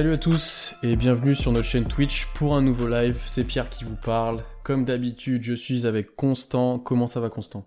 Salut 0.00 0.14
à 0.14 0.16
tous 0.16 0.74
et 0.82 0.96
bienvenue 0.96 1.34
sur 1.34 1.52
notre 1.52 1.68
chaîne 1.68 1.86
Twitch 1.86 2.24
pour 2.28 2.56
un 2.56 2.62
nouveau 2.62 2.88
live. 2.88 3.20
C'est 3.26 3.44
Pierre 3.44 3.68
qui 3.68 3.84
vous 3.84 3.98
parle. 4.02 4.42
Comme 4.64 4.86
d'habitude, 4.86 5.42
je 5.42 5.52
suis 5.52 5.86
avec 5.86 6.16
Constant. 6.16 6.78
Comment 6.78 7.06
ça 7.06 7.20
va 7.20 7.28
Constant? 7.28 7.66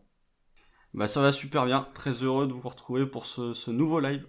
Bah 0.96 1.08
ça 1.08 1.22
va 1.22 1.32
super 1.32 1.64
bien. 1.66 1.88
Très 1.94 2.24
heureux 2.24 2.48
de 2.48 2.54
vous 2.54 2.68
retrouver 2.68 3.06
pour 3.06 3.28
ce, 3.28 3.54
ce 3.54 3.70
nouveau 3.70 4.00
live. 4.00 4.26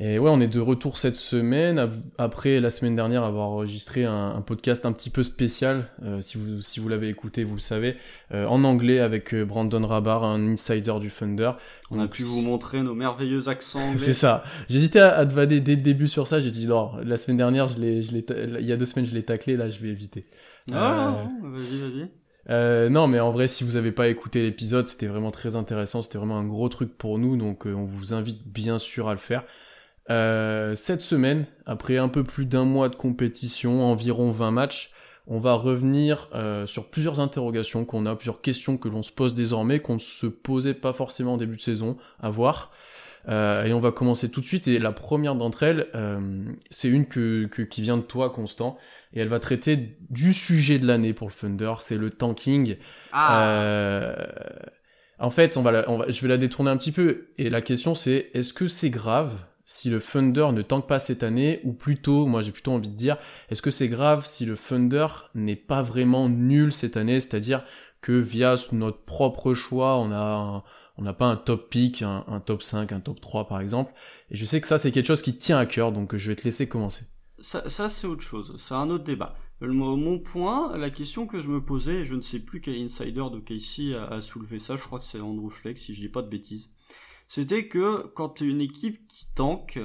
Et 0.00 0.20
ouais, 0.20 0.30
on 0.30 0.40
est 0.40 0.46
de 0.46 0.60
retour 0.60 0.96
cette 0.96 1.16
semaine, 1.16 1.90
après 2.18 2.60
la 2.60 2.70
semaine 2.70 2.94
dernière 2.94 3.24
avoir 3.24 3.48
enregistré 3.48 4.04
un, 4.04 4.40
podcast 4.46 4.86
un 4.86 4.92
petit 4.92 5.10
peu 5.10 5.24
spécial, 5.24 5.88
euh, 6.04 6.20
si 6.20 6.38
vous, 6.38 6.60
si 6.60 6.78
vous 6.78 6.88
l'avez 6.88 7.08
écouté, 7.08 7.42
vous 7.42 7.56
le 7.56 7.60
savez, 7.60 7.96
euh, 8.32 8.46
en 8.46 8.62
anglais 8.62 9.00
avec 9.00 9.34
euh, 9.34 9.44
Brandon 9.44 9.84
Rabar, 9.84 10.22
un 10.22 10.52
insider 10.52 10.94
du 11.00 11.10
Thunder. 11.10 11.50
On 11.90 11.98
a 11.98 12.06
pu 12.06 12.22
vous 12.22 12.42
montrer 12.42 12.80
nos 12.82 12.94
merveilleux 12.94 13.48
accents 13.48 13.80
anglais. 13.90 14.04
C'est 14.04 14.12
ça. 14.12 14.44
J'hésitais 14.70 15.00
à, 15.00 15.16
à 15.16 15.26
te 15.26 15.32
vader 15.32 15.60
dès 15.60 15.74
le 15.74 15.82
début 15.82 16.06
sur 16.06 16.28
ça, 16.28 16.38
j'ai 16.38 16.52
dit 16.52 16.68
non, 16.68 16.92
la 17.04 17.16
semaine 17.16 17.38
dernière, 17.38 17.66
je 17.66 17.80
l'ai, 17.80 18.00
je 18.00 18.12
l'ai, 18.12 18.24
il 18.60 18.66
y 18.66 18.72
a 18.72 18.76
deux 18.76 18.86
semaines, 18.86 19.06
je 19.06 19.14
l'ai 19.14 19.24
taclé, 19.24 19.56
là, 19.56 19.68
je 19.68 19.80
vais 19.80 19.88
éviter. 19.88 20.26
Ah, 20.72 21.24
vas-y, 21.42 21.80
vas-y. 21.80 22.08
Euh, 22.50 22.88
non, 22.88 23.08
mais 23.08 23.18
en 23.18 23.32
vrai, 23.32 23.48
si 23.48 23.64
vous 23.64 23.76
avez 23.76 23.90
pas 23.90 24.06
écouté 24.06 24.42
l'épisode, 24.42 24.86
c'était 24.86 25.08
vraiment 25.08 25.32
très 25.32 25.56
intéressant, 25.56 26.02
c'était 26.02 26.18
vraiment 26.18 26.38
un 26.38 26.46
gros 26.46 26.68
truc 26.68 26.96
pour 26.96 27.18
nous, 27.18 27.36
donc 27.36 27.66
on 27.66 27.84
vous 27.84 28.14
invite 28.14 28.46
bien 28.46 28.78
sûr 28.78 29.08
à 29.08 29.12
le 29.12 29.18
faire. 29.18 29.42
Euh, 30.10 30.74
cette 30.74 31.00
semaine, 31.00 31.46
après 31.66 31.98
un 31.98 32.08
peu 32.08 32.24
plus 32.24 32.46
d'un 32.46 32.64
mois 32.64 32.88
de 32.88 32.96
compétition, 32.96 33.84
environ 33.84 34.30
20 34.30 34.50
matchs, 34.50 34.92
on 35.26 35.38
va 35.38 35.52
revenir 35.52 36.30
euh, 36.34 36.66
sur 36.66 36.88
plusieurs 36.88 37.20
interrogations 37.20 37.84
qu'on 37.84 38.06
a, 38.06 38.16
plusieurs 38.16 38.40
questions 38.40 38.78
que 38.78 38.88
l'on 38.88 39.02
se 39.02 39.12
pose 39.12 39.34
désormais, 39.34 39.80
qu'on 39.80 39.94
ne 39.94 39.98
se 39.98 40.26
posait 40.26 40.74
pas 40.74 40.94
forcément 40.94 41.34
en 41.34 41.36
début 41.36 41.56
de 41.56 41.60
saison, 41.60 41.98
à 42.20 42.30
voir. 42.30 42.72
Euh, 43.28 43.64
et 43.64 43.74
on 43.74 43.80
va 43.80 43.92
commencer 43.92 44.30
tout 44.30 44.40
de 44.40 44.46
suite. 44.46 44.68
Et 44.68 44.78
la 44.78 44.92
première 44.92 45.34
d'entre 45.34 45.64
elles, 45.64 45.88
c'est 46.70 46.88
une 46.88 47.04
que, 47.06 47.44
qui 47.44 47.82
vient 47.82 47.98
de 47.98 48.02
toi, 48.02 48.30
Constant. 48.30 48.78
Et 49.12 49.20
elle 49.20 49.28
va 49.28 49.38
traiter 49.38 49.98
du 50.08 50.32
sujet 50.32 50.78
de 50.78 50.86
l'année 50.86 51.12
pour 51.12 51.28
le 51.28 51.34
Thunder, 51.34 51.74
c'est 51.80 51.98
le 51.98 52.08
tanking. 52.08 52.76
Ah. 53.12 54.14
en 55.18 55.30
fait, 55.30 55.58
on 55.58 55.62
va, 55.62 55.84
on 55.88 55.98
va, 55.98 56.08
je 56.08 56.22
vais 56.22 56.28
la 56.28 56.38
détourner 56.38 56.70
un 56.70 56.78
petit 56.78 56.92
peu. 56.92 57.26
Et 57.36 57.50
la 57.50 57.60
question 57.60 57.94
c'est, 57.94 58.30
est-ce 58.32 58.54
que 58.54 58.66
c'est 58.66 58.88
grave 58.88 59.36
si 59.70 59.90
le 59.90 60.00
Thunder 60.00 60.48
ne 60.54 60.62
tanque 60.62 60.86
pas 60.88 60.98
cette 60.98 61.22
année, 61.22 61.60
ou 61.62 61.74
plutôt, 61.74 62.24
moi 62.24 62.40
j'ai 62.40 62.52
plutôt 62.52 62.72
envie 62.72 62.88
de 62.88 62.96
dire, 62.96 63.18
est-ce 63.50 63.60
que 63.60 63.70
c'est 63.70 63.88
grave 63.88 64.24
si 64.24 64.46
le 64.46 64.56
Thunder 64.56 65.08
n'est 65.34 65.56
pas 65.56 65.82
vraiment 65.82 66.30
nul 66.30 66.72
cette 66.72 66.96
année, 66.96 67.20
c'est-à-dire 67.20 67.62
que 68.00 68.12
via 68.12 68.54
notre 68.72 69.04
propre 69.04 69.52
choix, 69.52 69.98
on 69.98 70.10
a 70.10 70.64
on 70.96 71.02
n'a 71.02 71.12
pas 71.12 71.26
un 71.26 71.36
top 71.36 71.68
pick, 71.68 72.00
un, 72.00 72.42
top 72.46 72.62
5, 72.62 72.92
un 72.92 73.00
top 73.00 73.20
3 73.20 73.46
par 73.46 73.60
exemple, 73.60 73.92
et 74.30 74.36
je 74.36 74.46
sais 74.46 74.58
que 74.62 74.66
ça 74.66 74.78
c'est 74.78 74.90
quelque 74.90 75.06
chose 75.06 75.20
qui 75.20 75.36
tient 75.36 75.58
à 75.58 75.66
cœur, 75.66 75.92
donc 75.92 76.16
je 76.16 76.30
vais 76.30 76.36
te 76.36 76.44
laisser 76.44 76.66
commencer. 76.66 77.04
Ça, 77.38 77.68
ça 77.68 77.90
c'est 77.90 78.06
autre 78.06 78.22
chose, 78.22 78.54
c'est 78.56 78.74
un 78.74 78.88
autre 78.88 79.04
débat. 79.04 79.36
Mon 79.60 80.18
point, 80.18 80.78
la 80.78 80.88
question 80.88 81.26
que 81.26 81.42
je 81.42 81.48
me 81.48 81.62
posais, 81.62 82.06
je 82.06 82.14
ne 82.14 82.22
sais 82.22 82.38
plus 82.38 82.62
quel 82.62 82.76
insider 82.76 83.26
de 83.30 83.38
Casey 83.38 83.94
a, 83.94 84.06
a 84.06 84.22
soulevé 84.22 84.60
ça, 84.60 84.76
je 84.76 84.82
crois 84.82 84.98
que 84.98 85.04
c'est 85.04 85.20
Andrew 85.20 85.50
Schleck 85.50 85.76
si 85.76 85.92
je 85.94 86.00
dis 86.00 86.08
pas 86.08 86.22
de 86.22 86.28
bêtises 86.28 86.72
c'était 87.28 87.68
que 87.68 88.06
quand 88.14 88.30
tu 88.30 88.48
une 88.48 88.60
équipe 88.60 89.06
qui 89.06 89.26
tank, 89.34 89.78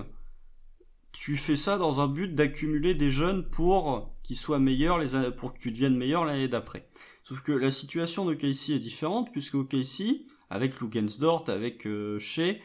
tu 1.11 1.37
fais 1.37 1.55
ça 1.55 1.77
dans 1.77 1.99
un 1.99 2.07
but 2.07 2.33
d'accumuler 2.33 2.95
des 2.95 3.11
jeunes 3.11 3.49
pour 3.49 4.13
qu'ils 4.23 4.37
soient 4.37 4.59
meilleurs, 4.59 4.97
les, 4.97 5.31
pour 5.31 5.53
que 5.53 5.59
tu 5.59 5.71
deviennes 5.71 5.95
meilleur 5.95 6.25
l'année 6.25 6.47
d'après. 6.47 6.89
Sauf 7.23 7.41
que 7.41 7.51
la 7.51 7.71
situation 7.71 8.25
de 8.25 8.33
Casey 8.33 8.73
est 8.73 8.79
différente, 8.79 9.31
puisque 9.31 9.55
au 9.55 9.67
avec 10.49 10.79
Lugensdort, 10.79 11.45
avec 11.47 11.85
euh, 11.85 12.19
Shea, 12.19 12.55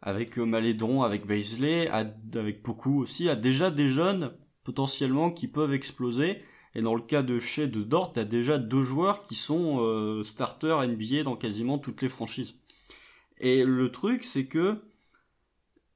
avec 0.00 0.38
euh, 0.38 0.44
Malédon, 0.44 1.02
avec 1.02 1.26
Baisley, 1.26 1.88
avec 1.88 2.62
beaucoup 2.62 3.02
aussi, 3.02 3.28
a 3.28 3.36
déjà 3.36 3.70
des 3.70 3.88
jeunes 3.88 4.32
potentiellement 4.64 5.30
qui 5.30 5.48
peuvent 5.48 5.74
exploser. 5.74 6.42
Et 6.74 6.82
dans 6.82 6.94
le 6.94 7.00
cas 7.00 7.22
de 7.22 7.40
Shea, 7.40 7.66
de 7.66 7.82
Dort, 7.82 8.12
t'as 8.12 8.24
déjà 8.24 8.58
deux 8.58 8.82
joueurs 8.82 9.22
qui 9.22 9.34
sont 9.34 9.78
euh, 9.80 10.22
starters 10.22 10.86
NBA 10.86 11.22
dans 11.22 11.36
quasiment 11.36 11.78
toutes 11.78 12.02
les 12.02 12.08
franchises. 12.08 12.54
Et 13.38 13.64
le 13.64 13.90
truc, 13.90 14.24
c'est 14.24 14.46
que 14.46 14.82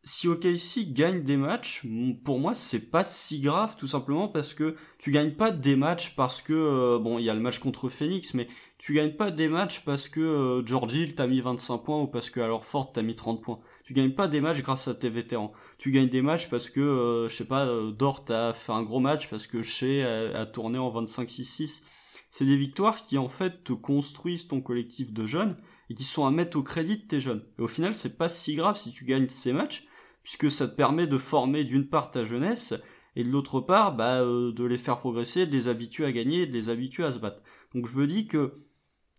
si 0.02 0.28
OKC 0.28 0.92
gagne 0.92 1.22
des 1.22 1.36
matchs, 1.36 1.82
pour 2.24 2.38
moi, 2.38 2.54
c'est 2.54 2.90
pas 2.90 3.04
si 3.04 3.40
grave, 3.40 3.76
tout 3.76 3.86
simplement 3.86 4.28
parce 4.28 4.54
que 4.54 4.74
tu 4.98 5.10
gagnes 5.10 5.34
pas 5.34 5.50
des 5.50 5.76
matchs 5.76 6.14
parce 6.16 6.40
que, 6.40 6.54
euh, 6.54 6.98
bon, 6.98 7.18
il 7.18 7.24
y 7.24 7.30
a 7.30 7.34
le 7.34 7.40
match 7.40 7.58
contre 7.58 7.88
Phoenix, 7.90 8.32
mais 8.32 8.48
tu 8.78 8.94
gagnes 8.94 9.12
pas 9.12 9.30
des 9.30 9.48
matchs 9.48 9.84
parce 9.84 10.08
que 10.08 10.20
euh, 10.20 10.66
George 10.66 10.94
Hill 10.94 11.14
t'a 11.14 11.26
mis 11.26 11.40
25 11.40 11.78
points 11.78 12.00
ou 12.00 12.06
parce 12.06 12.30
que 12.30 12.40
alors 12.40 12.64
Ford 12.64 12.92
t'a 12.92 13.02
mis 13.02 13.14
30 13.14 13.42
points. 13.42 13.60
Tu 13.84 13.92
gagnes 13.92 14.12
pas 14.12 14.26
des 14.28 14.40
matchs 14.40 14.62
grâce 14.62 14.88
à 14.88 14.94
tes 14.94 15.10
vétérans. 15.10 15.52
Tu 15.76 15.90
gagnes 15.90 16.08
des 16.08 16.22
matchs 16.22 16.48
parce 16.48 16.70
que, 16.70 16.80
euh, 16.80 17.28
je 17.28 17.36
sais 17.36 17.44
pas, 17.44 17.66
Dort 17.90 18.24
a 18.30 18.54
fait 18.54 18.72
un 18.72 18.82
gros 18.82 19.00
match 19.00 19.28
parce 19.28 19.46
que 19.46 19.62
Shea 19.62 20.02
a 20.34 20.46
tourné 20.46 20.78
en 20.78 20.90
25-6-6. 20.90 21.82
C'est 22.30 22.46
des 22.46 22.56
victoires 22.56 23.04
qui, 23.04 23.18
en 23.18 23.28
fait, 23.28 23.64
te 23.64 23.72
construisent 23.72 24.46
ton 24.46 24.60
collectif 24.60 25.12
de 25.12 25.26
jeunes 25.26 25.56
et 25.90 25.94
qui 25.94 26.04
sont 26.04 26.24
à 26.24 26.30
mettre 26.30 26.56
au 26.56 26.62
crédit 26.62 26.98
de 26.98 27.02
tes 27.02 27.20
jeunes. 27.20 27.44
Et 27.58 27.62
au 27.62 27.68
final, 27.68 27.94
c'est 27.96 28.16
pas 28.16 28.28
si 28.28 28.54
grave 28.54 28.78
si 28.78 28.92
tu 28.92 29.04
gagnes 29.04 29.28
ces 29.28 29.52
matchs, 29.52 29.86
puisque 30.22 30.50
ça 30.50 30.68
te 30.68 30.76
permet 30.76 31.08
de 31.08 31.18
former 31.18 31.64
d'une 31.64 31.88
part 31.88 32.12
ta 32.12 32.24
jeunesse, 32.24 32.74
et 33.16 33.24
de 33.24 33.28
l'autre 33.28 33.60
part, 33.60 33.96
bah, 33.96 34.20
euh, 34.20 34.52
de 34.52 34.64
les 34.64 34.78
faire 34.78 35.00
progresser, 35.00 35.46
de 35.46 35.50
les 35.50 35.66
habituer 35.66 36.04
à 36.04 36.12
gagner, 36.12 36.46
de 36.46 36.52
les 36.52 36.68
habituer 36.68 37.02
à 37.04 37.12
se 37.12 37.18
battre. 37.18 37.42
Donc 37.74 37.86
je 37.86 37.96
me 37.96 38.06
dis 38.06 38.28
que, 38.28 38.62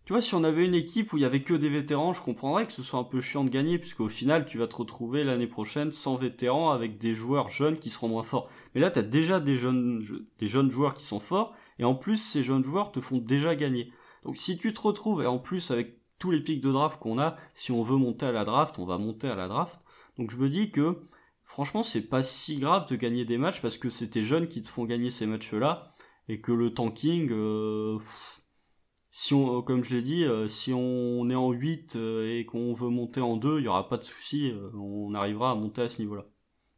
tu 0.06 0.14
vois, 0.14 0.22
si 0.22 0.34
on 0.34 0.44
avait 0.44 0.64
une 0.64 0.74
équipe 0.74 1.12
où 1.12 1.18
il 1.18 1.22
y 1.22 1.26
avait 1.26 1.42
que 1.42 1.52
des 1.52 1.68
vétérans, 1.68 2.14
je 2.14 2.22
comprendrais 2.22 2.66
que 2.66 2.72
ce 2.72 2.82
soit 2.82 2.98
un 2.98 3.04
peu 3.04 3.20
chiant 3.20 3.44
de 3.44 3.50
gagner, 3.50 3.78
puisqu'au 3.78 4.08
final, 4.08 4.46
tu 4.46 4.56
vas 4.56 4.66
te 4.66 4.76
retrouver 4.76 5.24
l'année 5.24 5.46
prochaine 5.46 5.92
sans 5.92 6.16
vétérans 6.16 6.70
avec 6.70 6.96
des 6.96 7.14
joueurs 7.14 7.50
jeunes 7.50 7.78
qui 7.78 7.90
seront 7.90 8.08
moins 8.08 8.24
forts. 8.24 8.48
Mais 8.74 8.80
là, 8.80 8.90
t'as 8.90 9.02
déjà 9.02 9.40
des 9.40 9.58
jeunes, 9.58 10.02
des 10.38 10.48
jeunes 10.48 10.70
joueurs 10.70 10.94
qui 10.94 11.04
sont 11.04 11.20
forts, 11.20 11.54
et 11.78 11.84
en 11.84 11.94
plus, 11.94 12.16
ces 12.16 12.42
jeunes 12.42 12.64
joueurs 12.64 12.92
te 12.92 13.00
font 13.00 13.18
déjà 13.18 13.54
gagner. 13.54 13.92
Donc 14.24 14.38
si 14.38 14.56
tu 14.56 14.72
te 14.72 14.80
retrouves, 14.80 15.22
et 15.22 15.26
en 15.26 15.38
plus 15.38 15.70
avec 15.70 16.01
tous 16.22 16.30
les 16.30 16.40
pics 16.40 16.60
de 16.60 16.70
draft 16.70 17.00
qu'on 17.00 17.18
a, 17.18 17.36
si 17.56 17.72
on 17.72 17.82
veut 17.82 17.96
monter 17.96 18.26
à 18.26 18.30
la 18.30 18.44
draft, 18.44 18.78
on 18.78 18.86
va 18.86 18.96
monter 18.96 19.26
à 19.26 19.34
la 19.34 19.48
draft. 19.48 19.80
Donc 20.16 20.30
je 20.30 20.36
me 20.36 20.48
dis 20.48 20.70
que 20.70 21.00
franchement 21.42 21.82
c'est 21.82 22.02
pas 22.02 22.22
si 22.22 22.60
grave 22.60 22.88
de 22.88 22.94
gagner 22.94 23.24
des 23.24 23.38
matchs 23.38 23.60
parce 23.60 23.76
que 23.76 23.90
c'est 23.90 24.10
tes 24.10 24.22
jeunes 24.22 24.46
qui 24.46 24.62
te 24.62 24.68
font 24.68 24.84
gagner 24.84 25.10
ces 25.10 25.26
matchs-là 25.26 25.92
et 26.28 26.40
que 26.40 26.52
le 26.52 26.72
tanking, 26.72 27.28
euh, 27.32 27.98
si 29.10 29.34
on, 29.34 29.62
comme 29.62 29.82
je 29.82 29.96
l'ai 29.96 30.02
dit, 30.02 30.22
euh, 30.22 30.46
si 30.46 30.72
on 30.72 31.28
est 31.28 31.34
en 31.34 31.50
8 31.50 31.96
euh, 31.96 32.38
et 32.38 32.46
qu'on 32.46 32.72
veut 32.72 32.88
monter 32.88 33.20
en 33.20 33.36
2, 33.36 33.58
il 33.58 33.64
y 33.64 33.68
aura 33.68 33.88
pas 33.88 33.96
de 33.96 34.04
souci, 34.04 34.54
on 34.78 35.14
arrivera 35.14 35.50
à 35.50 35.54
monter 35.56 35.82
à 35.82 35.88
ce 35.88 36.00
niveau-là. 36.02 36.26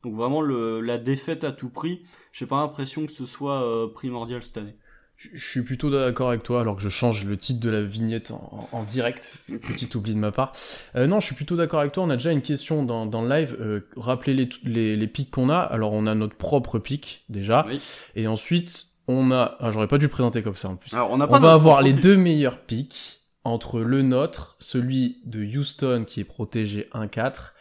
Donc 0.05 0.15
vraiment 0.15 0.41
la 0.41 0.97
défaite 0.97 1.45
à 1.45 1.53
tout 1.53 1.69
prix, 1.69 2.03
j'ai 2.33 2.47
pas 2.47 2.63
l'impression 2.63 3.05
que 3.05 3.13
ce 3.13 3.27
soit 3.27 3.93
primordial 3.93 4.43
cette 4.43 4.57
année. 4.57 4.79
Je 5.17 5.49
suis 5.49 5.63
plutôt 5.63 5.91
d'accord 5.91 6.29
avec 6.29 6.43
toi, 6.43 6.61
alors 6.61 6.77
que 6.77 6.83
je 6.83 6.89
change 6.89 7.25
le 7.25 7.37
titre 7.37 7.61
de 7.61 7.71
la 7.71 7.83
vignette 7.83 8.33
en, 8.73 8.83
direct. 8.85 9.35
Petit 9.47 9.89
oubli 9.97 10.13
de 10.15 10.19
ma 10.19 10.33
part. 10.33 10.53
Euh, 10.97 11.07
non, 11.07 11.21
je 11.21 11.27
suis 11.27 11.35
plutôt 11.35 11.57
d'accord 11.57 11.81
avec 11.81 11.93
toi. 11.93 12.03
On 12.03 12.11
a 12.11 12.17
déjà 12.17 12.33
une 12.33 12.43
question 12.43 12.83
dans, 12.83 13.07
dans 13.07 13.23
le 13.23 13.29
live. 13.29 13.57
Euh, 13.61 13.81
rappelez 13.97 14.35
les, 14.35 14.49
les, 14.65 14.97
les 14.97 15.07
pics 15.07 15.31
qu'on 15.31 15.51
a. 15.51 15.59
Alors, 15.59 15.93
on 15.93 16.07
a 16.07 16.15
notre 16.15 16.37
propre 16.37 16.79
pic, 16.79 17.25
déjà. 17.29 17.65
Et 18.17 18.27
ensuite, 18.27 18.87
on 19.09 19.31
a... 19.31 19.57
Ah, 19.61 19.71
j'aurais 19.71 19.89
pas 19.89 19.99
dû 19.99 20.07
le 20.07 20.11
présenter 20.11 20.43
comme 20.43 20.57
ça, 20.57 20.69
en 20.69 20.77
plus. 20.77 20.93
on, 20.95 21.21
on 21.21 21.27
va 21.27 21.53
avoir 21.53 21.81
les 21.81 21.93
deux 21.93 22.17
meilleurs 22.17 22.61
pics 22.61 23.21
entre 23.45 23.81
le 23.81 24.03
nôtre, 24.03 24.57
celui 24.59 25.21
de 25.25 25.45
Houston 25.45 26.05
qui 26.07 26.21
est 26.21 26.25
protégé 26.25 26.89
1-4, 26.95 27.53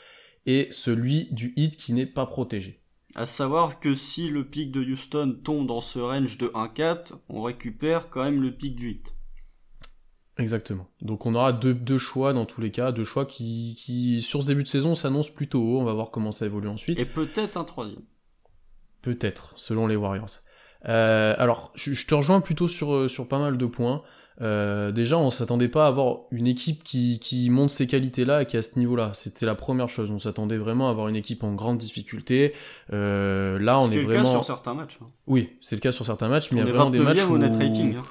et 0.46 0.68
celui 0.72 1.28
du 1.32 1.54
Heat 1.56 1.78
qui 1.78 1.94
n'est 1.94 2.06
pas 2.06 2.26
protégé. 2.26 2.83
À 3.16 3.26
savoir 3.28 3.80
que 3.80 3.94
si 3.94 4.30
le 4.30 4.44
pic 4.44 4.72
de 4.72 4.82
Houston 4.82 5.38
tombe 5.44 5.68
dans 5.68 5.82
ce 5.82 6.00
range 6.00 6.38
de 6.40 6.48
1-4, 6.48 7.14
on 7.30 7.44
récupère 7.44 8.10
quand 8.10 8.24
même 8.24 8.42
le 8.42 8.52
pic 8.52 8.76
du 8.76 8.88
8. 8.88 9.16
Exactement. 10.38 10.90
Donc 11.02 11.28
on 11.28 11.36
aura 11.36 11.54
deux, 11.54 11.76
deux, 11.76 12.00
choix 12.00 12.34
dans 12.34 12.46
tous 12.46 12.60
les 12.60 12.72
cas, 12.72 12.92
deux 12.92 13.04
choix 13.04 13.28
qui, 13.28 13.78
qui 13.80 14.24
sur 14.24 14.42
ce 14.42 14.48
début 14.48 14.64
de 14.64 14.68
saison 14.68 14.96
s'annoncent 14.96 15.32
plutôt 15.32 15.62
haut. 15.62 15.80
On 15.80 15.84
va 15.84 15.94
voir 15.94 16.10
comment 16.10 16.32
ça 16.32 16.48
évolue 16.48 16.68
ensuite. 16.68 17.00
Et 17.00 17.06
peut-être 17.06 17.56
un 17.56 17.64
troisième. 17.66 18.02
Peut-être, 19.04 19.54
selon 19.58 19.86
les 19.86 19.96
Warriors. 19.96 20.40
Euh, 20.88 21.36
alors, 21.38 21.72
je, 21.76 21.94
je, 21.94 22.08
te 22.08 22.16
rejoins 22.16 22.42
plutôt 22.42 22.68
sur, 22.68 22.94
euh, 22.94 23.08
sur 23.08 23.28
pas 23.28 23.40
mal 23.40 23.58
de 23.58 23.66
points. 23.66 24.04
Euh, 24.42 24.92
déjà, 24.92 25.18
on 25.18 25.30
s'attendait 25.30 25.68
pas 25.68 25.86
à 25.86 25.88
avoir 25.88 26.22
une 26.32 26.48
équipe 26.48 26.84
qui, 26.84 27.20
qui 27.20 27.50
monte 27.50 27.70
ces 27.70 27.86
qualités-là 27.88 28.42
et 28.42 28.46
qui 28.46 28.56
est 28.56 28.60
à 28.60 28.64
ce 28.64 28.80
niveau-là. 28.80 29.12
C'était 29.14 29.46
la 29.46 29.56
première 29.56 29.90
chose. 29.90 30.12
On 30.12 30.20
s'attendait 30.20 30.58
vraiment 30.58 30.88
à 30.88 30.92
avoir 30.92 31.08
une 31.08 31.16
équipe 31.16 31.44
en 31.44 31.54
grande 31.54 31.78
difficulté. 31.78 32.54
Euh, 32.92 33.60
là, 33.60 33.80
on 33.80 33.92
est, 33.92 34.00
vraiment. 34.00 34.08
C'est 34.08 34.18
le 34.18 34.24
cas 34.24 34.30
sur 34.30 34.44
certains 34.44 34.74
matchs. 34.74 34.98
Hein. 35.02 35.08
Oui, 35.28 35.52
c'est 35.62 35.76
le 35.76 35.82
cas 35.82 35.92
sur 35.92 36.06
certains 36.06 36.30
matchs, 36.30 36.52
mais 36.52 36.62
il 36.62 36.66
y 36.66 36.70
a 36.70 36.72
vraiment 36.72 36.90
des 36.90 37.00
matchs 37.00 37.26
où. 37.26 37.38
net 37.38 37.56
rating. 37.56 37.96
Hein. 37.96 38.04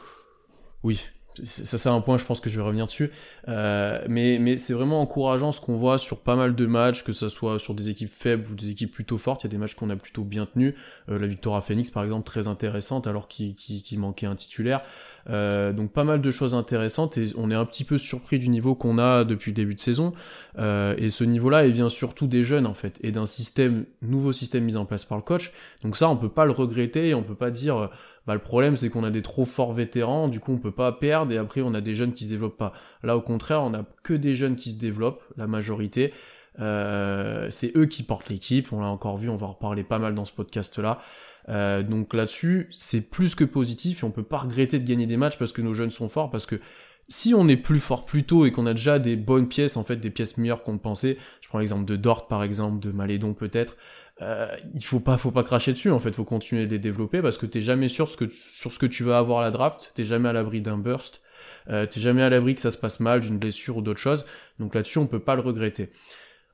Oui, 0.85 1.01
ça 1.45 1.79
c'est 1.79 1.89
un 1.89 2.01
point 2.01 2.19
je 2.19 2.25
pense 2.25 2.41
que 2.41 2.51
je 2.51 2.57
vais 2.57 2.63
revenir 2.63 2.87
dessus. 2.87 3.11
Euh, 3.49 4.05
mais 4.09 4.39
mais 4.39 4.59
c'est 4.59 4.75
vraiment 4.75 5.01
encourageant 5.01 5.53
ce 5.53 5.61
qu'on 5.61 5.77
voit 5.77 5.99
sur 5.99 6.21
pas 6.21 6.37
mal 6.37 6.55
de 6.55 6.67
matchs 6.67 7.05
que 7.05 7.13
ce 7.13 7.29
soit 7.29 7.59
sur 7.59 7.75
des 7.75 7.89
équipes 7.89 8.13
faibles 8.13 8.51
ou 8.51 8.55
des 8.55 8.71
équipes 8.71 8.93
plutôt 8.93 9.19
fortes. 9.19 9.45
Il 9.45 9.47
y 9.47 9.51
a 9.51 9.51
des 9.51 9.59
matchs 9.59 9.75
qu'on 9.75 9.91
a 9.91 9.97
plutôt 9.97 10.25
bien 10.25 10.47
tenus. 10.47 10.75
Euh, 11.09 11.19
la 11.19 11.27
victoire 11.27 11.57
à 11.57 11.61
Phoenix 11.61 11.91
par 11.91 12.05
exemple 12.05 12.25
très 12.25 12.49
intéressante 12.49 13.07
alors 13.07 13.29
qu'il 13.29 13.99
manquait 13.99 14.27
un 14.27 14.37
titulaire 14.37 14.83
Euh, 15.31 15.73
donc 15.73 15.93
pas 15.93 16.05
mal 16.05 16.21
de 16.21 16.31
choses 16.31 16.55
intéressantes 16.55 17.17
et 17.17 17.27
on 17.37 17.51
est 17.51 17.55
un 17.55 17.65
petit 17.65 17.85
peu 17.85 17.99
surpris 17.99 18.39
du 18.39 18.49
niveau 18.49 18.75
qu'on 18.75 18.99
a 18.99 19.25
depuis 19.25 19.51
le 19.51 19.57
début 19.57 19.75
de 19.75 19.81
saison. 19.81 20.13
Euh, 20.59 20.95
et 20.99 21.11
ce 21.11 21.25
niveau-là, 21.25 21.67
il 21.67 21.73
vient 21.73 21.89
surtout 21.89 22.27
des 22.27 22.45
jeunes 22.45 22.67
en 22.67 22.75
fait 22.75 22.99
et 23.03 23.13
d'un 23.13 23.27
système, 23.27 23.85
nouveau 24.03 24.33
système 24.33 24.65
mis 24.65 24.77
en 24.77 24.85
place 24.85 25.05
par 25.05 25.19
le 25.19 25.23
coach. 25.23 25.53
Donc 25.83 25.97
ça, 25.97 26.09
on 26.09 26.17
peut 26.17 26.29
pas 26.29 26.45
le 26.45 26.53
regretter 26.53 27.09
et 27.11 27.15
on 27.15 27.23
peut 27.23 27.35
pas 27.35 27.51
dire, 27.51 27.91
bah 28.27 28.35
le 28.35 28.41
problème 28.41 28.77
c'est 28.77 28.89
qu'on 28.89 29.05
a 29.05 29.11
des 29.11 29.23
trop 29.23 29.45
forts 29.45 29.73
vétérans, 29.73 30.29
du 30.29 30.41
coup 30.41 30.53
on 30.53 30.59
peut 30.59 30.71
pas 30.71 30.93
perdre 30.93 31.33
et 31.33 31.39
après 31.39 31.61
on 31.61 31.75
a 31.75 31.81
des 31.81 31.95
jeunes 31.95 32.13
qui 32.13 32.25
se 32.25 32.31
développent 32.31 32.59
pas. 32.59 32.73
Là 33.03 33.17
au 33.17 33.21
contraire, 33.21 33.63
on 33.63 33.75
a 33.75 33.85
que 34.03 34.15
des 34.15 34.35
jeunes 34.35 34.57
qui 34.57 34.71
se 34.71 34.77
développent, 34.77 35.23
la 35.37 35.47
majorité. 35.47 36.13
Euh, 36.61 37.49
c'est 37.51 37.77
eux 37.77 37.87
qui 37.87 38.03
portent 38.03 38.29
l'équipe, 38.29 38.73
on 38.73 38.81
l'a 38.81 38.87
encore 38.87 39.17
vu, 39.17 39.29
on 39.29 39.37
va 39.37 39.47
en 39.47 39.53
reparler 39.53 39.85
pas 39.85 39.99
mal 39.99 40.15
dans 40.15 40.25
ce 40.25 40.33
podcast-là. 40.33 41.01
Euh, 41.49 41.83
donc 41.83 42.15
là-dessus, 42.15 42.69
c'est 42.71 43.01
plus 43.01 43.35
que 43.35 43.45
positif 43.45 44.03
et 44.03 44.07
on 44.07 44.11
peut 44.11 44.23
pas 44.23 44.39
regretter 44.39 44.79
de 44.79 44.89
gagner 44.89 45.07
des 45.07 45.17
matchs 45.17 45.39
parce 45.39 45.53
que 45.53 45.63
nos 45.63 45.75
jeunes 45.75 45.91
sont 45.91 46.09
forts, 46.09 46.31
parce 46.31 46.47
que 46.47 46.61
si 47.09 47.35
on 47.35 47.49
est 47.49 47.57
plus 47.57 47.81
fort 47.81 48.05
plus 48.07 48.25
tôt 48.25 48.47
et 48.47 48.53
qu'on 48.53 48.67
a 48.67 48.75
déjà 48.75 48.99
des 48.99 49.17
bonnes 49.17 49.49
pièces, 49.49 49.77
en 49.77 49.85
fait 49.85 49.97
des 49.97 50.11
pièces 50.11 50.39
meilleures 50.39 50.63
qu'on 50.63 50.79
pensait, 50.79 51.19
je 51.41 51.49
prends 51.49 51.59
l'exemple 51.59 51.85
de 51.85 51.97
Dort 51.97 52.29
par 52.29 52.43
exemple, 52.43 52.79
de 52.79 52.93
Malédon 52.93 53.35
peut-être, 53.35 53.77
euh, 54.21 54.55
il 54.75 54.85
faut 54.85 55.01
pas, 55.01 55.19
faut 55.19 55.33
pas 55.33 55.43
cracher 55.43 55.73
dessus 55.73 55.91
en 55.91 55.99
fait, 55.99 56.15
faut 56.15 56.25
continuer 56.25 56.67
de 56.67 56.71
les 56.71 56.79
développer 56.79 57.21
parce 57.21 57.39
que 57.39 57.47
t'es 57.47 57.61
jamais 57.61 57.89
sûr 57.89 58.09
ce 58.09 58.17
que, 58.17 58.29
sur 58.29 58.73
ce 58.73 58.79
que 58.79 58.87
tu 58.87 59.03
vas 59.03 59.19
avoir 59.19 59.41
à 59.41 59.43
la 59.43 59.51
draft, 59.51 59.93
t'es 59.95 60.05
jamais 60.05 60.29
à 60.29 60.33
l'abri 60.33 60.61
d'un 60.61 60.79
burst, 60.79 61.23
euh, 61.69 61.87
t'es 61.87 62.01
jamais 62.01 62.23
à 62.23 62.31
l'abri 62.31 62.55
que 62.55 62.61
ça 62.61 62.71
se 62.71 62.79
passe 62.79 63.01
mal, 63.01 63.21
d'une 63.21 63.39
blessure 63.39 63.79
ou 63.79 63.83
d'autre 63.83 64.01
chose, 64.01 64.25
donc 64.61 64.75
là-dessus 64.75 64.99
on 64.99 65.09
peut 65.09 65.19
pas 65.19 65.35
le 65.35 65.43
regretter. 65.43 65.91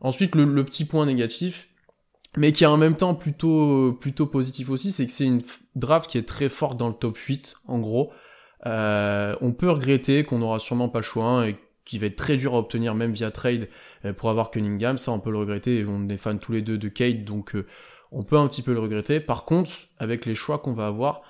Ensuite, 0.01 0.35
le, 0.35 0.65
petit 0.65 0.85
point 0.85 1.07
négatif, 1.07 1.69
mais 2.39 2.53
qui 2.53 2.65
est 2.65 2.69
en 2.69 2.77
même 2.77 2.97
temps 2.97 3.15
plutôt, 3.15 3.93
plutôt 4.01 4.27
positif 4.27 4.71
aussi, 4.71 4.93
c'est 4.93 5.07
que 5.07 5.13
c'est 5.13 5.27
une 5.27 5.43
draft 5.75 6.09
qui 6.09 6.19
est 6.19 6.27
très 6.27 6.49
forte 6.49 6.77
dans 6.77 6.89
le 6.89 6.95
top 6.95 7.17
8, 7.17 7.57
en 7.67 7.81
gros. 7.81 8.13
Euh, 8.67 9.35
on 9.41 9.53
peut 9.53 9.71
regretter 9.71 10.25
qu'on 10.25 10.39
n'aura 10.39 10.59
sûrement 10.59 10.89
pas 10.89 11.01
le 11.01 11.05
choix 11.05 11.25
hein, 11.27 11.47
et 11.47 11.57
qui 11.85 11.99
va 11.99 12.07
être 12.07 12.17
très 12.17 12.37
dur 12.37 12.55
à 12.55 12.59
obtenir 12.59 12.95
même 12.95 13.13
via 13.13 13.31
trade 13.31 13.69
euh, 14.05 14.13
pour 14.13 14.31
avoir 14.31 14.51
Cunningham, 14.51 14.99
ça 14.99 15.11
on 15.11 15.21
peut 15.21 15.31
le 15.31 15.39
regretter, 15.39 15.85
on 15.89 16.09
est 16.09 16.17
fans 16.17 16.37
tous 16.37 16.53
les 16.53 16.63
deux 16.63 16.79
de 16.79 16.89
Kate, 16.89 17.25
donc 17.25 17.55
euh, 17.57 17.67
on 18.13 18.23
peut 18.23 18.37
un 18.37 18.47
petit 18.47 18.63
peu 18.63 18.73
le 18.73 18.81
regretter. 18.81 19.19
Par 19.21 19.45
contre, 19.45 19.71
avec 19.99 20.25
les 20.25 20.35
choix 20.35 20.59
qu'on 20.59 20.75
va 20.75 20.87
avoir, 20.87 21.23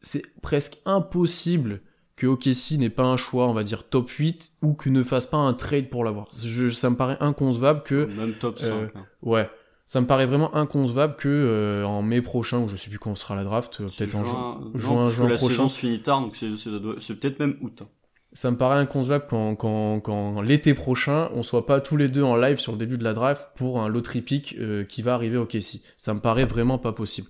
c'est 0.00 0.22
presque 0.40 0.78
impossible 0.86 1.82
que 2.16 2.26
OKC 2.26 2.78
n'ait 2.78 2.90
pas 2.90 3.04
un 3.04 3.16
choix, 3.16 3.48
on 3.48 3.52
va 3.52 3.64
dire 3.64 3.88
top 3.88 4.08
8, 4.08 4.52
ou 4.62 4.74
qu'il 4.74 4.92
ne 4.92 5.02
fasse 5.02 5.26
pas 5.26 5.36
un 5.36 5.52
trade 5.52 5.90
pour 5.90 6.04
l'avoir. 6.04 6.32
ça 6.32 6.90
me 6.90 6.96
paraît 6.96 7.18
inconcevable 7.20 7.82
que... 7.82 8.04
Même 8.04 8.32
top 8.34 8.58
5. 8.58 8.70
Euh, 8.70 8.88
hein. 8.94 9.06
Ouais. 9.22 9.50
Ça 9.86 10.00
me 10.00 10.06
paraît 10.06 10.26
vraiment 10.26 10.54
inconcevable 10.54 11.16
que 11.16 11.28
euh, 11.28 11.84
en 11.84 12.02
mai 12.02 12.22
prochain, 12.22 12.60
ou 12.60 12.68
je 12.68 12.76
sais 12.76 12.88
plus 12.88 12.98
quand 12.98 13.14
sera 13.14 13.34
la 13.34 13.44
draft, 13.44 13.80
euh, 13.80 13.84
peut-être 13.84 14.14
en 14.14 14.24
juin, 14.24 14.60
juin, 14.74 15.10
juin 15.10 15.28
la 15.28 15.38
saison 15.38 15.68
se 15.68 15.78
finit 15.78 16.00
tard, 16.00 16.22
donc 16.22 16.36
c'est 16.36 17.14
peut-être 17.14 17.38
même 17.38 17.56
août. 17.60 17.82
Hein. 17.82 17.88
Ça 18.32 18.50
me 18.50 18.56
paraît 18.56 18.78
inconcevable 18.78 19.26
quand, 19.28 19.54
quand, 19.54 20.00
quand 20.00 20.40
l'été 20.40 20.74
prochain, 20.74 21.30
on 21.34 21.42
soit 21.42 21.66
pas 21.66 21.80
tous 21.80 21.96
les 21.96 22.08
deux 22.08 22.22
en 22.22 22.36
live 22.36 22.58
sur 22.58 22.72
le 22.72 22.78
début 22.78 22.98
de 22.98 23.04
la 23.04 23.12
draft 23.12 23.50
pour 23.54 23.80
un 23.80 23.88
lottery 23.88 24.22
pick 24.22 24.56
qui 24.88 25.02
va 25.02 25.14
arriver 25.14 25.36
au 25.36 25.46
KC. 25.46 25.82
Ça 25.98 26.14
me 26.14 26.18
paraît 26.18 26.44
vraiment 26.44 26.78
pas 26.78 26.92
possible. 26.92 27.28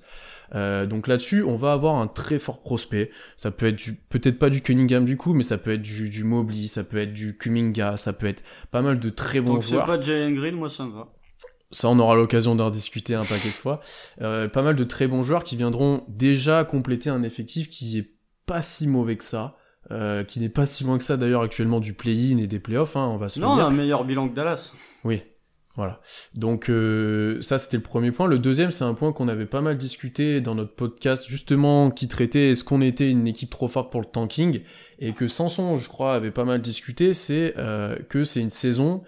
Euh, 0.54 0.86
donc 0.86 1.06
là-dessus, 1.06 1.42
on 1.42 1.56
va 1.56 1.72
avoir 1.72 1.96
un 1.96 2.06
très 2.06 2.38
fort 2.38 2.62
prospect. 2.62 3.10
Ça 3.36 3.50
peut 3.50 3.66
être 3.66 3.82
peut-être 4.08 4.38
pas 4.38 4.50
du 4.50 4.60
Cunningham 4.62 5.04
du 5.04 5.16
coup, 5.16 5.34
mais 5.34 5.42
ça 5.42 5.58
peut 5.58 5.72
être 5.72 5.82
du, 5.82 6.08
du 6.08 6.24
Mobley, 6.24 6.66
ça 6.66 6.84
peut 6.84 6.98
être 6.98 7.12
du 7.12 7.36
Kuminga, 7.36 7.96
ça 7.96 8.12
peut 8.12 8.26
être 8.26 8.44
pas 8.70 8.82
mal 8.82 8.98
de 8.98 9.10
très 9.10 9.40
bons 9.40 9.60
joueurs. 9.60 9.86
Donc 9.86 9.94
c'est 9.94 9.98
pas 9.98 10.00
Jalen 10.00 10.34
Green, 10.34 10.54
moi 10.54 10.70
ça 10.70 10.84
me 10.84 10.92
va. 10.92 11.08
Ça, 11.74 11.88
on 11.88 11.98
aura 11.98 12.14
l'occasion 12.14 12.54
d'en 12.54 12.70
discuter 12.70 13.14
un 13.14 13.24
paquet 13.24 13.48
de 13.48 13.54
fois. 13.54 13.80
Euh, 14.22 14.48
pas 14.48 14.62
mal 14.62 14.76
de 14.76 14.84
très 14.84 15.08
bons 15.08 15.22
joueurs 15.22 15.44
qui 15.44 15.56
viendront 15.56 16.04
déjà 16.08 16.64
compléter 16.64 17.10
un 17.10 17.22
effectif 17.22 17.68
qui 17.68 17.98
est 17.98 18.10
pas 18.46 18.60
si 18.60 18.86
mauvais 18.86 19.16
que 19.16 19.24
ça. 19.24 19.56
Euh, 19.90 20.24
qui 20.24 20.40
n'est 20.40 20.48
pas 20.48 20.64
si 20.64 20.82
loin 20.82 20.96
que 20.96 21.04
ça 21.04 21.18
d'ailleurs 21.18 21.42
actuellement 21.42 21.78
du 21.78 21.92
play-in 21.92 22.38
et 22.38 22.46
des 22.46 22.58
playoffs, 22.58 22.96
hein, 22.96 23.06
on 23.06 23.18
va 23.18 23.28
se 23.28 23.38
Non, 23.38 23.48
on 23.48 23.58
a 23.58 23.64
un 23.64 23.70
meilleur 23.70 24.04
bilan 24.04 24.30
que 24.30 24.34
Dallas. 24.34 24.72
Oui, 25.04 25.22
voilà. 25.76 26.00
Donc 26.34 26.70
euh, 26.70 27.42
ça 27.42 27.58
c'était 27.58 27.76
le 27.76 27.82
premier 27.82 28.12
point. 28.12 28.26
Le 28.28 28.38
deuxième 28.38 28.70
c'est 28.70 28.84
un 28.84 28.94
point 28.94 29.12
qu'on 29.12 29.28
avait 29.28 29.44
pas 29.44 29.60
mal 29.60 29.76
discuté 29.76 30.40
dans 30.40 30.54
notre 30.54 30.74
podcast 30.74 31.26
justement 31.28 31.90
qui 31.90 32.06
traitait 32.06 32.52
est-ce 32.52 32.62
qu'on 32.62 32.80
était 32.80 33.10
une 33.10 33.26
équipe 33.26 33.50
trop 33.50 33.66
forte 33.66 33.90
pour 33.90 34.00
le 34.00 34.06
tanking 34.06 34.62
et 35.00 35.12
que 35.12 35.26
Sanson 35.26 35.76
je 35.76 35.88
crois 35.88 36.14
avait 36.14 36.30
pas 36.30 36.44
mal 36.44 36.62
discuté 36.62 37.12
c'est 37.12 37.54
euh, 37.58 37.96
que 38.08 38.22
c'est 38.22 38.40
une 38.40 38.50
saison 38.50 39.02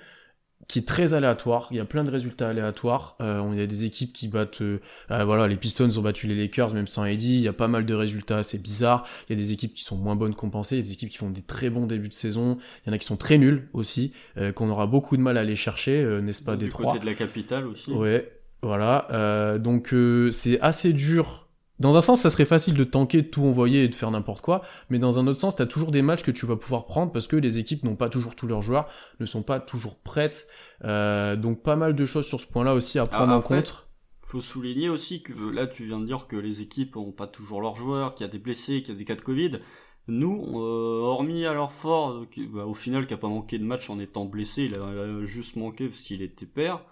qui 0.69 0.81
est 0.81 0.89
très 0.89 1.15
aléatoire. 1.15 1.69
Il 1.71 1.77
y 1.77 1.81
a 1.81 1.85
plein 1.85 2.05
de 2.05 2.11
résultats 2.11 2.49
aléatoires. 2.49 3.17
Euh, 3.21 3.43
il 3.53 3.59
y 3.59 3.63
a 3.63 3.67
des 3.67 3.85
équipes 3.85 4.13
qui 4.13 4.29
battent, 4.29 4.63
euh, 4.63 4.81
euh, 5.11 5.25
voilà, 5.25 5.47
les 5.47 5.57
Pistons 5.57 5.89
ont 5.97 6.03
battu 6.03 6.27
les 6.27 6.35
Lakers 6.35 6.75
même 6.75 6.87
sans 6.87 7.05
Eddie. 7.05 7.37
Il 7.37 7.43
y 7.43 7.49
a 7.49 7.53
pas 7.53 7.69
mal 7.69 7.87
de 7.87 7.95
résultats, 7.95 8.43
c'est 8.43 8.59
bizarre. 8.59 9.07
Il 9.29 9.37
y 9.37 9.39
a 9.39 9.43
des 9.43 9.53
équipes 9.53 9.75
qui 9.75 9.85
sont 9.85 9.97
moins 9.97 10.17
bonnes 10.17 10.35
compensées. 10.35 10.77
Il 10.77 10.79
y 10.79 10.83
a 10.83 10.85
des 10.85 10.93
équipes 10.93 11.11
qui 11.11 11.19
font 11.19 11.31
des 11.31 11.43
très 11.43 11.71
bons 11.71 11.87
débuts 11.87 12.09
de 12.09 12.15
saison. 12.15 12.59
Il 12.85 12.89
y 12.89 12.91
en 12.91 12.95
a 12.95 12.99
qui 12.99 13.07
sont 13.07 13.17
très 13.17 13.39
nuls 13.39 13.69
aussi, 13.73 14.13
euh, 14.39 14.53
qu'on 14.53 14.69
aura 14.69 14.87
beaucoup 14.87 15.17
de 15.17 15.23
mal 15.23 15.39
à 15.39 15.41
aller 15.41 15.57
chercher, 15.57 16.05
n'est-ce 16.23 16.43
pas, 16.43 16.57
des. 16.57 16.67
Du 16.67 16.73
côté 16.73 16.99
de 16.99 17.07
la 17.07 17.15
capitale 17.15 17.67
aussi. 17.67 17.93
Ouais, 17.93 18.33
voilà. 18.63 19.59
donc 19.59 19.95
c'est 20.33 20.61
assez 20.61 20.93
dur 20.93 21.46
dans 21.79 21.97
un 21.97 22.01
sens, 22.01 22.23
ça 22.23 22.31
serait 22.31 22.47
facile 22.47 22.75
de 22.75 22.85
tanker, 22.85 23.23
de 23.23 23.29
tout 23.29 23.45
envoyer 23.45 23.85
et 23.85 23.89
de 23.89 23.95
faire 23.95 24.11
n'importe 24.11 24.41
quoi, 24.41 24.63
mais 24.89 24.99
dans 24.99 25.19
un 25.19 25.27
autre 25.27 25.39
sens, 25.39 25.57
t'as 25.57 25.67
toujours 25.67 25.91
des 25.91 26.03
matchs 26.03 26.23
que 26.23 26.31
tu 26.31 26.47
vas 26.47 26.57
pouvoir 26.57 26.87
prendre 26.87 27.13
parce 27.13 27.27
que 27.27 27.37
les 27.37 27.59
équipes 27.59 27.85
n'ont 27.85 27.97
pas 27.97 28.09
toujours 28.09 28.35
tous 28.35 28.47
leurs 28.47 28.63
joueurs, 28.63 28.89
ne 29.21 29.27
sont 29.27 29.43
pas 29.43 29.61
toujours 29.61 29.99
prêtes, 29.99 30.49
euh, 30.85 31.37
donc 31.37 31.63
pas 31.63 31.77
mal 31.77 31.95
de 31.95 32.07
choses 32.07 32.27
sur 32.27 32.41
ce 32.41 32.47
point-là 32.47 32.75
aussi 32.75 32.99
à 32.99 33.07
prendre 33.07 33.33
en 33.33 33.43
compte. 33.43 33.87
Faut 34.23 34.41
souligner 34.41 34.89
aussi 34.89 35.23
que 35.23 35.33
là, 35.51 35.67
tu 35.67 35.85
viens 35.85 36.01
de 36.01 36.07
dire 36.07 36.27
que 36.27 36.35
les 36.35 36.61
équipes 36.61 36.97
n'ont 36.97 37.13
pas 37.13 37.29
toujours 37.29 37.61
leurs 37.61 37.77
joueurs, 37.77 38.15
qu'il 38.15 38.27
y 38.27 38.29
a 38.29 38.33
des 38.33 38.41
blessés, 38.41 38.83
qu'il 38.83 38.95
y 38.95 38.97
a 38.97 38.99
des 38.99 39.05
cas 39.05 39.15
de 39.15 39.21
Covid. 39.21 39.61
Nous, 40.09 40.61
euh, 40.61 41.01
hormis 41.03 41.47
alors 41.47 41.73
fort, 41.73 42.27
bah, 42.53 42.65
au 42.65 42.75
final, 42.75 43.07
qui 43.07 43.15
a 43.15 43.19
pas 43.19 43.29
manqué 43.29 43.59
de 43.59 43.65
match 43.65 43.91
en 43.91 44.01
étant 44.01 44.25
blessé, 44.25 44.65
il 44.65 44.75
a, 44.75 45.25
juste 45.25 45.57
manqué 45.57 45.89
parce 45.89 46.01
qu'il 46.01 46.23
était 46.23 46.47
père. 46.47 46.85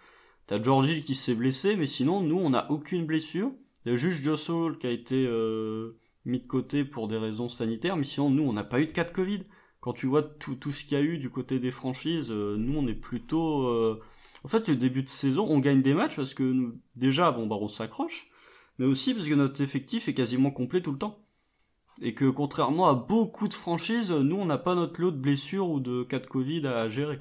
T'as 0.47 0.63
Georgie 0.63 1.03
qui 1.03 1.15
s'est 1.15 1.35
blessé, 1.35 1.77
mais 1.77 1.87
sinon, 1.87 2.21
nous, 2.21 2.39
on 2.39 2.51
n'a 2.51 2.71
aucune 2.71 3.07
blessure. 3.07 3.51
Il 3.85 3.91
y 3.91 3.93
a 3.93 3.97
juste 3.97 4.23
Joss 4.23 4.51
qui 4.81 4.87
a 4.87 4.91
été 4.91 5.27
euh, 5.29 5.99
mis 6.25 6.41
de 6.41 6.47
côté 6.47 6.85
pour 6.85 7.07
des 7.07 7.19
raisons 7.19 7.49
sanitaires, 7.49 7.97
mais 7.97 8.05
sinon, 8.05 8.31
nous, 8.31 8.43
on 8.43 8.53
n'a 8.53 8.65
pas 8.65 8.81
eu 8.81 8.87
de 8.87 8.93
cas 8.93 9.05
de 9.05 9.11
Covid. 9.11 9.43
Quand 9.81 9.93
tu 9.93 10.07
vois 10.07 10.23
tout, 10.23 10.57
ce 10.73 10.85
qu'il 10.85 10.97
y 10.97 11.01
a 11.01 11.05
eu 11.05 11.19
du 11.19 11.29
côté 11.29 11.59
des 11.59 11.71
franchises, 11.71 12.31
euh, 12.31 12.57
nous, 12.57 12.79
on 12.79 12.87
est 12.87 12.95
plutôt... 12.95 13.67
Euh, 13.69 14.01
en 14.43 14.49
fait, 14.49 14.69
le 14.69 14.77
début 14.77 15.03
de 15.03 15.09
saison, 15.09 15.47
on 15.49 15.59
gagne 15.59 15.83
des 15.83 15.95
matchs 15.95 16.17
parce 16.17 16.35
que 16.35 16.75
déjà, 16.97 17.31
bon, 17.31 17.47
bah, 17.47 17.57
on 17.61 17.69
s'accroche, 17.69 18.29
mais 18.79 18.87
aussi 18.87 19.15
parce 19.15 19.29
que 19.29 19.35
notre 19.35 19.61
effectif 19.61 20.09
est 20.09 20.15
quasiment 20.15 20.51
complet 20.51 20.81
tout 20.81 20.93
le 20.93 20.99
temps. 20.99 21.19
Et 22.03 22.15
que 22.15 22.29
contrairement 22.29 22.89
à 22.89 22.95
beaucoup 22.95 23.49
de 23.49 23.55
franchises, 23.55 24.11
nous, 24.11 24.37
on 24.37 24.47
n'a 24.47 24.59
pas 24.59 24.75
notre 24.75 25.01
lot 25.01 25.13
de 25.13 25.17
blessures 25.17 25.69
ou 25.69 25.81
de 25.81 26.03
cas 26.03 26.19
de 26.19 26.27
Covid 26.27 26.67
à 26.67 26.89
gérer. 26.89 27.19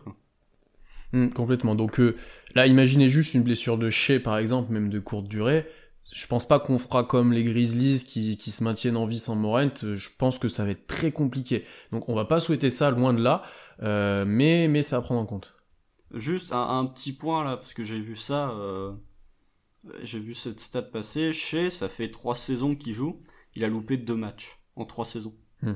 Hum, 1.13 1.31
complètement. 1.31 1.75
Donc 1.75 2.01
là, 2.55 2.65
imaginez 2.65 3.07
juste 3.07 3.35
une 3.35 3.43
blessure 3.43 3.77
de 3.77 3.89
chez, 3.89 4.19
par 4.19 4.37
exemple, 4.37 4.73
même 4.73 4.89
de 4.89 4.99
courte 4.99 5.27
durée 5.27 5.67
je 6.13 6.27
pense 6.27 6.47
pas 6.47 6.59
qu'on 6.59 6.77
fera 6.77 7.03
comme 7.03 7.33
les 7.33 7.43
Grizzlies 7.43 8.03
qui, 8.05 8.37
qui 8.37 8.51
se 8.51 8.63
maintiennent 8.63 8.97
en 8.97 9.07
vie 9.07 9.19
sans 9.19 9.35
Morent. 9.35 9.71
Je 9.81 10.09
pense 10.17 10.37
que 10.37 10.47
ça 10.47 10.63
va 10.63 10.71
être 10.71 10.85
très 10.85 11.11
compliqué. 11.11 11.65
Donc 11.91 12.07
on 12.07 12.15
va 12.15 12.25
pas 12.25 12.39
souhaiter 12.39 12.69
ça 12.69 12.91
loin 12.91 13.13
de 13.13 13.21
là, 13.21 13.41
euh, 13.81 14.23
mais, 14.25 14.67
mais 14.67 14.83
ça 14.83 14.97
à 14.97 15.01
prendre 15.01 15.21
en 15.21 15.25
compte. 15.25 15.55
Juste 16.13 16.53
un, 16.53 16.85
petit 16.85 17.13
point 17.13 17.43
là, 17.43 17.57
parce 17.57 17.73
que 17.73 17.83
j'ai 17.83 17.99
vu 17.99 18.15
ça, 18.15 18.51
euh, 18.51 18.91
j'ai 20.03 20.19
vu 20.19 20.35
cette 20.35 20.59
stat 20.59 20.83
passer. 20.83 21.33
Chez, 21.33 21.71
ça 21.71 21.89
fait 21.89 22.11
trois 22.11 22.35
saisons 22.35 22.75
qu'il 22.75 22.93
joue. 22.93 23.19
Il 23.55 23.63
a 23.63 23.67
loupé 23.67 23.97
deux 23.97 24.15
matchs 24.15 24.59
en 24.75 24.85
trois 24.85 25.05
saisons. 25.05 25.33
Hmm. 25.63 25.73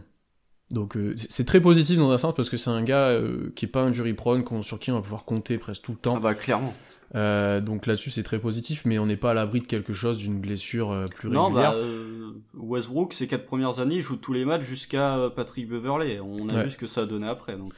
Donc 0.70 0.98
euh, 0.98 1.16
c'est 1.30 1.46
très 1.46 1.62
positif 1.62 1.98
dans 1.98 2.12
un 2.12 2.18
sens 2.20 2.36
parce 2.36 2.50
que 2.50 2.58
c'est 2.58 2.70
un 2.70 2.84
gars 2.84 3.20
qui 3.56 3.66
est 3.66 3.70
pas 3.70 3.82
un 3.82 3.94
jury 3.94 4.14
prone, 4.14 4.44
sur 4.62 4.78
qui 4.78 4.92
on 4.92 4.96
va 4.96 5.02
pouvoir 5.02 5.26
compter 5.26 5.58
presque 5.58 5.82
tout 5.82 5.94
le 5.94 5.98
temps. 5.98 6.16
Ah 6.18 6.20
bah 6.20 6.36
clairement. 6.36 6.76
Euh, 7.16 7.62
donc 7.62 7.86
là-dessus 7.86 8.12
c'est 8.12 8.24
très 8.24 8.40
positif, 8.40 8.84
mais 8.86 9.00
on 9.00 9.06
n'est 9.06 9.18
pas 9.18 9.32
à 9.32 9.34
l'abri 9.34 9.60
de 9.60 9.68
quelque 9.68 9.94
chose, 9.94 10.18
d'une 10.18 10.40
blessure 10.40 10.92
euh, 10.92 11.06
plus 11.06 11.30
régulière. 11.30 11.50
Non, 11.50 11.56
bah, 11.56 11.74
euh, 11.74 12.32
Westbrook, 12.54 13.14
ces 13.14 13.28
quatre 13.28 13.46
premières 13.46 13.80
années, 13.80 13.96
il 13.96 14.02
joue 14.02 14.18
tous 14.18 14.34
les 14.34 14.46
matchs 14.46 14.64
jusqu'à 14.64 15.32
Patrick 15.36 15.70
Beverley. 15.70 16.20
On 16.20 16.50
a 16.50 16.64
vu 16.64 16.72
ce 16.72 16.78
que 16.78 16.88
ça 16.88 17.02
a 17.02 17.06
donné 17.06 17.28
après. 17.28 17.56
Donc... 17.56 17.74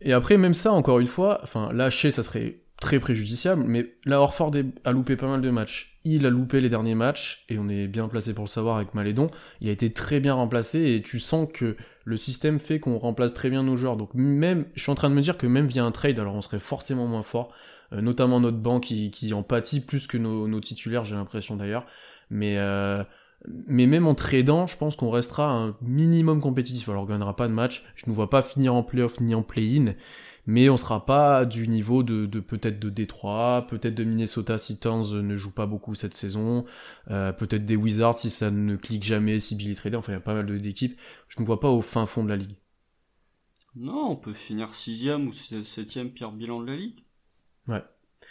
Et 0.00 0.12
après, 0.12 0.36
même 0.36 0.54
ça, 0.54 0.72
encore 0.72 0.98
une 0.98 1.06
fois, 1.06 1.40
enfin, 1.42 1.72
lâcher, 1.72 2.10
ça 2.10 2.22
serait 2.22 2.60
très 2.80 3.00
préjudiciable, 3.00 3.64
mais 3.66 3.94
là, 4.04 4.20
Orford 4.20 4.52
a 4.84 4.92
loupé 4.92 5.16
pas 5.16 5.28
mal 5.28 5.40
de 5.40 5.50
matchs. 5.50 5.98
Il 6.04 6.26
a 6.26 6.30
loupé 6.30 6.60
les 6.60 6.68
derniers 6.68 6.94
matchs, 6.94 7.46
et 7.48 7.58
on 7.58 7.68
est 7.68 7.86
bien 7.86 8.08
placé 8.08 8.34
pour 8.34 8.44
le 8.44 8.50
savoir 8.50 8.76
avec 8.76 8.94
Malédon. 8.94 9.28
Il 9.62 9.68
a 9.68 9.72
été 9.72 9.90
très 9.92 10.20
bien 10.20 10.34
remplacé, 10.34 10.92
et 10.92 11.00
tu 11.00 11.20
sens 11.20 11.48
que 11.50 11.76
le 12.04 12.16
système 12.18 12.58
fait 12.58 12.80
qu'on 12.80 12.98
remplace 12.98 13.32
très 13.32 13.48
bien 13.48 13.62
nos 13.62 13.76
joueurs. 13.76 13.96
Donc 13.96 14.10
même, 14.12 14.66
je 14.74 14.82
suis 14.82 14.92
en 14.92 14.94
train 14.94 15.08
de 15.08 15.14
me 15.14 15.22
dire 15.22 15.38
que 15.38 15.46
même 15.46 15.66
via 15.66 15.84
un 15.84 15.92
trade, 15.92 16.18
alors 16.18 16.34
on 16.34 16.42
serait 16.42 16.58
forcément 16.58 17.06
moins 17.06 17.22
fort. 17.22 17.50
Euh, 17.92 18.00
notamment 18.00 18.40
notre 18.40 18.58
banc 18.58 18.80
qui, 18.80 19.32
en 19.34 19.42
pâtit 19.42 19.80
plus 19.80 20.06
que 20.06 20.16
nos, 20.16 20.60
titulaires, 20.60 21.04
j'ai 21.04 21.14
l'impression 21.14 21.56
d'ailleurs. 21.56 21.86
Mais, 22.30 22.58
euh, 22.58 23.04
mais 23.46 23.86
même 23.86 24.06
en 24.06 24.14
tradant, 24.14 24.66
je 24.66 24.76
pense 24.76 24.96
qu'on 24.96 25.10
restera 25.10 25.50
un 25.50 25.76
minimum 25.82 26.40
compétitif. 26.40 26.88
Alors 26.88 27.02
on 27.02 27.06
gagnera 27.06 27.36
pas 27.36 27.48
de 27.48 27.52
match, 27.52 27.84
je 27.96 28.08
ne 28.08 28.14
vois 28.14 28.30
pas 28.30 28.42
finir 28.42 28.74
en 28.74 28.82
playoff 28.82 29.20
ni 29.20 29.34
en 29.34 29.42
play-in, 29.42 29.94
mais 30.46 30.68
on 30.68 30.76
sera 30.76 31.04
pas 31.04 31.44
du 31.44 31.68
niveau 31.68 32.02
de, 32.02 32.26
de 32.26 32.40
peut-être 32.40 32.78
de 32.78 32.88
Détroit, 32.88 33.66
peut-être 33.68 33.94
de 33.94 34.04
Minnesota 34.04 34.58
si 34.58 34.78
Towns 34.78 35.20
ne 35.20 35.36
joue 35.36 35.52
pas 35.52 35.66
beaucoup 35.66 35.94
cette 35.94 36.14
saison, 36.14 36.64
euh, 37.10 37.32
peut-être 37.32 37.66
des 37.66 37.76
Wizards 37.76 38.18
si 38.18 38.30
ça 38.30 38.50
ne 38.50 38.76
clique 38.76 39.04
jamais, 39.04 39.38
si 39.38 39.56
Billy 39.56 39.74
Trader, 39.74 39.96
enfin 39.96 40.12
il 40.12 40.16
y 40.16 40.18
a 40.18 40.20
pas 40.20 40.34
mal 40.34 40.60
d'équipes. 40.60 40.98
Je 41.28 41.40
ne 41.40 41.46
vois 41.46 41.60
pas 41.60 41.70
au 41.70 41.82
fin 41.82 42.06
fond 42.06 42.24
de 42.24 42.30
la 42.30 42.36
ligue. 42.36 42.56
Non, 43.76 44.10
on 44.10 44.16
peut 44.16 44.32
finir 44.32 44.72
sixième 44.72 45.26
ou 45.26 45.32
septième 45.32 46.10
pire 46.10 46.30
bilan 46.32 46.60
de 46.60 46.66
la 46.66 46.76
ligue. 46.76 47.00
Ouais. 47.68 47.82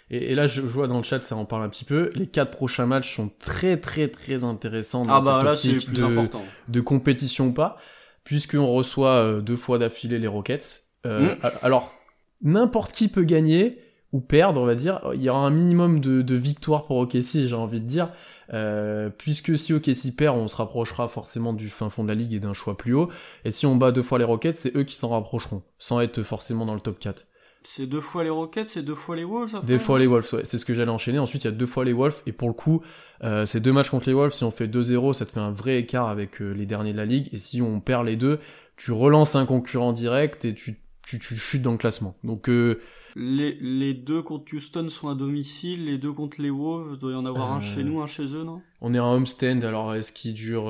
Et, 0.09 0.35
là, 0.35 0.47
je, 0.47 0.61
vois 0.61 0.87
dans 0.87 0.97
le 0.97 1.03
chat, 1.03 1.21
ça 1.21 1.35
en 1.35 1.45
parle 1.45 1.63
un 1.63 1.69
petit 1.69 1.85
peu. 1.85 2.11
Les 2.13 2.27
quatre 2.27 2.51
prochains 2.51 2.85
matchs 2.85 3.15
sont 3.15 3.31
très 3.39 3.77
très 3.77 4.07
très 4.09 4.43
intéressants 4.43 5.05
dans 5.05 5.15
ah 5.15 5.21
bah, 5.21 5.43
là, 5.43 5.53
optique 5.53 5.91
de, 5.91 6.03
important. 6.03 6.43
de 6.67 6.81
compétition 6.81 7.47
ou 7.47 7.51
pas, 7.51 7.77
puisqu'on 8.23 8.67
reçoit 8.67 9.15
euh, 9.15 9.41
deux 9.41 9.55
fois 9.55 9.79
d'affilée 9.79 10.19
les 10.19 10.27
Rockets. 10.27 10.83
Euh, 11.05 11.35
mm. 11.35 11.37
Alors, 11.61 11.93
n'importe 12.41 12.91
qui 12.91 13.07
peut 13.07 13.23
gagner 13.23 13.79
ou 14.11 14.21
perdre, 14.21 14.61
on 14.61 14.65
va 14.65 14.75
dire. 14.75 15.01
Il 15.15 15.21
y 15.21 15.29
aura 15.29 15.39
un 15.39 15.49
minimum 15.49 15.99
de, 15.99 16.21
de 16.21 16.35
victoires 16.35 16.85
pour 16.85 16.97
OKC, 16.97 17.47
j'ai 17.47 17.55
envie 17.55 17.81
de 17.81 17.87
dire. 17.87 18.11
Euh, 18.53 19.09
puisque 19.09 19.57
si 19.57 19.73
OKC 19.73 20.15
perd, 20.15 20.37
on 20.37 20.47
se 20.47 20.55
rapprochera 20.55 21.07
forcément 21.07 21.53
du 21.53 21.69
fin 21.69 21.89
fond 21.89 22.03
de 22.03 22.09
la 22.09 22.15
ligue 22.15 22.33
et 22.33 22.39
d'un 22.39 22.53
choix 22.53 22.77
plus 22.77 22.93
haut. 22.93 23.09
Et 23.45 23.51
si 23.51 23.65
on 23.65 23.75
bat 23.75 23.91
deux 23.91 24.03
fois 24.03 24.19
les 24.19 24.25
Rockets, 24.25 24.53
c'est 24.53 24.75
eux 24.77 24.83
qui 24.83 24.95
s'en 24.95 25.09
rapprocheront, 25.09 25.63
sans 25.79 26.01
être 26.01 26.21
forcément 26.21 26.65
dans 26.65 26.75
le 26.75 26.81
top 26.81 26.99
4. 26.99 27.25
C'est 27.65 27.87
deux 27.87 28.01
fois 28.01 28.23
les 28.23 28.29
Rockets, 28.29 28.67
c'est 28.67 28.83
deux 28.83 28.95
fois 28.95 29.15
les 29.15 29.23
Wolves 29.23 29.55
après 29.55 29.67
Deux 29.67 29.79
fois 29.79 29.99
les 29.99 30.07
Wolves, 30.07 30.27
ouais. 30.33 30.41
C'est 30.43 30.57
ce 30.57 30.65
que 30.65 30.73
j'allais 30.73 30.91
enchaîner. 30.91 31.19
Ensuite, 31.19 31.43
il 31.43 31.47
y 31.47 31.49
a 31.49 31.51
deux 31.51 31.65
fois 31.65 31.85
les 31.85 31.93
Wolves. 31.93 32.21
Et 32.25 32.31
pour 32.31 32.47
le 32.47 32.53
coup, 32.53 32.81
euh, 33.23 33.45
c'est 33.45 33.59
deux 33.59 33.71
matchs 33.71 33.89
contre 33.89 34.07
les 34.07 34.13
Wolves. 34.13 34.33
Si 34.33 34.43
on 34.43 34.51
fait 34.51 34.67
2-0, 34.67 35.13
ça 35.13 35.25
te 35.25 35.31
fait 35.31 35.39
un 35.39 35.51
vrai 35.51 35.79
écart 35.79 36.09
avec 36.09 36.41
euh, 36.41 36.51
les 36.51 36.65
derniers 36.65 36.91
de 36.93 36.97
la 36.97 37.05
ligue. 37.05 37.29
Et 37.31 37.37
si 37.37 37.61
on 37.61 37.79
perd 37.79 38.05
les 38.05 38.15
deux, 38.15 38.39
tu 38.77 38.91
relances 38.91 39.35
un 39.35 39.45
concurrent 39.45 39.93
direct 39.93 40.45
et 40.45 40.53
tu, 40.53 40.79
tu, 41.07 41.19
tu 41.19 41.37
chutes 41.37 41.61
dans 41.61 41.71
le 41.71 41.77
classement. 41.77 42.15
Donc, 42.23 42.49
euh, 42.49 42.79
les, 43.15 43.57
les 43.61 43.93
deux 43.93 44.23
contre 44.23 44.53
Houston 44.55 44.89
sont 44.89 45.07
à 45.07 45.15
domicile, 45.15 45.85
les 45.85 45.99
deux 45.99 46.13
contre 46.13 46.41
les 46.41 46.49
Wolves, 46.49 46.93
il 46.93 46.99
doit 46.99 47.11
y 47.11 47.15
en 47.15 47.25
avoir 47.25 47.53
un 47.53 47.61
chez 47.61 47.81
euh, 47.81 47.83
nous, 47.83 48.01
un 48.01 48.07
chez 48.07 48.25
eux, 48.33 48.43
non? 48.43 48.61
On 48.81 48.93
est 48.93 48.99
en 48.99 49.13
homestand, 49.13 49.63
alors 49.63 49.93
est-ce 49.93 50.11
qu'il 50.11 50.33
dure... 50.33 50.67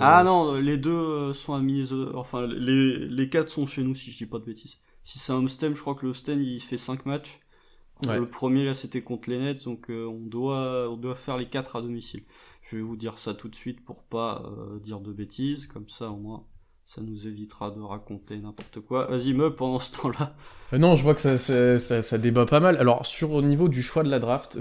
Ah 0.00 0.22
non, 0.24 0.54
les 0.56 0.78
deux 0.78 1.34
sont 1.34 1.52
à 1.52 1.60
Minnesota, 1.60 2.16
enfin 2.16 2.46
les, 2.46 3.06
les 3.06 3.28
quatre 3.28 3.50
sont 3.50 3.66
chez 3.66 3.82
nous 3.82 3.94
si 3.94 4.10
je 4.10 4.16
dis 4.16 4.26
pas 4.26 4.38
de 4.38 4.44
bêtises. 4.44 4.78
Si 5.04 5.18
c'est 5.18 5.32
un 5.32 5.46
stem, 5.48 5.74
je 5.74 5.80
crois 5.80 5.94
que 5.94 6.06
le 6.06 6.12
stem 6.12 6.40
il 6.40 6.60
fait 6.60 6.78
5 6.78 7.06
matchs. 7.06 7.40
Le 8.08 8.28
premier 8.28 8.64
là 8.64 8.74
c'était 8.74 9.02
contre 9.02 9.30
les 9.30 9.38
Nets, 9.38 9.64
donc 9.64 9.88
euh, 9.90 10.06
on 10.06 10.26
doit 10.26 10.90
on 10.90 10.96
doit 10.96 11.14
faire 11.14 11.36
les 11.36 11.46
4 11.46 11.76
à 11.76 11.82
domicile. 11.82 12.24
Je 12.62 12.76
vais 12.76 12.82
vous 12.82 12.96
dire 12.96 13.18
ça 13.18 13.32
tout 13.32 13.48
de 13.48 13.54
suite 13.54 13.84
pour 13.84 14.02
pas 14.02 14.42
euh, 14.44 14.80
dire 14.80 15.00
de 15.00 15.12
bêtises, 15.12 15.66
comme 15.66 15.88
ça 15.88 16.10
au 16.10 16.16
moins 16.16 16.44
ça 16.84 17.00
nous 17.00 17.28
évitera 17.28 17.70
de 17.70 17.80
raconter 17.80 18.36
n'importe 18.38 18.80
quoi. 18.80 19.06
Vas-y 19.06 19.34
me 19.34 19.54
pendant 19.54 19.78
ce 19.78 19.96
temps-là. 19.98 20.34
Euh, 20.72 20.78
non, 20.78 20.96
je 20.96 21.04
vois 21.04 21.14
que 21.14 21.20
ça, 21.20 21.38
ça, 21.38 22.02
ça, 22.02 22.18
débat 22.18 22.44
pas 22.44 22.58
mal. 22.58 22.76
Alors 22.78 23.06
sur 23.06 23.30
au 23.30 23.40
niveau 23.40 23.68
du 23.68 23.84
choix 23.84 24.02
de 24.02 24.10
la 24.10 24.18
draft, 24.18 24.58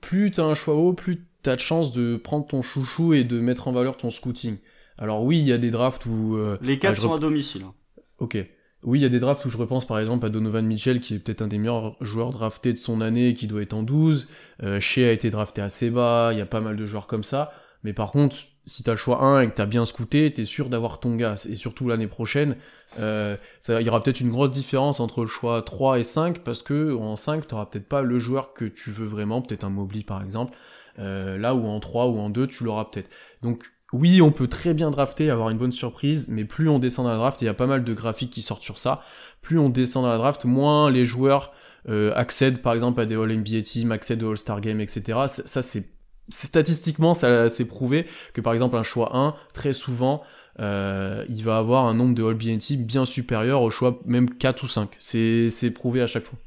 plus 0.00 0.32
t'as 0.32 0.44
un 0.44 0.54
choix 0.54 0.74
haut, 0.74 0.92
plus 0.92 1.24
t'as 1.42 1.54
de 1.54 1.60
chance 1.60 1.92
de 1.92 2.16
prendre 2.16 2.46
ton 2.46 2.62
chouchou 2.62 3.14
et 3.14 3.22
de 3.22 3.38
mettre 3.38 3.68
en 3.68 3.72
valeur 3.72 3.96
ton 3.96 4.10
scouting. 4.10 4.56
Alors 4.98 5.22
oui, 5.22 5.38
il 5.38 5.46
y 5.46 5.52
a 5.52 5.58
des 5.58 5.70
drafts 5.70 6.04
où 6.06 6.36
les 6.60 6.80
4 6.80 7.00
sont 7.00 7.12
à 7.12 7.20
domicile. 7.20 7.62
Hein. 7.62 7.74
Ok. 8.18 8.36
Oui, 8.82 8.98
il 8.98 9.02
y 9.02 9.04
a 9.04 9.08
des 9.08 9.20
drafts 9.20 9.44
où 9.44 9.48
je 9.48 9.56
repense 9.56 9.86
par 9.86 10.00
exemple 10.00 10.26
à 10.26 10.28
Donovan 10.28 10.66
Mitchell, 10.66 10.98
qui 11.00 11.14
est 11.14 11.18
peut-être 11.20 11.42
un 11.42 11.46
des 11.46 11.58
meilleurs 11.58 11.96
joueurs 12.00 12.30
draftés 12.30 12.72
de 12.72 12.78
son 12.78 13.00
année, 13.00 13.34
qui 13.34 13.46
doit 13.46 13.62
être 13.62 13.74
en 13.74 13.84
12. 13.84 14.26
Euh, 14.64 14.80
Shea 14.80 15.08
a 15.08 15.12
été 15.12 15.30
drafté 15.30 15.62
assez 15.62 15.90
bas, 15.90 16.30
il 16.32 16.38
y 16.38 16.40
a 16.40 16.46
pas 16.46 16.60
mal 16.60 16.76
de 16.76 16.84
joueurs 16.84 17.06
comme 17.06 17.22
ça. 17.22 17.52
Mais 17.84 17.92
par 17.92 18.10
contre, 18.10 18.36
si 18.64 18.82
t'as 18.82 18.92
le 18.92 18.96
choix 18.96 19.22
1 19.22 19.42
et 19.42 19.46
que 19.48 19.54
t'as 19.54 19.66
bien 19.66 19.84
scouté, 19.84 20.32
t'es 20.32 20.44
sûr 20.44 20.68
d'avoir 20.68 20.98
ton 20.98 21.14
gars. 21.14 21.36
Et 21.48 21.54
surtout 21.54 21.88
l'année 21.88 22.08
prochaine, 22.08 22.56
euh, 22.98 23.36
il 23.68 23.82
y 23.82 23.88
aura 23.88 24.02
peut-être 24.02 24.20
une 24.20 24.30
grosse 24.30 24.50
différence 24.50 24.98
entre 24.98 25.22
le 25.22 25.26
choix 25.28 25.62
3 25.62 26.00
et 26.00 26.04
5, 26.04 26.40
parce 26.40 26.62
que 26.62 26.94
en 26.94 27.14
5, 27.14 27.46
t'auras 27.46 27.66
peut-être 27.66 27.88
pas 27.88 28.02
le 28.02 28.18
joueur 28.18 28.52
que 28.52 28.64
tu 28.64 28.90
veux 28.90 29.06
vraiment, 29.06 29.42
peut-être 29.42 29.64
un 29.64 29.70
Mobley 29.70 30.02
par 30.02 30.22
exemple. 30.22 30.56
Euh, 30.98 31.38
là 31.38 31.54
où 31.54 31.66
en 31.66 31.80
3 31.80 32.08
ou 32.08 32.18
en 32.18 32.30
2, 32.30 32.46
tu 32.48 32.64
l'auras 32.64 32.86
peut-être. 32.86 33.10
Donc 33.42 33.64
oui, 33.92 34.22
on 34.22 34.30
peut 34.30 34.48
très 34.48 34.74
bien 34.74 34.90
drafter, 34.90 35.30
avoir 35.30 35.50
une 35.50 35.58
bonne 35.58 35.72
surprise, 35.72 36.28
mais 36.28 36.44
plus 36.44 36.68
on 36.68 36.78
descend 36.78 37.06
dans 37.06 37.12
la 37.12 37.18
draft, 37.18 37.42
il 37.42 37.44
y 37.44 37.48
a 37.48 37.54
pas 37.54 37.66
mal 37.66 37.84
de 37.84 37.94
graphiques 37.94 38.30
qui 38.30 38.42
sortent 38.42 38.62
sur 38.62 38.78
ça, 38.78 39.02
plus 39.42 39.58
on 39.58 39.68
descend 39.68 40.04
dans 40.04 40.10
la 40.10 40.18
draft, 40.18 40.44
moins 40.44 40.90
les 40.90 41.04
joueurs 41.04 41.52
euh, 41.88 42.12
accèdent 42.14 42.62
par 42.62 42.72
exemple 42.72 43.00
à 43.00 43.06
des 43.06 43.16
All-NBA 43.16 43.62
Team, 43.62 43.92
accèdent 43.92 44.22
au 44.22 44.30
All-Star 44.30 44.60
Game, 44.60 44.80
etc. 44.80 45.18
Ça, 45.26 45.62
c'est 45.62 45.90
statistiquement, 46.28 47.14
ça 47.14 47.48
c'est 47.48 47.66
prouvé 47.66 48.06
que 48.32 48.40
par 48.40 48.54
exemple 48.54 48.76
un 48.76 48.82
choix 48.82 49.14
1, 49.14 49.34
très 49.52 49.72
souvent, 49.72 50.22
euh, 50.60 51.24
il 51.28 51.42
va 51.44 51.58
avoir 51.58 51.84
un 51.86 51.94
nombre 51.94 52.14
de 52.14 52.22
All-NBA 52.24 52.58
Team 52.58 52.84
bien 52.84 53.04
supérieur 53.04 53.60
au 53.60 53.70
choix 53.70 54.00
même 54.06 54.30
4 54.30 54.62
ou 54.62 54.68
5. 54.68 54.96
C'est 55.00 55.70
prouvé 55.74 56.00
à 56.00 56.06
chaque 56.06 56.24
fois. 56.24 56.38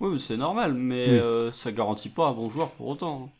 Oui, 0.00 0.18
c'est 0.18 0.36
normal, 0.36 0.74
mais 0.74 1.08
euh, 1.08 1.52
ça 1.52 1.72
garantit 1.72 2.08
pas 2.08 2.28
un 2.28 2.32
bon 2.32 2.50
joueur 2.50 2.70
pour 2.70 2.88
autant. 2.88 3.30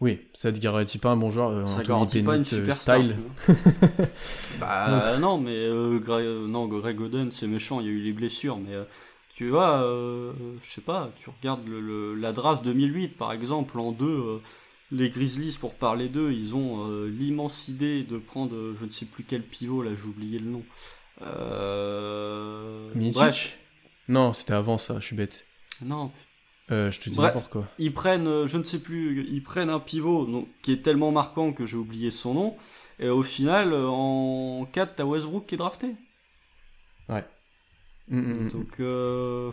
Oui, 0.00 0.18
ça 0.32 0.50
ne 0.50 0.58
garantit 0.58 0.98
pas 0.98 1.10
un 1.10 1.16
bon 1.16 1.30
joueur. 1.30 1.50
Euh, 1.50 1.66
ça 1.66 1.82
garantit 1.82 2.22
pas 2.22 2.36
une 2.36 2.42
euh, 2.42 2.44
super 2.44 2.74
style. 2.74 3.16
bah 4.60 5.16
non, 5.18 5.38
mais 5.38 5.54
euh, 5.54 5.98
Greg, 5.98 6.26
non, 6.26 6.66
Greg 6.66 7.00
Oden, 7.00 7.30
c'est 7.30 7.46
méchant, 7.46 7.80
il 7.80 7.86
y 7.86 7.88
a 7.88 7.92
eu 7.92 8.00
les 8.00 8.12
blessures, 8.12 8.58
mais 8.58 8.74
tu 9.34 9.50
vois, 9.50 9.82
je 10.62 10.70
sais 10.70 10.80
pas, 10.80 11.10
tu 11.16 11.30
regardes 11.30 11.66
le, 11.66 12.14
la 12.14 12.32
draft 12.32 12.64
2008 12.64 13.16
par 13.16 13.32
exemple, 13.32 13.78
en 13.78 13.92
deux, 13.92 14.40
les 14.90 15.10
Grizzlies, 15.10 15.56
pour 15.58 15.74
parler 15.74 16.08
d'eux, 16.08 16.32
ils 16.32 16.54
ont 16.54 16.88
l'immense 17.06 17.68
idée 17.68 18.02
de 18.02 18.18
prendre, 18.18 18.74
je 18.74 18.84
ne 18.84 18.90
sais 18.90 19.06
plus 19.06 19.24
quel 19.24 19.42
pivot, 19.42 19.82
là 19.82 19.90
j'ai 19.96 20.08
oublié 20.08 20.38
le 20.38 20.50
nom. 20.50 20.62
Euh... 21.22 22.90
Bref. 22.94 23.58
Non, 24.08 24.32
c'était 24.32 24.52
avant 24.52 24.78
ça, 24.78 25.00
je 25.00 25.06
suis 25.06 25.16
bête. 25.16 25.46
Non, 25.82 26.12
euh, 26.70 26.90
je 26.90 27.00
te 27.00 27.10
dis 27.10 27.20
n'importe 27.20 27.50
quoi. 27.50 27.68
Ils 27.78 27.92
prennent, 27.92 28.26
euh, 28.26 28.46
je 28.46 28.56
ne 28.56 28.64
sais 28.64 28.78
plus, 28.78 29.26
ils 29.28 29.42
prennent 29.42 29.68
un 29.68 29.80
pivot 29.80 30.24
donc, 30.24 30.48
qui 30.62 30.72
est 30.72 30.82
tellement 30.82 31.12
marquant 31.12 31.52
que 31.52 31.66
j'ai 31.66 31.76
oublié 31.76 32.10
son 32.10 32.34
nom. 32.34 32.56
Et 32.98 33.08
au 33.08 33.22
final, 33.22 33.72
euh, 33.72 33.86
en 33.88 34.66
4, 34.72 34.94
t'as 34.96 35.04
Westbrook 35.04 35.46
qui 35.46 35.56
est 35.56 35.58
drafté. 35.58 35.94
Ouais. 37.08 37.24
Mm, 38.08 38.18
mm, 38.18 38.44
mm. 38.44 38.48
Donc. 38.50 38.80
Euh... 38.80 39.50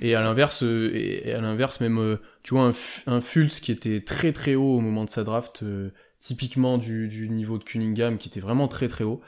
Et 0.00 0.14
à 0.14 0.20
l'inverse, 0.22 0.62
et 0.62 1.32
à 1.32 1.40
l'inverse 1.40 1.80
même, 1.80 2.18
tu 2.42 2.52
vois 2.52 2.68
un, 2.68 2.70
un 3.06 3.20
Fultz 3.22 3.60
qui 3.60 3.72
était 3.72 4.02
très 4.02 4.32
très 4.34 4.54
haut 4.54 4.76
au 4.76 4.80
moment 4.80 5.04
de 5.04 5.10
sa 5.10 5.24
draft, 5.24 5.64
typiquement 6.20 6.76
du, 6.76 7.08
du, 7.08 7.30
niveau 7.30 7.56
de 7.56 7.64
Cunningham 7.64 8.18
qui 8.18 8.28
était 8.28 8.40
vraiment 8.40 8.68
très 8.68 8.88
très 8.88 9.04
haut 9.04 9.22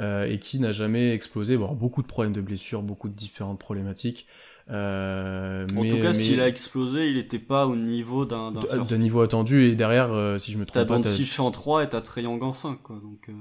et 0.00 0.38
qui 0.40 0.60
n'a 0.60 0.72
jamais 0.72 1.12
explosé. 1.12 1.58
Bon, 1.58 1.74
beaucoup 1.74 2.00
de 2.00 2.06
problèmes 2.06 2.32
de 2.32 2.40
blessures, 2.40 2.82
beaucoup 2.82 3.10
de 3.10 3.14
différentes 3.14 3.58
problématiques. 3.58 4.26
Euh, 4.70 5.66
en 5.76 5.88
tout 5.88 6.00
cas, 6.00 6.14
s'il 6.14 6.40
a 6.40 6.48
explosé, 6.48 7.08
il 7.08 7.16
n'était 7.16 7.38
pas 7.38 7.66
au 7.66 7.76
niveau 7.76 8.24
d'un 8.24 8.50
d'un 8.50 8.98
niveau 8.98 9.20
attendu 9.20 9.64
et 9.64 9.74
derrière, 9.74 10.12
euh, 10.12 10.38
si 10.38 10.52
je 10.52 10.58
me 10.58 10.64
trompe 10.64 10.86
pas, 10.86 10.94
t'as 10.94 11.02
Doncic 11.02 11.38
en 11.38 11.50
3 11.50 11.84
et 11.84 11.88
t'as 11.88 12.02
Young 12.16 12.42
en 12.42 12.52
5 12.52 12.82
quoi. 12.82 12.96
Donc 12.96 13.28
euh... 13.28 13.32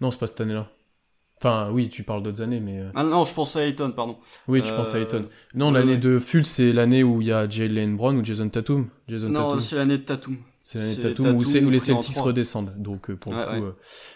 non, 0.00 0.10
c'est 0.10 0.18
pas 0.18 0.26
cette 0.26 0.40
année-là. 0.40 0.68
Enfin, 1.38 1.70
oui, 1.70 1.88
tu 1.90 2.02
parles 2.02 2.22
d'autres 2.22 2.40
années, 2.40 2.60
mais. 2.60 2.80
Euh, 2.80 2.90
ah 2.94 3.04
non, 3.04 3.24
je 3.24 3.34
pense 3.34 3.56
à 3.56 3.66
Ayton, 3.66 3.92
pardon. 3.92 4.16
Oui, 4.48 4.62
tu 4.62 4.70
penses 4.70 4.94
à 4.94 4.98
Ayton. 4.98 5.26
Non, 5.54 5.70
l'année 5.70 5.98
de 5.98 6.18
Fultz, 6.18 6.48
c'est 6.48 6.72
l'année 6.72 7.02
où 7.02 7.20
il 7.20 7.28
y 7.28 7.32
a 7.32 7.48
Jalen 7.48 7.96
Brown 7.96 8.18
ou 8.18 8.24
Jason 8.24 8.48
Tatum. 8.48 8.88
Jason 9.08 9.28
non, 9.28 9.60
c'est 9.60 9.76
l'année 9.76 9.98
de 9.98 10.02
Tatum. 10.02 10.36
C'est 10.68 10.80
l'année 10.80 10.96
Tatum, 10.96 11.36
où, 11.36 11.70
les 11.70 11.78
Celtics 11.78 12.16
redescendent. 12.16 12.72
Donc, 12.76 13.12
pour 13.14 13.32
le 13.32 13.60
coup. 13.60 13.66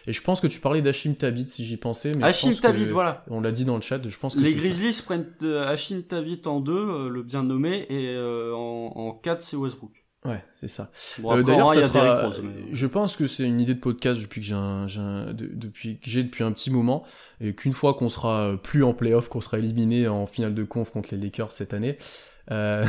Et 0.09 0.13
je 0.13 0.21
pense 0.21 0.41
que 0.41 0.49
tu 0.49 0.59
parlais 0.59 0.83
d'Achim 0.83 1.15
Tabit, 1.15 1.49
si 1.49 1.65
j'y 1.65 1.77
pensais. 1.77 2.11
Mais 2.17 2.25
Hashim 2.25 2.53
Tabit, 2.55 2.87
voilà. 2.87 3.25
On 3.31 3.41
l'a 3.41 3.53
dit 3.53 3.65
dans 3.65 3.77
le 3.77 3.83
chat, 3.83 4.01
je 4.05 4.19
pense 4.19 4.35
que 4.35 4.41
Les 4.41 4.55
Grizzlies 4.57 5.01
prennent 5.05 5.29
Hashim 5.43 6.03
Tabit 6.03 6.43
en 6.47 6.59
2, 6.59 7.09
le 7.09 7.23
bien 7.23 7.45
nommé, 7.45 7.87
et 7.89 8.19
en, 8.19 8.59
en 8.97 9.13
4, 9.13 9.43
c'est 9.43 9.57
Westbrook. 9.57 9.93
Ouais, 10.25 10.45
c'est 10.53 10.69
ça. 10.69 10.91
euh, 11.25 11.43
D'ailleurs, 11.43 11.73
sera... 11.73 12.31
je 12.73 12.87
pense 12.87 13.17
que 13.17 13.27
c'est 13.29 13.45
une 13.45 13.59
idée 13.59 13.73
de 13.75 13.81
podcast 13.81 14.21
depuis 14.21 14.41
que 14.43 14.47
j'ai 14.49 14.55
un, 14.55 14.87
un, 14.99 15.33
depuis 15.33 15.99
que 15.99 16.11
j'ai 16.11 16.23
depuis 16.25 16.45
un 16.45 16.53
petit 16.53 16.71
moment 16.71 17.07
et 17.41 17.55
qu'une 17.55 17.73
fois 17.73 17.95
qu'on 17.95 18.11
sera 18.11 18.55
plus 18.63 18.85
en 18.85 18.93
playoff, 18.93 19.29
qu'on 19.31 19.41
sera 19.41 19.59
éliminé 19.59 20.09
en 20.09 20.27
finale 20.27 20.55
de 20.55 20.63
conf 20.63 20.91
contre 20.91 21.15
les 21.15 21.21
Lakers 21.23 21.53
cette 21.53 21.73
année, 21.73 21.97
euh, 22.51 22.87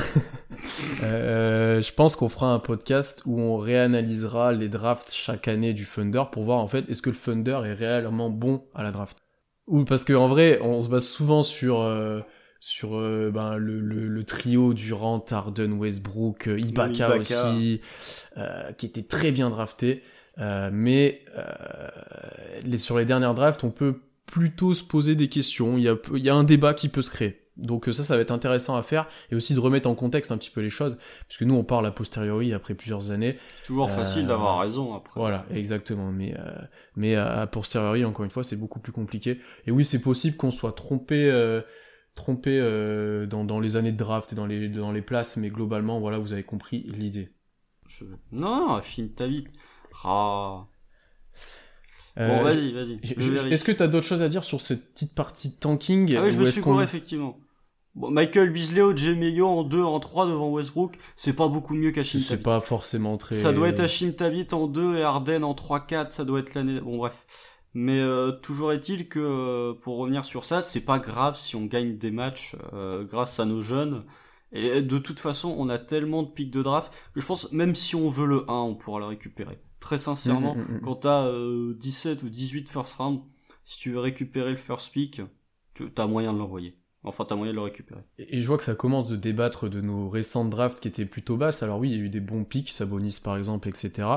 euh, 1.04 1.82
je 1.82 1.94
pense 1.94 2.16
qu'on 2.16 2.30
fera 2.30 2.48
un 2.48 2.60
podcast 2.60 3.24
où 3.26 3.40
on 3.40 3.58
réanalysera 3.58 4.54
les 4.54 4.70
drafts 4.70 5.12
chaque 5.14 5.48
année 5.48 5.74
du 5.74 5.86
Thunder 5.86 6.24
pour 6.32 6.44
voir 6.44 6.60
en 6.60 6.68
fait 6.68 6.90
est-ce 6.90 7.02
que 7.02 7.10
le 7.10 7.16
Thunder 7.16 7.62
est 7.66 7.74
réellement 7.74 8.30
bon 8.30 8.64
à 8.74 8.84
la 8.84 8.92
draft? 8.92 9.18
Ou 9.68 9.86
parce 9.86 10.04
qu'en 10.04 10.28
vrai, 10.28 10.60
on 10.62 10.82
se 10.82 10.90
base 10.90 11.06
souvent 11.06 11.44
sur 11.44 11.82
euh, 11.82 12.22
sur 12.62 12.96
euh, 12.96 13.32
ben, 13.34 13.58
le, 13.58 13.82
le, 13.82 14.08
le, 14.08 14.24
trio 14.24 14.74
Durant, 14.74 15.26
Harden, 15.30 15.74
Westbrook, 15.74 16.48
euh, 16.48 16.60
Ibaka, 16.60 17.18
aussi, 17.18 17.82
euh, 18.38 18.72
qui 18.74 18.86
était 18.86 19.02
très 19.02 19.32
bien 19.32 19.50
drafté. 19.50 20.04
mais 20.72 21.26
les, 22.64 22.78
sur 22.78 22.98
les 23.00 23.06
dernières 23.06 23.34
drafts, 23.34 23.64
on 23.64 23.72
peut 23.72 23.96
plutôt 24.28 24.74
se 24.74 24.84
poser 24.84 25.16
des 25.16 25.28
questions. 25.28 25.78
Il 25.78 25.84
y 25.84 25.90
a, 25.90 25.96
il 26.14 26.24
y 26.24 26.30
a 26.30 26.36
un 26.36 26.44
débat 26.44 26.74
qui 26.74 26.88
peut 26.88 27.02
se 27.02 27.10
créer. 27.10 27.41
Donc 27.58 27.88
ça, 27.92 28.04
ça 28.04 28.16
va 28.16 28.22
être 28.22 28.32
intéressant 28.32 28.78
à 28.78 28.82
faire 28.82 29.08
et 29.30 29.36
aussi 29.36 29.54
de 29.54 29.60
remettre 29.60 29.90
en 29.90 29.96
contexte 29.96 30.32
un 30.32 30.38
petit 30.38 30.50
peu 30.50 30.62
les 30.62 30.70
choses, 30.70 30.98
puisque 31.28 31.44
nous 31.44 31.56
on 31.56 31.64
parle 31.64 31.86
a 31.86 31.92
posteriori 31.92 32.54
après 32.54 32.74
plusieurs 32.74 33.12
années. 33.12 33.38
C'est 33.58 33.68
toujours 33.68 33.92
facile 33.92 34.26
d'avoir 34.26 34.60
raison 34.60 34.96
après. 34.96 35.20
Voilà, 35.20 35.46
exactement. 35.52 36.12
Mais 36.12 36.34
mais 36.96 37.16
a 37.16 37.46
posteriori, 37.48 38.06
encore 38.06 38.26
une 38.26 38.32
fois, 38.32 38.44
c'est 38.44 38.56
beaucoup 38.56 38.80
plus 38.80 38.94
compliqué. 38.94 39.40
Et 39.68 39.72
oui, 39.72 39.84
c'est 39.86 40.00
possible 40.00 40.38
qu'on 40.38 40.52
soit 40.52 40.72
trompé 40.72 41.30
trompé 42.16 42.60
euh, 42.60 43.26
dans, 43.26 43.44
dans, 43.46 43.60
les 43.60 43.78
années 43.78 43.92
de 43.92 43.98
draft 43.98 44.34
et 44.34 44.36
dans 44.36 44.46
les, 44.46 44.70
dans 44.70 44.92
les 44.92 45.02
places, 45.02 45.38
mais 45.38 45.50
globalement, 45.50 46.00
voilà, 46.00 46.18
vous 46.18 46.34
avez 46.34 46.44
compris 46.44 46.84
l'idée. 46.84 47.34
Non, 48.32 48.68
non, 48.68 48.74
Hachim 48.76 49.10
Tavit. 49.10 49.48
Ah. 50.04 50.68
Bon, 52.18 52.24
euh, 52.24 52.44
vas-y, 52.44 52.74
vas-y. 52.74 53.54
Est-ce 53.54 53.64
que 53.64 53.72
tu 53.72 53.84
as 53.84 53.88
d'autres 53.88 54.06
choses 54.06 54.22
à 54.22 54.30
dire 54.30 54.44
sur 54.44 54.62
cette 54.62 54.94
petite 54.94 55.16
partie 55.16 55.56
tanking 55.58 56.14
Ah 56.18 56.24
oui, 56.24 56.32
je 56.32 56.40
me 56.40 56.50
suis 56.50 56.62
couru, 56.62 56.84
effectivement. 56.84 57.38
Bon, 57.94 58.10
Michael 58.10 58.52
Beasley 58.52 58.82
au 58.82 58.94
Meyo 58.94 59.48
en 59.48 59.64
2, 59.64 59.84
en 59.84 60.00
3 60.00 60.28
devant 60.28 60.50
Westbrook, 60.50 60.98
c'est 61.18 61.34
pas 61.34 61.50
beaucoup 61.50 61.76
mieux 61.76 61.92
qu'Hachim 61.92 62.20
Tavit. 62.20 62.26
C'est 62.26 62.44
pas 62.44 62.62
forcément 62.62 63.18
très... 63.18 63.36
Ça 63.36 63.52
doit 63.52 63.68
être 63.68 63.82
Hachim 63.82 64.14
Tavit 64.14 64.48
en 64.54 64.68
2 64.68 64.98
et 64.98 65.04
Arden 65.04 65.44
en 65.44 65.54
3-4, 65.54 66.12
ça 66.12 66.24
doit 66.24 66.40
être 66.40 66.54
l'année... 66.54 66.80
Bon, 66.80 66.98
bref. 66.98 67.26
Mais 67.74 68.00
euh, 68.00 68.32
toujours 68.32 68.74
est-il 68.74 69.08
que, 69.08 69.20
euh, 69.20 69.74
pour 69.74 69.98
revenir 69.98 70.26
sur 70.26 70.44
ça, 70.44 70.62
c'est 70.62 70.82
pas 70.82 71.00
grave 71.00 71.38
si 71.38 71.56
on 71.56 71.66
gagne 71.66 71.98
des 71.98 72.12
matchs 72.12 72.56
euh, 72.74 73.04
grâce 73.04 73.40
à 73.40 73.46
nos 73.46 73.62
jeunes. 73.62 74.04
Et 74.52 74.82
de 74.82 74.98
toute 74.98 75.22
façon, 75.22 75.56
on 75.58 75.70
a 75.70 75.78
tellement 75.78 76.24
de 76.24 76.30
pics 76.30 76.52
de 76.52 76.62
draft 76.62 76.94
que 77.14 77.22
je 77.22 77.26
pense, 77.26 77.52
même 77.54 77.76
si 77.76 77.96
on 77.96 78.10
veut 78.10 78.26
le 78.26 78.50
1, 78.50 78.54
on 78.54 78.76
pourra 78.76 79.00
le 79.00 79.06
récupérer. 79.06 79.60
Très 79.82 79.98
sincèrement, 79.98 80.56
mm, 80.56 80.60
mm, 80.60 80.76
mm, 80.76 80.82
quand 80.82 80.96
t'as 80.96 81.30
17 81.74 82.24
ou 82.24 82.30
18 82.30 82.70
first 82.70 82.94
round, 82.94 83.20
si 83.66 83.80
tu 83.80 83.92
veux 83.92 84.00
récupérer 84.00 84.52
le 84.52 84.58
first 84.58 84.94
pick, 84.94 85.22
tu 85.74 85.92
as 85.98 86.08
moyen 86.08 86.32
de 86.34 86.38
l'envoyer. 86.38 86.78
Enfin, 87.04 87.26
t'as 87.26 87.36
moyen 87.36 87.52
de 87.52 87.58
le 87.58 87.64
récupérer. 87.64 88.02
Et 88.20 88.42
je 88.42 88.48
vois 88.48 88.60
que 88.60 88.64
ça 88.64 88.76
commence 88.76 89.10
de 89.10 89.16
débattre 89.16 89.68
de 89.68 89.82
nos 89.82 90.08
récentes 90.08 90.52
drafts 90.52 90.80
qui 90.80 90.88
étaient 90.88 91.06
plutôt 91.06 91.36
basses. 91.36 91.64
Alors 91.64 91.80
oui, 91.80 91.90
il 91.90 91.98
y 91.98 92.00
a 92.00 92.04
eu 92.04 92.10
des 92.10 92.20
bons 92.20 92.44
pics, 92.44 92.70
Sabonis 92.70 93.20
par 93.24 93.38
exemple, 93.38 93.70
etc. 93.70 94.08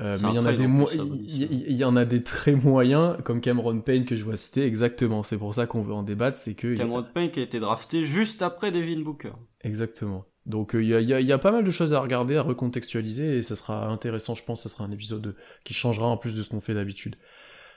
Euh, 0.00 0.16
mais 0.22 0.28
il 0.28 0.34
y 0.34 0.38
en 0.38 0.44
a 0.44 0.52
des 0.52 0.64
il 0.64 1.72
y, 1.72 1.84
en 1.84 1.96
a 1.96 2.04
des 2.04 2.22
très 2.22 2.52
moyens, 2.52 3.16
comme 3.24 3.40
Cameron 3.40 3.80
Payne 3.80 4.04
que 4.04 4.14
je 4.14 4.24
vois 4.24 4.36
citer. 4.36 4.66
Exactement. 4.66 5.22
C'est 5.22 5.38
pour 5.38 5.54
ça 5.54 5.66
qu'on 5.66 5.80
veut 5.80 5.94
en 5.94 6.02
débattre, 6.02 6.36
c'est 6.36 6.54
que 6.54 6.76
Cameron 6.76 7.02
Payne 7.02 7.30
qui 7.30 7.40
a 7.40 7.44
été 7.44 7.60
drafté 7.60 8.04
juste 8.04 8.42
après 8.42 8.70
Devin 8.72 9.00
Booker. 9.00 9.32
Exactement. 9.62 10.26
Donc 10.48 10.70
il 10.74 10.84
y, 10.84 10.94
a, 10.94 11.00
y, 11.00 11.32
a, 11.32 11.38
pas 11.38 11.52
mal 11.52 11.62
de 11.62 11.70
choses 11.70 11.92
à 11.92 12.00
regarder, 12.00 12.36
à 12.36 12.42
recontextualiser, 12.42 13.36
et 13.36 13.42
ça 13.42 13.54
sera 13.54 13.86
intéressant, 13.86 14.34
je 14.34 14.42
pense, 14.42 14.62
ça 14.62 14.70
sera 14.70 14.84
un 14.84 14.90
épisode 14.90 15.34
qui 15.62 15.74
changera 15.74 16.06
en 16.06 16.16
plus 16.16 16.34
de 16.34 16.42
ce 16.42 16.48
qu'on 16.48 16.60
fait 16.60 16.74
d'habitude. 16.74 17.16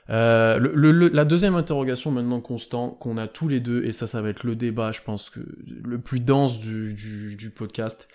Euh, 0.10 0.60
la 1.14 1.26
deuxième 1.26 1.56
interrogation 1.56 2.12
maintenant 2.12 2.42
constant 2.42 2.90
qu'on 2.90 3.18
a 3.18 3.28
tous 3.28 3.48
les 3.48 3.60
deux, 3.60 3.84
et 3.84 3.92
ça 3.92 4.08
ça 4.08 4.22
va 4.22 4.30
être 4.30 4.44
le 4.44 4.56
débat, 4.56 4.92
je 4.92 5.02
pense 5.02 5.30
que 5.30 5.42
le 5.68 6.00
plus 6.00 6.20
dense 6.20 6.60
du, 6.60 7.54
podcast, 7.56 8.08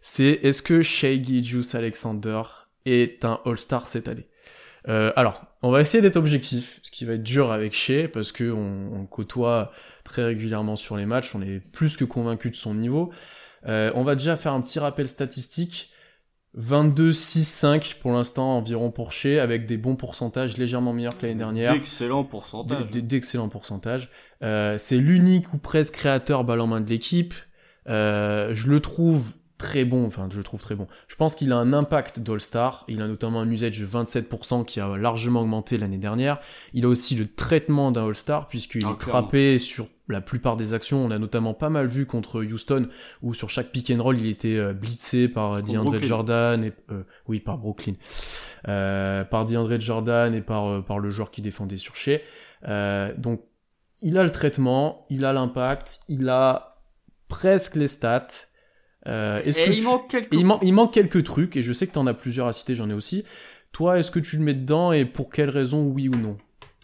c'est 0.00 0.40
est-ce 0.42 0.62
que 0.62 0.82
Shea 0.82 1.22
Gijus 1.22 1.74
Alexander 1.74 2.42
est 2.86 3.24
un 3.24 3.40
All-Star 3.44 3.86
cette 3.86 4.08
année? 4.08 4.26
Euh, 4.88 5.12
Alors, 5.14 5.44
on 5.62 5.70
va 5.70 5.80
essayer 5.80 6.02
d'être 6.02 6.16
objectif, 6.16 6.80
ce 6.82 6.90
qui 6.90 7.04
va 7.04 7.14
être 7.14 7.22
dur 7.22 7.52
avec 7.52 7.74
Shea, 7.74 8.08
parce 8.08 8.32
que 8.32 8.50
on, 8.50 9.00
on, 9.00 9.06
côtoie 9.06 9.72
très 10.04 10.24
régulièrement 10.24 10.76
sur 10.76 10.96
les 10.96 11.06
matchs, 11.06 11.34
on 11.34 11.42
est 11.42 11.60
plus 11.60 11.96
que 11.96 12.04
convaincu 12.04 12.50
de 12.50 12.56
son 12.56 12.74
niveau. 12.74 13.12
Euh, 13.66 13.90
on 13.94 14.04
va 14.04 14.14
déjà 14.14 14.36
faire 14.36 14.52
un 14.52 14.60
petit 14.60 14.78
rappel 14.78 15.08
statistique. 15.08 15.90
22-6-5 16.58 18.00
pour 18.00 18.10
l'instant 18.10 18.56
environ 18.56 18.90
pour 18.90 19.12
chez 19.12 19.38
avec 19.38 19.66
des 19.66 19.76
bons 19.76 19.94
pourcentages 19.94 20.56
légèrement 20.56 20.92
meilleurs 20.92 21.16
que 21.16 21.22
l'année 21.26 21.38
dernière. 21.38 21.72
D'excellents 21.72 22.24
pourcentages. 22.24 22.90
D'excellents 22.90 23.48
pourcentages. 23.48 24.10
Euh, 24.42 24.76
c'est 24.76 24.96
l'unique 24.96 25.52
ou 25.54 25.58
presque 25.58 25.94
créateur 25.94 26.42
balle 26.42 26.60
en 26.60 26.66
main 26.66 26.80
de 26.80 26.90
l'équipe. 26.90 27.34
Euh, 27.88 28.52
je 28.52 28.68
le 28.68 28.80
trouve 28.80 29.34
très 29.58 29.84
bon, 29.84 30.06
enfin 30.06 30.28
je 30.30 30.38
le 30.38 30.42
trouve 30.42 30.60
très 30.60 30.74
bon. 30.74 30.88
Je 31.06 31.14
pense 31.14 31.34
qu'il 31.34 31.52
a 31.52 31.56
un 31.56 31.72
impact 31.72 32.18
d'All-Star, 32.18 32.84
il 32.88 33.00
a 33.02 33.06
notamment 33.06 33.40
un 33.40 33.50
usage 33.50 33.78
de 33.78 33.86
27% 33.86 34.64
qui 34.64 34.80
a 34.80 34.96
largement 34.96 35.42
augmenté 35.42 35.78
l'année 35.78 35.98
dernière. 35.98 36.40
Il 36.72 36.84
a 36.84 36.88
aussi 36.88 37.14
le 37.14 37.28
traitement 37.28 37.92
d'un 37.92 38.06
All-Star 38.06 38.48
puisqu'il 38.48 38.86
ah, 38.86 38.92
est 38.92 38.98
trappé 38.98 39.58
sur 39.58 39.86
la 40.10 40.20
plupart 40.20 40.56
des 40.56 40.74
actions. 40.74 41.04
On 41.04 41.10
a 41.10 41.18
notamment 41.18 41.54
pas 41.54 41.70
mal 41.70 41.86
vu 41.86 42.06
contre 42.06 42.42
Houston 42.42 42.88
où 43.22 43.34
sur 43.34 43.50
chaque 43.50 43.70
pick 43.70 43.90
and 43.90 44.02
roll 44.02 44.20
il 44.20 44.26
était 44.26 44.56
euh, 44.56 44.72
blitzé 44.72 45.28
par 45.28 45.62
DeAndre 45.62 45.98
Jordan 45.98 46.64
et 46.64 46.72
euh, 46.90 47.02
oui 47.28 47.40
par 47.40 47.58
Brooklyn, 47.58 47.94
euh, 48.68 49.24
par 49.24 49.44
DeAndre 49.44 49.80
Jordan 49.80 50.34
et 50.34 50.42
par 50.42 50.66
euh, 50.66 50.80
par 50.80 50.98
le 50.98 51.10
joueur 51.10 51.30
qui 51.30 51.42
défendait 51.42 51.76
sur 51.76 51.96
Shea. 51.96 52.20
donc 53.16 53.42
il 54.02 54.16
a 54.18 54.24
le 54.24 54.32
traitement, 54.32 55.06
il 55.10 55.24
a 55.24 55.32
l'impact, 55.32 56.00
il 56.08 56.28
a 56.28 56.82
presque 57.28 57.76
les 57.76 57.88
stats. 57.88 58.26
Euh, 59.06 59.40
il, 59.46 59.82
manque 59.82 60.10
quelques... 60.10 60.34
il, 60.34 60.74
manque 60.74 60.92
quelques 60.92 61.24
trucs, 61.24 61.56
et 61.56 61.62
je 61.62 61.72
sais 61.72 61.86
que 61.86 61.92
tu 61.92 61.98
en 61.98 62.06
as 62.06 62.14
plusieurs 62.14 62.46
à 62.46 62.52
citer, 62.52 62.74
j'en 62.74 62.90
ai 62.90 62.92
aussi. 62.94 63.24
Toi, 63.72 63.98
est-ce 63.98 64.10
que 64.10 64.18
tu 64.18 64.36
le 64.36 64.42
mets 64.42 64.54
dedans, 64.54 64.92
et 64.92 65.04
pour 65.04 65.30
quelles 65.30 65.50
raisons, 65.50 65.84
oui 65.84 66.08
ou 66.08 66.16
non? 66.16 66.36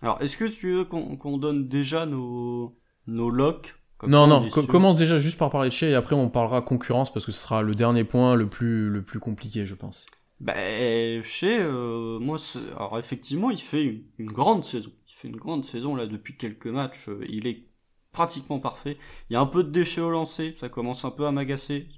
Alors, 0.02 0.20
est-ce 0.22 0.36
que 0.36 0.44
tu 0.44 0.72
veux 0.72 0.84
qu'on 0.84 1.38
donne 1.38 1.68
déjà 1.68 2.06
nos, 2.06 2.74
nos 3.06 3.30
locks 3.30 3.74
non, 4.06 4.26
non, 4.26 4.46
commence 4.50 4.96
déjà 4.96 5.18
juste 5.18 5.38
par 5.38 5.50
parler 5.50 5.70
de 5.70 5.74
Shea 5.74 5.88
et 5.88 5.94
après 5.94 6.14
on 6.14 6.28
parlera 6.28 6.60
concurrence 6.60 7.10
parce 7.10 7.24
que 7.24 7.32
ce 7.32 7.40
sera 7.40 7.62
le 7.62 7.74
dernier 7.74 8.04
point 8.04 8.34
le 8.34 8.46
plus, 8.46 8.90
le 8.90 9.00
plus 9.00 9.20
compliqué, 9.20 9.64
je 9.64 9.74
pense. 9.74 10.04
Ben, 10.38 11.22
Shea, 11.22 11.60
euh, 11.62 12.18
moi, 12.18 12.36
alors 12.76 12.98
effectivement, 12.98 13.50
il 13.50 13.58
fait 13.58 13.84
une, 13.84 14.02
une, 14.18 14.30
grande 14.30 14.64
saison. 14.64 14.90
Il 15.08 15.14
fait 15.14 15.28
une 15.28 15.36
grande 15.36 15.64
saison 15.64 15.94
là 15.94 16.06
depuis 16.06 16.36
quelques 16.36 16.66
matchs. 16.66 17.08
Euh, 17.08 17.24
il 17.30 17.46
est 17.46 17.64
pratiquement 18.12 18.58
parfait. 18.58 18.98
Il 19.30 19.32
y 19.32 19.36
a 19.36 19.40
un 19.40 19.46
peu 19.46 19.64
de 19.64 19.70
déchets 19.70 20.02
au 20.02 20.10
lancer, 20.10 20.56
ça 20.60 20.68
commence 20.68 21.06
un 21.06 21.10
peu 21.10 21.26
à 21.26 21.32
m'agacer, 21.32 21.88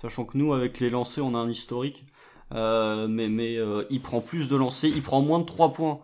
sachant 0.00 0.24
que 0.24 0.38
nous, 0.38 0.54
avec 0.54 0.80
les 0.80 0.88
lancers, 0.88 1.24
on 1.24 1.34
a 1.34 1.38
un 1.38 1.50
historique. 1.50 2.06
Euh, 2.54 3.08
mais 3.08 3.28
mais 3.28 3.56
euh, 3.56 3.84
il 3.90 4.02
prend 4.02 4.20
plus 4.20 4.50
de 4.50 4.56
lancers, 4.56 4.90
il 4.94 5.02
prend 5.02 5.22
moins 5.22 5.38
de 5.38 5.46
3 5.46 5.72
points 5.72 6.00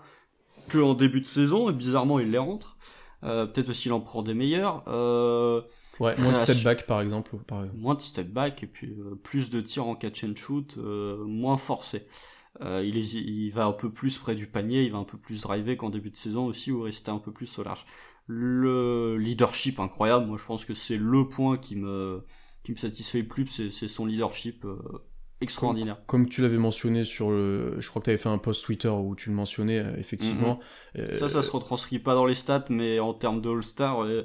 que 0.69 0.79
en 0.79 0.95
début 0.95 1.21
de 1.21 1.27
saison, 1.27 1.69
et 1.69 1.73
bizarrement, 1.73 2.19
il 2.19 2.31
les 2.31 2.39
rentre. 2.39 2.77
Euh, 3.25 3.47
peut-être 3.47 3.71
aussi 3.71 3.89
il 3.89 3.93
en 3.93 4.01
prend 4.01 4.23
des 4.23 4.35
meilleurs. 4.35 4.87
ouais, 5.99 6.17
moins 6.19 6.33
de 6.33 6.37
step 6.37 6.63
back 6.63 6.87
par 6.87 7.01
exemple. 7.01 7.37
Moins 7.75 7.95
de 7.95 8.01
step 8.01 8.29
back, 8.29 8.63
et 8.63 8.67
puis 8.67 8.97
plus 9.23 9.51
de 9.51 9.61
tirs 9.61 9.87
en 9.87 9.95
catch 9.95 10.25
and 10.25 10.37
shoot, 10.37 10.77
moins 10.77 11.57
forcé. 11.57 12.07
il, 12.61 12.97
est, 12.97 13.15
il 13.15 13.51
va 13.51 13.67
un 13.67 13.73
peu 13.73 13.91
plus 13.91 14.19
près 14.19 14.35
du 14.35 14.47
panier, 14.47 14.85
il 14.85 14.93
va 14.93 14.99
un 14.99 15.05
peu 15.05 15.19
plus 15.19 15.43
driver 15.43 15.77
qu'en 15.77 15.91
début 15.91 16.11
de 16.11 16.17
saison 16.17 16.47
aussi, 16.47 16.71
ou 16.73 16.83
rester 16.83 17.11
un 17.11 17.19
peu 17.19 17.33
plus 17.33 17.59
au 17.59 17.63
large 17.63 17.85
le 18.29 19.17
leadership 19.17 19.81
incroyable. 19.81 20.27
Moi, 20.27 20.39
je 20.39 20.45
pense 20.45 20.65
que 20.65 20.75
c'est 20.75 20.99
le 20.99 21.27
point 21.29 21.57
qui 21.57 21.75
me 21.75 22.23
qui 22.63 22.73
me 22.73 22.77
satisfait 22.77 23.23
le 23.23 23.29
plus, 23.29 23.71
c'est 23.71 23.89
son 23.89 24.05
leadership 24.05 24.65
euh, 24.67 24.79
extraordinaire. 25.41 25.99
Comme, 26.07 26.29
tu 26.29 26.43
l'avais 26.43 26.59
mentionné 26.59 27.05
sur 27.05 27.31
le, 27.31 27.81
je 27.81 27.89
crois 27.89 28.01
que 28.01 28.05
tu 28.05 28.11
avais 28.11 28.19
fait 28.19 28.29
un 28.29 28.39
post 28.39 28.65
Twitter 28.65 28.89
où 28.89 29.15
tu 29.15 29.31
le 29.31 29.37
mentionnais 29.37 29.79
euh, 29.79 29.97
effectivement. 29.97 30.61
Mhm. 30.97 31.13
ça, 31.13 31.29
ça 31.29 31.43
se 31.43 31.51
retranscrit 31.51 31.99
pas 31.99 32.15
dans 32.15 32.27
les 32.27 32.35
stats, 32.35 32.67
mais 32.69 33.01
en 33.01 33.15
termes 33.15 33.41
de 33.41 33.51
All-Star, 33.51 34.05
euh, 34.05 34.23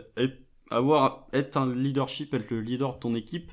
avoir 0.69 1.27
être 1.33 1.57
un 1.57 1.73
leadership, 1.73 2.33
être 2.33 2.49
le 2.51 2.61
leader 2.61 2.95
de 2.95 2.99
ton 2.99 3.15
équipe, 3.15 3.51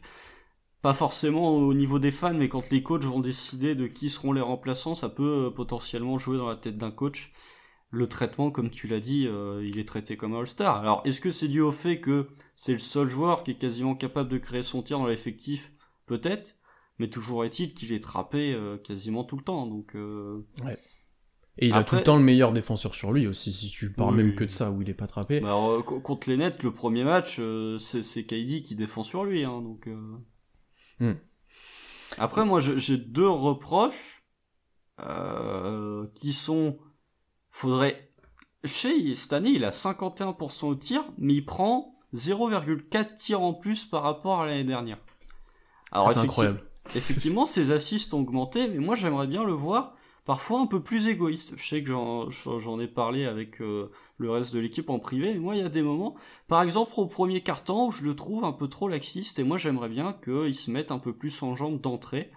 pas 0.83 0.95
forcément 0.95 1.51
au 1.51 1.75
niveau 1.75 1.99
des 1.99 2.11
fans, 2.11 2.35
mais 2.35 2.49
quand 2.49 2.71
les 2.71 2.83
coachs 2.83 3.05
vont 3.05 3.21
décider 3.21 3.75
de 3.75 3.87
qui 3.87 4.09
seront 4.09 4.33
les 4.33 4.41
remplaçants, 4.41 4.95
ça 4.95 5.11
peut 5.11 5.53
potentiellement 5.55 6.19
jouer 6.19 6.39
dans 6.39 6.49
la 6.49 6.57
tête 6.57 6.79
d'un 6.79 6.91
coach 6.91 7.33
le 7.91 8.09
traitement, 8.09 8.51
comme 8.51 8.71
tu 8.71 8.87
l'as 8.87 9.01
dit, 9.01 9.27
euh, 9.27 9.65
il 9.67 9.79
est 9.79 9.87
traité 9.87 10.17
comme 10.17 10.35
un 10.35 10.41
All-Star. 10.41 10.77
Alors, 10.77 11.03
est-ce 11.05 11.21
que 11.21 11.31
c'est 11.31 11.49
dû 11.49 11.61
au 11.61 11.73
fait 11.73 12.01
que 12.01 12.29
c'est 12.55 12.73
le 12.73 12.79
seul 12.79 13.09
joueur 13.09 13.43
qui 13.43 13.53
est 13.53 13.59
quasiment 13.59 13.95
capable 13.95 14.31
de 14.31 14.39
créer 14.39 14.63
son 14.63 14.83
tir 14.83 14.99
dans 14.99 15.07
l'effectif? 15.07 15.73
Peut-être, 16.07 16.57
mais 17.01 17.09
toujours 17.09 17.47
est-il 17.47 17.73
qu'il 17.73 17.95
est 17.95 18.03
trappé 18.03 18.53
euh, 18.53 18.77
quasiment 18.77 19.25
tout 19.25 19.39
le 19.39 19.43
temps. 19.43 19.67
Donc, 19.67 19.97
euh... 19.97 20.47
ouais. 20.67 20.79
Et 21.57 21.69
il 21.69 21.73
a 21.73 21.83
tout 21.83 21.97
le 21.97 22.03
temps 22.03 22.17
le 22.17 22.23
meilleur 22.23 22.53
défenseur 22.53 22.95
sur 22.95 23.11
lui 23.11 23.27
aussi, 23.27 23.55
si 23.55 23.71
tu 23.71 23.91
parles 23.93 24.15
même 24.15 24.35
que 24.35 24.45
de 24.45 24.51
ça, 24.51 24.71
où 24.71 24.83
il 24.83 24.91
est 24.91 24.95
pas 24.95 25.07
trappé. 25.07 25.41
Bah, 25.41 25.57
euh, 25.57 25.83
contre 25.83 26.29
les 26.29 26.37
Nets, 26.37 26.63
le 26.63 26.73
premier 26.73 27.03
match, 27.05 27.41
c'est 27.79 28.25
KD 28.25 28.63
qui 28.63 28.77
défend 28.77 29.03
sur 29.03 29.25
lui. 29.25 29.45
Hein, 29.45 29.63
donc, 29.63 29.89
hmm. 31.01 31.15
Après, 32.19 32.45
moi, 32.45 32.61
j'ai 32.61 32.99
deux 32.99 33.29
reproches 33.29 34.23
qui 36.15 36.33
sont 36.35 36.79
faudrait... 37.51 38.13
Chez 38.65 39.15
cette 39.15 39.33
année, 39.33 39.51
il 39.51 39.65
a 39.65 39.71
51% 39.71 40.67
au 40.67 40.75
tir, 40.75 41.03
mais 41.17 41.35
il 41.35 41.47
prend 41.47 41.99
0,4 42.15 43.15
tirs 43.17 43.41
en 43.41 43.55
plus 43.55 43.87
par 43.87 44.03
rapport 44.03 44.43
à 44.43 44.47
l'année 44.47 44.65
dernière. 44.65 44.99
Alors, 45.93 46.11
c'est 46.11 46.19
incroyable. 46.19 46.70
Effectivement, 46.95 47.45
ses 47.45 47.71
assists 47.71 48.13
ont 48.15 48.21
augmenté, 48.21 48.69
mais 48.69 48.79
moi 48.79 48.97
j'aimerais 48.97 49.27
bien 49.27 49.45
le 49.45 49.53
voir 49.53 49.95
parfois 50.25 50.61
un 50.61 50.67
peu 50.67 50.83
plus 50.83 51.07
égoïste. 51.07 51.55
Je 51.57 51.67
sais 51.67 51.83
que 51.83 51.91
j'en 51.91 52.81
ai 52.81 52.89
parlé 52.89 53.27
avec 53.27 53.61
euh, 53.61 53.91
le 54.19 54.31
reste 54.31 54.53
de 54.53 54.59
l'équipe 54.59 54.91
en 54.91 54.99
privé, 54.99 55.35
mais 55.35 55.41
moi 55.41 55.55
il 55.55 55.63
y 55.63 55.65
a 55.65 55.69
des 55.69 55.83
moments, 55.83 56.17
par 56.49 56.63
exemple 56.63 56.93
au 56.97 57.07
premier 57.07 57.43
carton 57.43 57.89
où 57.89 57.93
je 57.93 58.03
le 58.05 58.15
trouve 58.15 58.45
un 58.45 58.53
peu 58.53 58.69
trop 58.69 58.89
laxiste, 58.89 59.39
et 59.39 59.45
moi 59.45 59.59
j'aimerais 59.59 59.89
bien 59.89 60.13
qu'il 60.25 60.55
se 60.55 60.71
mette 60.71 60.91
un 60.91 60.99
peu 60.99 61.13
plus 61.13 61.43
en 61.43 61.55
jambe 61.55 61.81
d'entrée, 61.81 62.31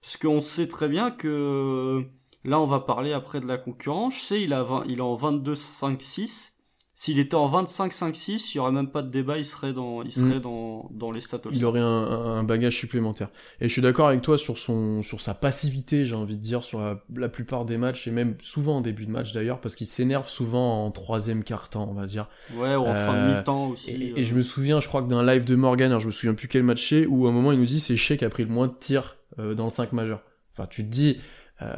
parce 0.00 0.16
qu'on 0.16 0.40
sait 0.40 0.68
très 0.68 0.88
bien 0.88 1.10
que 1.10 2.08
Là, 2.44 2.60
on 2.60 2.66
va 2.66 2.80
parler 2.80 3.12
après 3.12 3.40
de 3.40 3.46
la 3.46 3.58
concurrence. 3.58 4.14
Je 4.16 4.20
sais, 4.20 4.42
il 4.42 4.52
a, 4.52 4.82
il 4.86 5.00
a 5.00 5.04
en 5.04 5.16
22-5-6. 5.16 6.52
S'il 7.00 7.20
était 7.20 7.36
en 7.36 7.48
25-5-6, 7.62 8.50
il 8.50 8.56
y 8.56 8.58
aurait 8.58 8.72
même 8.72 8.88
pas 8.88 9.02
de 9.02 9.08
débat, 9.08 9.38
il 9.38 9.44
serait 9.44 9.72
dans, 9.72 10.02
il 10.02 10.10
serait 10.10 10.38
mm. 10.38 10.40
dans, 10.40 10.88
dans 10.90 11.12
les 11.12 11.20
stats. 11.20 11.38
Il 11.52 11.64
aurait 11.64 11.78
un, 11.78 11.86
un, 11.86 12.42
bagage 12.42 12.76
supplémentaire. 12.76 13.28
Et 13.60 13.68
je 13.68 13.72
suis 13.72 13.80
d'accord 13.80 14.08
avec 14.08 14.20
toi 14.20 14.36
sur 14.36 14.58
son, 14.58 15.04
sur 15.04 15.20
sa 15.20 15.32
passivité, 15.32 16.04
j'ai 16.04 16.16
envie 16.16 16.34
de 16.34 16.42
dire, 16.42 16.64
sur 16.64 16.80
la, 16.80 17.28
plupart 17.28 17.66
des 17.66 17.78
matchs 17.78 18.08
et 18.08 18.10
même 18.10 18.34
souvent 18.40 18.78
en 18.78 18.80
début 18.80 19.06
de 19.06 19.12
match 19.12 19.32
d'ailleurs, 19.32 19.60
parce 19.60 19.76
qu'il 19.76 19.86
s'énerve 19.86 20.28
souvent 20.28 20.86
en 20.86 20.90
troisième 20.90 21.44
quart 21.44 21.68
temps, 21.68 21.86
on 21.88 21.94
va 21.94 22.06
dire. 22.06 22.26
Ouais, 22.56 22.74
ou 22.74 22.82
en 22.82 22.94
fin 22.96 23.12
de 23.12 23.30
euh, 23.30 23.38
mi-temps 23.38 23.68
aussi. 23.68 24.12
Et, 24.16 24.24
je 24.24 24.34
me 24.34 24.42
souviens, 24.42 24.80
je 24.80 24.88
crois 24.88 25.00
que 25.00 25.08
d'un 25.08 25.24
live 25.24 25.44
de 25.44 25.54
Morgan, 25.54 25.92
alors 25.92 26.00
je 26.00 26.06
me 26.08 26.12
souviens 26.12 26.34
plus 26.34 26.48
quel 26.48 26.64
match 26.64 26.88
c'est, 26.88 27.06
où 27.06 27.26
à 27.26 27.28
un 27.28 27.32
moment 27.32 27.52
il 27.52 27.60
nous 27.60 27.64
dit 27.64 27.78
c'est 27.78 27.96
Shea 27.96 28.16
qui 28.16 28.24
a 28.24 28.28
pris 28.28 28.42
le 28.42 28.50
moins 28.50 28.66
de 28.66 28.74
tirs 28.74 29.18
euh, 29.38 29.54
dans 29.54 29.66
le 29.66 29.70
5 29.70 29.92
majeur. 29.92 30.20
Enfin, 30.52 30.66
tu 30.68 30.82
te 30.82 30.90
dis, 30.90 31.18
euh, 31.60 31.74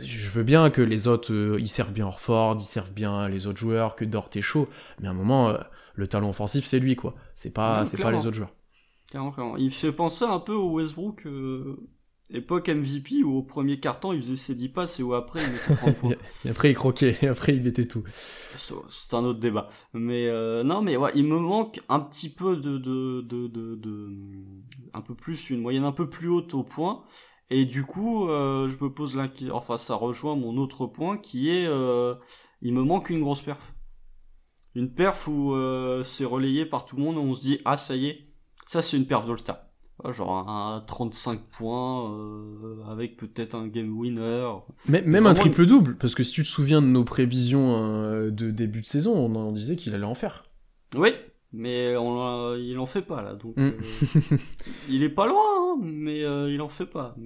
je 0.00 0.28
veux 0.28 0.42
bien 0.42 0.70
que 0.70 0.80
les 0.80 1.08
autres, 1.08 1.32
euh, 1.32 1.58
ils 1.58 1.68
servent 1.68 1.92
bien 1.92 2.06
Orford, 2.06 2.56
ils 2.60 2.64
servent 2.64 2.92
bien 2.92 3.28
les 3.28 3.46
autres 3.46 3.58
joueurs, 3.58 3.96
que 3.96 4.04
Dort 4.04 4.30
est 4.34 4.40
chaud, 4.40 4.68
mais 5.00 5.08
à 5.08 5.10
un 5.10 5.14
moment, 5.14 5.48
euh, 5.48 5.58
le 5.94 6.06
talent 6.06 6.28
offensif, 6.28 6.66
c'est 6.66 6.78
lui, 6.78 6.94
quoi. 6.94 7.14
C'est 7.34 7.50
pas, 7.50 7.84
c'est 7.84 7.96
pas 7.96 8.12
les 8.12 8.26
autres 8.26 8.36
joueurs. 8.36 8.54
Clairement, 9.10 9.56
Il 9.56 9.70
fait 9.70 9.92
penser 9.92 10.24
un 10.24 10.38
peu 10.38 10.52
au 10.52 10.74
Westbrook, 10.74 11.26
époque 12.30 12.68
MVP, 12.68 13.24
où 13.24 13.38
au 13.38 13.42
premier 13.42 13.80
carton, 13.80 14.12
il 14.12 14.20
faisait 14.20 14.36
ses 14.36 14.54
10 14.54 14.68
passes 14.68 15.00
et 15.00 15.02
où 15.02 15.14
après, 15.14 15.40
il 15.42 15.50
mettait 15.50 15.74
30 15.74 15.96
points. 16.00 16.12
et 16.44 16.50
après, 16.50 16.70
il 16.70 16.74
croquait, 16.74 17.16
et 17.22 17.26
après, 17.26 17.56
il 17.56 17.62
mettait 17.62 17.86
tout. 17.86 18.04
C'est 18.54 19.14
un 19.14 19.24
autre 19.24 19.40
débat. 19.40 19.68
Mais 19.94 20.30
non, 20.62 20.82
mais 20.82 20.96
ouais, 20.96 21.10
il 21.16 21.24
me 21.24 21.38
manque 21.38 21.80
un 21.88 21.98
petit 22.00 22.28
peu 22.28 22.54
de, 22.54 22.78
de, 22.78 23.22
de, 23.22 23.48
de, 23.48 23.74
de, 23.74 24.12
un 24.92 25.00
peu 25.00 25.14
plus, 25.14 25.50
une 25.50 25.60
moyenne 25.62 25.84
un 25.84 25.92
peu 25.92 26.08
plus 26.08 26.28
haute 26.28 26.54
au 26.54 26.62
point. 26.62 27.02
Et 27.50 27.64
du 27.64 27.84
coup, 27.84 28.28
euh, 28.28 28.68
je 28.68 28.84
me 28.84 28.90
pose 28.90 29.16
là, 29.16 29.26
enfin 29.52 29.78
ça 29.78 29.94
rejoint 29.94 30.36
mon 30.36 30.56
autre 30.58 30.86
point 30.86 31.16
qui 31.16 31.50
est, 31.50 31.66
euh, 31.66 32.14
il 32.60 32.74
me 32.74 32.82
manque 32.82 33.10
une 33.10 33.20
grosse 33.20 33.40
perf. 33.40 33.74
Une 34.74 34.92
perf 34.92 35.26
où 35.28 35.54
euh, 35.54 36.04
c'est 36.04 36.26
relayé 36.26 36.66
par 36.66 36.84
tout 36.84 36.96
le 36.96 37.02
monde, 37.02 37.16
on 37.16 37.34
se 37.34 37.42
dit 37.42 37.60
ah 37.64 37.76
ça 37.76 37.96
y 37.96 38.08
est, 38.08 38.26
ça 38.66 38.82
c'est 38.82 38.96
une 38.96 39.06
perf 39.06 39.24
d'All-Star. 39.24 39.60
Genre 40.12 40.48
un 40.48 40.84
35 40.86 41.40
points 41.40 42.16
avec 42.88 43.16
peut-être 43.16 43.56
un 43.56 43.66
game 43.66 43.98
winner. 43.98 44.48
Mais, 44.88 45.02
même 45.02 45.26
un 45.26 45.34
triple 45.34 45.66
double, 45.66 45.96
parce 45.96 46.14
que 46.14 46.22
si 46.22 46.30
tu 46.30 46.42
te 46.44 46.46
souviens 46.46 46.80
de 46.80 46.86
nos 46.86 47.02
prévisions 47.02 48.30
de 48.30 48.50
début 48.52 48.82
de 48.82 48.86
saison, 48.86 49.12
on 49.16 49.50
disait 49.50 49.74
qu'il 49.74 49.94
allait 49.94 50.04
en 50.04 50.14
faire. 50.14 50.44
Oui, 50.94 51.10
mais 51.52 51.96
on, 51.96 52.54
il 52.56 52.78
en 52.78 52.86
fait 52.86 53.02
pas 53.02 53.22
là, 53.22 53.34
donc 53.34 53.56
mm. 53.56 53.60
euh, 53.60 54.38
il 54.88 55.02
est 55.02 55.08
pas 55.08 55.26
loin, 55.26 55.40
hein, 55.40 55.78
mais 55.82 56.24
euh, 56.24 56.52
il 56.52 56.60
en 56.60 56.68
fait 56.68 56.86
pas. 56.86 57.16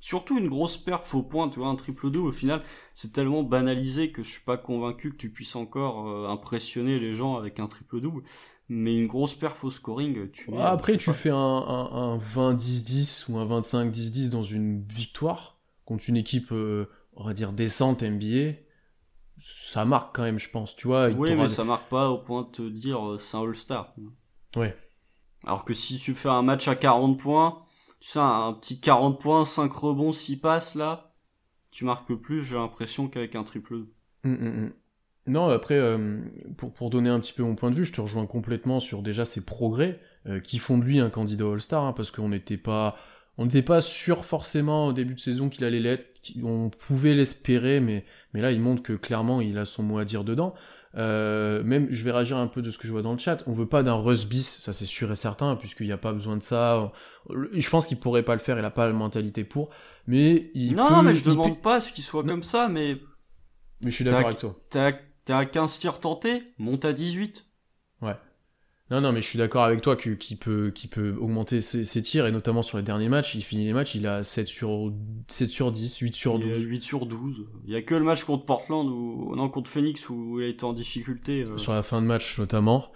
Surtout 0.00 0.36
une 0.36 0.48
grosse 0.48 0.76
perf 0.76 1.14
au 1.14 1.22
point, 1.22 1.48
tu 1.48 1.60
vois, 1.60 1.68
un 1.68 1.76
triple 1.76 2.10
double 2.10 2.28
au 2.28 2.32
final, 2.32 2.62
c'est 2.94 3.12
tellement 3.12 3.42
banalisé 3.42 4.10
que 4.10 4.22
je 4.22 4.28
suis 4.28 4.42
pas 4.42 4.56
convaincu 4.56 5.12
que 5.12 5.16
tu 5.16 5.30
puisses 5.30 5.56
encore 5.56 6.08
euh, 6.08 6.28
impressionner 6.28 6.98
les 6.98 7.14
gens 7.14 7.36
avec 7.36 7.60
un 7.60 7.66
triple 7.66 8.00
double. 8.00 8.22
Mais 8.68 8.96
une 8.96 9.06
grosse 9.06 9.34
perf 9.34 9.64
au 9.64 9.70
scoring, 9.70 10.30
tu. 10.30 10.50
après, 10.56 10.96
tu 10.96 11.12
fais 11.12 11.30
un, 11.30 11.36
un, 11.36 12.14
un 12.14 12.18
20-10-10 12.18 13.30
ou 13.30 13.38
un 13.38 13.60
25-10-10 13.60 14.30
dans 14.30 14.44
une 14.44 14.82
victoire 14.84 15.58
contre 15.84 16.04
une 16.08 16.16
équipe, 16.16 16.52
on 16.52 17.24
va 17.24 17.34
dire 17.34 17.52
décente 17.52 18.02
NBA 18.02 18.54
ça 19.42 19.84
marque 19.84 20.14
quand 20.14 20.22
même, 20.22 20.38
je 20.38 20.48
pense, 20.48 20.76
tu 20.76 20.86
vois. 20.86 21.08
Oui, 21.08 21.34
mais 21.34 21.48
ça 21.48 21.64
marque 21.64 21.88
pas 21.88 22.10
au 22.10 22.18
point 22.18 22.42
de 22.42 22.48
te 22.48 22.62
dire 22.62 23.04
euh, 23.06 23.18
c'est 23.18 23.36
un 23.36 23.42
All-Star. 23.42 23.92
Ouais. 24.54 24.76
Alors 25.44 25.64
que 25.64 25.74
si 25.74 25.98
tu 25.98 26.14
fais 26.14 26.28
un 26.28 26.42
match 26.42 26.68
à 26.68 26.76
40 26.76 27.18
points, 27.18 27.58
tu 28.00 28.08
sais, 28.08 28.20
un 28.20 28.52
petit 28.52 28.78
40 28.80 29.20
points, 29.20 29.44
5 29.44 29.72
rebonds, 29.72 30.12
6 30.12 30.36
passes, 30.36 30.74
là, 30.76 31.14
tu 31.72 31.84
marques 31.84 32.14
plus, 32.14 32.44
j'ai 32.44 32.54
l'impression, 32.54 33.08
qu'avec 33.08 33.34
un 33.34 33.42
triple. 33.42 33.74
Hum, 33.74 33.86
hum, 34.24 34.46
hum. 34.46 34.72
Non, 35.26 35.48
après, 35.48 35.76
euh, 35.76 36.20
pour, 36.56 36.72
pour 36.72 36.90
donner 36.90 37.08
un 37.08 37.18
petit 37.18 37.32
peu 37.32 37.42
mon 37.42 37.54
point 37.54 37.70
de 37.70 37.76
vue, 37.76 37.84
je 37.84 37.92
te 37.92 38.00
rejoins 38.00 38.26
complètement 38.26 38.78
sur 38.78 39.02
déjà 39.02 39.24
ses 39.24 39.44
progrès 39.44 40.00
euh, 40.26 40.40
qui 40.40 40.58
font 40.58 40.78
de 40.78 40.84
lui 40.84 41.00
un 41.00 41.10
candidat 41.10 41.46
All-Star, 41.46 41.84
hein, 41.84 41.92
parce 41.92 42.10
qu'on 42.10 42.28
n'était 42.28 42.56
pas 42.56 42.96
on 43.38 43.46
n'était 43.46 43.62
pas 43.62 43.80
sûr 43.80 44.24
forcément 44.24 44.88
au 44.88 44.92
début 44.92 45.14
de 45.14 45.20
saison 45.20 45.48
qu'il 45.48 45.64
allait 45.64 45.80
l'être, 45.80 46.11
on 46.42 46.70
pouvait 46.70 47.14
l'espérer, 47.14 47.80
mais, 47.80 48.04
mais 48.32 48.40
là 48.40 48.52
il 48.52 48.60
montre 48.60 48.82
que 48.82 48.92
clairement 48.92 49.40
il 49.40 49.58
a 49.58 49.64
son 49.64 49.82
mot 49.82 49.98
à 49.98 50.04
dire 50.04 50.24
dedans. 50.24 50.54
Euh, 50.94 51.62
même, 51.62 51.86
je 51.90 52.04
vais 52.04 52.10
réagir 52.10 52.36
un 52.36 52.46
peu 52.46 52.60
de 52.60 52.70
ce 52.70 52.76
que 52.76 52.86
je 52.86 52.92
vois 52.92 53.02
dans 53.02 53.12
le 53.12 53.18
chat. 53.18 53.42
On 53.46 53.52
veut 53.52 53.66
pas 53.66 53.82
d'un 53.82 53.94
Russ 53.94 54.26
bis, 54.26 54.58
ça 54.60 54.72
c'est 54.72 54.86
sûr 54.86 55.10
et 55.10 55.16
certain, 55.16 55.56
puisqu'il 55.56 55.86
n'y 55.86 55.92
a 55.92 55.98
pas 55.98 56.12
besoin 56.12 56.36
de 56.36 56.42
ça. 56.42 56.92
Je 57.30 57.70
pense 57.70 57.86
qu'il 57.86 57.98
pourrait 57.98 58.22
pas 58.22 58.34
le 58.34 58.40
faire, 58.40 58.58
il 58.58 58.64
a 58.64 58.70
pas 58.70 58.86
la 58.86 58.92
mentalité 58.92 59.44
pour. 59.44 59.70
Mais 60.06 60.50
il 60.54 60.74
non, 60.74 60.90
non, 60.90 61.02
mais 61.02 61.14
je 61.14 61.24
demande 61.24 61.60
pas 61.60 61.80
ce 61.80 61.92
qu'il 61.92 62.04
soit 62.04 62.24
comme 62.24 62.42
ça, 62.42 62.68
mais. 62.68 62.98
Mais 63.82 63.90
je 63.90 63.96
suis 63.96 64.04
d'accord 64.04 64.26
avec 64.26 64.38
toi. 64.38 64.56
T'as 64.70 65.38
à 65.38 65.46
15 65.46 65.78
tirs 65.78 66.00
tentés, 66.00 66.42
monte 66.58 66.84
à 66.84 66.92
18. 66.92 67.46
Ouais. 68.02 68.16
Non, 68.92 69.00
non, 69.00 69.10
mais 69.12 69.22
je 69.22 69.26
suis 69.26 69.38
d'accord 69.38 69.64
avec 69.64 69.80
toi 69.80 69.96
qui 69.96 70.36
peut, 70.36 70.70
qui 70.70 70.86
peut 70.86 71.16
augmenter 71.18 71.62
ses, 71.62 72.02
tirs, 72.02 72.26
et 72.26 72.30
notamment 72.30 72.60
sur 72.60 72.76
les 72.76 72.82
derniers 72.82 73.08
matchs, 73.08 73.34
il 73.34 73.40
finit 73.40 73.64
les 73.64 73.72
matchs, 73.72 73.94
il 73.94 74.06
a 74.06 74.22
7 74.22 74.46
sur, 74.46 74.92
7 75.28 75.48
sur 75.48 75.72
10, 75.72 75.96
8 75.96 76.14
sur 76.14 76.38
12. 76.38 76.60
Il 76.60 76.68
8 76.68 76.82
sur 76.82 77.06
12. 77.06 77.46
Il 77.64 77.72
y 77.72 77.76
a 77.76 77.80
que 77.80 77.94
le 77.94 78.04
match 78.04 78.24
contre 78.24 78.44
Portland, 78.44 78.86
ou 78.86 79.34
non, 79.34 79.48
contre 79.48 79.70
Phoenix, 79.70 80.10
où 80.10 80.38
il 80.40 80.44
a 80.44 80.48
été 80.48 80.64
en 80.64 80.74
difficulté. 80.74 81.46
Euh. 81.46 81.56
Sur 81.56 81.72
la 81.72 81.82
fin 81.82 82.02
de 82.02 82.06
match, 82.06 82.38
notamment. 82.38 82.92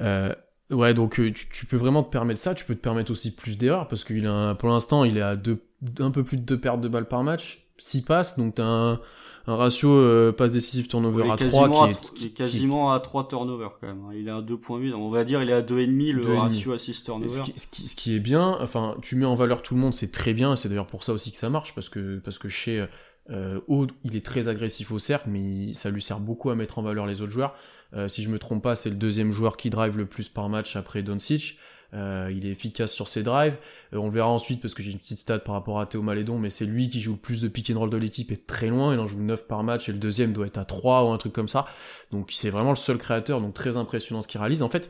Euh, 0.00 0.32
ouais, 0.70 0.94
donc 0.94 1.18
euh, 1.18 1.32
tu, 1.32 1.66
peux 1.66 1.76
vraiment 1.76 2.04
te 2.04 2.10
permettre 2.10 2.38
ça, 2.38 2.54
tu 2.54 2.64
peux 2.64 2.76
te 2.76 2.80
permettre 2.80 3.10
aussi 3.10 3.34
plus 3.34 3.58
d'erreurs, 3.58 3.88
parce 3.88 4.04
qu'il 4.04 4.28
a, 4.28 4.54
pour 4.54 4.68
l'instant, 4.68 5.02
il 5.02 5.16
est 5.16 5.22
à 5.22 5.34
deux, 5.34 5.64
un 5.98 6.12
peu 6.12 6.22
plus 6.22 6.36
de 6.36 6.44
2 6.44 6.60
pertes 6.60 6.80
de 6.80 6.86
balles 6.86 7.08
par 7.08 7.24
match, 7.24 7.66
6 7.76 8.02
passes, 8.02 8.38
donc 8.38 8.54
t'as 8.54 8.62
un 8.62 9.00
un 9.46 9.56
ratio 9.56 9.90
euh, 9.90 10.32
passe 10.32 10.52
décisif 10.52 10.88
turnover 10.88 11.30
à 11.30 11.36
3 11.36 11.90
qui 12.14 12.26
est, 12.26 12.30
quasiment 12.30 12.92
à 12.92 13.00
3 13.00 13.28
turnovers 13.28 13.78
quand 13.80 13.86
même. 13.86 14.02
Hein. 14.08 14.12
Il 14.14 14.28
est 14.28 14.30
à 14.30 14.40
2.8, 14.40 14.92
on 14.94 15.10
va 15.10 15.24
dire 15.24 15.42
il 15.42 15.50
est 15.50 15.54
à 15.54 15.62
2,5 15.62 16.12
le 16.12 16.36
ratio 16.36 16.72
assist 16.72 17.04
turnover. 17.04 17.42
Ce 17.56 17.66
qui, 17.66 17.88
ce, 17.88 17.96
qui, 17.96 18.14
est 18.14 18.20
bien, 18.20 18.56
enfin 18.60 18.96
tu 19.02 19.16
mets 19.16 19.26
en 19.26 19.34
valeur 19.34 19.62
tout 19.62 19.74
le 19.74 19.80
monde, 19.80 19.94
c'est 19.94 20.12
très 20.12 20.34
bien, 20.34 20.56
c'est 20.56 20.68
d'ailleurs 20.68 20.86
pour 20.86 21.04
ça 21.04 21.12
aussi 21.12 21.32
que 21.32 21.38
ça 21.38 21.50
marche, 21.50 21.74
parce 21.74 21.88
que, 21.88 22.18
parce 22.18 22.38
que 22.38 22.48
chez 22.48 22.86
euh, 23.30 23.60
il 24.04 24.16
est 24.16 24.24
très 24.24 24.48
agressif 24.48 24.90
au 24.90 24.98
cercle, 24.98 25.28
mais 25.30 25.72
ça 25.72 25.90
lui 25.90 26.02
sert 26.02 26.20
beaucoup 26.20 26.50
à 26.50 26.54
mettre 26.54 26.78
en 26.78 26.82
valeur 26.82 27.06
les 27.06 27.22
autres 27.22 27.32
joueurs. 27.32 27.54
Euh, 27.94 28.08
si 28.08 28.22
je 28.22 28.30
me 28.30 28.38
trompe 28.38 28.62
pas, 28.62 28.76
c'est 28.76 28.90
le 28.90 28.96
deuxième 28.96 29.32
joueur 29.32 29.56
qui 29.56 29.70
drive 29.70 29.96
le 29.96 30.06
plus 30.06 30.28
par 30.28 30.48
match 30.48 30.76
après 30.76 31.02
Doncic. 31.02 31.58
Euh, 31.92 32.30
il 32.34 32.46
est 32.46 32.50
efficace 32.50 32.92
sur 32.92 33.08
ses 33.08 33.22
drives. 33.22 33.56
Euh, 33.92 33.98
on 33.98 34.08
verra 34.08 34.28
ensuite 34.28 34.60
parce 34.60 34.74
que 34.74 34.82
j'ai 34.82 34.92
une 34.92 34.98
petite 34.98 35.18
stat 35.18 35.40
par 35.40 35.54
rapport 35.54 35.80
à 35.80 35.86
Théo 35.86 36.02
Malédon, 36.02 36.38
mais 36.38 36.50
c'est 36.50 36.64
lui 36.64 36.88
qui 36.88 37.00
joue 37.00 37.12
le 37.12 37.18
plus 37.18 37.42
de 37.42 37.48
pick 37.48 37.70
and 37.70 37.78
roll 37.78 37.90
de 37.90 37.96
l'équipe 37.96 38.30
et 38.30 38.36
très 38.36 38.68
loin. 38.68 38.94
Il 38.94 39.00
en 39.00 39.06
joue 39.06 39.18
9 39.18 39.46
par 39.46 39.62
match 39.64 39.88
et 39.88 39.92
le 39.92 39.98
deuxième 39.98 40.32
doit 40.32 40.46
être 40.46 40.58
à 40.58 40.64
3 40.64 41.04
ou 41.04 41.08
un 41.08 41.18
truc 41.18 41.32
comme 41.32 41.48
ça. 41.48 41.66
Donc 42.10 42.30
c'est 42.30 42.50
vraiment 42.50 42.70
le 42.70 42.76
seul 42.76 42.98
créateur, 42.98 43.40
donc 43.40 43.54
très 43.54 43.76
impressionnant 43.76 44.22
ce 44.22 44.28
qu'il 44.28 44.40
réalise. 44.40 44.62
En 44.62 44.68
fait, 44.68 44.88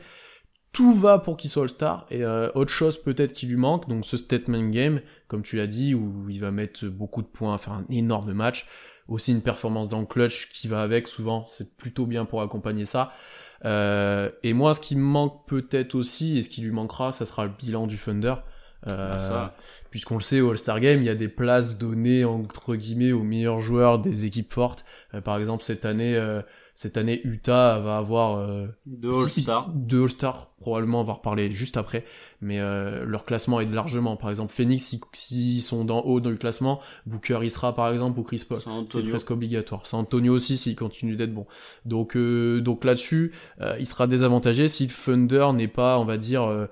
tout 0.73 0.93
va 0.93 1.19
pour 1.19 1.37
qu'il 1.37 1.49
soit 1.49 1.63
All-Star 1.63 2.05
et 2.09 2.23
euh, 2.23 2.49
autre 2.55 2.71
chose 2.71 3.01
peut-être 3.01 3.33
qui 3.33 3.45
lui 3.45 3.57
manque, 3.57 3.89
donc 3.89 4.05
ce 4.05 4.15
statement 4.15 4.69
game, 4.69 5.01
comme 5.27 5.41
tu 5.41 5.57
l'as 5.57 5.67
dit, 5.67 5.93
où 5.93 6.29
il 6.29 6.39
va 6.39 6.51
mettre 6.51 6.85
beaucoup 6.85 7.21
de 7.21 7.27
points, 7.27 7.57
faire 7.57 7.73
un 7.73 7.85
énorme 7.89 8.31
match. 8.33 8.67
Aussi 9.07 9.31
une 9.31 9.41
performance 9.41 9.89
dans 9.89 9.99
le 9.99 10.05
clutch 10.05 10.49
qui 10.51 10.69
va 10.69 10.81
avec, 10.81 11.07
souvent 11.07 11.45
c'est 11.47 11.75
plutôt 11.75 12.05
bien 12.05 12.23
pour 12.23 12.41
accompagner 12.41 12.85
ça. 12.85 13.11
Euh, 13.65 14.29
et 14.43 14.53
moi, 14.53 14.73
ce 14.73 14.81
qui 14.81 14.95
me 14.95 15.03
manque 15.03 15.45
peut-être 15.47 15.95
aussi, 15.95 16.37
et 16.37 16.43
ce 16.43 16.49
qui 16.49 16.61
lui 16.61 16.71
manquera, 16.71 17.11
ça 17.11 17.25
sera 17.25 17.45
le 17.45 17.51
bilan 17.57 17.87
du 17.87 17.97
Thunder. 17.97 18.35
Euh, 18.89 19.17
ah, 19.31 19.53
puisqu'on 19.91 20.15
le 20.15 20.21
sait 20.21 20.41
au 20.41 20.49
All-Star 20.49 20.79
Game, 20.79 20.99
il 20.99 21.05
y 21.05 21.09
a 21.09 21.15
des 21.15 21.27
places 21.27 21.77
données 21.77 22.25
entre 22.25 22.75
guillemets 22.75 23.11
aux 23.11 23.21
meilleurs 23.21 23.59
joueurs 23.59 23.99
des 23.99 24.25
équipes 24.25 24.51
fortes. 24.51 24.85
Euh, 25.13 25.21
par 25.21 25.37
exemple, 25.37 25.63
cette 25.63 25.85
année, 25.85 26.15
euh, 26.15 26.41
cette 26.75 26.97
année, 26.97 27.21
Utah 27.23 27.79
va 27.79 27.97
avoir 27.97 28.37
euh, 28.37 28.67
deux 28.85 29.11
All-Stars. 29.11 29.69
Deux 29.73 30.03
All-Stars, 30.03 30.47
probablement, 30.59 31.01
on 31.01 31.03
va 31.03 31.13
reparler 31.13 31.51
juste 31.51 31.77
après. 31.77 32.05
Mais 32.39 32.59
euh, 32.59 33.05
leur 33.05 33.25
classement 33.25 33.59
est 33.61 33.65
largement. 33.65 34.15
Par 34.17 34.29
exemple, 34.29 34.51
Phoenix, 34.51 34.95
s'ils 35.13 35.61
sont 35.61 35.85
dans 35.85 36.01
haut 36.01 36.19
dans 36.19 36.29
le 36.29 36.37
classement, 36.37 36.81
Booker 37.05 37.39
y 37.43 37.49
sera, 37.49 37.75
par 37.75 37.91
exemple, 37.91 38.19
ou 38.19 38.23
Chris 38.23 38.43
Paul. 38.47 38.59
C'est 38.87 39.03
presque 39.03 39.31
obligatoire. 39.31 39.85
San 39.85 39.99
Antonio 39.99 40.33
aussi, 40.33 40.57
s'il 40.57 40.75
continue 40.75 41.15
d'être 41.15 41.33
bon. 41.33 41.45
Donc, 41.85 42.15
euh, 42.15 42.61
donc 42.61 42.83
là-dessus, 42.83 43.31
euh, 43.59 43.75
il 43.79 43.85
sera 43.85 44.07
désavantagé 44.07 44.67
si 44.67 44.87
le 44.87 44.91
Thunder 44.91 45.49
n'est 45.53 45.67
pas, 45.67 45.99
on 45.99 46.05
va 46.05 46.17
dire, 46.17 46.43
euh, 46.43 46.67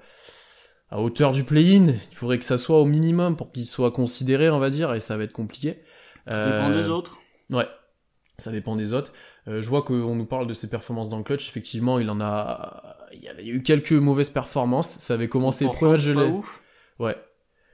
à 0.89 1.01
hauteur 1.01 1.33
du 1.33 1.43
play-in. 1.43 1.93
Il 2.09 2.15
faudrait 2.15 2.39
que 2.39 2.45
ça 2.45 2.57
soit 2.57 2.79
au 2.79 2.85
minimum 2.85 3.35
pour 3.35 3.51
qu'il 3.51 3.67
soit 3.67 3.91
considéré, 3.91 4.49
on 4.49 4.59
va 4.59 4.69
dire, 4.69 4.93
et 4.93 4.99
ça 4.99 5.17
va 5.17 5.23
être 5.23 5.33
compliqué. 5.33 5.83
Ça 6.25 6.45
dépend 6.45 6.69
des 6.69 6.89
autres. 6.89 7.19
Ouais, 7.49 7.67
ça 8.37 8.51
dépend 8.51 8.75
des 8.75 8.93
autres. 8.93 9.11
Euh, 9.49 9.61
je 9.61 9.69
vois 9.69 9.81
qu'on 9.81 10.15
nous 10.15 10.25
parle 10.25 10.47
de 10.47 10.53
ses 10.53 10.69
performances 10.69 11.09
dans 11.09 11.17
le 11.17 11.23
clutch. 11.23 11.47
Effectivement, 11.49 11.99
il 11.99 12.09
en 12.09 12.21
a, 12.21 12.97
il 13.13 13.23
y 13.23 13.27
a 13.27 13.53
eu 13.53 13.63
quelques 13.63 13.91
mauvaises 13.91 14.29
performances. 14.29 14.91
Ça 14.91 15.15
avait 15.15 15.27
commencé 15.27 15.65
le 15.65 15.71
premier 15.71 15.93
match 15.93 16.05
de 16.05 16.13
l'année. 16.13 16.41
Ouais. 16.99 17.17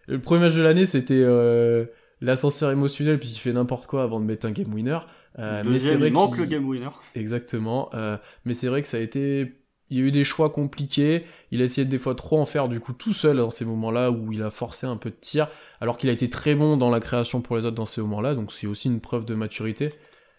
Le 0.07 0.19
premier 0.19 0.41
match 0.41 0.55
de 0.55 0.61
l'année, 0.61 0.85
c'était 0.85 1.21
euh, 1.21 1.85
l'ascenseur 2.21 2.71
émotionnel 2.71 3.19
puis 3.19 3.29
il 3.29 3.37
fait 3.37 3.53
n'importe 3.53 3.87
quoi 3.87 4.03
avant 4.03 4.19
de 4.19 4.25
mettre 4.25 4.45
un 4.45 4.51
game 4.51 4.73
winner. 4.73 4.99
Euh, 5.37 5.63
mais 5.65 5.79
c'est 5.79 5.95
vrai 5.95 6.07
il 6.07 6.13
manque 6.13 6.37
le 6.37 6.45
game 6.45 6.65
winner. 6.65 6.89
Exactement. 7.15 7.89
Euh, 7.93 8.17
mais 8.45 8.53
c'est 8.53 8.67
vrai 8.67 8.81
que 8.81 8.87
ça 8.87 8.97
a 8.97 9.01
été 9.01 9.55
il 9.91 9.97
y 9.99 10.01
a 10.01 10.03
eu 10.03 10.11
des 10.11 10.23
choix 10.23 10.49
compliqués, 10.49 11.25
il 11.51 11.61
a 11.61 11.65
essayé 11.65 11.85
des 11.85 11.99
fois 11.99 12.15
trop 12.15 12.39
en 12.39 12.45
faire 12.45 12.69
du 12.69 12.79
coup 12.79 12.91
tout 12.91 13.13
seul 13.13 13.37
dans 13.37 13.51
ces 13.51 13.65
moments-là 13.65 14.09
où 14.09 14.31
il 14.31 14.41
a 14.41 14.49
forcé 14.49 14.87
un 14.87 14.97
peu 14.97 15.11
de 15.11 15.15
tir, 15.15 15.47
alors 15.79 15.97
qu'il 15.97 16.09
a 16.09 16.11
été 16.11 16.27
très 16.27 16.55
bon 16.55 16.75
dans 16.75 16.89
la 16.89 16.99
création 16.99 17.41
pour 17.41 17.55
les 17.55 17.67
autres 17.67 17.75
dans 17.75 17.85
ces 17.85 18.01
moments-là, 18.01 18.33
donc 18.33 18.51
c'est 18.51 18.65
aussi 18.65 18.87
une 18.87 18.99
preuve 18.99 19.25
de 19.25 19.35
maturité. 19.35 19.89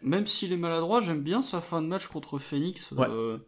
Même 0.07 0.27
s'il 0.27 0.53
est 0.53 0.57
maladroit, 0.57 1.01
j'aime 1.01 1.21
bien 1.21 1.43
sa 1.43 1.61
fin 1.61 1.83
de 1.83 1.87
match 1.87 2.07
contre 2.07 2.39
Phoenix. 2.39 2.95
Euh, 2.99 3.39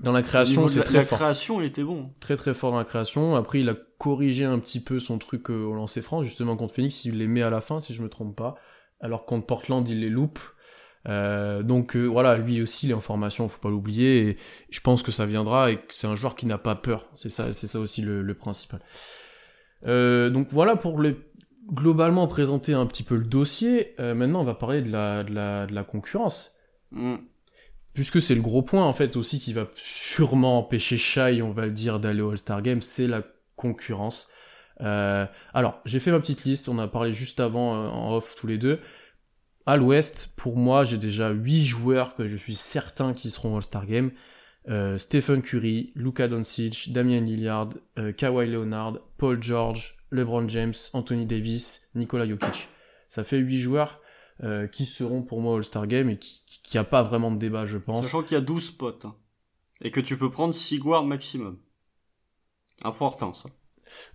dans 0.00 0.12
la 0.12 0.22
création, 0.22 0.68
c'est 0.68 0.82
très 0.82 0.94
la 0.94 1.02
fort. 1.02 1.18
La 1.18 1.24
création, 1.24 1.60
il 1.60 1.66
était 1.66 1.84
bon. 1.84 2.10
Très 2.20 2.36
très 2.36 2.54
fort 2.54 2.72
dans 2.72 2.78
la 2.78 2.84
création. 2.84 3.36
Après, 3.36 3.60
il 3.60 3.68
a 3.68 3.76
corrigé 3.98 4.44
un 4.44 4.58
petit 4.58 4.80
peu 4.80 4.98
son 4.98 5.18
truc 5.18 5.50
au 5.50 5.72
lancer 5.74 6.02
franc, 6.02 6.22
justement 6.22 6.56
contre 6.56 6.74
Phoenix, 6.74 7.04
il 7.04 7.18
les 7.18 7.26
met 7.26 7.42
à 7.42 7.50
la 7.50 7.60
fin, 7.60 7.80
si 7.80 7.94
je 7.94 8.02
me 8.02 8.08
trompe 8.08 8.34
pas. 8.36 8.56
Alors 9.00 9.26
contre 9.26 9.46
Portland, 9.46 9.88
il 9.88 10.00
les 10.00 10.10
loupe. 10.10 10.40
Euh, 11.08 11.62
donc 11.62 11.94
euh, 11.94 12.04
voilà, 12.04 12.36
lui 12.36 12.60
aussi 12.60 12.86
il 12.86 12.90
est 12.90 12.94
en 12.94 13.00
formation, 13.00 13.48
faut 13.48 13.60
pas 13.60 13.70
l'oublier. 13.70 14.28
Et 14.28 14.36
je 14.70 14.80
pense 14.80 15.02
que 15.02 15.12
ça 15.12 15.26
viendra 15.26 15.70
et 15.70 15.76
que 15.76 15.94
c'est 15.94 16.06
un 16.06 16.16
joueur 16.16 16.34
qui 16.34 16.46
n'a 16.46 16.58
pas 16.58 16.74
peur. 16.74 17.06
C'est 17.14 17.28
ça, 17.28 17.52
c'est 17.52 17.66
ça 17.66 17.78
aussi 17.78 18.02
le, 18.02 18.34
principal. 18.34 18.80
Euh, 19.86 20.30
donc 20.30 20.48
voilà 20.50 20.76
pour 20.76 21.00
les 21.00 21.16
globalement 21.72 22.26
présenter 22.26 22.74
un 22.74 22.86
petit 22.86 23.02
peu 23.02 23.16
le 23.16 23.24
dossier. 23.24 23.94
maintenant, 23.98 24.40
on 24.40 24.44
va 24.44 24.54
parler 24.54 24.82
de 24.82 24.90
la 24.90 25.24
de 25.24 25.34
la, 25.34 25.66
de 25.66 25.74
la 25.74 25.84
concurrence. 25.84 26.54
Mm. 26.90 27.16
Puisque 27.94 28.20
c'est 28.20 28.34
le 28.34 28.42
gros 28.42 28.62
point 28.62 28.84
en 28.84 28.92
fait 28.92 29.16
aussi 29.16 29.38
qui 29.40 29.52
va 29.52 29.68
sûrement 29.74 30.58
empêcher 30.58 30.98
Shai, 30.98 31.40
on 31.40 31.52
va 31.52 31.64
le 31.64 31.72
dire, 31.72 31.98
d'aller 31.98 32.20
au 32.20 32.30
All-Star 32.30 32.60
Game, 32.60 32.80
c'est 32.80 33.06
la 33.06 33.22
concurrence. 33.56 34.30
alors, 34.78 35.80
j'ai 35.86 35.98
fait 35.98 36.10
ma 36.10 36.20
petite 36.20 36.44
liste, 36.44 36.68
on 36.68 36.78
a 36.78 36.88
parlé 36.88 37.14
juste 37.14 37.40
avant 37.40 37.72
en 37.72 38.14
off 38.14 38.34
tous 38.36 38.46
les 38.46 38.58
deux. 38.58 38.80
À 39.68 39.76
l'ouest, 39.76 40.32
pour 40.36 40.56
moi, 40.56 40.84
j'ai 40.84 40.96
déjà 40.96 41.30
8 41.30 41.64
joueurs 41.64 42.14
que 42.14 42.28
je 42.28 42.36
suis 42.36 42.54
certain 42.54 43.12
qui 43.12 43.30
seront 43.30 43.56
All-Star 43.56 43.84
Game. 43.84 44.12
Euh, 44.68 44.96
Stephen 44.96 45.42
Curry, 45.42 45.92
Luka 45.96 46.28
Doncic, 46.28 46.92
Damian 46.92 47.22
Lillard, 47.22 47.70
euh, 47.98 48.12
Kawhi 48.12 48.46
Leonard, 48.46 49.00
Paul 49.18 49.42
George, 49.42 49.95
LeBron 50.10 50.48
James, 50.48 50.74
Anthony 50.92 51.26
Davis, 51.26 51.88
Nikola 51.94 52.26
Jokic. 52.26 52.68
Ça 53.08 53.24
fait 53.24 53.38
8 53.38 53.58
joueurs 53.58 54.00
euh, 54.42 54.66
qui 54.66 54.84
seront 54.84 55.22
pour 55.22 55.40
moi 55.40 55.56
All-Star 55.56 55.86
Game 55.86 56.10
et 56.10 56.18
qui 56.18 56.42
n'y 56.74 56.78
a 56.78 56.84
pas 56.84 57.02
vraiment 57.02 57.30
de 57.30 57.38
débat, 57.38 57.64
je 57.64 57.78
pense. 57.78 58.04
Sachant 58.04 58.22
qu'il 58.22 58.32
y 58.34 58.38
a 58.38 58.42
12 58.42 58.64
spots. 58.64 58.98
Hein. 59.04 59.14
et 59.80 59.90
que 59.90 60.00
tu 60.00 60.18
peux 60.18 60.30
prendre 60.30 60.54
6 60.54 60.78
guards 60.78 61.04
maximum. 61.04 61.58
Important 62.82 63.32
ça. 63.32 63.48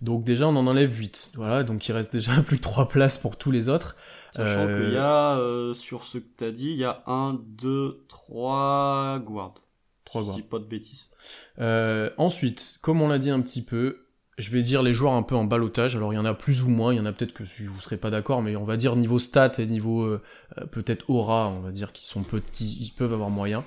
Donc 0.00 0.24
déjà 0.24 0.46
on 0.48 0.56
en 0.56 0.66
enlève 0.66 0.96
8. 0.96 1.32
Voilà, 1.34 1.64
donc 1.64 1.86
il 1.88 1.92
reste 1.92 2.12
déjà 2.12 2.40
plus 2.46 2.56
de 2.56 2.62
3 2.62 2.88
places 2.88 3.18
pour 3.18 3.36
tous 3.36 3.50
les 3.50 3.68
autres. 3.68 3.96
Sachant 4.34 4.66
qu'il 4.66 4.92
y 4.92 4.96
a, 4.96 5.36
euh, 5.36 5.70
euh, 5.70 5.74
sur 5.74 6.04
ce 6.04 6.18
que 6.18 6.28
t'as 6.36 6.52
dit, 6.52 6.70
il 6.70 6.78
y 6.78 6.84
a 6.84 7.02
1, 7.06 7.40
2, 7.44 8.04
3 8.08 9.18
guards. 9.20 9.54
3 10.04 10.24
guards. 10.24 10.38
Pas 10.48 10.58
de 10.58 10.64
bêtises. 10.64 11.08
Euh, 11.58 12.10
ensuite, 12.16 12.78
comme 12.80 13.02
on 13.02 13.08
l'a 13.08 13.18
dit 13.18 13.30
un 13.30 13.40
petit 13.42 13.62
peu, 13.62 14.01
je 14.38 14.50
vais 14.50 14.62
dire 14.62 14.82
les 14.82 14.94
joueurs 14.94 15.12
un 15.12 15.22
peu 15.22 15.34
en 15.34 15.44
balotage. 15.44 15.96
Alors 15.96 16.12
il 16.12 16.16
y 16.16 16.18
en 16.18 16.24
a 16.24 16.34
plus 16.34 16.62
ou 16.62 16.68
moins, 16.68 16.92
il 16.92 16.96
y 16.96 17.00
en 17.00 17.06
a 17.06 17.12
peut-être 17.12 17.32
que 17.32 17.42
vous 17.42 17.80
serez 17.80 17.96
pas 17.96 18.10
d'accord, 18.10 18.42
mais 18.42 18.56
on 18.56 18.64
va 18.64 18.76
dire 18.76 18.96
niveau 18.96 19.18
stats 19.18 19.52
et 19.58 19.66
niveau 19.66 20.18
peut-être 20.70 21.08
aura, 21.08 21.48
on 21.48 21.60
va 21.60 21.70
dire 21.70 21.92
qu'ils 21.92 22.08
sont 22.08 22.22
peu, 22.22 22.40
qui 22.52 22.92
peuvent 22.96 23.12
avoir 23.12 23.30
moyen. 23.30 23.64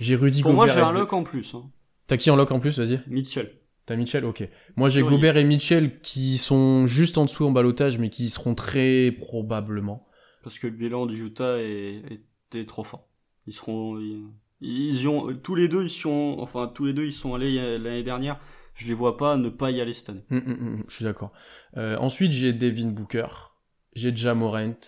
J'ai 0.00 0.16
Rudy 0.16 0.42
Pour 0.42 0.54
moi 0.54 0.66
j'ai 0.66 0.80
un 0.80 0.92
lock 0.92 1.12
en 1.12 1.22
plus. 1.22 1.54
Hein. 1.54 1.70
T'as 2.06 2.16
qui 2.16 2.30
en 2.30 2.36
lock 2.36 2.50
en 2.50 2.58
plus, 2.58 2.78
vas-y? 2.78 3.00
Mitchell. 3.06 3.52
T'as 3.86 3.96
Mitchell? 3.96 4.24
Ok. 4.24 4.48
Moi 4.76 4.88
j'ai 4.88 5.02
Gobert 5.02 5.36
et 5.36 5.44
Mitchell 5.44 6.00
qui 6.00 6.38
sont 6.38 6.86
juste 6.86 7.18
en 7.18 7.24
dessous 7.24 7.44
en 7.44 7.50
balotage, 7.50 7.98
mais 7.98 8.08
qui 8.08 8.30
seront 8.30 8.54
très 8.54 9.12
probablement. 9.12 10.06
Parce 10.42 10.58
que 10.58 10.66
le 10.66 10.72
bilan 10.72 11.06
du 11.06 11.26
Utah 11.26 11.60
était 11.60 12.64
trop 12.66 12.82
fort. 12.82 13.06
Ils 13.46 13.52
seront. 13.52 14.00
Ils, 14.62 15.08
ont, 15.08 15.34
tous 15.34 15.54
les 15.54 15.68
deux, 15.68 15.84
ils 15.84 15.90
sont. 15.90 16.36
Enfin, 16.38 16.70
tous 16.74 16.86
les 16.86 16.92
deux, 16.92 17.04
ils 17.04 17.12
sont 17.12 17.34
allés 17.34 17.78
l'année 17.78 18.02
dernière. 18.02 18.38
Je 18.80 18.88
les 18.88 18.94
vois 18.94 19.18
pas 19.18 19.36
ne 19.36 19.50
pas 19.50 19.70
y 19.70 19.78
aller 19.82 19.92
cette 19.92 20.08
année. 20.08 20.24
Hum, 20.30 20.42
hum, 20.46 20.52
hum, 20.52 20.84
je 20.88 20.94
suis 20.94 21.04
d'accord. 21.04 21.32
Euh, 21.76 21.98
ensuite, 21.98 22.30
j'ai 22.30 22.54
Devin 22.54 22.88
Booker, 22.88 23.26
j'ai 23.94 24.16
Jamorant, 24.16 24.80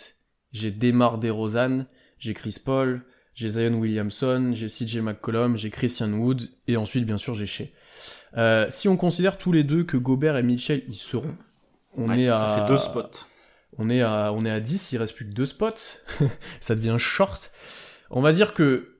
j'ai 0.50 0.70
Demar 0.70 1.18
DeRozan, 1.18 1.84
j'ai 2.18 2.32
Chris 2.32 2.56
Paul, 2.64 3.04
j'ai 3.34 3.50
Zion 3.50 3.74
Williamson, 3.74 4.52
j'ai 4.54 4.68
CJ 4.68 5.00
McCollum, 5.00 5.58
j'ai 5.58 5.68
Christian 5.68 6.10
Wood, 6.10 6.40
et 6.68 6.78
ensuite, 6.78 7.04
bien 7.04 7.18
sûr, 7.18 7.34
j'ai 7.34 7.44
Shea. 7.44 7.66
Euh, 8.38 8.64
si 8.70 8.88
on 8.88 8.96
considère 8.96 9.36
tous 9.36 9.52
les 9.52 9.62
deux 9.62 9.84
que 9.84 9.98
Gobert 9.98 10.38
et 10.38 10.42
Mitchell 10.42 10.84
y 10.88 10.94
seront, 10.94 11.36
on 11.94 12.10
est 12.14 12.28
à. 12.28 12.38
Ça 12.38 12.62
fait 12.62 12.72
deux 12.72 12.78
spots. 12.78 13.26
On 13.76 13.90
est 13.90 14.00
à, 14.00 14.32
on 14.32 14.46
est 14.46 14.50
à 14.50 14.60
10, 14.60 14.92
il 14.92 14.98
reste 14.98 15.14
plus 15.14 15.28
que 15.28 15.34
deux 15.34 15.44
spots. 15.44 16.00
ça 16.60 16.74
devient 16.74 16.96
short. 16.96 17.50
On 18.10 18.22
va 18.22 18.32
dire 18.32 18.54
que 18.54 18.96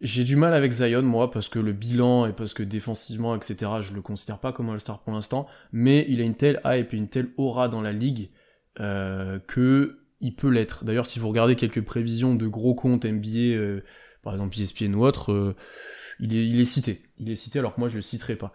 j'ai 0.00 0.24
du 0.24 0.36
mal 0.36 0.54
avec 0.54 0.72
Zion, 0.72 1.02
moi, 1.02 1.30
parce 1.30 1.48
que 1.48 1.58
le 1.58 1.72
bilan 1.72 2.26
et 2.26 2.32
parce 2.32 2.52
que 2.52 2.62
défensivement, 2.62 3.34
etc., 3.36 3.70
je 3.80 3.94
le 3.94 4.02
considère 4.02 4.38
pas 4.38 4.52
comme 4.52 4.68
un 4.68 4.74
All-Star 4.74 5.00
pour 5.00 5.12
l'instant, 5.12 5.46
mais 5.72 6.04
il 6.08 6.20
a 6.20 6.24
une 6.24 6.34
telle 6.34 6.60
hype 6.64 6.92
et 6.92 6.96
une 6.96 7.08
telle 7.08 7.28
aura 7.36 7.68
dans 7.68 7.80
la 7.80 7.92
ligue 7.92 8.30
euh, 8.80 9.38
que 9.46 9.98
il 10.20 10.34
peut 10.34 10.48
l'être. 10.48 10.84
D'ailleurs, 10.84 11.06
si 11.06 11.18
vous 11.18 11.28
regardez 11.28 11.54
quelques 11.54 11.82
prévisions 11.82 12.34
de 12.34 12.46
gros 12.46 12.74
comptes 12.74 13.04
NBA, 13.04 13.56
euh, 13.56 13.82
par 14.22 14.32
exemple 14.32 14.58
ESPN 14.58 14.94
ou 14.94 15.04
autre, 15.04 15.32
euh, 15.32 15.54
il, 16.18 16.34
est, 16.34 16.46
il 16.46 16.60
est 16.60 16.64
cité. 16.64 17.02
Il 17.18 17.30
est 17.30 17.34
cité 17.34 17.58
alors 17.58 17.74
que 17.74 17.80
moi 17.80 17.88
je 17.88 17.96
le 17.96 18.02
citerai 18.02 18.36
pas. 18.36 18.52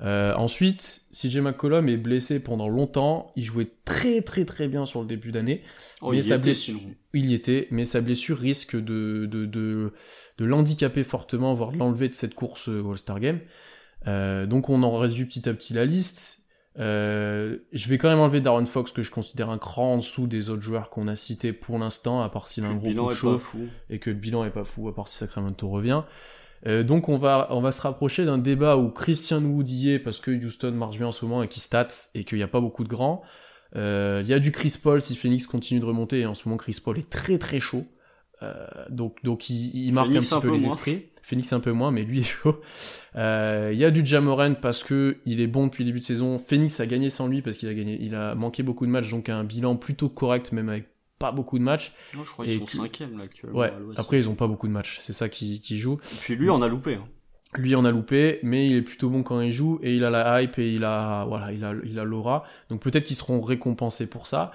Euh, 0.00 0.34
ensuite, 0.34 1.02
CJ 1.12 1.38
McCollum 1.38 1.88
est 1.88 1.96
blessé 1.96 2.40
pendant 2.40 2.68
longtemps. 2.68 3.32
Il 3.36 3.44
jouait 3.44 3.68
très 3.84 4.20
très 4.20 4.44
très 4.44 4.66
bien 4.66 4.84
sur 4.84 5.00
le 5.00 5.06
début 5.06 5.30
d'année. 5.30 5.62
Oh, 6.00 6.10
mais 6.10 6.18
il, 6.18 6.24
sa 6.24 6.38
blessure, 6.38 6.80
il 7.14 7.26
y 7.26 7.34
était, 7.34 7.68
mais 7.70 7.84
sa 7.84 8.00
blessure 8.00 8.36
risque 8.36 8.74
de, 8.74 9.26
de, 9.30 9.46
de, 9.46 9.92
de 10.38 10.44
l'handicaper 10.44 11.04
fortement, 11.04 11.54
voire 11.54 11.72
de 11.72 11.78
l'enlever 11.78 12.08
de 12.08 12.14
cette 12.14 12.34
course 12.34 12.68
All-Star 12.68 13.20
Game. 13.20 13.40
Euh, 14.06 14.46
donc 14.46 14.68
on 14.68 14.82
en 14.82 14.96
réduit 14.96 15.24
petit 15.24 15.48
à 15.48 15.54
petit 15.54 15.74
la 15.74 15.84
liste. 15.84 16.42
Euh, 16.78 17.58
je 17.72 17.88
vais 17.88 17.98
quand 17.98 18.08
même 18.08 18.18
enlever 18.18 18.40
Darren 18.40 18.64
Fox 18.64 18.92
que 18.92 19.02
je 19.02 19.10
considère 19.10 19.50
un 19.50 19.58
cran 19.58 19.94
en 19.94 19.96
dessous 19.98 20.26
des 20.26 20.48
autres 20.48 20.62
joueurs 20.62 20.88
qu'on 20.88 21.06
a 21.06 21.16
cités 21.16 21.52
pour 21.52 21.78
l'instant, 21.78 22.22
à 22.22 22.28
part 22.30 22.48
s'il 22.48 22.64
a 22.64 22.68
un 22.68 22.74
gros 22.74 22.92
coup 22.92 23.14
chaud 23.14 23.40
et 23.90 23.98
que 23.98 24.10
le 24.10 24.16
bilan 24.16 24.44
est 24.44 24.50
pas 24.50 24.64
fou, 24.64 24.88
à 24.88 24.94
part 24.94 25.08
si 25.08 25.18
Sacramento 25.18 25.68
revient. 25.68 26.02
Euh, 26.66 26.82
donc 26.82 27.08
on 27.08 27.16
va, 27.16 27.48
on 27.50 27.60
va 27.60 27.72
se 27.72 27.82
rapprocher 27.82 28.24
d'un 28.24 28.38
débat 28.38 28.76
où 28.76 28.88
Christian 28.88 29.42
Wood 29.42 29.68
y 29.68 29.90
est 29.90 29.98
parce 29.98 30.20
que 30.20 30.30
Houston 30.30 30.72
marche 30.72 30.96
bien 30.96 31.08
en 31.08 31.12
ce 31.12 31.24
moment 31.24 31.42
et 31.42 31.48
qui 31.48 31.60
stats 31.60 31.88
et 32.14 32.24
qu'il 32.24 32.38
n'y 32.38 32.44
a 32.44 32.48
pas 32.48 32.60
beaucoup 32.60 32.84
de 32.84 32.88
grands. 32.88 33.22
Euh, 33.74 34.20
il 34.22 34.28
y 34.28 34.34
a 34.34 34.38
du 34.38 34.52
Chris 34.52 34.74
Paul 34.80 35.00
si 35.00 35.16
Phoenix 35.16 35.46
continue 35.46 35.80
de 35.80 35.86
remonter 35.86 36.20
et 36.20 36.26
en 36.26 36.34
ce 36.34 36.46
moment 36.48 36.56
Chris 36.56 36.78
Paul 36.82 36.98
est 36.98 37.10
très 37.10 37.38
très 37.38 37.58
chaud. 37.58 37.84
Euh, 38.42 38.54
donc 38.90 39.22
donc 39.22 39.48
il, 39.50 39.92
marque 39.92 40.14
un 40.14 40.20
petit 40.20 40.40
peu, 40.40 40.52
les 40.52 40.66
esprits. 40.66 41.06
Phoenix 41.22 41.52
un 41.52 41.60
peu 41.60 41.70
moins, 41.70 41.92
mais 41.92 42.02
lui 42.02 42.20
est 42.20 42.24
chaud. 42.24 42.60
Il 43.14 43.76
y 43.76 43.84
a 43.84 43.90
du 43.90 44.04
Jamoran 44.04 44.54
parce 44.54 44.82
que 44.82 45.18
il 45.24 45.40
est 45.40 45.46
bon 45.46 45.66
depuis 45.66 45.84
le 45.84 45.90
début 45.90 46.00
de 46.00 46.04
saison. 46.04 46.38
Phoenix 46.38 46.80
a 46.80 46.86
gagné 46.86 47.10
sans 47.10 47.28
lui 47.28 47.42
parce 47.42 47.58
qu'il 47.58 47.68
a 47.68 47.74
gagné, 47.74 47.98
il 48.00 48.14
a 48.14 48.34
manqué 48.34 48.62
beaucoup 48.62 48.86
de 48.86 48.90
matchs, 48.90 49.10
donc 49.10 49.28
un 49.28 49.44
bilan 49.44 49.76
plutôt 49.76 50.08
correct 50.08 50.52
même 50.52 50.68
avec 50.68 50.88
pas 51.18 51.30
beaucoup 51.30 51.58
de 51.58 51.62
matchs. 51.62 51.92
Non, 52.16 52.24
je 52.24 52.30
crois 52.30 52.44
qu'ils 52.44 52.58
sont 52.58 52.66
cinquième 52.66 53.16
là 53.16 53.24
actuellement. 53.24 53.58
Ouais. 53.58 53.72
Après 53.96 54.18
ils 54.18 54.28
ont 54.28 54.34
pas 54.34 54.48
beaucoup 54.48 54.66
de 54.66 54.72
matchs, 54.72 54.98
c'est 55.00 55.12
ça 55.12 55.28
qui, 55.28 55.60
qui 55.60 55.78
joue. 55.78 55.94
Et 56.12 56.16
puis 56.20 56.34
lui 56.34 56.50
on 56.50 56.60
a 56.62 56.68
loupé. 56.68 56.94
Hein. 56.94 57.04
Lui 57.54 57.76
on 57.76 57.84
a 57.84 57.92
loupé, 57.92 58.40
mais 58.42 58.66
il 58.66 58.74
est 58.74 58.82
plutôt 58.82 59.08
bon 59.08 59.22
quand 59.22 59.40
il 59.40 59.52
joue 59.52 59.78
et 59.82 59.94
il 59.94 60.04
a 60.04 60.10
la 60.10 60.42
hype 60.42 60.58
et 60.58 60.72
il 60.72 60.84
a 60.84 61.24
voilà 61.26 61.52
il 61.52 61.64
a 61.64 61.74
il 61.84 61.98
a 62.00 62.04
l'aura. 62.04 62.44
Donc 62.70 62.80
peut-être 62.80 63.04
qu'ils 63.04 63.16
seront 63.16 63.40
récompensés 63.40 64.06
pour 64.06 64.26
ça. 64.26 64.50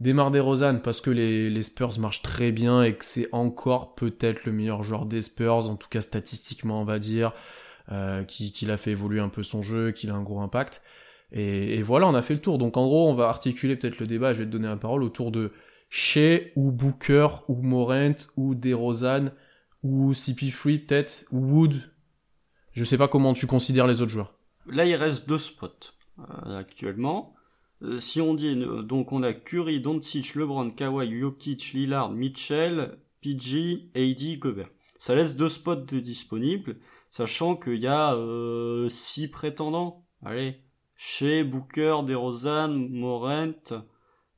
Démarre 0.00 0.30
des 0.30 0.40
Rosanne 0.40 0.80
parce 0.80 1.00
que 1.00 1.10
les, 1.10 1.62
Spurs 1.62 1.98
marchent 1.98 2.22
très 2.22 2.52
bien 2.52 2.82
et 2.82 2.94
que 2.94 3.04
c'est 3.04 3.28
encore 3.32 3.94
peut-être 3.94 4.46
le 4.46 4.52
meilleur 4.52 4.82
joueur 4.82 5.04
des 5.04 5.20
Spurs, 5.20 5.68
en 5.68 5.76
tout 5.76 5.88
cas 5.88 6.00
statistiquement 6.00 6.80
on 6.80 6.84
va 6.84 6.98
dire, 6.98 7.32
euh, 7.92 8.24
qui, 8.24 8.50
qui 8.50 8.64
l'a 8.64 8.78
fait 8.78 8.92
évoluer 8.92 9.20
un 9.20 9.28
peu 9.28 9.42
son 9.42 9.60
jeu, 9.60 9.92
qu'il 9.92 10.10
a 10.10 10.14
un 10.14 10.22
gros 10.22 10.40
impact. 10.40 10.82
Et, 11.32 11.74
et, 11.74 11.82
voilà, 11.82 12.08
on 12.08 12.14
a 12.14 12.22
fait 12.22 12.34
le 12.34 12.40
tour. 12.40 12.58
Donc 12.58 12.76
en 12.76 12.86
gros, 12.86 13.08
on 13.08 13.14
va 13.14 13.28
articuler 13.28 13.76
peut-être 13.76 14.00
le 14.00 14.06
débat, 14.06 14.32
je 14.32 14.40
vais 14.40 14.46
te 14.46 14.50
donner 14.50 14.68
la 14.68 14.76
parole, 14.76 15.02
autour 15.02 15.30
de 15.30 15.52
chez 15.90 16.52
ou 16.56 16.72
Booker 16.72 17.26
ou 17.48 17.60
Morent 17.62 18.14
ou 18.36 18.54
DeRozan 18.54 19.26
ou 19.82 20.12
CP3 20.12 20.86
peut-être 20.86 21.26
ou 21.30 21.38
Wood. 21.40 21.90
Je 22.72 22.84
sais 22.84 22.96
pas 22.96 23.08
comment 23.08 23.34
tu 23.34 23.46
considères 23.46 23.86
les 23.86 24.00
autres 24.00 24.10
joueurs. 24.10 24.34
Là, 24.66 24.86
il 24.86 24.94
reste 24.94 25.28
deux 25.28 25.38
spots 25.38 25.92
euh, 26.18 26.58
actuellement. 26.58 27.34
Euh, 27.82 28.00
si 28.00 28.20
on 28.20 28.34
dit 28.34 28.62
euh, 28.62 28.82
donc 28.82 29.12
on 29.12 29.22
a 29.22 29.32
Curry, 29.32 29.80
Doncic, 29.80 30.34
LeBron, 30.34 30.70
Kawhi, 30.70 31.18
Jokic, 31.18 31.72
Lillard, 31.72 32.10
Mitchell, 32.10 32.98
PG, 33.20 33.90
AD, 33.94 34.38
Gobert. 34.38 34.70
Ça 34.98 35.14
laisse 35.14 35.36
deux 35.36 35.48
spots 35.48 35.76
de 35.76 35.98
disponibles, 35.98 36.76
sachant 37.10 37.56
qu'il 37.56 37.80
y 37.80 37.86
a 37.86 38.14
six 38.90 39.28
prétendants. 39.28 40.06
Allez, 40.22 40.62
chez 40.96 41.44
Booker, 41.44 42.00
DeRozan, 42.06 42.68
Morent, 42.90 43.86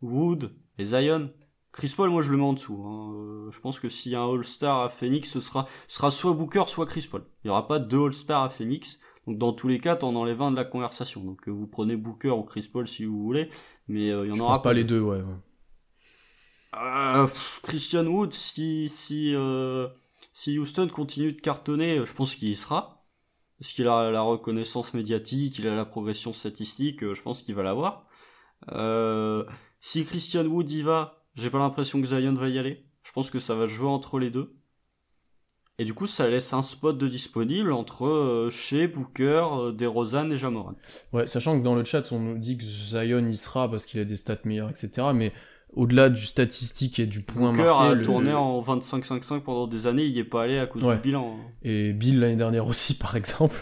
Wood 0.00 0.54
et 0.78 0.84
Zion. 0.84 1.32
Chris 1.72 1.92
Paul, 1.96 2.10
moi 2.10 2.22
je 2.22 2.30
le 2.30 2.36
mets 2.36 2.44
en 2.44 2.52
dessous. 2.52 2.84
Hein. 2.86 3.14
Euh, 3.14 3.50
je 3.50 3.58
pense 3.60 3.80
que 3.80 3.88
s'il 3.88 4.12
y 4.12 4.14
a 4.14 4.20
un 4.20 4.32
All-Star 4.32 4.82
à 4.82 4.90
Phoenix, 4.90 5.30
ce 5.30 5.40
sera, 5.40 5.66
sera 5.88 6.10
soit 6.10 6.34
Booker, 6.34 6.64
soit 6.68 6.86
Chris 6.86 7.08
Paul. 7.10 7.24
Il 7.42 7.48
n'y 7.48 7.50
aura 7.50 7.66
pas 7.66 7.78
deux 7.78 8.04
All-Stars 8.04 8.44
à 8.44 8.50
Phoenix. 8.50 9.00
Donc 9.26 9.38
dans 9.38 9.52
tous 9.52 9.68
les 9.68 9.78
cas, 9.78 9.96
t'en 9.96 10.14
enlèves 10.14 10.42
un 10.42 10.50
de 10.50 10.56
la 10.56 10.64
conversation. 10.64 11.22
Donc 11.22 11.48
euh, 11.48 11.50
vous 11.50 11.66
prenez 11.66 11.96
Booker 11.96 12.30
ou 12.30 12.42
Chris 12.42 12.68
Paul 12.72 12.88
si 12.88 13.04
vous 13.04 13.22
voulez, 13.22 13.50
mais 13.88 14.10
euh, 14.10 14.26
il 14.26 14.34
y 14.34 14.40
en 14.40 14.44
aura 14.44 14.62
pas. 14.62 14.72
les 14.72 14.84
deux, 14.84 15.00
ouais. 15.00 15.22
Christian 17.62 18.06
Wood, 18.06 18.32
si 18.32 18.88
si 18.88 19.34
si 20.32 20.58
Houston 20.58 20.88
continue 20.88 21.32
de 21.32 21.40
cartonner, 21.40 22.04
je 22.04 22.12
pense 22.12 22.34
qu'il 22.34 22.48
y 22.48 22.56
sera. 22.56 23.06
Parce 23.58 23.72
qu'il 23.74 23.86
a 23.86 24.10
la 24.10 24.22
reconnaissance 24.22 24.92
médiatique, 24.92 25.58
il 25.58 25.68
a 25.68 25.76
la 25.76 25.84
progression 25.84 26.32
statistique, 26.32 27.00
je 27.00 27.22
pense 27.22 27.42
qu'il 27.42 27.54
va 27.54 27.62
l'avoir. 27.62 28.06
si 29.80 30.04
Christian 30.04 30.46
Wood 30.46 30.68
y 30.70 30.82
va, 30.82 31.22
j'ai 31.36 31.50
pas 31.50 31.58
l'impression 31.58 32.00
que 32.00 32.06
Zion 32.08 32.34
va 32.34 32.48
y 32.48 32.58
aller. 32.58 32.86
Je 33.02 33.12
pense 33.12 33.30
que 33.30 33.40
ça 33.40 33.54
va 33.54 33.66
jouer 33.66 33.88
entre 33.88 34.18
les 34.18 34.30
deux. 34.30 34.56
Et 35.78 35.84
du 35.84 35.94
coup, 35.94 36.06
ça 36.06 36.28
laisse 36.28 36.52
un 36.52 36.62
spot 36.62 36.98
de 36.98 37.08
disponible 37.08 37.72
entre 37.72 38.06
euh, 38.06 38.50
chez 38.50 38.88
Booker, 38.88 39.46
euh, 39.52 40.30
et 40.30 40.38
Jamoran. 40.38 40.74
Ouais, 41.12 41.26
sachant 41.26 41.58
que 41.58 41.64
dans 41.64 41.74
le 41.74 41.84
chat, 41.84 42.12
on 42.12 42.20
nous 42.20 42.38
dit 42.38 42.58
que 42.58 42.64
Zion 42.64 43.26
y 43.26 43.36
sera 43.36 43.70
parce 43.70 43.86
qu'il 43.86 43.98
a 44.00 44.04
des 44.04 44.16
stats 44.16 44.38
meilleurs, 44.44 44.68
etc. 44.68 45.08
Mais 45.14 45.32
au-delà 45.74 46.08
du 46.10 46.26
statistique 46.26 46.98
et 46.98 47.06
du 47.06 47.20
point 47.22 47.50
Booker 47.52 47.64
marqué. 47.64 47.88
a 47.90 47.94
le- 47.94 48.02
tourné 48.02 48.32
en 48.34 48.60
25-5-5 48.62 49.40
pendant 49.40 49.66
des 49.66 49.86
années, 49.86 50.04
il 50.04 50.10
y 50.12 50.18
est 50.18 50.24
pas 50.24 50.42
allé 50.42 50.58
à 50.58 50.66
cause 50.66 50.84
Ouais. 50.84 50.96
du 50.96 51.00
bilan. 51.00 51.36
hein. 51.38 51.44
Et 51.62 51.92
Bill 51.92 52.20
l'année 52.20 52.36
dernière 52.36 52.66
aussi, 52.66 52.94
par 52.98 53.16
exemple. 53.16 53.56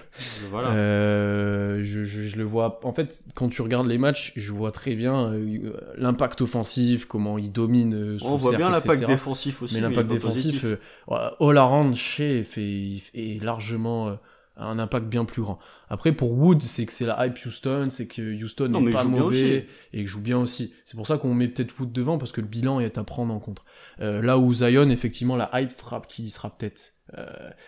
Voilà. 0.51 0.71
Euh, 0.71 1.81
je, 1.83 2.05
je, 2.05 2.23
je 2.23 2.37
le 2.37 2.45
vois. 2.45 2.81
En 2.85 2.93
fait, 2.93 3.23
quand 3.35 3.49
tu 3.49 3.63
regardes 3.63 3.87
les 3.87 3.99
matchs, 3.99 4.33
je 4.37 4.53
vois 4.53 4.73
très 4.73 4.95
bien 4.97 5.33
euh, 5.33 5.73
l'impact 5.97 6.41
offensif, 6.43 7.05
comment 7.05 7.39
il 7.39 7.53
domine. 7.53 7.95
euh, 7.95 8.19
On 8.23 8.37
voit 8.37 8.57
bien 8.57 8.71
l'impact 8.71 9.07
défensif 9.07 9.63
aussi. 9.63 9.75
Mais 9.77 9.81
l'impact 9.81 10.09
défensif, 10.11 10.65
euh, 10.65 10.77
all 11.41 11.59
around 11.59 11.95
chez 11.95 12.43
fait, 12.43 12.97
est 13.15 13.43
largement 13.43 14.09
euh, 14.09 14.15
un 14.57 14.79
impact 14.79 15.07
bien 15.07 15.25
plus 15.25 15.43
grand. 15.43 15.59
Après, 15.89 16.13
pour 16.13 16.33
Wood, 16.33 16.63
c'est 16.63 16.85
que 16.87 16.93
c'est 16.93 17.07
la 17.07 17.27
hype 17.27 17.39
Houston, 17.45 17.89
c'est 17.91 18.07
que 18.07 18.43
Houston 18.43 18.69
n'est 18.69 18.93
pas 18.93 19.05
mauvais 19.05 19.67
et 19.93 20.07
joue 20.07 20.21
bien 20.21 20.39
aussi. 20.39 20.75
C'est 20.85 20.97
pour 20.97 21.07
ça 21.07 21.19
qu'on 21.19 21.35
met 21.35 21.49
peut-être 21.49 21.75
Wood 21.79 21.93
devant 21.93 22.19
parce 22.19 22.33
que 22.33 22.41
le 22.41 22.47
bilan 22.47 22.81
est 22.81 22.99
à 22.99 23.05
prendre 23.05 23.33
en 23.33 23.39
compte. 23.41 23.65
Euh, 24.01 24.21
là 24.23 24.39
où 24.39 24.53
Zion, 24.53 24.91
effectivement, 24.91 25.37
la 25.37 25.51
hype 25.55 25.73
frappe 25.73 26.07
qui 26.07 26.25
y 26.25 26.31
sera 26.31 26.51
peut-être. 26.57 26.95
Euh, 27.17 27.27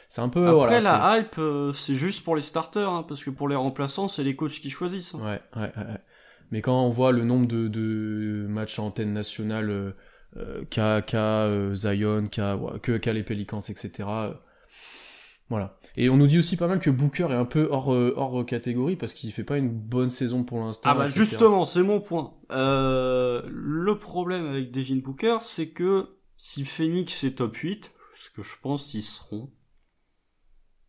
c'est 0.09 0.21
un 0.21 0.29
peu. 0.29 0.47
Après, 0.47 0.55
voilà, 0.55 0.81
la 0.81 1.19
hype, 1.19 1.39
euh, 1.39 1.73
c'est 1.73 1.97
juste 1.97 2.23
pour 2.23 2.37
les 2.37 2.43
starters, 2.43 2.89
hein, 2.89 3.05
parce 3.09 3.25
que 3.25 3.31
pour 3.31 3.49
les 3.49 3.57
remplaçants, 3.57 4.09
c'est 4.09 4.23
les 4.23 4.37
coachs 4.37 4.53
qui 4.53 4.71
choisissent. 4.71 5.15
hein. 5.15 5.21
Ouais, 5.25 5.41
ouais, 5.61 5.73
ouais. 5.77 5.99
Mais 6.51 6.61
quand 6.61 6.85
on 6.85 6.91
voit 6.91 7.13
le 7.13 7.25
nombre 7.25 7.47
de, 7.47 7.67
de 7.69 8.47
matchs 8.49 8.79
à 8.79 8.83
antenne 8.83 9.13
nationale 9.15 9.95
qu'a 10.71 11.03
euh, 11.17 11.75
Zion, 11.75 12.27
qu'a 12.29 13.13
les 13.13 13.23
Pelicans, 13.23 13.61
etc. 13.61 14.09
euh, 15.53 15.57
voilà. 15.57 15.79
Et 15.97 16.09
on 16.09 16.17
nous 16.17 16.27
dit 16.27 16.39
aussi 16.39 16.57
pas 16.57 16.67
mal 16.67 16.81
que 16.81 16.91
Booker 16.91 17.29
est 17.31 17.35
un 17.35 17.45
peu 17.45 17.69
hors, 17.71 17.93
euh, 17.93 18.15
hors 18.17 18.45
catégorie 18.47 18.97
parce 18.97 19.15
qu'il 19.15 19.33
fait 19.33 19.45
pas 19.45 19.59
une 19.59 19.71
bonne 19.71 20.11
saison 20.11 20.45
pour 20.45 20.61
l'instant. 20.61 20.89
Ah 20.91 20.95
bah 20.95 21.07
etc. 21.07 21.19
justement, 21.19 21.65
c'est 21.65 21.83
mon 21.83 22.01
point. 22.01 22.35
Euh, 22.51 23.43
le 23.49 23.99
problème 23.99 24.47
avec 24.47 24.71
Devin 24.71 24.97
Booker, 24.97 25.39
c'est 25.41 25.69
que 25.69 26.19
si 26.37 26.65
Phoenix 26.65 27.25
est 27.25 27.37
top 27.37 27.57
8, 27.57 27.93
ce 28.17 28.31
que 28.31 28.43
je 28.43 28.57
pense 28.61 28.87
qu'ils 28.87 29.03
seront, 29.03 29.51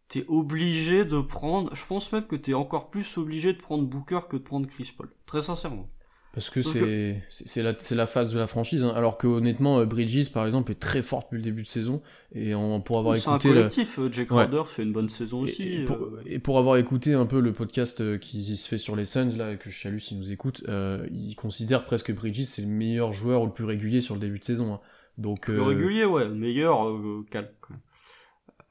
t'es 0.08 0.26
obligé 0.28 1.06
de 1.06 1.20
prendre, 1.22 1.74
je 1.76 1.86
pense 1.86 2.12
même 2.12 2.28
que 2.28 2.36
t'es 2.36 2.54
encore 2.54 2.90
plus 2.90 3.18
obligé 3.18 3.54
de 3.54 3.58
prendre 3.58 3.88
Booker 3.88 4.22
que 4.30 4.38
de 4.38 4.44
prendre 4.44 4.68
Chris 4.68 4.94
Paul. 4.96 5.14
Très 5.26 5.42
sincèrement. 5.42 5.90
Parce 6.34 6.50
que 6.50 6.62
c'est 6.64 7.22
c'est 7.30 7.62
la, 7.62 7.76
c'est 7.78 7.94
la 7.94 8.08
phase 8.08 8.34
de 8.34 8.40
la 8.40 8.48
franchise. 8.48 8.84
hein. 8.84 8.92
Alors 8.96 9.20
que 9.20 9.28
honnêtement, 9.28 9.78
euh, 9.80 9.86
Bridges, 9.86 10.32
par 10.32 10.48
exemple, 10.48 10.72
est 10.72 10.80
très 10.80 11.04
fort 11.04 11.22
depuis 11.22 11.36
le 11.38 11.44
début 11.44 11.62
de 11.62 11.68
saison. 11.68 12.02
Et 12.34 12.56
on, 12.56 12.82
pour 12.82 12.98
avoir 12.98 13.16
C'est 13.16 13.30
un 13.30 13.36
écouté... 13.36 13.50
la- 13.50 13.54
collectif, 13.62 14.00
euh, 14.00 14.12
Jake 14.12 14.32
Ouais. 14.32 14.48
Crowder 14.48 14.64
fait 14.68 14.82
une 14.82 14.94
bonne 14.94 15.10
saison 15.10 15.42
Et- 15.46 15.50
aussi. 15.50 15.82
Et, 15.82 15.86
pour, 15.86 15.98
euh, 15.98 16.22
et 16.26 16.40
pour 16.40 16.58
avoir 16.58 16.78
écouté 16.78 17.14
un 17.14 17.28
peu 17.28 17.40
le 17.40 17.54
podcast 17.54 18.18
qui 18.18 18.58
se 18.58 18.68
fait 18.68 18.80
sur 18.80 18.96
les 18.96 19.06
Suns, 19.06 19.38
là, 19.38 19.56
que 19.58 19.70
je 19.70 19.80
salue 19.80 20.00
s'ils 20.00 20.18
nous 20.18 20.32
écoutent, 20.32 20.64
euh, 20.70 21.06
ils 21.12 21.36
considèrent 21.36 21.86
presque 21.86 22.08
que 22.08 22.14
Bridges 22.14 22.46
c'est 22.46 22.64
le 22.64 22.68
meilleur 22.68 23.14
joueur 23.14 23.44
ou 23.44 23.46
le 23.46 23.54
plus 23.54 23.66
régulier 23.66 24.02
sur 24.02 24.16
le 24.16 24.20
début 24.22 24.40
de 24.40 24.44
saison. 24.44 24.74
hein. 24.74 24.80
Donc, 25.20 25.42
plus 25.42 25.60
euh, 25.60 25.64
régulier, 25.66 26.06
ouais, 26.06 26.28
meilleur 26.30 26.88
euh, 26.90 27.24
Cal. 27.30 27.54
quand 27.62 27.76
même. 27.76 27.82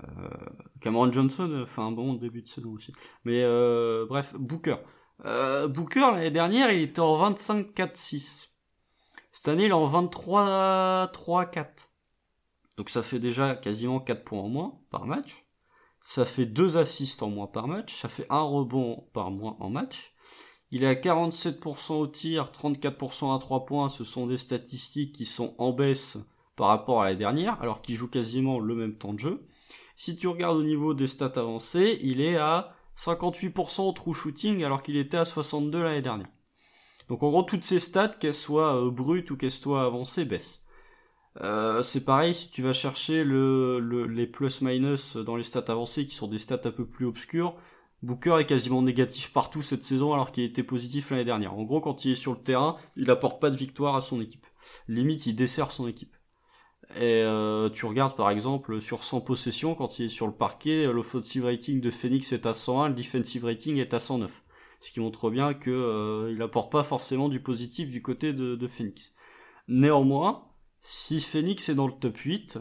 Euh, 0.03 0.29
Cameron 0.81 1.13
Johnson 1.13 1.65
fait 1.67 1.81
un 1.81 1.93
bon 1.93 2.15
début 2.15 2.43
de 2.43 2.49
saison 2.49 2.73
aussi. 2.73 2.93
Mais 3.25 3.43
euh, 3.45 4.05
bref, 4.09 4.35
Booker. 4.37 4.77
Euh, 5.25 5.69
Booker 5.69 6.01
l'année 6.01 6.31
dernière, 6.31 6.73
il 6.73 6.83
était 6.83 7.01
en 7.01 7.31
25-4-6. 7.31 8.49
Cette 9.33 9.49
année, 9.49 9.65
il 9.65 9.71
est 9.71 9.73
en 9.73 9.91
23-3-4. 10.07 11.67
Donc 12.77 12.91
ça 12.91 13.03
fait 13.03 13.19
déjà 13.19 13.55
quasiment 13.55 14.01
4 14.01 14.25
points 14.25 14.41
en 14.41 14.49
moins 14.49 14.79
par 14.91 15.07
match. 15.07 15.45
Ça 16.05 16.25
fait 16.25 16.47
2 16.47 16.77
assists 16.77 17.23
en 17.23 17.31
moins 17.31 17.47
par 17.47 17.69
match. 17.69 17.95
Ça 17.95 18.09
fait 18.09 18.27
un 18.31 18.43
rebond 18.43 19.07
par 19.13 19.31
moins 19.31 19.57
en 19.61 19.71
match. 19.71 20.13
Il 20.71 20.85
est 20.85 20.89
à 20.89 20.95
47% 20.95 21.93
au 21.93 22.07
tir, 22.07 22.47
34% 22.47 23.35
à 23.35 23.39
3 23.39 23.67
points. 23.67 23.89
Ce 23.89 24.05
sont 24.05 24.27
des 24.27 24.39
statistiques 24.39 25.15
qui 25.15 25.27
sont 25.27 25.55
en 25.59 25.73
baisse 25.73 26.19
par 26.57 26.69
rapport 26.69 27.03
à 27.03 27.07
l'année 27.07 27.19
dernière, 27.19 27.61
alors 27.61 27.83
qu'il 27.83 27.95
joue 27.95 28.09
quasiment 28.09 28.59
le 28.59 28.75
même 28.75 28.97
temps 28.97 29.13
de 29.13 29.19
jeu. 29.19 29.47
Si 29.97 30.17
tu 30.17 30.27
regardes 30.27 30.57
au 30.57 30.63
niveau 30.63 30.95
des 30.95 31.07
stats 31.07 31.33
avancées, 31.37 31.99
il 32.03 32.21
est 32.21 32.37
à 32.37 32.75
58% 32.97 33.89
au 33.89 33.93
true 33.93 34.15
shooting, 34.15 34.65
alors 34.65 34.83
qu'il 34.83 34.97
était 34.97 35.17
à 35.17 35.25
62 35.25 35.83
l'année 35.83 36.03
dernière. 36.03 36.29
Donc 37.09 37.23
en 37.23 37.31
gros, 37.31 37.43
toutes 37.43 37.65
ces 37.65 37.79
stats, 37.79 38.09
qu'elles 38.09 38.35
soient 38.35 38.77
euh, 38.87 38.91
brutes 38.91 39.31
ou 39.31 39.37
qu'elles 39.37 39.51
soient 39.53 39.85
avancées, 39.85 40.25
baissent. 40.25 40.63
Euh, 41.41 41.83
c'est 41.83 42.05
pareil 42.05 42.35
si 42.35 42.51
tu 42.51 42.63
vas 42.63 42.73
chercher 42.75 43.25
le, 43.25 43.79
le- 43.81 44.07
les 44.07 44.27
plus-minus 44.27 45.17
dans 45.17 45.37
les 45.37 45.43
stats 45.45 45.65
avancées, 45.69 46.07
qui 46.07 46.15
sont 46.15 46.29
des 46.29 46.39
stats 46.39 46.61
un 46.65 46.71
peu 46.73 46.87
plus 46.87 47.07
obscures. 47.07 47.55
Booker 48.03 48.37
est 48.41 48.47
quasiment 48.47 48.83
négatif 48.83 49.33
partout 49.33 49.63
cette 49.63 49.85
saison 49.85 50.13
alors 50.13 50.33
qu'il 50.33 50.45
était 50.45 50.63
positif 50.65 51.11
l'année 51.11 51.25
dernière. 51.25 51.55
En 51.55 51.63
gros, 51.65 51.81
quand 51.81 52.05
il 52.05 52.13
est 52.13 52.17
sur 52.17 52.33
le 52.33 52.43
terrain, 52.43 52.77
il 52.97 53.11
apporte 53.11 53.41
pas 53.41 53.51
de 53.51 53.57
victoire 53.57 53.95
à 53.97 54.01
son 54.01 54.21
équipe. 54.21 54.47
Limite, 54.89 55.27
il 55.27 55.37
dessert 55.37 55.71
son 55.71 55.87
équipe. 55.89 56.17
Et 56.97 57.23
euh, 57.23 57.71
tu 57.71 57.87
regardes 57.87 58.17
par 58.17 58.31
exemple 58.31 58.81
sur 58.81 59.05
100 59.05 59.23
possessions, 59.23 59.75
quand 59.75 59.99
il 59.99 60.07
est 60.07 60.09
sur 60.09 60.27
le 60.27 60.33
parquet, 60.33 60.93
l'offensive 60.93 61.45
rating 61.45 61.81
de 61.81 61.91
Phoenix 61.91 62.33
est 62.33 62.47
à 62.47 62.55
101, 62.55 62.89
le 62.89 62.95
defensive 62.95 63.45
rating 63.45 63.79
est 63.79 63.95
à 63.95 63.99
109. 63.99 64.43
Ce 64.83 64.91
qui 64.91 64.99
montre 64.99 65.31
bien 65.31 65.55
que 65.55 65.71
euh, 65.71 66.33
il 66.35 66.43
apporte 66.43 66.71
pas 66.71 66.83
forcément 66.83 67.29
du 67.29 67.41
positif 67.41 67.89
du 67.89 68.03
côté 68.03 68.33
de, 68.33 68.57
de 68.57 68.67
Phoenix. 68.67 69.15
Néanmoins, 69.69 70.45
si 70.81 71.21
Phoenix 71.21 71.69
est 71.69 71.77
dans 71.77 71.87
le 71.87 71.93
top 71.93 72.19
8, 72.19 72.59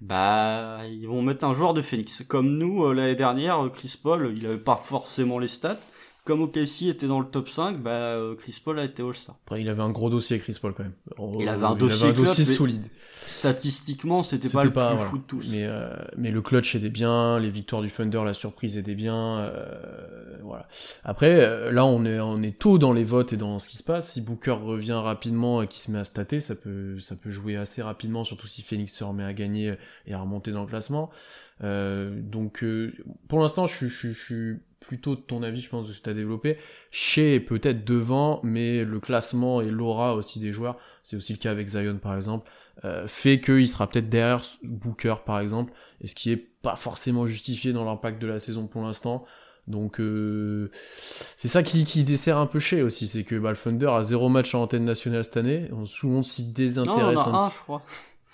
bah 0.00 0.78
ils 0.88 1.06
vont 1.06 1.22
mettre 1.22 1.44
un 1.44 1.52
joueur 1.52 1.74
de 1.74 1.82
Phoenix. 1.82 2.22
Comme 2.22 2.56
nous 2.56 2.84
euh, 2.84 2.94
l'année 2.94 3.16
dernière, 3.16 3.64
euh, 3.64 3.68
Chris 3.68 3.98
Paul, 4.00 4.32
il 4.36 4.46
avait 4.46 4.58
pas 4.58 4.76
forcément 4.76 5.40
les 5.40 5.48
stats. 5.48 5.80
Comme 6.24 6.42
OKC 6.42 6.82
était 6.82 7.08
dans 7.08 7.18
le 7.18 7.26
top 7.26 7.48
5, 7.48 7.78
bah 7.82 7.90
euh, 7.90 8.34
Chris 8.36 8.60
Paul 8.62 8.78
a 8.78 8.84
été 8.84 9.02
All-Star. 9.02 9.36
Après, 9.46 9.60
il 9.62 9.68
avait 9.68 9.82
un 9.82 9.90
gros 9.90 10.10
dossier, 10.10 10.38
Chris 10.38 10.56
Paul, 10.60 10.74
quand 10.74 10.82
même. 10.82 10.92
Oh, 11.18 11.36
Il 11.40 11.48
avait 11.48 11.64
un 11.64 11.74
dossier 11.74 12.12
clutch, 12.12 12.42
solide. 12.44 12.86
Statistiquement, 13.22 14.22
c'était 14.22 14.48
pas 14.50 14.64
le 14.64 14.72
pas, 14.72 14.88
plus 14.88 14.96
voilà. 14.96 15.10
fou 15.10 15.18
de 15.18 15.22
tous. 15.22 15.48
Mais, 15.50 15.64
euh, 15.64 15.88
mais 16.18 16.30
le 16.30 16.42
clutch 16.42 16.74
aidait 16.74 16.90
bien, 16.90 17.38
les 17.40 17.48
victoires 17.50 17.80
du 17.80 17.90
Thunder, 17.90 18.22
la 18.24 18.34
surprise 18.34 18.76
aidait 18.76 18.94
bien. 18.94 19.38
euh, 19.38 20.36
voilà. 20.42 20.68
Après, 21.04 21.70
là, 21.72 21.86
on 21.86 22.04
est, 22.04 22.20
on 22.20 22.42
est 22.42 22.58
tôt 22.58 22.78
dans 22.78 22.92
les 22.92 23.04
votes 23.04 23.32
et 23.32 23.36
dans 23.36 23.58
ce 23.58 23.68
qui 23.68 23.76
se 23.78 23.82
passe. 23.82 24.12
Si 24.12 24.20
Booker 24.20 24.58
revient 24.62 24.92
rapidement 25.02 25.62
et 25.62 25.68
qu'il 25.68 25.80
se 25.80 25.90
met 25.90 25.98
à 26.00 26.04
stater, 26.04 26.40
ça 26.40 26.54
peut, 26.54 27.00
ça 27.00 27.16
peut 27.16 27.30
jouer 27.30 27.56
assez 27.56 27.82
rapidement, 27.82 28.24
surtout 28.24 28.46
si 28.46 28.62
Phoenix 28.62 28.92
se 28.92 29.04
remet 29.04 29.24
à 29.24 29.32
gagner 29.32 29.74
et 30.06 30.12
à 30.12 30.20
remonter 30.20 30.52
dans 30.52 30.62
le 30.62 30.68
classement. 30.68 31.10
Euh, 31.62 32.20
donc, 32.22 32.62
euh, 32.62 32.92
pour 33.28 33.40
l'instant, 33.40 33.66
je, 33.66 33.86
suis- 33.86 34.58
plutôt 34.80 35.14
de 35.14 35.20
ton 35.20 35.42
avis, 35.42 35.60
je 35.60 35.68
pense, 35.68 35.86
de 35.86 35.92
ce 35.92 35.98
que 35.98 36.04
tu 36.04 36.10
as 36.10 36.14
développé. 36.14 36.56
Chez 36.90 37.34
est 37.34 37.40
peut-être 37.40 37.84
devant, 37.84 38.40
mais 38.42 38.82
le 38.82 38.98
classement 38.98 39.60
et 39.60 39.70
l'aura 39.70 40.14
aussi 40.14 40.40
des 40.40 40.52
joueurs, 40.52 40.78
c'est 41.02 41.16
aussi 41.16 41.32
le 41.32 41.38
cas 41.38 41.50
avec 41.50 41.68
Zion 41.68 41.98
par 41.98 42.16
exemple, 42.16 42.50
euh, 42.84 43.06
fait 43.06 43.40
qu'il 43.40 43.68
sera 43.68 43.88
peut-être 43.88 44.08
derrière 44.08 44.42
Booker 44.64 45.16
par 45.24 45.38
exemple, 45.40 45.72
et 46.00 46.06
ce 46.06 46.14
qui 46.14 46.32
est 46.32 46.36
pas 46.36 46.76
forcément 46.76 47.26
justifié 47.26 47.72
dans 47.72 47.84
l'impact 47.84 48.20
de 48.20 48.26
la 48.26 48.40
saison 48.40 48.66
pour 48.66 48.82
l'instant. 48.82 49.24
Donc 49.66 50.00
euh, 50.00 50.70
c'est 51.36 51.48
ça 51.48 51.62
qui, 51.62 51.84
qui 51.84 52.02
dessert 52.02 52.38
un 52.38 52.46
peu 52.46 52.58
chez 52.58 52.82
aussi, 52.82 53.06
c'est 53.06 53.22
que 53.22 53.36
bah, 53.36 53.50
le 53.50 53.56
Thunder 53.56 53.86
a 53.86 54.02
zéro 54.02 54.28
match 54.28 54.54
en 54.54 54.62
antenne 54.62 54.84
nationale 54.84 55.24
cette 55.24 55.36
année, 55.36 55.68
on, 55.72 55.84
monde 56.08 56.24
s'y 56.24 56.42
non, 56.42 56.48
on 56.48 56.52
désintéresse 56.52 57.18
en 57.18 57.34
a 57.34 57.46
un 57.46 57.50
je 57.50 57.58
crois. 57.58 57.82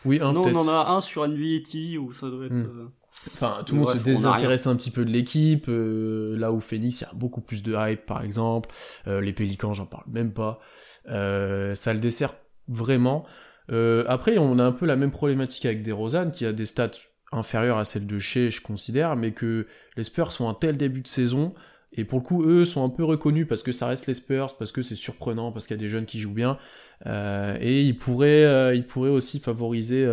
Oui, 0.05 0.21
un 0.21 0.33
non, 0.33 0.45
on 0.45 0.55
en 0.57 0.69
a 0.69 0.93
un 0.93 1.01
sur 1.01 1.27
NBA 1.27 1.69
TV 1.69 1.99
où 1.99 2.13
ça 2.13 2.31
doit 2.31 2.47
être. 2.47 2.53
Hmm. 2.53 2.81
euh, 2.81 2.89
Enfin, 3.29 3.63
tout 3.67 3.75
le 3.75 3.81
monde 3.81 3.99
se 3.99 4.05
désintéresse 4.05 4.67
un 4.67 4.77
petit 4.77 4.91
peu 4.91 5.05
de 5.05 5.11
l'équipe. 5.11 5.69
euh, 5.69 6.37
là 6.39 6.53
où 6.53 6.61
Phoenix, 6.61 7.01
il 7.01 7.05
y 7.05 7.07
a 7.07 7.13
beaucoup 7.13 7.41
plus 7.41 7.63
de 7.63 7.75
hype, 7.77 8.07
par 8.07 8.23
exemple. 8.23 8.71
Euh, 9.07 9.21
les 9.21 9.33
Pélicans, 9.33 9.73
j'en 9.73 9.87
parle 9.87 10.05
même 10.07 10.33
pas. 10.33 10.61
Euh, 11.09 11.75
ça 11.75 11.93
le 11.93 12.01
dessert 12.01 12.35
vraiment. 12.69 13.25
Après, 13.69 14.39
on 14.39 14.59
a 14.61 14.65
un 14.65 14.73
peu 14.73 14.87
la 14.87 14.97
même 14.97 15.11
problématique 15.11 15.67
avec 15.67 15.83
DeRozan, 15.83 16.31
qui 16.31 16.47
a 16.47 16.53
des 16.53 16.67
stats 16.67 16.93
inférieures 17.33 17.79
à 17.79 17.85
celles 17.85 18.07
de 18.07 18.19
chez, 18.21 18.51
je 18.51 18.63
considère, 18.63 19.17
mais 19.17 19.33
que 19.33 19.67
les 19.97 20.05
Spurs 20.05 20.31
sont 20.31 20.49
un 20.49 20.55
tel 20.55 20.77
début 20.77 21.03
de 21.03 21.09
saison. 21.09 21.53
Et 21.93 22.05
pour 22.05 22.21
le 22.21 22.25
coup, 22.25 22.45
eux 22.45 22.65
sont 22.65 22.85
un 22.85 22.91
peu 22.91 23.03
reconnus 23.03 23.47
parce 23.49 23.65
que 23.65 23.73
ça 23.73 23.89
reste 23.89 24.07
les 24.07 24.15
Spurs, 24.15 24.57
parce 24.57 24.71
que 24.71 24.83
c'est 24.83 24.95
surprenant, 24.95 25.51
parce 25.51 25.67
qu'il 25.67 25.77
y 25.77 25.81
a 25.81 25.83
des 25.83 25.89
jeunes 25.89 26.07
qui 26.07 26.21
jouent 26.21 26.35
bien. 26.35 26.59
Et 27.05 27.83
ils 27.83 27.99
pourraient, 27.99 28.77
ils 28.77 28.87
pourraient 28.87 29.11
aussi 29.11 29.41
favoriser 29.41 30.07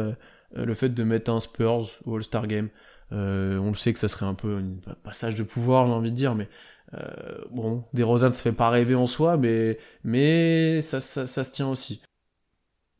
le 0.56 0.74
fait 0.74 0.90
de 0.90 1.04
mettre 1.04 1.32
un 1.32 1.40
Spurs 1.40 1.86
au 2.06 2.16
All-Star 2.16 2.48
Game. 2.48 2.70
Euh, 3.12 3.58
on 3.58 3.70
le 3.70 3.76
sait 3.76 3.94
que 3.94 4.00
ça 4.00 4.08
serait 4.08 4.26
un 4.26 4.34
peu 4.34 4.58
un 4.58 4.94
passage 5.04 5.36
de 5.36 5.44
pouvoir, 5.44 5.88
j'ai 5.88 5.94
envie 5.94 6.12
de 6.12 6.16
dire, 6.16 6.36
mais 6.36 6.50
euh, 6.94 7.38
bon, 7.52 7.84
des 7.94 8.04
ne 8.04 8.18
se 8.18 8.42
fait 8.42 8.52
pas 8.52 8.70
rêver 8.70 8.96
en 8.96 9.08
soi, 9.08 9.38
mais, 9.38 9.78
mais 10.04 10.82
ça, 10.82 11.00
ça, 11.00 11.28
ça 11.28 11.44
se 11.44 11.52
tient 11.52 11.70
aussi. 11.70 12.02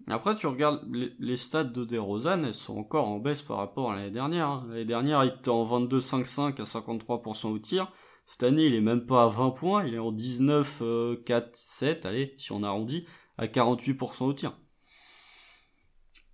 Après, 0.10 0.36
tu 0.36 0.48
regardes 0.48 0.86
les, 0.92 1.38
stats 1.38 1.64
de 1.64 1.86
DeRozan, 1.86 2.44
elles 2.44 2.54
sont 2.54 2.78
encore 2.78 3.08
en 3.08 3.20
baisse 3.20 3.42
par 3.42 3.58
rapport 3.58 3.92
à 3.92 3.96
l'année 3.96 4.12
dernière. 4.12 4.48
hein. 4.50 4.66
L'année 4.68 4.86
dernière, 4.86 5.24
il 5.24 5.30
était 5.30 5.50
en 5.50 5.66
22-5-5 5.66 6.60
à 6.60 6.66
53% 6.66 7.48
au 7.48 7.60
tir. 7.60 7.90
Cette 8.26 8.44
année, 8.44 8.66
il 8.66 8.76
est 8.76 8.82
même 8.82 9.06
pas 9.06 9.24
à 9.24 9.28
20 9.28 9.52
points, 9.52 9.86
il 9.86 9.94
est 9.94 10.00
en 10.00 10.12
19-4-7, 10.12 12.06
allez, 12.06 12.36
si 12.38 12.52
on 12.52 12.64
arrondit, 12.64 13.06
à 13.38 13.48
48% 13.48 14.26
au 14.26 14.34
tir. 14.34 14.58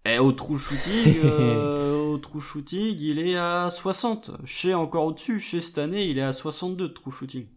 Et 0.09 0.17
au 0.17 0.31
true 0.31 0.57
shooting, 0.57 1.19
euh, 1.23 2.13
au 2.13 2.17
true 2.17 2.41
shooting, 2.41 2.97
il 2.99 3.19
est 3.19 3.37
à 3.37 3.69
60. 3.69 4.31
Chez 4.43 4.73
encore 4.73 5.05
au-dessus, 5.05 5.39
chez 5.39 5.61
cette 5.61 5.77
année, 5.77 6.07
il 6.07 6.17
est 6.17 6.23
à 6.23 6.33
62 6.33 6.87
de 6.87 6.93
true 6.93 7.11
shooting. 7.11 7.47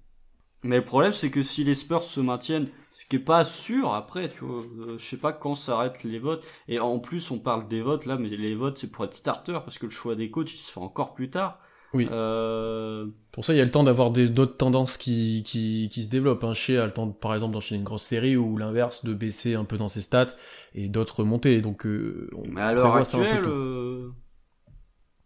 Mais 0.62 0.76
le 0.76 0.84
problème, 0.84 1.12
c'est 1.12 1.30
que 1.30 1.42
si 1.42 1.64
les 1.64 1.74
Spurs 1.74 2.02
se 2.02 2.20
maintiennent, 2.20 2.68
ce 2.90 3.06
qui 3.06 3.16
est 3.16 3.20
pas 3.20 3.44
sûr 3.44 3.94
après, 3.94 4.28
tu 4.28 4.44
vois, 4.44 4.62
euh, 4.80 4.98
je 4.98 5.04
sais 5.04 5.16
pas 5.16 5.32
quand 5.32 5.54
s'arrêtent 5.54 6.04
les 6.04 6.18
votes. 6.18 6.44
Et 6.68 6.78
en 6.78 6.98
plus, 6.98 7.30
on 7.30 7.38
parle 7.38 7.66
des 7.68 7.80
votes 7.80 8.04
là, 8.04 8.18
mais 8.18 8.28
les 8.28 8.54
votes 8.54 8.78
c'est 8.78 8.90
pour 8.90 9.04
être 9.06 9.14
starter 9.14 9.58
parce 9.64 9.78
que 9.78 9.86
le 9.86 9.90
choix 9.90 10.14
des 10.14 10.30
coachs 10.30 10.52
il 10.52 10.58
se 10.58 10.70
fait 10.70 10.80
encore 10.80 11.14
plus 11.14 11.30
tard. 11.30 11.58
Oui. 11.94 12.08
Euh... 12.10 13.06
Pour 13.32 13.44
ça, 13.44 13.52
il 13.54 13.58
y 13.58 13.60
a 13.60 13.64
le 13.64 13.70
temps 13.70 13.84
d'avoir 13.84 14.10
d'autres 14.10 14.56
tendances 14.56 14.96
qui, 14.96 15.42
qui, 15.46 15.88
qui 15.92 16.02
se 16.04 16.08
développent. 16.08 16.44
Un 16.44 16.54
chez 16.54 16.78
a 16.78 16.86
le 16.86 16.92
temps, 16.92 17.06
de, 17.06 17.12
par 17.12 17.34
exemple, 17.34 17.52
d'enchaîner 17.54 17.78
une 17.78 17.84
grosse 17.84 18.02
série 18.04 18.36
ou 18.36 18.56
l'inverse, 18.56 19.04
de 19.04 19.14
baisser 19.14 19.54
un 19.54 19.64
peu 19.64 19.76
dans 19.78 19.88
ses 19.88 20.00
stats 20.02 20.34
et 20.74 20.88
d'autres 20.88 21.24
monter. 21.24 21.60
Donc, 21.60 21.86
euh, 21.86 22.28
on 22.36 22.46
Mais 22.48 22.60
à 22.60 22.72
l'heure 22.72 22.94
actuelle, 22.96 23.44
euh, 23.46 24.10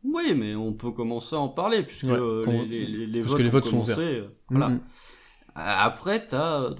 oui, 0.04 0.34
mais 0.36 0.54
on 0.54 0.72
peut 0.72 0.92
commencer 0.92 1.34
à 1.36 1.40
en 1.40 1.48
parler 1.48 1.82
puisque 1.82 2.04
Ouais, 2.04 2.18
on- 2.18 2.62
les, 2.62 2.66
les, 2.66 2.86
les, 2.86 3.06
les 3.06 3.20
parce 3.22 3.34
votes 3.34 3.66
ont 3.66 3.70
sont 3.70 3.70
commencé. 3.82 4.00
euh, 4.00 4.28
Voilà. 4.50 4.68
Mhm. 4.68 4.80
Après, 5.54 6.26
t'as 6.26 6.70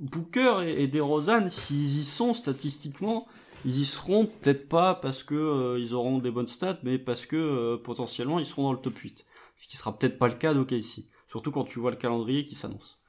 Booker 0.00 0.62
et, 0.64 0.82
et 0.82 0.88
DeRozan, 0.88 1.48
s'ils 1.48 2.00
y 2.00 2.04
sont 2.04 2.34
statistiquement, 2.34 3.26
ils 3.64 3.80
y 3.80 3.84
seront 3.84 4.26
peut-être 4.26 4.68
pas 4.68 4.94
parce 4.94 5.22
que 5.22 5.34
euh, 5.34 5.78
ils 5.78 5.94
auront 5.94 6.18
des 6.18 6.30
bonnes 6.30 6.46
stats, 6.46 6.78
mais 6.82 6.98
parce 6.98 7.26
que 7.26 7.36
euh, 7.36 7.76
potentiellement 7.76 8.38
ils 8.38 8.46
seront 8.46 8.64
dans 8.64 8.72
le 8.72 8.80
top 8.80 8.96
8. 8.96 9.24
Ce 9.56 9.68
qui 9.68 9.76
sera 9.76 9.96
peut-être 9.96 10.18
pas 10.18 10.28
le 10.28 10.34
cas 10.34 10.54
d'OKC. 10.54 11.06
Surtout 11.28 11.52
quand 11.52 11.64
tu 11.64 11.78
vois 11.78 11.90
le 11.90 11.96
calendrier 11.96 12.44
qui 12.44 12.54
s'annonce. 12.54 13.00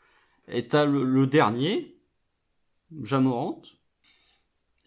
Et 0.48 0.68
t'as 0.68 0.86
le, 0.86 1.04
le 1.04 1.28
dernier, 1.28 1.98
Jamorant. 3.02 3.62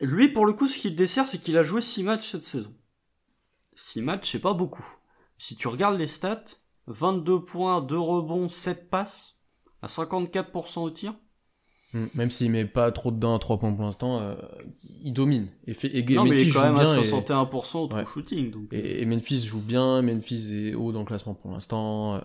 Lui, 0.01 0.29
pour 0.29 0.47
le 0.47 0.53
coup, 0.53 0.67
ce 0.67 0.79
qu'il 0.79 0.95
dessert, 0.95 1.27
c'est 1.27 1.39
qu'il 1.39 1.57
a 1.57 1.64
joué 1.64 1.81
6 1.81 2.03
matchs 2.03 2.31
cette 2.31 2.45
saison. 2.45 2.75
6 3.75 4.03
matchs, 4.03 4.33
c'est 4.33 4.39
pas 4.39 4.53
beaucoup. 4.53 4.87
Si 5.39 5.57
tu 5.57 5.69
regardes 5.69 5.99
les 5.99 6.07
stats, 6.07 6.45
22 6.87 7.45
points, 7.45 7.81
2 7.81 7.99
rebonds, 7.99 8.49
7 8.49 8.91
passes, 8.91 9.39
à 9.83 9.87
54% 9.87 10.81
au 10.81 10.91
tir. 10.91 11.14
Mm. 11.95 12.07
Même 12.14 12.30
s'il 12.30 12.51
met 12.51 12.64
pas 12.64 12.91
trop 12.93 13.11
dedans 13.11 13.34
à 13.37 13.39
3 13.39 13.59
points 13.59 13.72
pour 13.72 13.84
l'instant, 13.84 14.20
euh, 14.20 14.34
il 15.05 15.12
domine. 15.12 15.47
Et, 15.66 15.72
fait, 15.74 15.89
et 15.97 16.03
non, 16.14 16.24
mais 16.24 16.43
il 16.43 16.49
est 16.49 16.53
quand 16.53 16.62
même 16.64 16.76
à 16.76 16.82
bien 16.82 16.95
et- 17.01 17.05
61% 17.05 17.78
au 17.84 17.87
true 17.87 17.99
Ouais. 18.01 18.05
shooting. 18.12 18.51
Donc. 18.51 18.64
euh. 18.72 18.76
Et, 18.76 19.03
et 19.03 19.05
Memphis 19.07 19.47
joue 19.47 19.61
bien, 19.62 20.03
Memphis 20.03 20.68
est 20.70 20.74
haut 20.74 20.93
dans 20.93 21.01
le 21.01 21.07
classement 21.07 21.34
pour 21.34 21.51
l'instant. 21.53 22.16
euh, 22.16 22.20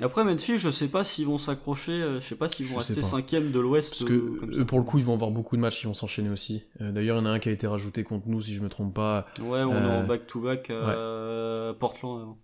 Après, 0.00 0.24
Memphis, 0.24 0.56
je 0.58 0.70
sais 0.70 0.88
pas 0.88 1.04
s'ils 1.04 1.26
vont 1.26 1.36
s'accrocher, 1.36 1.92
euh, 1.92 2.20
je 2.20 2.26
sais 2.26 2.34
pas 2.34 2.48
s'ils 2.48 2.66
vont 2.66 2.74
Je 2.74 2.78
rester 2.78 3.02
cinquième 3.02 3.50
de 3.52 3.60
l'Ouest. 3.60 3.90
parce 3.90 4.04
que 4.04 4.12
euh, 4.14 4.60
eux, 4.60 4.64
pour 4.64 4.78
le 4.78 4.84
coup, 4.84 4.98
ils 4.98 5.04
vont 5.04 5.14
avoir 5.14 5.30
beaucoup 5.30 5.56
de 5.56 5.60
matchs, 5.60 5.82
ils 5.82 5.86
vont 5.88 5.94
s'enchaîner 5.94 6.30
aussi. 6.30 6.62
Euh, 6.80 6.92
D'ailleurs, 6.92 7.16
il 7.16 7.20
y 7.20 7.22
en 7.22 7.26
a 7.26 7.30
un 7.30 7.38
qui 7.40 7.48
a 7.50 7.52
été 7.52 7.66
rajouté 7.66 8.04
contre 8.04 8.26
nous, 8.28 8.40
si 8.40 8.54
je 8.54 8.62
me 8.62 8.68
trompe 8.68 8.94
pas. 8.94 9.26
Ouais, 9.42 9.62
on 9.62 9.74
est 9.74 9.96
en 9.98 10.04
back-to-back 10.06 10.70
à 10.70 11.74
Portland. 11.78 12.36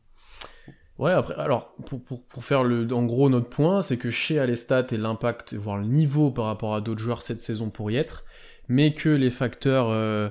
Ouais, 0.98 1.12
après, 1.12 1.34
alors, 1.34 1.74
pour, 1.84 2.02
pour, 2.02 2.22
pour 2.24 2.44
faire 2.44 2.64
le, 2.64 2.90
en 2.92 3.04
gros 3.04 3.28
notre 3.28 3.48
point, 3.48 3.82
c'est 3.82 3.98
que 3.98 4.10
chez 4.10 4.38
Alestat 4.38 4.86
et 4.92 4.96
l'impact, 4.96 5.54
voire 5.54 5.76
le 5.76 5.86
niveau 5.86 6.30
par 6.30 6.46
rapport 6.46 6.74
à 6.74 6.80
d'autres 6.80 7.00
joueurs 7.00 7.22
cette 7.22 7.40
saison 7.40 7.68
pour 7.68 7.90
y 7.90 7.96
être, 7.96 8.24
mais 8.68 8.94
que 8.94 9.10
les 9.10 9.30
facteurs 9.30 9.90
euh, 9.90 10.28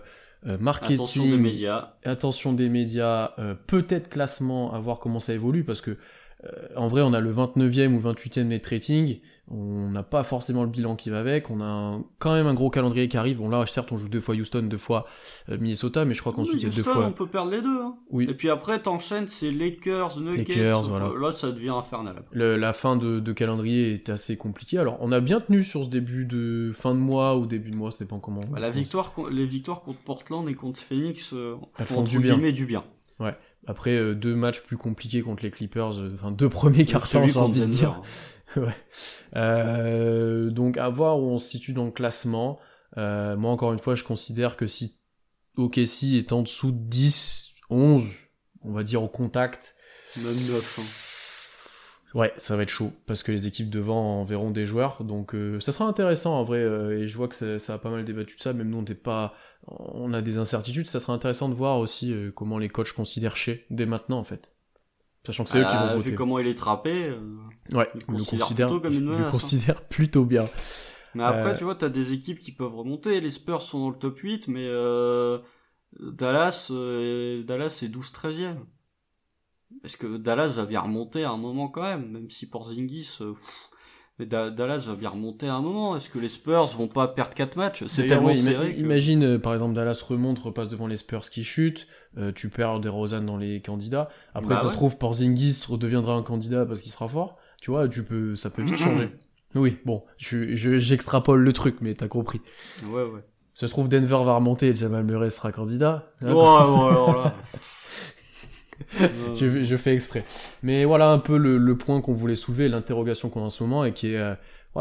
euh, 0.48 0.58
marketing, 0.60 0.96
Attention 0.96 1.26
des 1.26 1.38
médias. 1.38 1.94
attention 2.04 2.54
des 2.54 2.70
médias, 2.70 3.34
euh, 3.38 3.54
peut-être 3.68 4.10
classement, 4.10 4.74
à 4.74 4.80
voir 4.80 5.00
comment 5.00 5.20
ça 5.20 5.34
évolue, 5.34 5.64
parce 5.64 5.82
que 5.82 5.98
euh, 6.46 6.50
en 6.76 6.88
vrai, 6.88 7.02
on 7.02 7.14
a 7.14 7.20
le 7.20 7.32
29e 7.34 7.94
ou 7.94 8.00
28e 8.00 8.44
net 8.44 8.66
rating, 8.68 9.20
on 9.48 9.90
n'a 9.92 10.02
pas 10.02 10.24
forcément 10.24 10.64
le 10.64 10.70
bilan 10.70 10.96
qui 10.96 11.10
va 11.12 11.20
avec, 11.20 11.52
on 11.52 11.62
a 11.62 11.66
un- 11.66 12.04
quand 12.20 12.34
même 12.34 12.48
un 12.48 12.54
gros 12.56 12.70
calendrier 12.72 13.08
qui 13.08 13.16
arrive. 13.18 13.38
Bon 13.38 13.48
là, 13.50 13.64
certes, 13.68 13.92
on 13.92 13.98
joue 13.98 14.10
deux 14.10 14.20
fois 14.22 14.34
Houston, 14.36 14.64
deux 14.64 14.78
fois 14.78 15.06
euh, 15.50 15.58
Minnesota, 15.60 16.04
mais 16.04 16.14
je 16.16 16.22
crois 16.22 16.34
qu'ensuite 16.34 16.62
il 16.64 16.64
y 16.64 16.72
a 16.72 16.76
deux 16.76 16.80
Houston, 16.82 16.94
fois. 16.94 17.06
on 17.06 17.12
peut 17.12 17.28
perdre 17.28 17.52
les 17.52 17.62
deux. 17.62 17.80
Hein. 17.82 17.96
Oui, 18.10 18.26
Et 18.30 18.34
puis 18.34 18.50
après, 18.50 18.80
t'enchaînes, 18.82 19.28
c'est 19.28 19.52
Lakers, 19.52 20.20
Nuggets. 20.20 20.56
Lakers, 20.56 20.90
voilà. 20.90 21.12
Là, 21.20 21.32
ça 21.32 21.52
devient 21.52 21.70
infernal. 21.70 22.24
Le- 22.32 22.58
la 22.58 22.74
fin 22.74 22.96
de, 22.96 23.20
de 23.20 23.32
calendrier 23.34 23.94
est 23.94 24.10
assez 24.10 24.36
compliquée. 24.36 24.80
Alors, 24.80 24.98
on 25.02 25.12
a 25.12 25.20
bien 25.20 25.40
tenu 25.42 25.62
sur 25.64 25.84
ce 25.84 25.90
début 25.90 26.26
de 26.26 26.72
fin 26.74 26.96
de 26.96 27.00
mois 27.00 27.38
ou 27.38 27.46
début 27.46 27.70
de 27.72 27.76
mois, 27.78 27.92
ça 27.92 28.00
dépend 28.04 28.20
comment. 28.20 28.42
Bah, 28.50 28.60
la 28.60 28.72
victoire, 28.72 29.14
les 29.32 29.46
victoires 29.46 29.82
contre 29.82 30.00
Portland 30.00 30.50
et 30.50 30.56
contre 30.56 30.80
Phoenix 30.80 31.34
euh, 31.34 31.56
font 31.82 32.02
du 32.02 32.18
bien. 32.20 32.38
du 32.52 32.66
bien. 32.66 32.84
Après 33.68 33.92
euh, 33.98 34.14
deux 34.14 34.36
matchs 34.36 34.62
plus 34.62 34.78
compliqués 34.78 35.22
contre 35.24 35.42
les 35.44 35.50
Clippers, 35.50 36.00
euh, 36.00 36.12
enfin 36.14 36.30
deux 36.32 36.50
premiers 36.50 36.86
cartons, 36.86 37.28
j'ai 37.28 37.40
envie 37.40 37.62
de 37.62 37.66
dire. 37.66 38.02
Ouais. 38.56 38.76
Euh, 39.36 40.50
donc 40.50 40.78
à 40.78 40.90
voir 40.90 41.20
où 41.20 41.24
on 41.24 41.38
se 41.40 41.50
situe 41.50 41.74
dans 41.74 41.86
le 41.86 41.92
classement. 41.92 42.60
Euh, 42.98 43.36
moi 43.36 43.52
encore 43.52 43.74
une 43.74 43.80
fois, 43.80 43.96
je 43.96 44.04
considère 44.04 44.56
que 44.56 44.68
si 44.68 44.98
OKC 45.58 46.16
est 46.16 46.32
en 46.32 46.42
dessous 46.42 46.72
de 46.72 46.78
10, 46.78 47.50
11, 47.70 48.04
on 48.64 48.72
va 48.72 48.84
dire 48.84 49.02
au 49.04 49.08
contact, 49.10 49.76
Même 50.18 50.26
9. 50.34 50.80
hein. 50.80 52.20
ouais, 52.20 52.34
ça 52.38 52.56
va 52.56 52.64
être 52.64 52.70
chaud 52.70 52.92
parce 53.06 53.24
que 53.24 53.32
les 53.32 53.48
équipes 53.48 53.70
devant 53.70 54.20
enverront 54.22 54.52
des 54.52 54.66
joueurs. 54.66 55.04
Donc 55.04 55.34
euh, 55.36 55.60
ça 55.60 55.72
sera 55.72 55.86
intéressant 55.86 56.40
en 56.40 56.44
vrai. 56.44 56.60
euh, 56.60 57.02
et 57.02 57.08
je 57.08 57.18
vois 57.18 57.28
que 57.28 57.36
ça, 57.36 57.60
ça 57.60 57.74
a 57.74 57.78
pas 57.78 57.90
mal 57.90 58.06
débattu 58.06 58.36
de 58.38 58.42
ça. 58.42 58.54
Même 58.54 58.70
nous, 58.70 58.78
on 58.78 58.82
n'était 58.82 58.96
pas, 58.96 59.34
on 59.68 60.14
a 60.14 60.22
des 60.22 60.38
incertitudes. 60.38 60.88
Ça 60.88 61.00
sera 61.00 61.14
intéressant 61.14 61.50
de 61.50 61.56
voir 61.56 61.80
aussi 61.80 62.14
euh, 62.14 62.32
comment 62.32 62.58
les 62.58 62.70
coachs 62.70 62.94
considèrent 62.94 63.38
chez 63.38 63.66
dès 63.70 63.86
maintenant 63.86 64.20
en 64.20 64.24
fait. 64.24 64.52
Sachant 65.26 65.44
que 65.44 65.50
c'est 65.50 65.60
eux 65.60 65.66
qui 65.66 65.76
vont 65.76 65.88
vu 65.98 66.04
voter. 66.04 66.16
comment 66.16 66.40
il 66.40 66.48
est 66.48 66.56
trappé. 66.58 67.08
euh, 67.10 67.20
Ouais, 67.74 67.90
ils 67.96 68.02
le 68.02 68.06
considèrent, 68.06 68.48
plutôt 68.68 68.80
comme 68.80 68.94
une 68.94 69.00
ils 69.00 69.06
le 69.06 69.12
menace, 69.12 69.28
hein. 69.28 69.32
considèrent 69.32 69.82
plutôt 69.90 70.24
bien. 70.26 70.48
Mais 71.16 71.24
après, 71.24 71.52
Euh, 71.54 71.58
tu 71.58 71.64
vois, 71.64 71.76
t'as 71.76 71.90
des 71.90 72.14
équipes 72.14 72.40
qui 72.40 72.52
peuvent 72.52 72.76
remonter. 72.76 73.22
Les 73.22 73.32
Spurs 73.32 73.62
sont 73.62 73.80
dans 73.80 73.90
le 73.90 73.98
top 73.98 74.18
8, 74.20 74.48
mais 74.50 74.68
euh, 74.68 75.40
Dallas, 76.00 76.68
euh, 76.72 77.44
Dallas 77.44 77.80
est 77.84 77.88
12-13e. 77.90 78.58
Est-ce 79.84 79.98
que 79.98 80.18
Dallas 80.18 80.50
va 80.50 80.66
bien 80.66 80.82
remonter 80.82 81.24
à 81.24 81.32
un 81.32 81.38
moment 81.38 81.68
quand 81.70 81.82
même, 81.84 82.12
même 82.12 82.30
si 82.30 82.48
Porzingis, 82.48 83.18
euh, 83.22 83.34
pff, 83.34 83.70
mais 84.20 84.26
Da- 84.26 84.50
Dallas 84.52 84.86
va 84.88 84.96
bien 84.96 85.10
remonter 85.10 85.48
à 85.48 85.56
un 85.56 85.62
moment. 85.62 85.96
Est-ce 85.98 86.10
que 86.10 86.20
les 86.20 86.30
Spurs 86.30 86.66
vont 86.78 86.88
pas 86.88 87.08
perdre 87.08 87.34
4 87.34 87.56
matchs? 87.56 87.84
C'est 87.88 88.08
tellement 88.08 88.28
ouais, 88.28 88.34
ima- 88.34 88.52
serré. 88.52 88.74
que- 88.76 88.80
Imagine, 88.80 89.24
euh, 89.24 89.40
par 89.40 89.54
exemple, 89.54 89.74
Dallas 89.74 90.02
remonte, 90.08 90.40
repasse 90.40 90.70
devant 90.70 90.88
les 90.88 90.96
Spurs 90.98 91.30
qui 91.30 91.44
chutent, 91.44 91.88
euh, 92.18 92.32
tu 92.34 92.50
perds 92.50 92.80
des 92.80 92.90
Rosanne 92.90 93.26
dans 93.26 93.38
les 93.38 93.62
candidats. 93.62 94.10
Après, 94.34 94.56
Bah 94.56 94.58
ça 94.62 94.66
ouais. 94.68 94.72
se 94.72 94.76
trouve, 94.78 94.98
Porzingis 94.98 95.66
redeviendra 95.68 96.14
un 96.16 96.22
candidat 96.24 96.66
parce 96.66 96.82
qu'il 96.82 96.92
sera 96.92 97.08
fort. 97.08 97.38
Tu 97.62 97.72
vois, 97.72 97.88
tu 97.88 98.04
peux, 98.06 98.36
ça 98.36 98.50
peut 98.50 98.62
vite 98.64 98.78
changer. 98.78 99.10
Oui, 99.58 99.78
bon, 99.86 100.04
je- 100.18 100.54
je- 100.54 100.76
j'extrapole 100.78 101.40
le 101.42 101.54
truc, 101.54 101.78
mais 101.80 101.94
t'as 101.94 102.10
compris. 102.10 102.42
Ouais, 102.90 103.04
ouais. 103.04 103.22
Ça 103.54 103.68
se 103.68 103.72
trouve, 103.72 103.88
Denver 103.88 104.22
va 104.26 104.36
remonter 104.36 104.68
et 104.68 104.76
Jamal 104.76 105.06
Murray 105.06 105.30
sera 105.30 105.54
candidat. 105.54 106.12
Là. 106.20 106.34
je, 109.36 109.64
je 109.64 109.78
fais 109.78 109.94
exprès. 109.94 110.24
Mais 110.64 110.86
voilà 110.86 111.10
un 111.10 111.20
peu 111.20 111.38
le, 111.38 111.58
le 111.58 111.78
point 111.78 112.02
qu'on 112.02 112.14
voulait 112.14 112.36
soulever, 112.36 112.70
l'interrogation 112.70 113.30
qu'on 113.30 113.42
a 113.42 113.46
en 113.46 113.50
ce 113.50 113.64
moment 113.64 113.86
et 113.86 113.94
qui 113.94 114.14
est, 114.14 114.18
euh, 114.18 114.36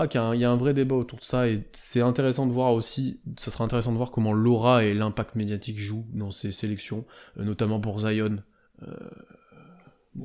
qu'il 0.08 0.20
y 0.20 0.22
a 0.22 0.26
un- 0.26 0.34
il 0.34 0.40
y 0.40 0.44
a 0.44 0.50
un 0.50 0.56
vrai 0.56 0.74
débat 0.74 0.96
autour 0.96 1.18
de 1.20 1.24
ça 1.24 1.48
et 1.48 1.62
c'est 1.72 2.00
intéressant 2.00 2.46
de 2.46 2.52
voir 2.52 2.72
aussi, 2.72 3.20
ça 3.36 3.50
sera 3.50 3.64
intéressant 3.64 3.92
de 3.92 3.96
voir 3.96 4.10
comment 4.10 4.32
l'aura 4.32 4.84
et 4.84 4.94
l'impact 4.94 5.34
médiatique 5.36 5.78
jouent 5.78 6.06
dans 6.12 6.30
ces 6.30 6.52
sélections, 6.52 7.04
euh, 7.38 7.44
notamment 7.44 7.80
pour 7.80 8.00
Zion. 8.00 8.38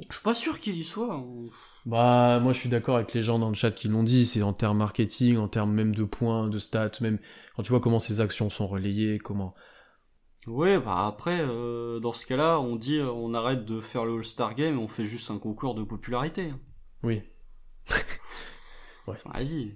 Je 0.09 0.13
suis 0.15 0.23
pas 0.23 0.33
sûr 0.33 0.59
qu'il 0.59 0.77
y 0.77 0.83
soit. 0.83 1.13
hein. 1.15 1.23
Bah, 1.85 2.39
moi 2.43 2.53
je 2.53 2.59
suis 2.59 2.69
d'accord 2.69 2.97
avec 2.97 3.13
les 3.13 3.21
gens 3.23 3.39
dans 3.39 3.49
le 3.49 3.55
chat 3.55 3.71
qui 3.71 3.87
l'ont 3.87 4.03
dit, 4.03 4.25
c'est 4.25 4.43
en 4.43 4.53
termes 4.53 4.77
marketing, 4.77 5.37
en 5.37 5.47
termes 5.47 5.73
même 5.73 5.95
de 5.95 6.03
points, 6.03 6.47
de 6.47 6.59
stats, 6.59 6.91
même 7.01 7.17
quand 7.55 7.63
tu 7.63 7.71
vois 7.71 7.79
comment 7.79 7.99
ces 7.99 8.21
actions 8.21 8.49
sont 8.49 8.67
relayées, 8.67 9.17
comment. 9.17 9.55
Ouais, 10.47 10.79
bah 10.79 11.05
après, 11.05 11.39
euh, 11.41 11.99
dans 11.99 12.13
ce 12.13 12.25
cas-là, 12.25 12.59
on 12.59 12.75
dit 12.75 12.97
euh, 12.97 13.11
on 13.11 13.33
arrête 13.33 13.65
de 13.65 13.81
faire 13.81 14.05
le 14.05 14.15
All-Star 14.15 14.55
Game 14.55 14.75
et 14.75 14.77
on 14.77 14.87
fait 14.87 15.03
juste 15.03 15.29
un 15.31 15.37
concours 15.37 15.75
de 15.75 15.83
popularité. 15.83 16.53
Oui. 17.03 17.21
Vas-y. 19.07 19.75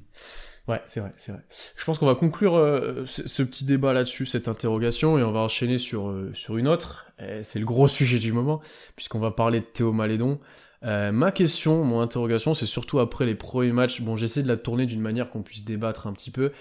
Ouais, 0.67 0.81
c'est 0.85 1.01
vrai, 1.01 1.13
c'est 1.17 1.33
vrai. 1.33 1.41
Je 1.75 1.83
pense 1.83 1.99
qu'on 1.99 2.05
va 2.05 2.15
conclure 2.15 2.55
euh, 2.55 3.05
ce, 3.05 3.27
ce 3.27 3.43
petit 3.43 3.65
débat 3.65 3.91
là-dessus, 3.91 4.25
cette 4.25 4.47
interrogation, 4.47 5.17
et 5.17 5.23
on 5.23 5.33
va 5.33 5.41
enchaîner 5.41 5.77
sur, 5.77 6.15
sur 6.33 6.57
une 6.57 6.69
autre. 6.69 7.11
C'est 7.41 7.59
le 7.59 7.65
gros 7.65 7.87
sujet 7.89 8.19
du 8.19 8.31
moment, 8.31 8.61
puisqu'on 8.95 9.19
va 9.19 9.31
parler 9.31 9.59
de 9.59 9.65
Théo 9.65 9.91
Malédon. 9.91 10.39
Ma 10.81 11.31
question, 11.31 11.83
mon 11.83 12.01
interrogation, 12.01 12.53
c'est 12.53 12.65
surtout 12.65 12.99
après 12.99 13.25
les 13.25 13.35
premiers 13.35 13.71
matchs. 13.71 14.01
Bon, 14.01 14.15
j'essaie 14.17 14.43
de 14.43 14.47
la 14.47 14.57
tourner 14.57 14.85
d'une 14.85 15.01
manière 15.01 15.29
qu'on 15.29 15.41
puisse 15.41 15.65
débattre 15.65 16.07
un 16.07 16.13
petit 16.13 16.31
peu. 16.31 16.51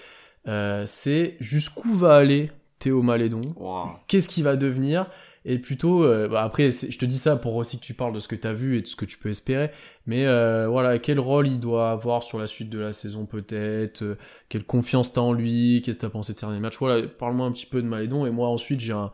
C'est 0.85 1.37
jusqu'où 1.39 1.93
va 1.93 2.15
aller 2.15 2.51
Théo 2.83 3.01
Malédon 3.01 3.41
Wow. 3.55 3.91
Qu'est-ce 4.07 4.27
qu'il 4.27 4.43
va 4.43 4.57
devenir? 4.57 5.07
Et 5.45 5.57
plutôt, 5.59 6.03
euh, 6.03 6.27
bah 6.29 6.43
après, 6.43 6.71
je 6.71 6.97
te 6.97 7.05
dis 7.05 7.17
ça 7.17 7.35
pour 7.35 7.55
aussi 7.55 7.77
que 7.79 7.83
tu 7.85 7.93
parles 7.93 8.13
de 8.13 8.19
ce 8.19 8.27
que 8.27 8.35
tu 8.35 8.45
as 8.47 8.53
vu 8.53 8.77
et 8.77 8.81
de 8.81 8.87
ce 8.87 8.95
que 8.95 9.05
tu 9.05 9.17
peux 9.17 9.29
espérer. 9.29 9.71
Mais 10.05 10.25
euh, 10.25 10.67
voilà, 10.69 10.99
quel 10.99 11.19
rôle 11.19 11.47
il 11.47 11.59
doit 11.59 11.91
avoir 11.91 12.23
sur 12.23 12.39
la 12.39 12.47
suite 12.47 12.69
de 12.69 12.79
la 12.79 12.93
saison 12.93 13.25
peut-être 13.25 14.03
euh, 14.03 14.15
Quelle 14.49 14.63
confiance 14.65 15.11
t'as 15.13 15.21
en 15.21 15.33
lui 15.33 15.81
Qu'est-ce 15.83 15.97
que 15.97 16.01
t'as 16.01 16.09
pensé 16.09 16.33
de 16.33 16.37
ces 16.37 16.45
derniers 16.45 16.61
matchs? 16.61 16.77
Voilà, 16.79 17.07
parle-moi 17.07 17.45
un 17.45 17.51
petit 17.51 17.65
peu 17.65 17.81
de 17.81 17.87
Malédon. 17.87 18.25
Et 18.25 18.31
moi 18.31 18.47
ensuite, 18.49 18.79
j'ai 18.79 18.93
un, 18.93 19.11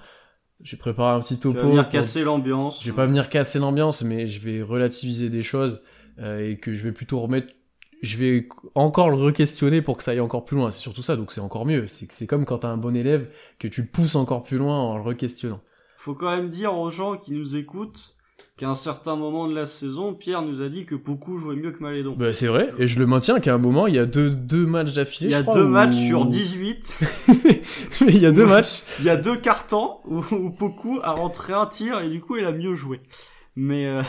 j'ai 0.62 0.78
préparé 0.78 1.16
un 1.16 1.20
petit 1.20 1.40
topo. 1.40 1.58
vas 1.60 1.66
venir 1.66 1.84
pour- 1.84 1.92
casser 1.92 2.24
l'ambiance. 2.24 2.84
Je 2.84 2.90
vais 2.92 2.96
pas 2.96 3.06
venir 3.08 3.30
casser 3.30 3.58
l'ambiance, 3.60 4.04
mais 4.04 4.28
je 4.28 4.40
vais 4.40 4.62
relativiser 4.62 5.30
des 5.30 5.42
choses 5.44 5.82
et 6.22 6.58
que 6.58 6.74
je 6.74 6.84
vais 6.84 6.92
plutôt 6.92 7.22
remettre 7.22 7.48
je 8.02 8.18
vais 8.18 8.48
encore 8.76 9.10
le 9.10 9.18
re-questionner 9.18 9.82
pour 9.82 9.98
que 9.98 10.04
ça 10.04 10.12
aille 10.12 10.20
encore 10.20 10.46
plus 10.46 10.56
loin. 10.58 10.72
C'est 10.72 10.80
surtout 10.80 11.02
ça, 11.02 11.16
donc 11.16 11.32
c'est 11.32 11.42
encore 11.42 11.66
mieux. 11.66 11.86
C'est 11.88 12.28
comme 12.28 12.46
quand 12.46 12.60
t'as 12.60 12.70
un 12.70 12.78
bon 12.78 12.96
élève 12.96 13.30
que 13.60 13.68
tu 13.68 13.82
le 13.82 13.88
pousses 13.88 14.16
encore 14.16 14.44
plus 14.44 14.58
loin 14.58 14.78
en 14.78 14.98
le 14.98 15.04
re-questionnant. 15.04 15.60
Faut 15.98 16.14
quand 16.16 16.30
même 16.36 16.50
dire 16.50 16.74
aux 16.78 16.90
gens 16.92 17.18
qui 17.18 17.34
nous 17.34 17.56
écoutent 17.58 18.16
qu'à 18.56 18.70
un 18.70 18.76
certain 18.76 19.16
moment 19.18 19.48
de 19.48 19.54
la 19.56 19.66
saison, 19.66 20.14
Pierre 20.14 20.42
nous 20.42 20.62
a 20.62 20.70
dit 20.70 20.86
que 20.86 20.96
beaucoup 20.96 21.38
jouaient 21.38 21.56
mieux 21.58 21.72
que 21.72 21.82
Malédon. 21.84 22.16
Bah, 22.18 22.32
c'est 22.34 22.48
vrai, 22.48 22.70
et 22.78 22.88
je 22.88 23.00
le 23.00 23.06
maintiens 23.06 23.40
qu'à 23.42 23.54
un 23.54 23.58
moment, 23.58 23.88
il 23.88 23.96
y 23.96 24.00
a 24.00 24.06
deux, 24.06 24.30
deux 24.32 24.66
matchs 24.66 24.94
d'affilée. 24.94 25.30
Il 25.30 25.32
y 25.32 25.36
a 25.36 25.40
je 25.40 25.44
crois, 25.44 25.56
deux 25.56 25.66
où- 25.66 25.70
matchs 25.70 25.96
sur 25.98 26.26
18. 26.26 26.98
Mais 27.38 27.62
il 28.08 28.18
y 28.20 28.26
a 28.26 28.32
deux 28.32 28.46
matchs. 28.46 28.84
Il 29.00 29.06
y 29.06 29.10
a 29.10 29.18
deux 29.18 29.36
cartons 29.38 29.98
où, 30.06 30.24
où 30.32 30.50
Poku 30.52 31.00
a 31.04 31.12
rentré 31.12 31.52
un 31.54 31.66
tir 31.68 32.00
et 32.02 32.10
du 32.10 32.22
coup 32.22 32.38
il 32.38 32.46
a 32.46 32.52
mieux 32.54 32.76
joué. 32.76 33.02
Mais 33.56 33.88
euh, 33.88 34.02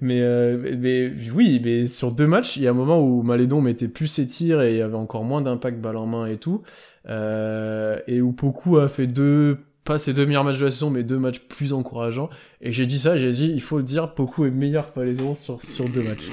Mais, 0.00 0.20
euh, 0.22 0.76
mais, 0.78 1.10
oui, 1.34 1.60
mais 1.64 1.86
sur 1.86 2.12
deux 2.12 2.26
matchs, 2.28 2.56
il 2.56 2.62
y 2.62 2.66
a 2.68 2.70
un 2.70 2.74
moment 2.74 3.00
où 3.02 3.22
Malédon 3.22 3.60
mettait 3.60 3.88
plus 3.88 4.06
ses 4.06 4.26
tirs 4.26 4.62
et 4.62 4.72
il 4.72 4.76
y 4.78 4.82
avait 4.82 4.94
encore 4.94 5.24
moins 5.24 5.40
d'impact 5.42 5.80
balle 5.80 5.96
en 5.96 6.06
main 6.06 6.26
et 6.26 6.38
tout. 6.38 6.62
Euh, 7.08 7.98
et 8.06 8.20
où 8.20 8.32
Poku 8.32 8.78
a 8.78 8.88
fait 8.88 9.06
deux, 9.08 9.58
pas 9.84 9.98
ses 9.98 10.12
deux 10.12 10.26
meilleurs 10.26 10.44
matchs 10.44 10.60
de 10.60 10.64
la 10.66 10.70
saison, 10.70 10.90
mais 10.90 11.02
deux 11.02 11.18
matchs 11.18 11.40
plus 11.40 11.72
encourageants. 11.72 12.30
Et 12.60 12.70
j'ai 12.70 12.86
dit 12.86 12.98
ça, 12.98 13.16
j'ai 13.16 13.32
dit, 13.32 13.50
il 13.52 13.60
faut 13.60 13.78
le 13.78 13.82
dire, 13.82 14.14
Poku 14.14 14.44
est 14.46 14.50
meilleur 14.50 14.92
que 14.94 15.00
Malédon 15.00 15.34
sur, 15.34 15.60
sur 15.60 15.88
deux 15.88 16.02
matchs. 16.02 16.28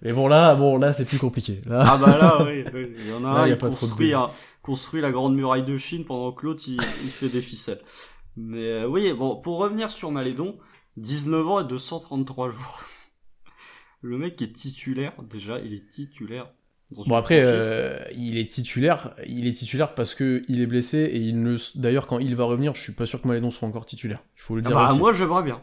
Mais 0.00 0.12
bon, 0.12 0.26
là, 0.26 0.54
bon, 0.54 0.78
là, 0.78 0.92
c'est 0.92 1.04
plus 1.04 1.18
compliqué. 1.18 1.60
Là, 1.66 1.84
ah 1.86 1.98
bah 1.98 2.18
là, 2.18 2.38
oui, 2.44 2.64
oui. 2.74 2.88
il 2.98 3.10
y 3.10 3.12
en 3.14 3.24
a 3.24 3.34
Là, 3.34 3.40
un, 3.42 3.46
y 3.48 3.50
a 3.50 3.54
il 3.54 3.58
pas 3.58 3.68
trop 3.68 3.76
de 3.86 3.90
construit, 3.90 4.06
débat. 4.08 4.20
un- 4.22 4.30
construit 4.62 5.00
la 5.00 5.12
grande 5.12 5.36
muraille 5.36 5.64
de 5.64 5.76
Chine 5.78 6.04
pendant 6.04 6.32
que 6.32 6.44
l'autre 6.46 6.62
il, 6.66 6.74
il 6.74 7.10
fait 7.10 7.28
des 7.28 7.40
ficelles. 7.42 7.80
Mais 8.36 8.66
euh, 8.82 8.86
oui, 8.88 9.12
bon, 9.16 9.36
pour 9.36 9.58
revenir 9.58 9.90
sur 9.90 10.10
Malédon, 10.10 10.56
19 10.96 11.46
ans 11.48 11.60
et 11.60 11.64
233 11.68 12.50
jours. 12.50 12.80
Le 14.00 14.18
mec 14.18 14.40
est 14.42 14.52
titulaire, 14.52 15.12
déjà, 15.22 15.60
il 15.60 15.72
est 15.74 15.88
titulaire. 15.88 16.50
dans 16.90 17.04
Bon 17.04 17.14
après, 17.14 17.40
euh, 17.42 18.04
il 18.14 18.36
est 18.36 18.50
titulaire, 18.50 19.14
il 19.26 19.46
est 19.46 19.52
titulaire 19.52 19.94
parce 19.94 20.14
que 20.14 20.42
il 20.48 20.60
est 20.60 20.66
blessé 20.66 20.98
et 20.98 21.18
il 21.18 21.40
ne. 21.42 21.56
D'ailleurs, 21.76 22.06
quand 22.08 22.18
il 22.18 22.34
va 22.34 22.44
revenir, 22.44 22.74
je 22.74 22.82
suis 22.82 22.92
pas 22.92 23.06
sûr 23.06 23.22
que 23.22 23.28
Malédon 23.28 23.50
soit 23.50 23.68
encore 23.68 23.86
titulaire. 23.86 24.22
Il 24.36 24.40
faut 24.40 24.56
le 24.56 24.62
Ah 24.64 24.68
dire 24.68 24.76
bah, 24.76 24.90
aussi. 24.90 24.98
moi 24.98 25.12
j'aimerais 25.12 25.42
bien. 25.44 25.62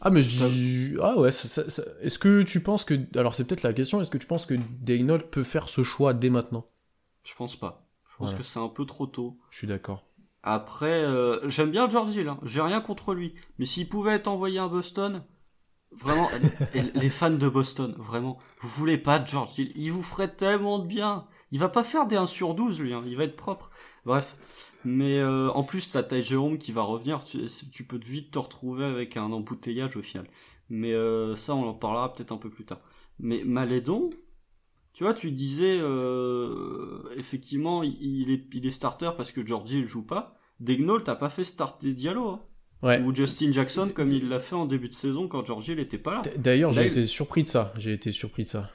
Ah 0.00 0.10
mais 0.10 0.22
je... 0.22 0.96
ah 1.02 1.18
ouais. 1.18 1.32
ça- 1.32 1.48
ça- 1.48 1.68
ça- 1.68 1.82
Est-ce 2.00 2.20
que 2.20 2.42
tu 2.44 2.60
penses 2.62 2.84
que 2.84 2.94
alors 3.18 3.34
c'est 3.34 3.44
peut-être 3.44 3.64
la 3.64 3.72
question. 3.72 4.00
Est-ce 4.00 4.10
que 4.10 4.18
tu 4.18 4.28
penses 4.28 4.46
que 4.46 4.54
Daynol 4.80 5.28
peut 5.28 5.42
faire 5.42 5.68
ce 5.68 5.82
choix 5.82 6.14
dès 6.14 6.30
maintenant? 6.30 6.66
Je 7.24 7.34
pense 7.34 7.56
pas. 7.56 7.84
Je 8.08 8.16
pense 8.16 8.28
Voilà. 8.30 8.38
que 8.38 8.44
c'est 8.48 8.60
un 8.60 8.68
peu 8.68 8.86
trop 8.86 9.06
tôt. 9.08 9.36
Je 9.50 9.58
suis 9.58 9.66
d'accord. 9.66 10.07
Après, 10.50 11.04
euh, 11.04 11.46
j'aime 11.50 11.70
bien 11.70 11.90
George 11.90 12.16
Hill, 12.16 12.26
hein. 12.26 12.40
j'ai 12.42 12.62
rien 12.62 12.80
contre 12.80 13.12
lui. 13.12 13.34
Mais 13.58 13.66
s'il 13.66 13.86
pouvait 13.86 14.12
être 14.12 14.28
envoyé 14.28 14.58
à 14.58 14.66
Boston, 14.66 15.22
vraiment, 15.92 16.30
les 16.94 17.10
fans 17.10 17.28
de 17.28 17.48
Boston, 17.50 17.94
vraiment, 17.98 18.38
vous 18.62 18.70
voulez 18.70 18.96
pas 18.96 19.22
George 19.22 19.58
Hill, 19.58 19.72
il 19.76 19.92
vous 19.92 20.02
ferait 20.02 20.34
tellement 20.34 20.78
de 20.78 20.86
bien. 20.86 21.26
Il 21.52 21.58
va 21.58 21.68
pas 21.68 21.84
faire 21.84 22.06
des 22.06 22.16
1 22.16 22.24
sur 22.24 22.54
12 22.54 22.80
lui, 22.80 22.94
hein. 22.94 23.02
il 23.06 23.14
va 23.14 23.24
être 23.24 23.36
propre. 23.36 23.70
Bref. 24.06 24.36
Mais 24.86 25.18
euh, 25.18 25.50
en 25.50 25.64
plus, 25.64 25.90
t'as 25.90 26.02
Ty 26.02 26.24
Jerome 26.24 26.56
qui 26.56 26.72
va 26.72 26.80
revenir, 26.80 27.22
tu, 27.24 27.84
peux 27.84 27.98
vite 27.98 28.30
te 28.30 28.38
retrouver 28.38 28.86
avec 28.86 29.18
un 29.18 29.30
embouteillage 29.30 29.98
au 29.98 30.02
final. 30.02 30.26
Mais 30.70 30.94
euh, 30.94 31.36
ça, 31.36 31.54
on 31.54 31.68
en 31.68 31.74
parlera 31.74 32.14
peut-être 32.14 32.32
un 32.32 32.38
peu 32.38 32.48
plus 32.48 32.64
tard. 32.64 32.80
Mais 33.18 33.44
Malédon, 33.44 34.08
tu 34.94 35.04
vois, 35.04 35.12
tu 35.12 35.30
disais, 35.30 35.78
effectivement, 37.18 37.82
il, 37.82 38.30
est, 38.30 38.70
starter 38.70 39.10
parce 39.14 39.30
que 39.30 39.46
Georgie 39.46 39.80
il 39.80 39.86
joue 39.86 40.06
pas. 40.06 40.37
Degnol, 40.60 41.04
t'as 41.04 41.14
pas 41.16 41.30
fait 41.30 41.44
starter 41.44 41.92
Diallo, 41.94 42.28
hein. 42.28 42.42
Ouais. 42.82 43.00
Ou 43.02 43.12
Justin 43.14 43.50
Jackson 43.52 43.90
comme 43.92 44.12
il 44.12 44.28
l'a 44.28 44.38
fait 44.38 44.54
en 44.54 44.64
début 44.66 44.88
de 44.88 44.94
saison 44.94 45.26
quand 45.26 45.44
Georgie 45.44 45.72
il 45.72 45.80
était 45.80 45.98
pas 45.98 46.14
là. 46.14 46.22
D'ailleurs, 46.36 46.72
j'ai 46.72 46.82
il- 46.82 46.86
été 46.88 47.02
surpris 47.04 47.42
de 47.42 47.48
ça. 47.48 47.72
J'ai 47.76 47.92
été 47.92 48.12
surpris 48.12 48.44
de 48.44 48.48
ça. 48.48 48.70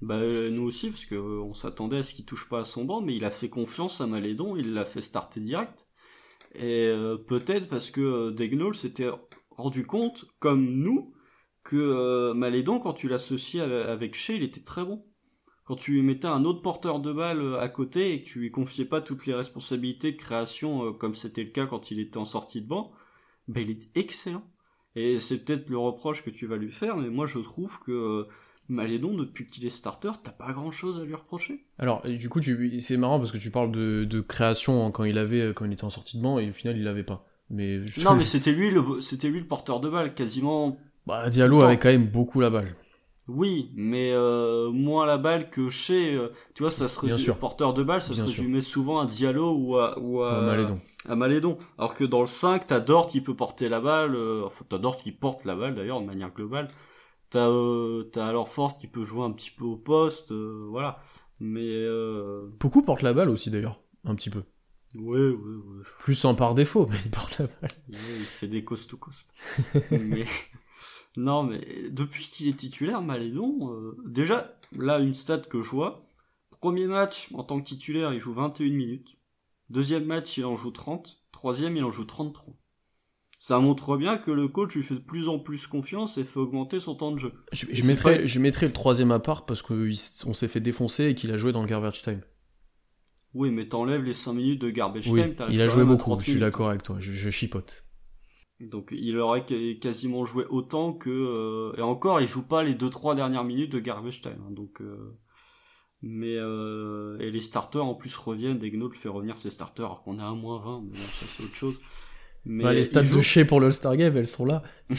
Bah 0.00 0.20
nous 0.20 0.62
aussi 0.62 0.90
parce 0.90 1.04
que 1.06 1.16
euh, 1.16 1.40
on 1.42 1.54
s'attendait 1.54 1.98
à 1.98 2.02
ce 2.04 2.14
qu'il 2.14 2.24
touche 2.24 2.48
pas 2.48 2.60
à 2.60 2.64
son 2.64 2.84
banc, 2.84 3.00
mais 3.00 3.16
il 3.16 3.24
a 3.24 3.32
fait 3.32 3.48
confiance 3.48 4.00
à 4.00 4.06
Malédon, 4.06 4.54
il 4.56 4.74
l'a 4.74 4.84
fait 4.84 5.00
starter 5.00 5.40
direct. 5.40 5.88
Et 6.54 6.86
euh, 6.86 7.16
peut-être 7.16 7.68
parce 7.68 7.90
que 7.90 8.00
euh, 8.00 8.72
s'était 8.74 9.08
rendu 9.50 9.84
compte, 9.86 10.26
comme 10.38 10.64
nous, 10.64 11.12
que 11.64 11.74
euh, 11.76 12.34
Malédon 12.34 12.78
quand 12.78 12.92
tu 12.92 13.08
l'associais 13.08 13.60
avec, 13.60 13.86
avec 13.88 14.14
Shea, 14.14 14.34
il 14.34 14.44
était 14.44 14.62
très 14.62 14.84
bon. 14.84 15.04
Quand 15.68 15.76
tu 15.76 16.00
mettais 16.00 16.26
un 16.26 16.46
autre 16.46 16.62
porteur 16.62 16.98
de 16.98 17.12
balle 17.12 17.42
euh, 17.42 17.60
à 17.60 17.68
côté 17.68 18.14
et 18.14 18.22
que 18.22 18.26
tu 18.26 18.38
lui 18.38 18.50
confiais 18.50 18.86
pas 18.86 19.02
toutes 19.02 19.26
les 19.26 19.34
responsabilités 19.34 20.12
de 20.12 20.16
création 20.16 20.82
euh, 20.86 20.92
comme 20.92 21.14
c'était 21.14 21.44
le 21.44 21.50
cas 21.50 21.66
quand 21.66 21.90
il 21.90 22.00
était 22.00 22.16
en 22.16 22.24
sortie 22.24 22.62
de 22.62 22.66
banc, 22.66 22.90
ben 23.48 23.60
il 23.60 23.72
est 23.72 23.88
excellent. 23.94 24.44
Et 24.96 25.20
c'est 25.20 25.44
peut-être 25.44 25.68
le 25.68 25.76
reproche 25.76 26.24
que 26.24 26.30
tu 26.30 26.46
vas 26.46 26.56
lui 26.56 26.72
faire, 26.72 26.96
mais 26.96 27.10
moi 27.10 27.26
je 27.26 27.38
trouve 27.40 27.80
que 27.80 27.92
euh, 27.92 28.28
Malédon, 28.70 29.14
depuis 29.14 29.46
qu'il 29.46 29.66
est 29.66 29.70
starter, 29.70 30.12
t'as 30.24 30.30
pas 30.30 30.54
grand 30.54 30.70
chose 30.70 30.98
à 30.98 31.04
lui 31.04 31.14
reprocher. 31.14 31.66
Alors, 31.78 32.00
du 32.00 32.30
coup, 32.30 32.40
tu... 32.40 32.80
c'est 32.80 32.96
marrant 32.96 33.18
parce 33.18 33.30
que 33.30 33.36
tu 33.36 33.50
parles 33.50 33.70
de, 33.70 34.04
de 34.04 34.20
création 34.22 34.86
hein, 34.86 34.90
quand 34.90 35.04
il 35.04 35.18
avait, 35.18 35.52
quand 35.54 35.66
il 35.66 35.72
était 35.74 35.84
en 35.84 35.90
sortie 35.90 36.16
de 36.16 36.22
banc 36.22 36.38
et 36.38 36.48
au 36.48 36.54
final 36.54 36.78
il 36.78 36.84
l'avait 36.84 37.04
pas. 37.04 37.26
Mais 37.50 37.84
je 37.84 38.02
Non, 38.02 38.14
mais 38.16 38.24
c'était 38.24 38.52
lui 38.52 38.70
le, 38.70 39.02
c'était 39.02 39.28
lui 39.28 39.40
le 39.40 39.46
porteur 39.46 39.80
de 39.80 39.90
balle, 39.90 40.14
quasiment. 40.14 40.78
bah, 41.06 41.28
Diallo 41.28 41.60
avait 41.60 41.78
quand 41.78 41.90
même 41.90 42.08
beaucoup 42.08 42.40
la 42.40 42.48
balle. 42.48 42.74
Oui, 43.28 43.70
mais 43.76 44.10
euh, 44.14 44.70
moins 44.70 45.04
la 45.04 45.18
balle 45.18 45.50
que 45.50 45.68
chez. 45.70 46.14
euh, 46.14 46.28
tu 46.54 46.62
vois, 46.62 46.70
ça 46.70 46.88
se 46.88 46.98
Bien 47.04 47.14
résume- 47.16 47.24
sûr. 47.24 47.38
porteur 47.38 47.74
de 47.74 47.82
balle, 47.82 48.00
ça 48.00 48.14
Bien 48.14 48.24
se 48.26 48.30
sûr. 48.30 48.40
résumait 48.42 48.62
souvent 48.62 49.00
à 49.00 49.06
Diallo 49.06 49.54
ou 49.54 49.76
à, 49.76 49.98
ou 50.00 50.22
à, 50.22 50.34
Euh, 50.34 50.46
Malédon. 50.46 50.80
à 51.06 51.14
Malédon. 51.14 51.58
Alors 51.76 51.94
que 51.94 52.04
dans 52.04 52.22
le 52.22 52.26
5, 52.26 52.66
t'as 52.66 52.80
Dort 52.80 53.06
qui 53.06 53.20
peut 53.20 53.36
porter 53.36 53.68
la 53.68 53.80
balle, 53.80 54.14
euh, 54.14 54.44
enfin 54.46 54.64
t'as 54.68 54.78
Dort 54.78 54.96
qui 54.96 55.12
porte 55.12 55.44
la 55.44 55.56
balle 55.56 55.74
d'ailleurs 55.74 56.00
de 56.00 56.06
manière 56.06 56.32
globale. 56.32 56.68
T'as 57.30 57.48
euh, 57.50 58.04
t'as 58.04 58.26
alors 58.26 58.48
Force 58.48 58.78
qui 58.78 58.86
peut 58.86 59.04
jouer 59.04 59.24
un 59.24 59.32
petit 59.32 59.50
peu 59.50 59.64
au 59.64 59.76
poste, 59.76 60.32
euh, 60.32 60.66
voilà. 60.70 60.98
Mais 61.38 61.60
euh, 61.68 62.48
Beaucoup 62.58 62.82
porte 62.82 63.02
la 63.02 63.12
balle 63.12 63.28
aussi 63.28 63.50
d'ailleurs, 63.50 63.78
un 64.04 64.14
petit 64.14 64.30
peu. 64.30 64.42
ouais, 64.94 65.18
ouais, 65.18 65.28
ouais. 65.28 65.82
Plus 66.00 66.24
en 66.24 66.34
par 66.34 66.54
défaut, 66.54 66.86
mais 66.90 66.96
il 67.04 67.10
porte 67.10 67.38
la 67.38 67.44
balle. 67.46 67.70
Ouais, 67.90 67.96
il 68.16 68.24
fait 68.24 68.48
des 68.48 68.64
coast 68.64 68.88
to 68.88 68.98
mais 69.90 70.24
non, 71.16 71.42
mais 71.42 71.60
depuis 71.90 72.24
qu'il 72.24 72.48
est 72.48 72.56
titulaire, 72.56 73.02
Malédon, 73.02 73.72
euh, 73.72 73.96
déjà 74.06 74.56
là 74.76 74.98
une 75.00 75.14
stat 75.14 75.38
que 75.38 75.62
je 75.62 75.70
vois. 75.70 76.06
Premier 76.60 76.86
match 76.86 77.28
en 77.34 77.44
tant 77.44 77.60
que 77.60 77.66
titulaire, 77.68 78.12
il 78.12 78.20
joue 78.20 78.34
21 78.34 78.70
minutes. 78.70 79.16
Deuxième 79.70 80.04
match, 80.04 80.36
il 80.38 80.44
en 80.44 80.56
joue 80.56 80.70
30. 80.70 81.18
Troisième, 81.32 81.76
il 81.76 81.84
en 81.84 81.90
joue 81.90 82.04
33. 82.04 82.54
Ça 83.40 83.60
montre 83.60 83.96
bien 83.96 84.18
que 84.18 84.32
le 84.32 84.48
coach 84.48 84.74
lui 84.74 84.82
fait 84.82 84.94
de 84.94 85.00
plus 85.00 85.28
en 85.28 85.38
plus 85.38 85.66
confiance 85.68 86.18
et 86.18 86.24
fait 86.24 86.40
augmenter 86.40 86.80
son 86.80 86.96
temps 86.96 87.12
de 87.12 87.18
jeu. 87.18 87.32
Je, 87.52 87.84
mettrais, 87.86 88.18
pas- 88.20 88.26
je 88.26 88.40
mettrais 88.40 88.66
le 88.66 88.72
troisième 88.72 89.12
à 89.12 89.20
part 89.20 89.46
parce 89.46 89.62
qu'on 89.62 90.34
s'est 90.34 90.48
fait 90.48 90.60
défoncer 90.60 91.04
et 91.04 91.14
qu'il 91.14 91.30
a 91.30 91.36
joué 91.36 91.52
dans 91.52 91.62
le 91.62 91.68
garbage 91.68 92.02
time. 92.02 92.20
Oui, 93.34 93.50
mais 93.52 93.68
t'enlèves 93.68 94.02
les 94.02 94.14
5 94.14 94.32
minutes 94.32 94.60
de 94.60 94.70
garbage 94.70 95.06
Oui, 95.08 95.20
time. 95.36 95.48
il 95.50 95.60
a 95.60 95.68
joué 95.68 95.84
beaucoup, 95.84 95.98
30 95.98 96.20
je 96.24 96.30
suis 96.30 96.40
d'accord 96.40 96.70
avec 96.70 96.82
toi, 96.82 96.96
je, 96.98 97.12
je 97.12 97.30
chipote. 97.30 97.84
Donc 98.60 98.88
il 98.92 99.16
aurait 99.18 99.44
qu- 99.46 99.78
quasiment 99.78 100.24
joué 100.24 100.44
autant 100.50 100.92
que 100.92 101.10
euh, 101.10 101.72
et 101.78 101.82
encore 101.82 102.20
il 102.20 102.26
joue 102.28 102.42
pas 102.46 102.62
les 102.64 102.74
2-3 102.74 103.14
dernières 103.14 103.44
minutes 103.44 103.70
de 103.72 103.78
garbage 103.78 104.20
time. 104.20 104.38
hein, 104.46 104.50
donc 104.50 104.80
euh, 104.80 105.16
mais 106.02 106.34
euh, 106.36 107.18
et 107.20 107.30
les 107.30 107.40
starters 107.40 107.84
en 107.84 107.94
plus 107.94 108.16
reviennent. 108.16 108.58
Degnaud 108.58 108.88
le 108.88 108.94
fait 108.96 109.08
revenir 109.08 109.38
ses 109.38 109.50
starters 109.50 109.84
alors 109.86 110.02
qu'on 110.02 110.18
a 110.18 110.24
un 110.24 110.34
moins 110.34 110.58
20. 110.60 110.82
Mais 110.84 110.90
bon, 110.90 110.94
ça 110.96 111.26
c'est 111.28 111.44
autre 111.44 111.54
chose. 111.54 111.78
Mais 112.44 112.64
Ouais, 112.64 112.74
les 112.74 112.84
stats 112.84 113.02
joue- 113.02 113.16
de 113.18 113.22
chez 113.22 113.44
pour 113.44 113.60
le 113.60 113.66
All-Star 113.66 113.96
Game, 113.96 114.16
elles 114.16 114.26
sont 114.26 114.44
là. 114.44 114.62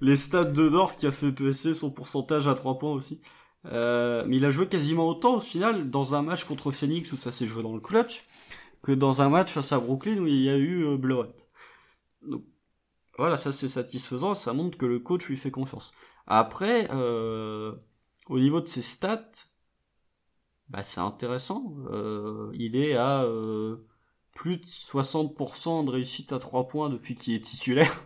Les 0.00 0.16
stats 0.16 0.44
de 0.44 0.68
Dort 0.68 0.96
qui 0.96 1.06
a 1.06 1.12
fait 1.12 1.30
PSC 1.30 1.74
son 1.74 1.90
pourcentage 1.90 2.48
à 2.48 2.54
3 2.54 2.78
points 2.78 2.92
aussi. 2.92 3.20
Euh, 3.66 4.24
mais 4.26 4.36
il 4.38 4.44
a 4.46 4.50
joué 4.50 4.66
quasiment 4.66 5.06
autant 5.06 5.36
au 5.36 5.40
final 5.40 5.90
dans 5.90 6.14
un 6.14 6.22
match 6.22 6.44
contre 6.44 6.72
Phoenix 6.72 7.12
où 7.12 7.16
ça 7.18 7.30
s'est 7.30 7.46
joué 7.46 7.62
dans 7.62 7.74
le 7.74 7.80
clutch 7.80 8.24
que 8.82 8.92
dans 8.92 9.20
un 9.20 9.28
match 9.28 9.50
face 9.50 9.72
à 9.72 9.78
Brooklyn 9.78 10.16
où 10.18 10.26
il 10.26 10.40
y 10.40 10.48
a 10.48 10.56
eu 10.56 10.84
euh, 10.86 10.96
blowout. 10.96 11.26
Donc 12.22 12.44
voilà, 13.18 13.36
ça 13.36 13.52
c'est 13.52 13.68
satisfaisant, 13.68 14.34
ça 14.34 14.52
montre 14.52 14.78
que 14.78 14.86
le 14.86 14.98
coach 14.98 15.26
lui 15.28 15.36
fait 15.36 15.50
confiance. 15.50 15.92
Après, 16.26 16.88
euh, 16.92 17.74
au 18.28 18.38
niveau 18.38 18.60
de 18.60 18.68
ses 18.68 18.82
stats, 18.82 19.30
bah 20.68 20.82
c'est 20.84 21.00
intéressant. 21.00 21.74
Euh, 21.92 22.50
il 22.54 22.76
est 22.76 22.94
à 22.94 23.24
euh, 23.24 23.76
plus 24.32 24.58
de 24.58 24.64
60% 24.64 25.84
de 25.84 25.90
réussite 25.90 26.32
à 26.32 26.38
3 26.38 26.68
points 26.68 26.88
depuis 26.88 27.16
qu'il 27.16 27.34
est 27.34 27.44
titulaire. 27.44 28.04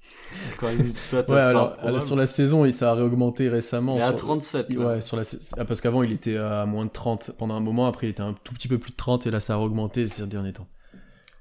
c'est 0.46 0.56
quand 0.56 0.66
même 0.66 0.86
une 0.86 0.92
stat 0.92 1.24
ouais, 1.28 1.40
alors, 1.40 1.76
alors, 1.78 2.02
sur 2.02 2.16
la 2.16 2.26
saison, 2.26 2.68
ça 2.72 2.90
a 2.90 2.94
réaugmenté 2.94 3.48
récemment. 3.48 3.94
Il 3.96 4.00
est 4.00 4.02
à 4.02 4.08
sur- 4.08 4.16
37. 4.16 4.70
là. 4.70 4.86
Ouais, 4.86 5.00
sur 5.00 5.16
la... 5.16 5.22
ah, 5.56 5.64
parce 5.64 5.80
qu'avant, 5.80 6.02
il 6.02 6.12
était 6.12 6.36
à 6.36 6.66
moins 6.66 6.84
de 6.84 6.90
30 6.90 7.32
pendant 7.38 7.54
un 7.54 7.60
moment, 7.60 7.86
après, 7.86 8.08
il 8.08 8.10
était 8.10 8.22
un 8.22 8.34
tout 8.34 8.52
petit 8.54 8.68
peu 8.68 8.78
plus 8.78 8.90
de 8.90 8.96
30, 8.96 9.26
et 9.26 9.30
là, 9.30 9.40
ça 9.40 9.54
a 9.54 9.58
augmenté 9.58 10.06
ces 10.08 10.26
derniers 10.26 10.52
temps. 10.52 10.66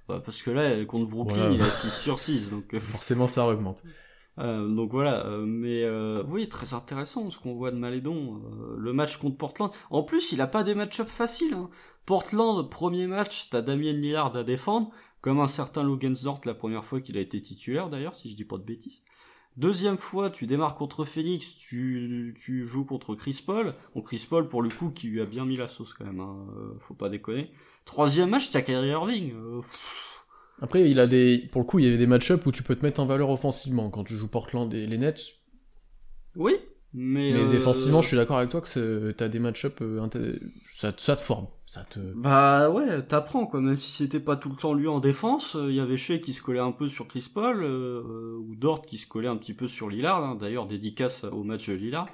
Ouais, 0.10 0.20
parce 0.24 0.42
que 0.42 0.52
là, 0.52 0.84
contre 0.86 1.10
Brooklyn, 1.10 1.36
Voilà. 1.50 1.54
il 1.56 1.62
à 1.62 1.70
6 1.70 1.92
sur 1.92 2.20
6. 2.20 2.50
Donc, 2.52 2.74
euh, 2.74 2.80
Forcément, 2.80 3.28
ça 3.28 3.48
augmente. 3.48 3.82
euh, 4.40 4.68
donc 4.68 4.92
voilà. 4.92 5.26
euh, 5.28 5.46
mais 5.46 5.84
euh, 5.84 6.24
oui, 6.28 6.50
très 6.50 6.74
intéressant 6.74 7.30
ce 7.30 7.40
qu'on 7.40 7.54
voit 7.56 7.72
de 7.72 7.78
Malédon. 7.78 8.42
euh, 8.46 8.76
le 8.78 8.94
match 8.94 9.18
contre 9.18 9.38
Portland. 9.38 9.72
En 9.90 10.04
plus, 10.04 10.32
il 10.32 10.42
a 10.42 10.48
pas 10.48 10.64
des 10.64 10.76
match-up 10.76 11.08
faciles. 11.08 11.54
hein. 11.54 11.70
Portland, 12.06 12.68
premier 12.70 13.08
match, 13.08 13.50
t'as 13.52 13.62
Damien 13.62 13.94
Lillard 13.94 14.36
à 14.36 14.44
défendre, 14.44 14.90
comme 15.22 15.40
un 15.40 15.48
certain 15.48 15.84
Lugensdort 15.84 16.42
la 16.46 16.56
première 16.56 16.84
fois 16.84 17.00
qu'il 17.00 17.16
a 17.18 17.22
été 17.22 17.40
titulaire 17.42 17.90
d'ailleurs, 17.90 18.16
si 18.16 18.30
je 18.32 18.36
dis 18.36 18.44
pas 18.46 18.58
de 18.58 18.64
bêtises. 18.64 19.02
Deuxième 19.58 19.98
fois, 19.98 20.30
tu 20.30 20.48
démarres 20.48 20.76
contre 20.76 21.04
Phoenix, 21.06 21.56
tu, 21.56 22.34
tu 22.42 22.66
joues 22.66 22.86
contre 22.86 23.16
Chris 23.16 23.44
Paul. 23.46 23.76
Bon, 23.94 24.02
Chris 24.02 24.26
Paul, 24.28 24.48
pour 24.50 24.62
le 24.64 24.70
coup, 24.70 24.90
qui 24.90 25.08
lui 25.08 25.22
a 25.22 25.26
bien 25.26 25.46
mis 25.46 25.58
la 25.58 25.68
sauce 25.68 25.94
quand 25.94 26.06
même, 26.06 26.22
hein, 26.22 26.48
faut 26.88 26.94
pas 26.96 27.10
déconner. 27.10 27.52
Troisième 27.86 28.30
match, 28.30 28.52
t'as 28.52 28.62
Kyrie 28.62 28.90
Irving. 28.90 29.34
Euh, 29.34 29.62
Après, 30.62 30.90
il 30.90 31.00
a 31.00 31.08
des, 31.08 31.50
pour 31.52 31.62
le 31.62 31.66
coup, 31.66 31.80
il 31.80 31.86
y 31.86 31.88
avait 31.88 31.98
des 31.98 32.08
match-ups 32.08 32.46
où 32.46 32.52
tu 32.52 32.64
peux 32.64 32.76
te 32.76 32.86
mettre 32.86 33.02
en 33.02 33.06
valeur 33.06 33.30
offensivement. 33.30 33.90
Quand 33.90 34.04
tu 34.04 34.16
joues 34.16 34.28
Portland 34.28 34.74
et 34.74 34.88
les 34.88 34.98
Nets, 34.98 35.22
oui, 36.36 36.54
mais, 36.94 37.32
mais 37.34 37.40
euh, 37.40 37.52
défensivement, 37.52 38.02
je 38.02 38.08
suis 38.10 38.18
d'accord 38.18 38.38
avec 38.38 38.50
toi 38.50 38.62
que 38.62 39.12
t'as 39.12 39.28
des 39.28 39.40
match-up, 39.40 39.80
euh, 39.82 40.08
ça, 40.70 40.94
ça 40.98 41.16
te 41.16 41.22
forme. 41.22 41.48
Ça 41.72 41.86
te... 41.90 42.00
Bah 42.00 42.70
ouais, 42.70 43.02
t'apprends 43.02 43.46
quoi, 43.46 43.62
même 43.62 43.78
si 43.78 43.94
c'était 43.94 44.20
pas 44.20 44.36
tout 44.36 44.50
le 44.50 44.58
temps 44.58 44.74
lui 44.74 44.90
en 44.90 45.00
défense, 45.00 45.56
il 45.58 45.74
y 45.74 45.80
avait 45.80 45.96
Shea 45.96 46.20
qui 46.20 46.34
se 46.34 46.42
collait 46.42 46.60
un 46.60 46.74
peu 46.74 46.90
sur 46.90 47.08
Chris 47.08 47.32
Paul, 47.34 47.64
euh, 47.64 48.36
ou 48.40 48.56
Dort 48.58 48.82
qui 48.82 48.98
se 48.98 49.08
collait 49.08 49.30
un 49.30 49.38
petit 49.38 49.54
peu 49.54 49.70
sur 49.70 49.88
Lillard, 49.88 50.22
hein. 50.22 50.38
d'ailleurs 50.38 50.68
dédicace 50.68 51.24
au 51.24 51.46
match 51.46 51.70
de 51.70 51.76
Lillard. 51.76 52.10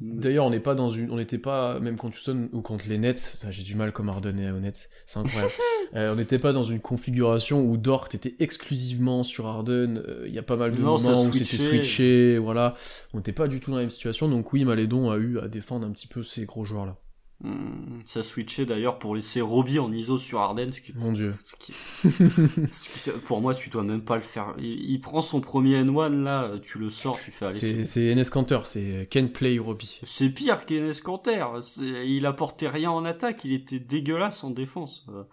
D'ailleurs 0.00 0.46
on 0.46 0.50
n'est 0.50 0.60
pas 0.60 0.74
dans 0.74 0.88
une, 0.88 1.10
on 1.10 1.16
n'était 1.16 1.36
pas, 1.36 1.78
même 1.78 1.96
contre 1.96 2.16
Houston 2.16 2.48
ou 2.54 2.62
contre 2.62 2.88
les 2.88 2.96
Nets, 2.96 3.38
j'ai 3.50 3.64
du 3.64 3.74
mal 3.74 3.92
comme 3.92 4.08
Harden 4.08 4.38
et 4.38 4.50
aux 4.50 4.60
Nets, 4.60 4.88
c'est 5.04 5.18
incroyable, 5.18 5.52
on 5.92 6.14
n'était 6.14 6.38
pas 6.38 6.54
dans 6.54 6.64
une 6.64 6.80
configuration 6.80 7.66
où 7.66 7.76
Dort 7.76 8.08
était 8.14 8.36
exclusivement 8.38 9.24
sur 9.24 9.46
Harden, 9.46 10.02
il 10.24 10.32
y 10.32 10.38
a 10.38 10.42
pas 10.42 10.56
mal 10.56 10.72
de 10.72 10.80
Non, 10.80 10.98
moments 10.98 11.22
où 11.22 11.32
c'était 11.34 11.44
switché, 11.44 12.38
voilà, 12.38 12.74
on 13.12 13.18
n'était 13.18 13.32
pas 13.32 13.46
du 13.46 13.60
tout 13.60 13.72
dans 13.72 13.76
la 13.76 13.82
même 13.82 13.90
situation, 13.90 14.26
donc 14.26 14.54
oui 14.54 14.64
Malédon 14.64 15.10
a 15.10 15.18
eu 15.18 15.38
à 15.38 15.48
défendre 15.48 15.86
un 15.86 15.90
petit 15.90 16.06
peu 16.06 16.22
ces 16.22 16.46
gros 16.46 16.64
joueurs 16.64 16.86
là. 16.86 16.96
Hmm, 17.42 18.00
ça 18.06 18.22
switchait 18.22 18.64
d'ailleurs 18.64 18.98
pour 18.98 19.14
laisser 19.14 19.42
Robbie 19.42 19.78
en 19.78 19.92
ISO 19.92 20.16
sur 20.16 20.40
Harden, 20.40 20.72
ce 20.72 20.80
qui, 20.80 20.94
Mon 20.94 21.12
dieu. 21.12 21.34
ce 21.44 21.54
qui- 21.56 21.72
ce 22.72 23.10
qui- 23.10 23.18
pour 23.26 23.42
moi 23.42 23.54
tu 23.54 23.68
dois 23.68 23.82
même 23.82 24.02
pas 24.02 24.16
le 24.16 24.22
faire. 24.22 24.54
Il, 24.58 24.90
il 24.90 25.00
prend 25.00 25.20
son 25.20 25.42
premier 25.42 25.82
N1 25.84 26.22
là, 26.22 26.52
tu 26.62 26.78
le 26.78 26.88
sors, 26.88 27.20
tu 27.20 27.30
fais 27.30 27.44
aller. 27.46 27.84
C'est, 27.84 28.00
Enes 28.10 28.24
Kanter, 28.30 28.60
c'est 28.64 29.06
Ken 29.10 29.30
Play 29.30 29.58
Robbie. 29.58 30.00
C'est 30.02 30.30
pire 30.30 30.64
qu'Enes 30.64 30.94
Kanter. 31.04 31.44
C'est- 31.60 32.08
Il 32.08 32.24
apportait 32.24 32.68
rien 32.68 32.90
en 32.90 33.04
attaque, 33.04 33.44
il 33.44 33.52
était 33.52 33.80
dégueulasse 33.80 34.42
en 34.42 34.50
défense. 34.50 35.04
Euh, 35.10 35.24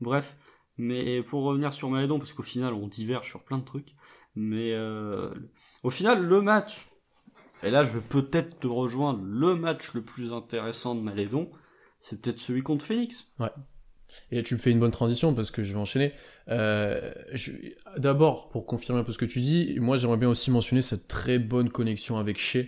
bref. 0.00 0.36
Mais 0.78 1.22
pour 1.22 1.42
revenir 1.42 1.74
sur 1.74 1.90
Malédon, 1.90 2.18
parce 2.18 2.32
qu'au 2.32 2.42
final 2.42 2.72
on 2.72 2.88
diverge 2.88 3.28
sur 3.28 3.44
plein 3.44 3.58
de 3.58 3.64
trucs. 3.66 3.94
Mais 4.34 4.72
euh, 4.72 5.30
au 5.82 5.90
final, 5.90 6.24
le 6.24 6.40
match, 6.40 6.86
et 7.62 7.70
là 7.70 7.84
je 7.84 7.92
vais 7.92 8.00
peut-être 8.00 8.58
te 8.60 8.66
rejoindre, 8.66 9.22
le 9.22 9.54
match 9.54 9.94
le 9.94 10.02
plus 10.02 10.32
intéressant 10.32 10.94
de 10.94 11.00
Malédon, 11.00 11.50
c'est 12.00 12.20
peut-être 12.20 12.38
celui 12.38 12.62
contre 12.62 12.84
Phoenix. 12.84 13.30
Et 14.30 14.36
là, 14.36 14.42
tu 14.42 14.54
me 14.54 14.58
fais 14.58 14.70
une 14.70 14.80
bonne 14.80 14.90
transition 14.90 15.34
parce 15.34 15.50
que 15.50 15.62
je 15.62 15.72
vais 15.72 15.78
enchaîner. 15.78 16.12
Euh, 16.48 17.12
D'abord, 17.96 18.48
pour 18.48 18.66
confirmer 18.66 19.00
un 19.00 19.04
peu 19.04 19.12
ce 19.12 19.18
que 19.18 19.24
tu 19.24 19.40
dis, 19.40 19.76
moi 19.78 19.96
j'aimerais 19.96 20.16
bien 20.16 20.28
aussi 20.28 20.50
mentionner 20.50 20.82
cette 20.82 21.06
très 21.06 21.38
bonne 21.38 21.70
connexion 21.70 22.18
avec 22.18 22.38
Shea. 22.38 22.64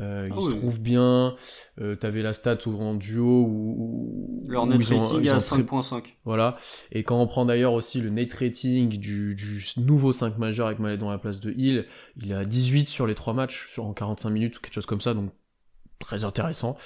Euh, 0.00 0.28
Ah 0.30 0.34
ils 0.36 0.42
se 0.42 0.48
oui. 0.50 0.58
trouvent 0.58 0.80
bien. 0.80 1.34
Euh, 1.80 1.96
T'avais 1.96 2.20
la 2.22 2.32
stat 2.34 2.58
où- 2.66 2.76
en 2.82 2.94
duo 2.94 3.44
où, 3.44 4.42
où- 4.44 4.44
Leur 4.50 4.64
où 4.64 4.66
net 4.66 4.78
ils 4.80 4.92
ont- 4.94 5.00
rating 5.02 5.24
est 5.24 5.30
à 5.30 5.36
ont 5.36 5.38
très- 5.38 5.56
5.5. 5.56 6.16
Voilà. 6.24 6.56
Et 6.92 7.02
quand 7.02 7.20
on 7.20 7.26
prend 7.26 7.44
d'ailleurs 7.46 7.72
aussi 7.72 8.00
le 8.00 8.10
net 8.10 8.32
rating 8.34 8.88
du, 8.98 9.34
du 9.34 9.64
nouveau 9.78 10.12
5 10.12 10.36
majeur 10.38 10.66
avec 10.66 10.78
Malédon 10.80 11.08
à 11.08 11.12
la 11.12 11.18
place 11.18 11.40
de 11.40 11.50
Hill, 11.52 11.86
il 12.20 12.30
est 12.30 12.34
à 12.34 12.44
18 12.44 12.88
sur 12.88 13.06
les 13.06 13.14
3 13.14 13.32
matchs 13.32 13.68
sur, 13.72 13.86
en 13.86 13.94
45 13.94 14.30
minutes 14.30 14.58
ou 14.58 14.60
quelque 14.60 14.74
chose 14.74 14.86
comme 14.86 15.00
ça, 15.00 15.14
donc 15.14 15.30
très 15.98 16.24
intéressant. 16.26 16.76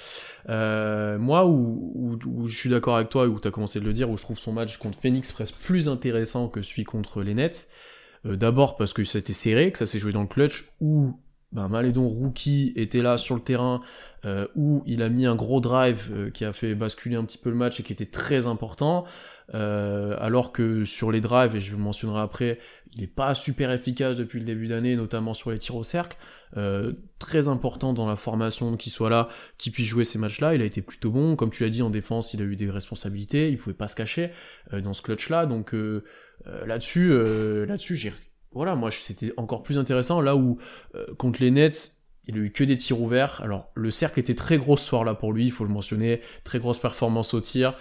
Euh, 0.49 1.19
moi, 1.19 1.45
où, 1.45 1.91
où, 1.95 2.17
où 2.27 2.47
je 2.47 2.57
suis 2.57 2.69
d'accord 2.69 2.95
avec 2.95 3.09
toi, 3.09 3.27
où 3.27 3.39
tu 3.41 3.47
as 3.47 3.51
commencé 3.51 3.81
de 3.81 3.85
le 3.85 3.91
dire, 3.91 4.09
où 4.09 4.15
je 4.15 4.23
trouve 4.23 4.39
son 4.39 4.53
match 4.53 4.77
contre 4.77 4.97
Phoenix 4.99 5.33
presque 5.33 5.55
plus 5.55 5.89
intéressant 5.89 6.47
que 6.47 6.61
celui 6.61 6.85
contre 6.85 7.21
les 7.21 7.33
Nets, 7.33 7.67
euh, 8.25 8.37
d'abord 8.37 8.77
parce 8.77 8.93
que 8.93 9.03
c'était 9.03 9.33
serré, 9.33 9.71
que 9.73 9.77
ça 9.77 9.85
s'est 9.85 9.99
joué 9.99 10.13
dans 10.13 10.21
le 10.21 10.27
clutch, 10.27 10.69
où 10.79 11.13
ben, 11.51 11.67
Malédon 11.67 12.07
rookie 12.07 12.73
était 12.75 13.01
là 13.01 13.17
sur 13.17 13.35
le 13.35 13.41
terrain, 13.41 13.81
euh, 14.25 14.47
où 14.55 14.83
il 14.85 15.01
a 15.01 15.09
mis 15.09 15.25
un 15.25 15.35
gros 15.35 15.59
drive 15.59 16.09
euh, 16.13 16.29
qui 16.29 16.45
a 16.45 16.53
fait 16.53 16.75
basculer 16.75 17.15
un 17.15 17.25
petit 17.25 17.37
peu 17.37 17.49
le 17.49 17.55
match 17.55 17.79
et 17.79 17.83
qui 17.83 17.91
était 17.91 18.05
très 18.05 18.47
important, 18.47 19.05
euh, 19.53 20.15
alors 20.19 20.53
que 20.53 20.85
sur 20.85 21.11
les 21.11 21.19
drives, 21.19 21.55
et 21.55 21.59
je 21.59 21.71
le 21.71 21.77
mentionnerai 21.77 22.21
après, 22.21 22.59
il 22.93 23.01
n'est 23.01 23.07
pas 23.07 23.33
super 23.35 23.71
efficace 23.71 24.15
depuis 24.15 24.39
le 24.39 24.45
début 24.45 24.67
d'année, 24.67 24.95
notamment 24.95 25.33
sur 25.33 25.51
les 25.51 25.59
tirs 25.59 25.75
au 25.75 25.83
cercle. 25.83 26.17
Euh, 26.55 26.93
très 27.19 27.47
important 27.47 27.93
dans 27.93 28.07
la 28.07 28.15
formation 28.15 28.77
qu'il 28.77 28.91
soit 28.91 29.09
là, 29.09 29.27
qu'il 29.57 29.71
puisse 29.71 29.87
jouer 29.87 30.05
ces 30.05 30.19
matchs-là. 30.19 30.55
Il 30.55 30.61
a 30.61 30.65
été 30.65 30.81
plutôt 30.81 31.11
bon, 31.11 31.35
comme 31.35 31.49
tu 31.49 31.63
l'as 31.63 31.69
dit 31.69 31.81
en 31.81 31.89
défense, 31.89 32.33
il 32.33 32.41
a 32.41 32.45
eu 32.45 32.55
des 32.55 32.69
responsabilités, 32.69 33.49
il 33.49 33.57
pouvait 33.57 33.73
pas 33.73 33.87
se 33.87 33.95
cacher 33.95 34.31
dans 34.71 34.93
ce 34.93 35.01
clutch-là. 35.01 35.45
Donc 35.45 35.73
là-dessus, 36.65 37.13
là-dessus, 37.65 37.95
j'ai 37.95 38.11
voilà, 38.53 38.75
moi 38.75 38.91
c'était 38.91 39.33
encore 39.37 39.63
plus 39.63 39.77
intéressant 39.77 40.21
là 40.21 40.35
où 40.35 40.57
euh, 40.95 41.05
contre 41.17 41.41
les 41.41 41.51
Nets. 41.51 41.97
Il 42.27 42.35
a 42.35 42.39
eu 42.39 42.51
que 42.51 42.63
des 42.63 42.77
tirs 42.77 43.01
ouverts. 43.01 43.41
Alors, 43.43 43.71
le 43.73 43.89
cercle 43.89 44.19
était 44.19 44.35
très 44.35 44.59
gros 44.59 44.77
ce 44.77 44.85
soir-là 44.85 45.15
pour 45.15 45.33
lui, 45.33 45.45
il 45.45 45.51
faut 45.51 45.63
le 45.63 45.71
mentionner. 45.71 46.21
Très 46.43 46.59
grosse 46.59 46.77
performance 46.77 47.33
au 47.33 47.41
tir. 47.41 47.73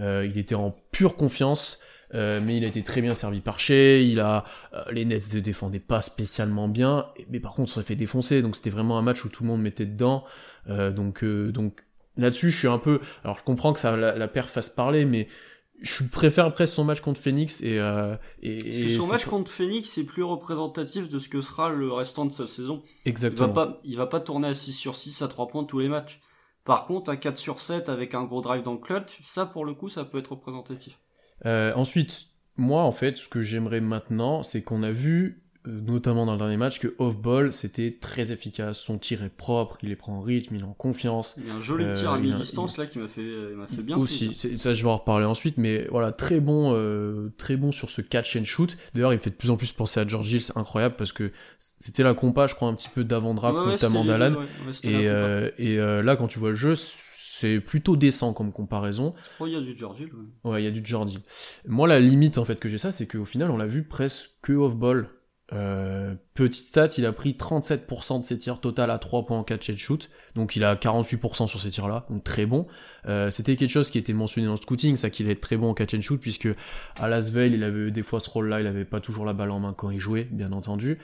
Euh, 0.00 0.26
il 0.28 0.36
était 0.36 0.56
en 0.56 0.74
pure 0.90 1.16
confiance. 1.16 1.78
Euh, 2.12 2.40
mais 2.44 2.56
il 2.56 2.64
a 2.64 2.68
été 2.68 2.82
très 2.82 3.00
bien 3.00 3.14
servi 3.14 3.40
par 3.40 3.58
Shea, 3.58 4.02
il 4.02 4.20
a 4.20 4.44
les 4.92 5.04
Nets 5.04 5.32
ne 5.34 5.40
défendaient 5.40 5.80
pas 5.80 6.00
spécialement 6.00 6.68
bien, 6.68 7.06
mais 7.30 7.40
par 7.40 7.54
contre 7.54 7.72
on 7.72 7.80
s'est 7.80 7.86
fait 7.86 7.96
défoncer, 7.96 8.40
donc 8.40 8.54
c'était 8.54 8.70
vraiment 8.70 8.98
un 8.98 9.02
match 9.02 9.24
où 9.24 9.28
tout 9.30 9.42
le 9.42 9.48
monde 9.48 9.62
mettait 9.62 9.86
dedans, 9.86 10.24
donc 10.68 11.24
donc 11.24 11.80
là-dessus 12.16 12.50
je 12.50 12.58
suis 12.58 12.68
un 12.68 12.78
peu, 12.78 13.00
alors 13.24 13.38
je 13.38 13.42
comprends 13.42 13.72
que 13.72 13.80
ça 13.80 13.96
la, 13.96 14.16
la 14.16 14.28
fasse 14.28 14.68
parler, 14.68 15.06
mais 15.06 15.26
je 15.80 16.04
préfère 16.04 16.52
presque 16.52 16.74
son 16.74 16.84
match 16.84 17.00
contre 17.00 17.20
Phoenix 17.20 17.62
et 17.62 17.78
euh, 17.78 18.16
et, 18.42 18.58
Parce 18.58 18.70
que 18.70 18.82
et 18.82 18.94
son 18.94 19.06
match 19.06 19.24
contre 19.26 19.50
Phoenix 19.50 19.98
est 19.98 20.04
plus 20.04 20.22
représentatif 20.22 21.08
de 21.08 21.18
ce 21.18 21.28
que 21.28 21.40
sera 21.40 21.70
le 21.70 21.92
restant 21.92 22.24
de 22.24 22.32
sa 22.32 22.46
saison. 22.46 22.82
Il 22.84 22.88
va 23.04 23.10
exactement. 23.10 23.48
pas, 23.48 23.80
il 23.84 23.96
va 23.96 24.06
pas 24.06 24.20
tourner 24.20 24.48
à 24.48 24.54
6 24.54 24.72
sur 24.72 24.94
6 24.94 25.22
à 25.22 25.28
3 25.28 25.48
points 25.48 25.64
tous 25.64 25.80
les 25.80 25.88
matchs. 25.88 26.20
Par 26.64 26.84
contre, 26.86 27.10
à 27.10 27.16
4 27.16 27.36
sur 27.36 27.60
7 27.60 27.88
avec 27.88 28.14
un 28.14 28.24
gros 28.24 28.40
drive 28.40 28.62
dans 28.62 28.72
le 28.72 28.78
clutch, 28.78 29.20
ça 29.24 29.44
pour 29.44 29.64
le 29.64 29.74
coup, 29.74 29.88
ça 29.88 30.04
peut 30.04 30.18
être 30.18 30.32
représentatif. 30.32 30.98
Euh, 31.44 31.74
ensuite, 31.74 32.28
moi, 32.56 32.82
en 32.82 32.92
fait, 32.92 33.18
ce 33.18 33.28
que 33.28 33.42
j'aimerais 33.42 33.80
maintenant, 33.80 34.42
c'est 34.42 34.62
qu'on 34.62 34.82
a 34.82 34.90
vu, 34.90 35.43
notamment 35.66 36.26
dans 36.26 36.32
le 36.32 36.38
dernier 36.38 36.56
match, 36.56 36.78
que 36.78 36.94
off-ball, 36.98 37.52
c'était 37.52 37.96
très 38.00 38.32
efficace. 38.32 38.78
Son 38.78 38.98
tir 38.98 39.22
est 39.22 39.28
propre, 39.30 39.78
il 39.82 39.88
les 39.88 39.96
prend 39.96 40.14
en 40.18 40.20
rythme, 40.20 40.54
il 40.56 40.60
est 40.60 40.64
en 40.64 40.74
confiance. 40.74 41.34
Il 41.38 41.46
y 41.46 41.50
a 41.50 41.54
un 41.54 41.60
joli 41.60 41.84
Euh, 41.84 41.92
tir 41.94 42.10
à 42.12 42.18
il 42.18 42.30
a- 42.32 42.36
mi-distance 42.36 42.76
là 42.76 42.86
qui 42.86 42.98
m'a 42.98 43.08
fait, 43.08 43.22
fait 43.74 43.82
bien 43.82 43.96
Aussi, 43.96 44.28
plaisir. 44.28 44.58
ça 44.60 44.72
je 44.72 44.82
vais 44.82 44.90
en 44.90 44.96
reparler 44.98 45.24
ensuite, 45.24 45.56
mais 45.58 45.86
voilà, 45.90 46.12
très 46.12 46.40
bon, 46.40 46.72
euh, 46.74 47.30
très 47.38 47.56
bon 47.56 47.72
sur 47.72 47.88
ce 47.90 48.02
catch 48.02 48.36
and 48.36 48.44
shoot. 48.44 48.76
D'ailleurs, 48.94 49.12
il 49.12 49.16
me 49.16 49.22
fait 49.22 49.30
de 49.30 49.36
plus 49.36 49.50
en 49.50 49.56
plus 49.56 49.72
penser 49.72 50.00
à 50.00 50.06
George 50.06 50.30
Hill, 50.32 50.42
c'est 50.42 50.56
incroyable 50.58 50.96
parce 50.96 51.12
que 51.12 51.32
c'était 51.58 52.02
la 52.02 52.14
compa, 52.14 52.46
je 52.46 52.54
crois, 52.54 52.68
un 52.68 52.74
petit 52.74 52.90
peu 52.90 53.04
d'avant-draft, 53.04 53.58
Ouais, 53.60 53.72
notamment 53.72 54.04
d'Alan. 54.04 54.32
ouais. 54.32 54.38
Ouais, 54.40 54.90
Et, 54.90 55.08
euh, 55.08 55.50
et 55.58 55.78
euh, 55.78 56.02
là, 56.02 56.16
quand 56.16 56.26
tu 56.28 56.38
vois 56.38 56.50
le 56.50 56.56
jeu, 56.56 56.74
c'est 56.76 57.58
plutôt 57.60 57.96
décent 57.96 58.32
comme 58.32 58.52
comparaison. 58.52 59.14
Oh, 59.40 59.46
il 59.46 59.54
y 59.54 59.56
a 59.56 59.60
du 59.60 59.76
George 59.76 60.00
Hill, 60.00 60.10
ouais. 60.44 60.50
Ouais, 60.52 60.62
il 60.62 60.64
y 60.64 60.68
a 60.68 60.70
du 60.70 60.82
Jordi. 60.84 61.18
Moi, 61.66 61.88
la 61.88 61.98
limite 62.00 62.38
en 62.38 62.44
fait 62.44 62.60
que 62.60 62.68
j'ai 62.68 62.78
ça, 62.78 62.92
c'est 62.92 63.06
qu'au 63.06 63.24
final, 63.24 63.50
on 63.50 63.56
l'a 63.56 63.66
vu 63.66 63.82
presque 63.82 64.30
que 64.42 64.52
off-ball. 64.52 65.08
Euh, 65.54 66.14
petite 66.34 66.66
stat, 66.66 66.88
il 66.98 67.06
a 67.06 67.12
pris 67.12 67.32
37% 67.32 68.18
de 68.18 68.24
ses 68.24 68.38
tirs 68.38 68.60
total 68.60 68.90
à 68.90 68.98
3 68.98 69.26
points 69.26 69.38
en 69.38 69.44
catch 69.44 69.70
and 69.70 69.76
shoot, 69.76 70.10
donc 70.34 70.56
il 70.56 70.64
a 70.64 70.74
48% 70.74 71.46
sur 71.46 71.60
ces 71.60 71.70
tirs-là, 71.70 72.06
donc 72.10 72.24
très 72.24 72.46
bon. 72.46 72.66
Euh, 73.06 73.30
C'était 73.30 73.56
quelque 73.56 73.70
chose 73.70 73.90
qui 73.90 73.98
était 73.98 74.12
mentionné 74.12 74.46
dans 74.46 74.54
le 74.54 74.60
scouting, 74.60 74.96
ça 74.96 75.10
qu'il 75.10 75.28
est 75.28 75.40
très 75.40 75.56
bon 75.56 75.70
en 75.70 75.74
catch 75.74 75.94
and 75.94 76.00
shoot, 76.00 76.20
puisque 76.20 76.48
à 76.98 77.08
Lasvel, 77.08 77.54
il 77.54 77.62
avait 77.62 77.90
des 77.90 78.02
fois 78.02 78.20
ce 78.20 78.28
rôle-là, 78.30 78.60
il 78.60 78.66
avait 78.66 78.84
pas 78.84 79.00
toujours 79.00 79.24
la 79.24 79.32
balle 79.32 79.50
en 79.50 79.60
main 79.60 79.74
quand 79.76 79.90
il 79.90 80.00
jouait, 80.00 80.24
bien 80.24 80.52
entendu. 80.52 80.98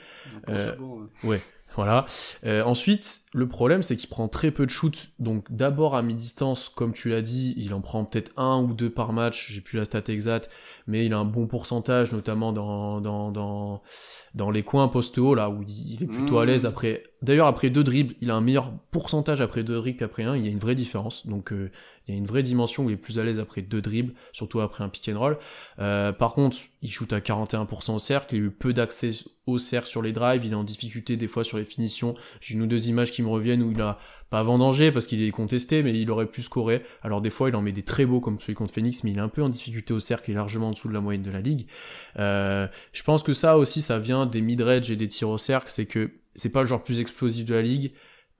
Euh, 0.49 0.75
souvent, 0.75 0.99
ouais. 1.23 1.41
Voilà. 1.75 2.05
Euh, 2.45 2.63
ensuite, 2.63 3.21
le 3.33 3.47
problème, 3.47 3.81
c'est 3.81 3.95
qu'il 3.95 4.09
prend 4.09 4.27
très 4.27 4.51
peu 4.51 4.65
de 4.65 4.71
shoots. 4.71 5.09
Donc, 5.19 5.45
d'abord 5.49 5.95
à 5.95 6.01
mi-distance, 6.01 6.69
comme 6.69 6.91
tu 6.93 7.09
l'as 7.09 7.21
dit, 7.21 7.53
il 7.57 7.73
en 7.73 7.81
prend 7.81 8.03
peut-être 8.03 8.31
un 8.37 8.61
ou 8.61 8.73
deux 8.73 8.89
par 8.89 9.13
match. 9.13 9.51
J'ai 9.51 9.61
plus 9.61 9.77
la 9.77 9.85
stat 9.85 10.03
exacte, 10.09 10.49
mais 10.87 11.05
il 11.05 11.13
a 11.13 11.17
un 11.17 11.25
bon 11.25 11.47
pourcentage, 11.47 12.11
notamment 12.11 12.51
dans 12.51 12.99
dans 12.99 13.31
dans 13.31 13.81
dans 14.35 14.51
les 14.51 14.63
coins 14.63 14.89
post 14.89 15.17
haut 15.17 15.33
là 15.35 15.49
où 15.49 15.63
il 15.67 16.03
est 16.03 16.07
plutôt 16.07 16.39
à 16.39 16.43
Mmh. 16.43 16.47
l'aise. 16.47 16.65
Après, 16.65 17.03
d'ailleurs, 17.21 17.47
après 17.47 17.69
deux 17.69 17.83
dribbles, 17.83 18.15
il 18.21 18.31
a 18.31 18.35
un 18.35 18.41
meilleur 18.41 18.71
pourcentage 18.91 19.41
après 19.41 19.63
deux 19.63 19.75
dribbles 19.75 19.97
qu'après 19.97 20.23
un. 20.23 20.35
Il 20.35 20.45
y 20.45 20.47
a 20.47 20.51
une 20.51 20.59
vraie 20.59 20.75
différence. 20.75 21.27
Donc, 21.27 21.51
euh, 21.51 21.71
il 22.07 22.13
y 22.13 22.15
a 22.15 22.17
une 22.17 22.25
vraie 22.25 22.43
dimension 22.43 22.85
où 22.85 22.89
il 22.89 22.93
est 22.93 22.97
plus 22.97 23.19
à 23.19 23.23
l'aise 23.23 23.39
après 23.39 23.61
deux 23.61 23.81
dribbles, 23.81 24.13
surtout 24.33 24.59
après 24.59 24.83
un 24.83 24.89
pick 24.89 25.09
and 25.09 25.19
roll. 25.19 25.37
Euh, 25.79 26.11
par 26.11 26.33
contre, 26.33 26.57
il 26.81 26.91
shoot 26.91 27.11
à 27.13 27.19
41% 27.19 27.93
au 27.93 27.99
cercle, 27.99 28.35
il 28.35 28.41
a 28.41 28.45
eu 28.45 28.51
peu 28.51 28.73
d'accès 28.73 29.11
au 29.45 29.57
cercle 29.57 29.87
sur 29.87 30.01
les 30.01 30.11
drives, 30.11 30.45
il 30.45 30.51
est 30.51 30.55
en 30.55 30.63
difficulté 30.63 31.15
des 31.15 31.27
fois 31.27 31.43
sur 31.43 31.57
les 31.57 31.65
finitions. 31.65 32.15
J'ai 32.39 32.55
une 32.55 32.63
ou 32.63 32.67
deux 32.67 32.89
images 32.89 33.11
qui 33.11 33.21
me 33.21 33.29
reviennent 33.29 33.61
où 33.61 33.71
il 33.71 33.81
a 33.81 33.99
pas 34.31 34.41
vendangé 34.43 34.91
parce 34.91 35.05
qu'il 35.07 35.21
est 35.21 35.31
contesté, 35.31 35.83
mais 35.83 35.99
il 35.99 36.09
aurait 36.09 36.25
pu 36.25 36.41
scorer. 36.41 36.83
Alors 37.03 37.21
des 37.21 37.29
fois, 37.29 37.49
il 37.49 37.55
en 37.55 37.61
met 37.61 37.73
des 37.73 37.83
très 37.83 38.05
beaux 38.05 38.21
comme 38.21 38.39
celui 38.39 38.55
contre 38.55 38.73
Phoenix, 38.73 39.03
mais 39.03 39.11
il 39.11 39.17
est 39.17 39.21
un 39.21 39.27
peu 39.27 39.43
en 39.43 39.49
difficulté 39.49 39.93
au 39.93 39.99
cercle, 39.99 40.31
il 40.31 40.33
est 40.33 40.35
largement 40.37 40.69
en 40.69 40.71
dessous 40.71 40.87
de 40.87 40.93
la 40.93 41.01
moyenne 41.01 41.21
de 41.21 41.29
la 41.31 41.41
ligue. 41.41 41.67
Euh, 42.17 42.67
je 42.93 43.03
pense 43.03 43.23
que 43.23 43.33
ça 43.33 43.57
aussi, 43.57 43.81
ça 43.81 43.99
vient 43.99 44.25
des 44.25 44.41
mid-range 44.41 44.89
et 44.89 44.95
des 44.95 45.09
tirs 45.09 45.29
au 45.29 45.37
cercle, 45.37 45.67
c'est 45.69 45.85
que 45.85 46.11
c'est 46.33 46.51
pas 46.51 46.61
le 46.61 46.67
genre 46.67 46.83
plus 46.83 47.01
explosif 47.01 47.45
de 47.45 47.53
la 47.53 47.61
ligue. 47.61 47.91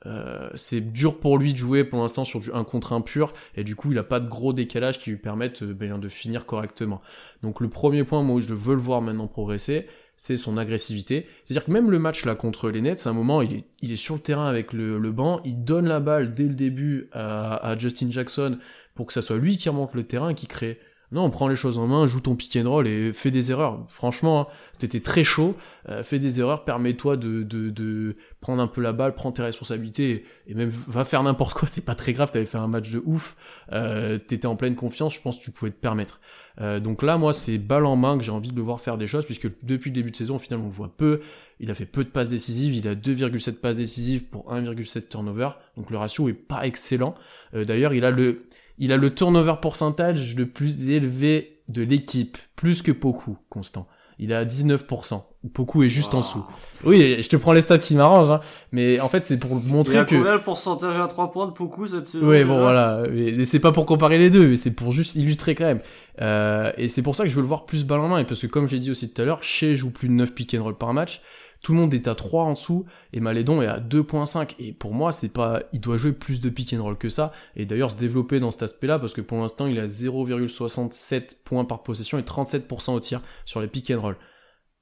euh, 0.08 0.50
c'est 0.56 0.82
dur 0.94 1.20
pour 1.20 1.38
lui 1.38 1.54
de 1.54 1.58
jouer 1.58 1.84
pour 1.84 2.00
l'instant 2.02 2.24
sur 2.26 2.40
du 2.40 2.52
1 2.52 2.64
contre 2.64 2.94
1 2.94 3.02
pur, 3.02 3.34
et 3.56 3.64
du 3.64 3.76
coup 3.76 3.92
il 3.92 3.98
a 4.00 4.04
pas 4.04 4.20
de 4.20 4.28
gros 4.28 4.54
décalage 4.54 4.98
qui 5.00 5.12
lui 5.12 5.18
permettent 5.18 5.62
euh, 5.64 5.74
ben, 5.74 6.00
de 6.00 6.10
finir 6.10 6.46
correctement. 6.46 7.02
Donc 7.44 7.60
le 7.62 7.70
premier 7.70 8.04
point, 8.04 8.24
moi 8.24 8.38
où 8.38 8.42
je 8.42 8.54
veux 8.54 8.74
le 8.76 8.82
voir 8.82 9.02
maintenant 9.02 9.28
progresser, 9.28 9.88
c'est 10.24 10.38
son 10.38 10.58
agressivité. 10.58 11.26
C'est-à-dire 11.44 11.66
que 11.66 11.72
même 11.72 11.90
le 11.90 11.98
match 11.98 12.26
là 12.26 12.36
contre 12.36 12.70
les 12.70 12.82
Nets, 12.82 13.08
à 13.08 13.10
un 13.10 13.14
moment, 13.14 13.42
il 13.42 13.64
est, 13.82 13.96
sur 13.96 14.14
le 14.16 14.22
terrain 14.22 14.48
avec 14.48 14.72
le, 14.72 15.00
banc, 15.12 15.42
il 15.46 15.64
donne 15.64 15.88
la 15.88 16.00
balle 16.00 16.36
dès 16.36 16.44
le 16.44 16.54
début 16.54 17.10
à, 17.12 17.76
Justin 17.80 18.12
Jackson 18.12 18.60
pour 18.94 19.08
que 19.08 19.14
ça 19.14 19.24
soit 19.24 19.38
lui 19.38 19.58
qui 19.58 19.68
remonte 19.68 19.96
le 19.96 20.04
terrain, 20.04 20.36
qui 20.36 20.46
crée 20.46 20.78
non, 21.12 21.26
on 21.26 21.30
prend 21.30 21.50
les 21.50 21.58
choses 21.58 21.78
en 21.78 21.88
main, 21.88 22.08
joue 22.08 22.22
ton 22.22 22.36
pick 22.36 22.56
and 22.56 22.70
roll 22.70 22.88
et 22.88 23.12
fais 23.12 23.32
des 23.32 23.52
erreurs. 23.52 23.84
Franchement, 23.90 24.42
hein, 24.42 24.48
t'étais 24.80 25.02
très 25.02 25.26
chaud, 25.26 25.58
euh, 25.90 26.04
fais 26.04 26.20
des 26.20 26.40
erreurs, 26.40 26.64
permets-toi 26.64 27.18
de, 27.18 27.44
de, 27.44 28.16
prendre 28.40 28.62
un 28.62 28.68
peu 28.68 28.82
la 28.82 28.94
balle, 28.94 29.14
prends 29.14 29.34
tes 29.34 29.42
responsabilités 29.42 30.24
et, 30.48 30.54
même 30.54 30.70
va 30.70 31.04
faire 31.04 31.22
n'importe 31.22 31.54
quoi, 31.54 31.68
c'est 31.72 31.84
pas 31.84 31.96
très 31.96 32.14
grave, 32.14 32.32
t'avais 32.32 32.46
fait 32.46 32.58
un 32.58 32.68
match 32.68 32.90
de 32.92 33.02
ouf, 33.06 33.36
euh, 33.74 34.18
t'étais 34.20 34.46
en 34.46 34.56
pleine 34.56 34.76
confiance, 34.76 35.14
je 35.14 35.22
pense 35.22 35.38
que 35.38 35.44
tu 35.44 35.52
pouvais 35.52 35.72
te 35.72 35.80
permettre. 35.80 36.22
Euh, 36.62 36.80
donc 36.80 37.04
là, 37.04 37.18
moi, 37.18 37.34
c'est 37.34 37.58
balle 37.58 37.86
en 37.86 37.98
main 37.98 38.18
que 38.18 38.24
j'ai 38.24 38.32
envie 38.32 38.52
de 38.52 38.56
le 38.56 38.62
voir 38.62 38.80
faire 38.80 38.98
des 38.98 39.08
choses, 39.08 39.26
puisque 39.26 39.50
depuis 39.64 39.90
le 39.90 39.96
début 39.96 40.12
de 40.12 40.16
saison, 40.16 40.40
finalement, 40.40 40.66
on 40.66 40.70
le 40.70 40.76
voit 40.76 40.94
peu, 40.96 41.20
il 41.60 41.70
a 41.72 41.76
fait 41.76 41.86
peu 41.86 42.06
de 42.06 42.10
passes 42.10 42.30
décisives, 42.30 42.74
il 42.74 42.88
a 42.88 42.96
2,7 42.96 43.56
passes 43.56 43.78
décisives 43.78 44.24
pour 44.24 44.54
1,7 44.54 45.10
turnover, 45.10 45.50
donc 45.76 45.90
le 45.90 45.98
ratio 45.98 46.30
est 46.30 46.34
pas 46.34 46.66
excellent. 46.66 47.16
D'ailleurs, 47.54 47.94
il 47.94 48.06
a 48.06 48.12
le 48.12 48.44
il 48.82 48.92
a 48.92 48.98
le 48.98 49.14
turnover 49.14 49.54
pourcentage 49.62 50.36
le 50.36 50.48
plus 50.48 50.90
élevé 50.90 51.62
de 51.70 51.84
l'équipe, 51.84 52.38
plus 52.56 52.82
que 52.82 52.92
Poku, 52.92 53.38
Constant. 53.50 53.88
Il 54.18 54.32
est 54.32 54.36
à 54.36 54.44
19%. 54.44 55.22
Poku 55.54 55.84
est 55.84 55.90
juste 55.90 56.16
en 56.16 56.22
dessous. 56.22 56.44
Oui, 56.84 57.18
je 57.22 57.30
te 57.30 57.36
prends 57.36 57.54
les 57.54 57.62
stats 57.62 57.78
qui 57.78 57.96
m'arrangent, 57.96 58.32
hein. 58.32 58.40
mais 58.72 59.00
en 59.00 59.08
fait 59.08 59.24
c'est 59.24 59.38
pour 59.38 59.56
montrer 59.56 59.94
que... 60.06 60.16
Il 60.16 60.18
a 60.18 60.20
combien 60.20 60.34
le 60.36 60.42
pourcentage 60.42 60.98
à 60.98 61.06
3 61.06 61.30
points 61.30 61.48
de 61.48 61.52
Poku 61.52 61.88
cette 61.88 62.08
saison 62.08 62.28
Oui, 62.28 62.44
bon 62.44 62.60
voilà, 62.60 63.04
et 63.16 63.46
c'est 63.46 63.60
pas 63.60 63.72
pour 63.72 63.86
comparer 63.86 64.18
les 64.18 64.32
deux, 64.32 64.48
mais 64.48 64.56
c'est 64.56 64.72
pour 64.72 64.92
juste 64.92 65.16
illustrer 65.16 65.54
quand 65.54 65.66
même. 65.66 65.82
Euh, 66.20 66.72
et 66.78 66.88
c'est 66.88 67.04
pour 67.04 67.16
ça 67.16 67.24
que 67.24 67.30
je 67.30 67.36
veux 67.36 67.42
le 67.42 67.48
voir 67.48 67.66
plus 67.66 67.86
balle 67.86 68.00
en 68.00 68.08
main, 68.08 68.18
et 68.18 68.26
parce 68.26 68.42
que 68.42 68.48
comme 68.48 68.68
j'ai 68.68 68.80
dit 68.80 68.90
aussi 68.90 69.14
tout 69.14 69.22
à 69.22 69.26
l'heure, 69.26 69.44
Shea 69.44 69.76
joue 69.76 69.92
plus 69.92 70.08
de 70.08 70.14
9 70.14 70.34
pick 70.34 70.56
and 70.56 70.64
roll 70.64 70.76
par 70.76 70.94
match, 70.94 71.22
tout 71.64 71.74
le 71.74 71.80
monde 71.80 71.94
est 71.94 72.08
à 72.08 72.16
3 72.16 72.44
en 72.44 72.54
dessous 72.54 72.86
et 73.14 73.20
Malédon 73.20 73.62
est 73.62 73.68
à 73.68 73.80
2.5. 73.80 74.56
Et 74.60 74.74
pour 74.74 74.94
moi, 74.94 75.12
c'est 75.12 75.30
pas, 75.30 75.62
il 75.74 75.80
doit 75.80 75.98
jouer 75.98 76.12
plus 76.12 76.40
de 76.40 76.50
pick 76.50 76.74
and 76.74 76.82
roll 76.82 76.98
que 76.98 77.10
ça. 77.10 77.32
Et 77.56 77.66
d'ailleurs, 77.66 77.92
se 77.92 77.98
développer 77.98 78.40
dans 78.40 78.52
cet 78.52 78.64
aspect-là 78.64 78.98
parce 78.98 79.14
que 79.14 79.22
pour 79.22 79.38
l'instant, 79.38 79.68
il 79.68 79.80
a 79.80 79.86
0,67 79.86 81.38
points 81.44 81.66
par 81.66 81.84
possession 81.84 82.18
et 82.18 82.24
37% 82.24 82.94
au 82.94 83.00
tir 83.00 83.22
sur 83.46 83.62
les 83.62 83.68
pick 83.68 83.92
and 83.92 84.02
roll. 84.02 84.18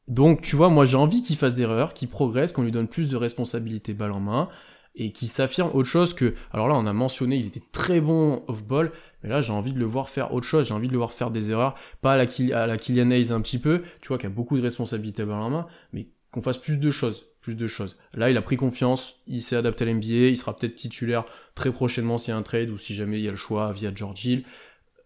Donc, 0.08 0.42
tu 0.42 0.56
vois, 0.56 0.70
moi, 0.70 0.86
j'ai 0.86 0.98
envie 0.98 1.22
qu'il 1.22 1.36
fasse 1.36 1.54
des 1.54 1.64
erreurs, 1.64 1.94
qu'il 1.94 2.08
progresse, 2.08 2.54
qu'on 2.54 2.64
lui 2.64 2.72
donne 2.72 2.88
plus 2.88 3.10
de 3.10 3.18
responsabilités 3.18 3.94
balle 3.94 4.12
en 4.12 4.20
main 4.20 4.50
et 4.96 5.12
qu'il 5.12 5.28
s'affirme 5.28 5.70
autre 5.74 5.88
chose 5.88 6.14
que, 6.14 6.34
alors 6.52 6.68
là, 6.68 6.76
on 6.76 6.88
a 6.88 6.94
mentionné, 6.94 7.36
il 7.38 7.46
était 7.46 7.62
très 7.72 8.02
bon 8.02 8.44
off-ball, 8.48 8.92
mais 9.22 9.30
là, 9.30 9.42
j'ai 9.42 9.54
envie 9.54 9.72
de 9.72 9.80
le 9.80 9.86
voir 9.86 10.10
faire 10.10 10.34
autre 10.34 10.48
chose, 10.48 10.68
j'ai 10.68 10.74
envie 10.74 10.88
de 10.88 10.94
le 10.94 10.98
voir 10.98 11.14
faire 11.14 11.30
des 11.30 11.52
erreurs, 11.52 11.76
pas 12.02 12.14
à 12.14 12.18
la, 12.18 12.26
à 12.56 12.66
la 12.66 12.78
Kylian 12.78 13.12
un 13.12 13.42
petit 13.42 13.60
peu, 13.60 13.84
tu 14.02 14.08
vois, 14.08 14.18
qui 14.18 14.26
a 14.26 14.30
beaucoup 14.30 14.58
de 14.58 14.64
responsabilités 14.64 15.26
balle 15.26 15.36
en 15.36 15.50
main, 15.52 15.68
mais 15.94 16.08
qu'on 16.32 16.42
fasse 16.42 16.58
plus 16.58 16.80
de 16.80 16.92
choses, 16.92 17.26
plus 17.42 17.56
de 17.56 17.68
choses. 17.68 17.98
Là, 18.14 18.30
il 18.30 18.38
a 18.38 18.42
pris 18.42 18.58
confiance, 18.58 19.16
il 19.28 19.42
s'est 19.42 19.56
adapté 19.56 19.84
à 19.84 19.88
l'NBA, 19.88 20.30
il 20.30 20.38
sera 20.38 20.56
peut-être 20.56 20.76
titulaire 20.76 21.26
très 21.56 21.72
prochainement 21.72 22.18
s'il 22.18 22.32
y 22.32 22.34
a 22.34 22.38
un 22.38 22.44
trade 22.44 22.70
ou 22.70 22.78
si 22.78 22.94
jamais 22.94 23.20
il 23.20 23.24
y 23.24 23.28
a 23.28 23.32
le 23.32 23.38
choix 23.38 23.72
via 23.72 23.94
George 23.94 24.26
Hill. 24.26 24.46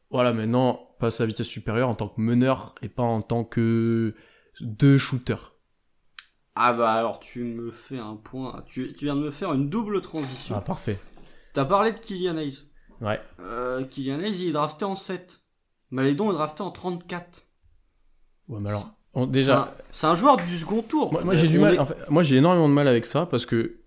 Voilà, 0.10 0.34
maintenant, 0.34 0.96
passe 1.00 1.22
à 1.22 1.26
vitesse 1.26 1.48
supérieure 1.48 1.90
en 1.90 1.96
tant 1.96 2.08
que 2.08 2.22
meneur 2.22 2.76
et 2.82 2.90
pas 2.90 3.04
en 3.04 3.22
tant 3.22 3.44
que 3.44 4.16
deux 4.62 4.98
shooters. 4.98 5.54
Ah 6.56 6.74
bah 6.74 6.94
alors 6.94 7.20
tu 7.20 7.44
me 7.44 7.72
fais 7.72 7.98
un 7.98 8.16
point, 8.16 8.64
tu, 8.68 8.94
tu 8.94 9.06
viens 9.06 9.16
de 9.16 9.22
me 9.22 9.32
faire 9.32 9.54
une 9.54 9.70
double 9.70 10.02
transition. 10.02 10.56
Ah 10.56 10.62
parfait. 10.62 11.00
T'as 11.54 11.66
parlé 11.66 11.92
de 11.92 11.98
Kylian 11.98 12.38
Hayes. 12.38 12.66
Ouais. 13.02 13.20
Euh, 13.40 13.84
Kylian 13.86 14.20
Hayes 14.20 14.40
il 14.40 14.50
est 14.50 14.52
drafté 14.52 14.86
en 14.86 14.96
7. 14.96 15.42
Malédon 15.90 16.30
est 16.30 16.36
drafté 16.36 16.62
en 16.62 16.70
34. 16.70 17.48
Ouais 18.50 18.60
mais 18.62 18.70
alors 18.70 18.96
déjà, 19.28 19.76
c'est 19.92 20.08
un, 20.08 20.16
joueur 20.16 20.38
du 20.38 20.46
second 20.46 20.82
tour. 20.82 21.14
Moi, 21.24 21.36
j'ai 21.36 21.48
du 21.48 21.60
mal. 21.60 21.78
moi 22.10 22.24
j'ai 22.24 22.38
énormément 22.38 22.68
de 22.68 22.74
mal 22.74 22.88
avec 22.88 23.06
ça 23.06 23.26
parce 23.26 23.46
que 23.46 23.78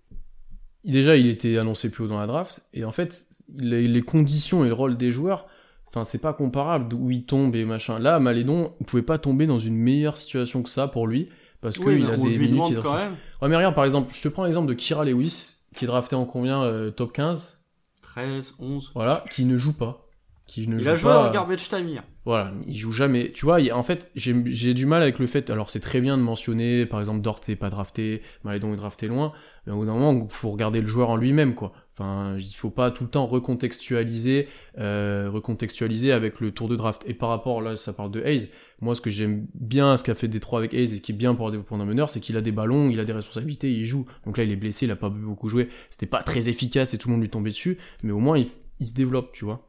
déjà 0.84 1.16
il 1.16 1.26
était 1.26 1.58
annoncé 1.58 1.90
plus 1.90 2.04
haut 2.04 2.08
dans 2.08 2.20
la 2.20 2.26
draft 2.26 2.62
et 2.72 2.84
en 2.84 2.92
fait 2.92 3.26
les, 3.58 4.02
conditions 4.02 4.64
et 4.64 4.68
le 4.68 4.74
rôle 4.74 4.96
des 4.96 5.10
joueurs, 5.10 5.46
enfin 5.88 6.04
c'est 6.04 6.20
pas 6.20 6.32
comparable 6.32 6.88
d'où 6.88 7.10
il 7.10 7.24
tombe 7.24 7.54
et 7.56 7.64
machin. 7.64 7.98
Là 7.98 8.20
Malédon, 8.20 8.72
il 8.80 8.86
pouvait 8.86 9.02
pas 9.02 9.18
tomber 9.18 9.46
dans 9.46 9.58
une 9.58 9.76
meilleure 9.76 10.16
situation 10.16 10.62
que 10.62 10.68
ça 10.68 10.86
pour 10.86 11.06
lui 11.06 11.28
parce 11.60 11.78
qu'il 11.78 12.06
a 12.06 12.16
des 12.16 12.38
minutes. 12.38 12.80
quand 12.82 12.96
même. 12.96 13.16
Ouais 13.42 13.48
mais 13.48 13.56
regarde 13.56 13.74
par 13.74 13.84
exemple, 13.84 14.14
je 14.14 14.22
te 14.22 14.28
prends 14.28 14.44
l'exemple 14.44 14.68
de 14.68 14.74
Kira 14.74 15.04
Lewis 15.04 15.56
qui 15.74 15.84
est 15.84 15.88
drafté 15.88 16.16
en 16.16 16.24
combien 16.24 16.62
euh, 16.62 16.90
top 16.90 17.12
15 17.12 17.60
13, 18.02 18.54
11. 18.60 18.92
Voilà, 18.94 19.24
qui 19.30 19.44
ne 19.44 19.58
joue 19.58 19.74
pas 19.74 20.05
qui 20.46 20.68
ne 20.68 20.76
il 20.76 20.84
joue 20.84 20.90
a 20.90 20.94
joué 20.94 21.10
pas... 21.10 21.28
en 21.28 21.32
garbage 21.32 21.68
time 21.68 21.88
hier. 21.88 22.04
Voilà, 22.24 22.52
il 22.66 22.76
joue 22.76 22.92
jamais. 22.92 23.30
Tu 23.32 23.44
vois, 23.44 23.58
en 23.72 23.82
fait, 23.82 24.10
j'ai 24.14 24.74
du 24.74 24.86
mal 24.86 25.02
avec 25.02 25.18
le 25.18 25.26
fait. 25.26 25.50
Alors, 25.50 25.70
c'est 25.70 25.80
très 25.80 26.00
bien 26.00 26.16
de 26.16 26.22
mentionner, 26.22 26.86
par 26.86 27.00
exemple, 27.00 27.20
Dort 27.20 27.40
est 27.48 27.56
pas 27.56 27.68
drafté, 27.68 28.22
Malédon 28.44 28.72
est 28.72 28.76
drafté 28.76 29.06
loin, 29.06 29.32
mais 29.66 29.72
au 29.72 29.76
bout 29.76 29.86
d'un 29.86 29.94
moment, 29.94 30.12
il 30.12 30.32
faut 30.32 30.50
regarder 30.50 30.80
le 30.80 30.86
joueur 30.86 31.10
en 31.10 31.16
lui-même, 31.16 31.54
quoi. 31.54 31.72
Enfin, 31.92 32.36
il 32.38 32.54
faut 32.54 32.70
pas 32.70 32.90
tout 32.90 33.04
le 33.04 33.10
temps 33.10 33.26
recontextualiser, 33.26 34.48
euh, 34.78 35.30
recontextualiser 35.32 36.12
avec 36.12 36.40
le 36.40 36.52
tour 36.52 36.68
de 36.68 36.76
draft. 36.76 37.02
Et 37.06 37.14
par 37.14 37.28
rapport, 37.28 37.60
là, 37.60 37.74
ça 37.74 37.92
parle 37.92 38.10
de 38.10 38.20
Hayes. 38.22 38.50
Moi, 38.80 38.94
ce 38.94 39.00
que 39.00 39.10
j'aime 39.10 39.46
bien, 39.54 39.96
ce 39.96 40.04
qu'a 40.04 40.14
fait 40.14 40.28
Détroit 40.28 40.58
avec 40.58 40.74
Hayes 40.74 40.92
et 40.94 40.96
ce 40.96 41.00
qui 41.00 41.12
est 41.12 41.14
bien 41.14 41.34
pour, 41.34 41.48
un 41.48 41.84
meneur, 41.84 42.10
c'est 42.10 42.20
qu'il 42.20 42.36
a 42.36 42.40
des 42.40 42.52
ballons, 42.52 42.90
il 42.90 43.00
a 43.00 43.04
des 43.04 43.12
responsabilités, 43.12 43.70
il 43.70 43.84
joue. 43.84 44.04
Donc 44.24 44.36
là, 44.36 44.44
il 44.44 44.52
est 44.52 44.56
blessé, 44.56 44.86
il 44.86 44.92
a 44.92 44.96
pas 44.96 45.08
beaucoup 45.08 45.48
joué. 45.48 45.68
C'était 45.90 46.06
pas 46.06 46.22
très 46.22 46.48
efficace 46.48 46.92
et 46.92 46.98
tout 46.98 47.08
le 47.08 47.12
monde 47.12 47.22
lui 47.22 47.30
tombait 47.30 47.50
dessus, 47.50 47.78
mais 48.02 48.12
au 48.12 48.18
moins, 48.20 48.36
il, 48.36 48.46
il 48.80 48.88
se 48.88 48.94
développe, 48.94 49.32
tu 49.32 49.44
vois. 49.44 49.65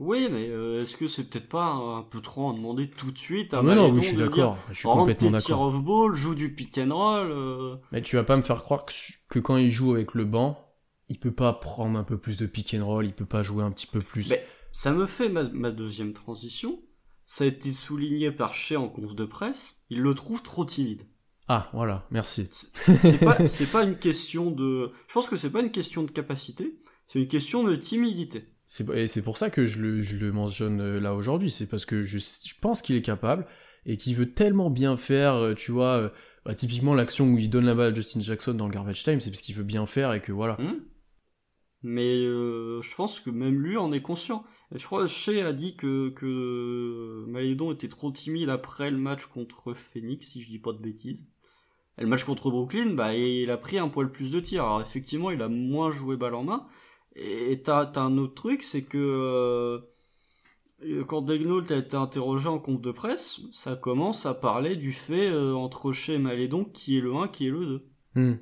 Oui, 0.00 0.28
mais 0.32 0.48
euh, 0.48 0.82
est-ce 0.82 0.96
que 0.96 1.06
c'est 1.06 1.28
peut-être 1.28 1.50
pas 1.50 1.72
un, 1.74 2.02
peu 2.02 2.22
trop 2.22 2.46
en 2.46 2.54
demander 2.54 2.88
tout 2.88 3.12
de 3.12 3.18
suite 3.18 3.52
à 3.52 3.62
Non, 3.62 3.74
non, 3.74 3.90
oui, 3.90 4.00
je 4.00 4.08
suis 4.08 4.16
d'accord. 4.16 4.56
Je 4.70 4.78
suis 4.78 4.88
complètement 4.88 5.30
d'accord. 5.30 5.60
off 5.60 5.82
ball, 5.82 6.16
joue 6.16 6.34
du 6.34 6.54
pick 6.54 6.78
and 6.78 6.88
roll. 6.90 7.30
Euh... 7.30 7.76
Mais 7.92 8.00
tu 8.00 8.16
vas 8.16 8.24
pas 8.24 8.36
me 8.36 8.40
faire 8.40 8.62
croire 8.62 8.86
que, 8.86 8.92
que, 9.28 9.38
quand 9.38 9.58
il 9.58 9.70
joue 9.70 9.92
avec 9.92 10.14
le 10.14 10.24
banc, 10.24 10.58
il 11.10 11.20
peut 11.20 11.34
pas 11.34 11.52
prendre 11.52 11.98
un 11.98 12.02
peu 12.02 12.16
plus 12.16 12.38
de 12.38 12.46
pick 12.46 12.74
and 12.74 12.86
roll, 12.86 13.04
il 13.04 13.12
peut 13.12 13.26
pas 13.26 13.42
jouer 13.42 13.62
un 13.62 13.70
petit 13.70 13.86
peu 13.86 14.00
plus. 14.00 14.30
Mais 14.30 14.42
ça 14.72 14.90
me 14.90 15.04
fait 15.04 15.28
ma, 15.28 15.44
ma 15.44 15.70
deuxième 15.70 16.14
transition. 16.14 16.80
Ça 17.26 17.44
a 17.44 17.48
été 17.48 17.70
souligné 17.70 18.32
par 18.32 18.54
Shea 18.54 18.76
en 18.76 18.88
conf 18.88 19.14
de 19.14 19.26
presse. 19.26 19.76
Il 19.90 20.00
le 20.00 20.14
trouve 20.14 20.42
trop 20.42 20.64
timide. 20.64 21.02
Ah, 21.46 21.68
voilà, 21.74 22.06
merci. 22.10 22.48
C'est 22.50 23.18
pas, 23.18 23.36
pas 23.72 23.84
une 23.84 23.98
question 23.98 24.50
de. 24.50 24.92
Je 25.08 25.12
pense 25.12 25.28
que 25.28 25.36
c'est 25.36 25.50
pas 25.50 25.60
une 25.60 25.72
question 25.72 26.04
de 26.04 26.10
capacité, 26.10 26.80
c'est 27.06 27.18
une 27.18 27.28
question 27.28 27.64
de 27.64 27.76
timidité. 27.76 28.49
C'est 28.70 29.22
pour 29.22 29.36
ça 29.36 29.50
que 29.50 29.66
je 29.66 29.80
le, 29.80 30.32
mentionne 30.32 30.80
euh, 30.80 31.00
là 31.00 31.14
aujourd'hui. 31.14 31.50
C'est 31.50 31.66
parce 31.66 31.84
que 31.84 32.04
je, 32.04 32.18
pense 32.60 32.82
qu'il 32.82 32.94
est 32.94 33.02
capable 33.02 33.44
et 33.84 33.96
qu'il 33.96 34.14
veut 34.14 34.32
tellement 34.32 34.70
bien 34.70 34.96
faire, 34.96 35.34
euh, 35.34 35.54
tu 35.54 35.72
vois. 35.72 35.96
Euh, 35.96 36.08
bah, 36.44 36.54
typiquement, 36.54 36.94
l'action 36.94 37.26
où 37.26 37.36
il 37.36 37.50
donne 37.50 37.66
la 37.66 37.74
balle 37.74 37.92
à 37.92 37.94
Justin 37.94 38.20
Jackson 38.20 38.54
dans 38.54 38.68
le 38.68 38.72
garbage 38.72 39.02
time, 39.02 39.20
c'est 39.20 39.30
parce 39.30 39.42
qu'il 39.42 39.56
veut 39.56 39.64
bien 39.64 39.86
faire 39.86 40.12
et 40.12 40.22
que 40.22 40.30
voilà. 40.30 40.56
Hmm. 40.60 40.84
Mais 41.82 42.22
je 42.22 42.94
pense 42.94 43.20
que 43.20 43.30
même 43.30 43.60
lui 43.60 43.76
en 43.76 43.90
est 43.90 44.02
conscient. 44.02 44.44
je 44.70 44.84
crois 44.84 45.02
que 45.02 45.08
Shea 45.08 45.46
a 45.46 45.52
dit 45.52 45.76
que, 45.76 46.10
que 46.10 47.72
était 47.72 47.88
trop 47.88 48.12
timide 48.12 48.50
après 48.50 48.90
le 48.90 48.98
match 48.98 49.26
contre 49.26 49.72
Phoenix, 49.72 50.28
si 50.28 50.42
je 50.42 50.48
dis 50.48 50.58
pas 50.58 50.72
de 50.72 50.78
bêtises. 50.78 51.26
Et 51.98 52.02
le 52.02 52.06
match 52.06 52.24
contre 52.24 52.50
Brooklyn, 52.50 52.92
bah, 52.94 53.14
il 53.14 53.50
a 53.50 53.56
pris 53.56 53.78
un 53.78 53.88
poil 53.88 54.12
plus 54.12 54.30
de 54.30 54.40
tirs. 54.40 54.64
Alors 54.64 54.82
effectivement, 54.82 55.30
il 55.30 55.40
a 55.42 55.48
moins 55.48 55.90
joué 55.90 56.16
balle 56.16 56.34
en 56.34 56.44
main, 56.44 56.66
et 57.20 57.60
t'as, 57.62 57.90
un 57.96 58.16
autre 58.18 58.34
truc, 58.34 58.62
c'est 58.62 58.82
que 58.82 58.98
euh, 60.82 61.04
quand 61.06 61.22
Degnault 61.22 61.70
a 61.70 61.76
été 61.76 61.96
interrogé 61.96 62.48
en 62.48 62.58
compte 62.58 62.80
de 62.80 62.90
presse, 62.90 63.40
ça 63.52 63.76
commence 63.76 64.24
à 64.24 64.34
parler 64.34 64.76
du 64.76 64.92
fait 64.92 65.30
euh, 65.30 65.52
entre 65.52 65.92
Shea 65.92 66.14
et 66.14 66.18
Malédon 66.18 66.64
qui 66.64 66.96
est 66.96 67.00
le 67.00 67.14
1, 67.14 67.28
qui 67.28 67.46
est 67.46 67.50
le 67.50 67.66
2. 67.66 67.86
Hmm. 68.14 68.34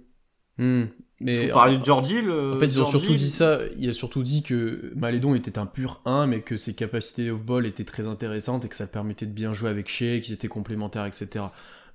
Hmm. 0.59 0.87
Mais 1.21 1.49
parlait 1.49 1.79
de 1.79 1.83
Hill. 1.83 2.31
en 2.31 2.61
fait, 2.61 2.67
ils 2.67 2.81
ont 2.81 2.87
surtout 2.87 3.17
dit 3.17 3.31
ça. 3.31 3.59
Il 3.77 3.91
a 3.91 3.93
surtout 3.93 4.23
dit 4.23 4.45
que 4.45 4.93
Malédon 4.95 5.35
était 5.35 5.59
un 5.59 5.67
pur 5.67 6.01
1, 6.05 6.29
mais 6.29 6.43
que 6.43 6.57
ses 6.57 6.75
capacités 6.75 7.33
off-ball 7.33 7.67
étaient 7.67 7.85
très 7.85 8.07
intéressantes 8.07 8.65
et 8.65 8.69
que 8.69 8.77
ça 8.77 8.87
permettait 8.87 9.27
de 9.27 9.33
bien 9.33 9.53
jouer 9.53 9.71
avec 9.71 9.89
Shea, 9.89 10.21
qu'ils 10.21 10.35
étaient 10.35 10.47
complémentaires, 10.47 11.07
etc. 11.07 11.47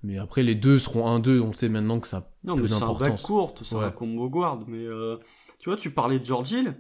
Mais 0.04 0.18
après, 0.18 0.44
les 0.44 0.56
deux 0.56 0.78
seront 0.78 1.18
1-2. 1.18 1.40
On 1.40 1.54
sait 1.54 1.70
maintenant 1.70 2.02
que 2.02 2.08
ça 2.08 2.18
a 2.18 2.24
non, 2.44 2.58
peu 2.58 2.68
d'importance. 2.68 2.98
C'est 2.98 3.06
un 3.06 3.10
bac 3.10 3.22
court, 3.22 3.54
c'est 3.64 3.76
un 3.78 3.92
combo 3.92 4.30
guard. 4.30 4.60
Mais 4.68 4.86
euh, 4.86 5.16
tu 5.64 5.70
vois, 5.70 5.78
tu 5.78 5.92
parlais 5.92 6.20
de 6.20 6.26
George 6.26 6.52
Hill. 6.52 6.76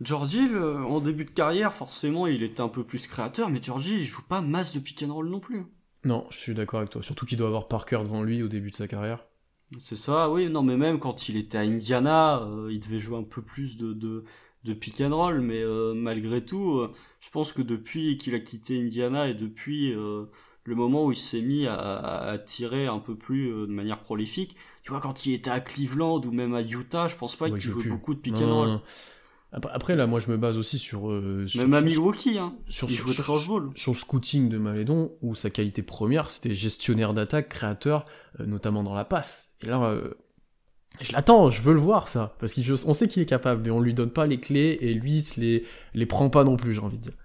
George 0.00 0.34
Hill, 0.34 0.54
euh, 0.54 0.84
en 0.84 1.00
début 1.00 1.24
de 1.24 1.32
carrière, 1.32 1.74
forcément, 1.74 2.28
il 2.28 2.44
était 2.44 2.60
un 2.60 2.68
peu 2.68 2.84
plus 2.84 3.08
créateur, 3.08 3.50
mais 3.50 3.58
George 3.60 3.88
Hill, 3.88 4.02
il 4.02 4.06
joue 4.06 4.22
pas 4.22 4.40
masse 4.40 4.72
de 4.72 4.78
pick 4.78 5.02
and 5.02 5.12
roll 5.12 5.28
non 5.28 5.40
plus. 5.40 5.66
Non, 6.04 6.24
je 6.30 6.36
suis 6.36 6.54
d'accord 6.54 6.78
avec 6.78 6.90
toi. 6.90 7.02
Surtout 7.02 7.26
qu'il 7.26 7.38
doit 7.38 7.48
avoir 7.48 7.66
Parker 7.66 7.98
devant 8.04 8.22
lui 8.22 8.40
au 8.44 8.46
début 8.46 8.70
de 8.70 8.76
sa 8.76 8.86
carrière. 8.86 9.24
C'est 9.80 9.96
ça, 9.96 10.30
oui. 10.30 10.48
Non, 10.48 10.62
mais 10.62 10.76
même 10.76 11.00
quand 11.00 11.28
il 11.28 11.36
était 11.36 11.58
à 11.58 11.62
Indiana, 11.62 12.42
euh, 12.42 12.68
il 12.70 12.78
devait 12.78 13.00
jouer 13.00 13.18
un 13.18 13.24
peu 13.24 13.42
plus 13.42 13.76
de, 13.78 13.92
de, 13.92 14.72
pick 14.74 15.00
and 15.00 15.10
roll, 15.12 15.40
mais 15.40 15.64
euh, 15.64 15.92
malgré 15.92 16.44
tout, 16.44 16.86
je 17.18 17.30
pense 17.30 17.52
que 17.52 17.62
depuis 17.62 18.16
qu'il 18.16 18.36
a 18.36 18.38
quitté 18.38 18.80
Indiana 18.80 19.26
et 19.26 19.34
depuis 19.34 19.92
le 19.92 20.28
moment 20.76 21.06
où 21.06 21.10
il 21.10 21.18
s'est 21.18 21.42
mis 21.42 21.66
à, 21.66 22.38
tirer 22.46 22.86
un 22.86 23.00
peu 23.00 23.16
plus 23.16 23.48
de 23.48 23.72
manière 23.72 23.98
prolifique. 23.98 24.54
Tu 24.84 24.90
vois, 24.90 25.00
quand 25.00 25.24
il 25.24 25.32
était 25.32 25.50
à 25.50 25.60
Cleveland 25.60 26.20
ou 26.20 26.30
même 26.30 26.54
à 26.54 26.60
Utah, 26.60 27.08
je 27.08 27.16
pense 27.16 27.36
pas 27.36 27.48
qu'il 27.48 27.58
jouait 27.58 27.88
beaucoup 27.88 28.14
de 28.14 28.20
pick 28.20 28.36
and 28.36 28.54
roll. 28.54 28.80
Après, 29.52 29.94
là, 29.94 30.06
moi, 30.06 30.18
je 30.18 30.30
me 30.30 30.36
base 30.36 30.58
aussi 30.58 30.78
sur. 30.78 31.10
Euh, 31.10 31.46
sur 31.46 31.62
Même 31.62 31.74
à 31.74 31.80
Milwaukee, 31.80 32.38
hein. 32.38 32.56
Sur, 32.68 32.90
sur, 32.90 33.08
sur, 33.08 33.92
le 33.92 33.96
scouting 33.96 34.48
de 34.48 34.58
Malédon, 34.58 35.12
où 35.22 35.34
sa 35.36 35.48
qualité 35.48 35.82
première, 35.82 36.28
c'était 36.28 36.54
gestionnaire 36.54 37.14
d'attaque, 37.14 37.48
créateur, 37.48 38.04
euh, 38.40 38.46
notamment 38.46 38.82
dans 38.82 38.94
la 38.94 39.04
passe. 39.04 39.54
Et 39.62 39.66
là, 39.66 39.80
euh, 39.84 40.14
je 41.00 41.12
l'attends, 41.12 41.50
je 41.50 41.62
veux 41.62 41.72
le 41.72 41.80
voir, 41.80 42.08
ça. 42.08 42.34
Parce 42.40 42.52
qu'on 42.52 42.92
sait 42.92 43.06
qu'il 43.06 43.22
est 43.22 43.26
capable, 43.26 43.62
mais 43.62 43.70
on 43.70 43.80
lui 43.80 43.94
donne 43.94 44.10
pas 44.10 44.26
les 44.26 44.40
clés, 44.40 44.76
et 44.80 44.92
lui, 44.92 45.18
il 45.18 45.40
les, 45.40 45.64
les 45.94 46.06
prend 46.06 46.30
pas 46.30 46.42
non 46.42 46.56
plus, 46.56 46.72
j'ai 46.72 46.80
envie 46.80 46.98
de 46.98 47.02
dire. 47.02 47.16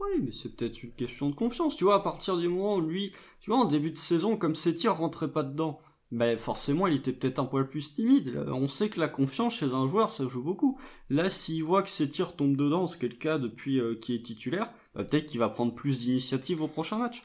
Oui, 0.00 0.22
mais 0.22 0.30
c'est 0.30 0.54
peut-être 0.54 0.82
une 0.84 0.92
question 0.92 1.28
de 1.30 1.34
confiance, 1.34 1.76
tu 1.76 1.84
vois, 1.84 1.96
à 1.96 2.00
partir 2.00 2.36
du 2.36 2.48
moment 2.48 2.76
où 2.76 2.80
lui, 2.80 3.12
tu 3.40 3.50
vois, 3.50 3.58
en 3.58 3.64
début 3.64 3.90
de 3.90 3.98
saison, 3.98 4.36
comme 4.36 4.54
ses 4.54 4.74
tirs 4.74 4.96
rentraient 4.96 5.32
pas 5.32 5.42
dedans, 5.42 5.80
ben 6.14 6.38
forcément 6.38 6.86
il 6.86 6.94
était 6.94 7.12
peut-être 7.12 7.40
un 7.40 7.44
poil 7.44 7.66
plus 7.66 7.94
timide. 7.94 8.44
On 8.46 8.68
sait 8.68 8.88
que 8.88 9.00
la 9.00 9.08
confiance 9.08 9.56
chez 9.56 9.66
un 9.66 9.88
joueur 9.88 10.10
ça 10.10 10.28
joue 10.28 10.44
beaucoup. 10.44 10.78
Là 11.10 11.28
s'il 11.28 11.64
voit 11.64 11.82
que 11.82 11.88
ses 11.90 12.08
tirs 12.08 12.36
tombent 12.36 12.56
dedans, 12.56 12.86
ce 12.86 12.96
qui 12.96 13.06
est 13.06 13.08
le 13.08 13.16
cas 13.16 13.38
depuis 13.38 13.80
euh, 13.80 13.96
qu'il 13.96 14.14
est 14.14 14.22
titulaire, 14.22 14.70
bah, 14.94 15.02
peut-être 15.02 15.26
qu'il 15.26 15.40
va 15.40 15.48
prendre 15.48 15.74
plus 15.74 16.00
d'initiative 16.00 16.62
au 16.62 16.68
prochain 16.68 16.98
match. 16.98 17.24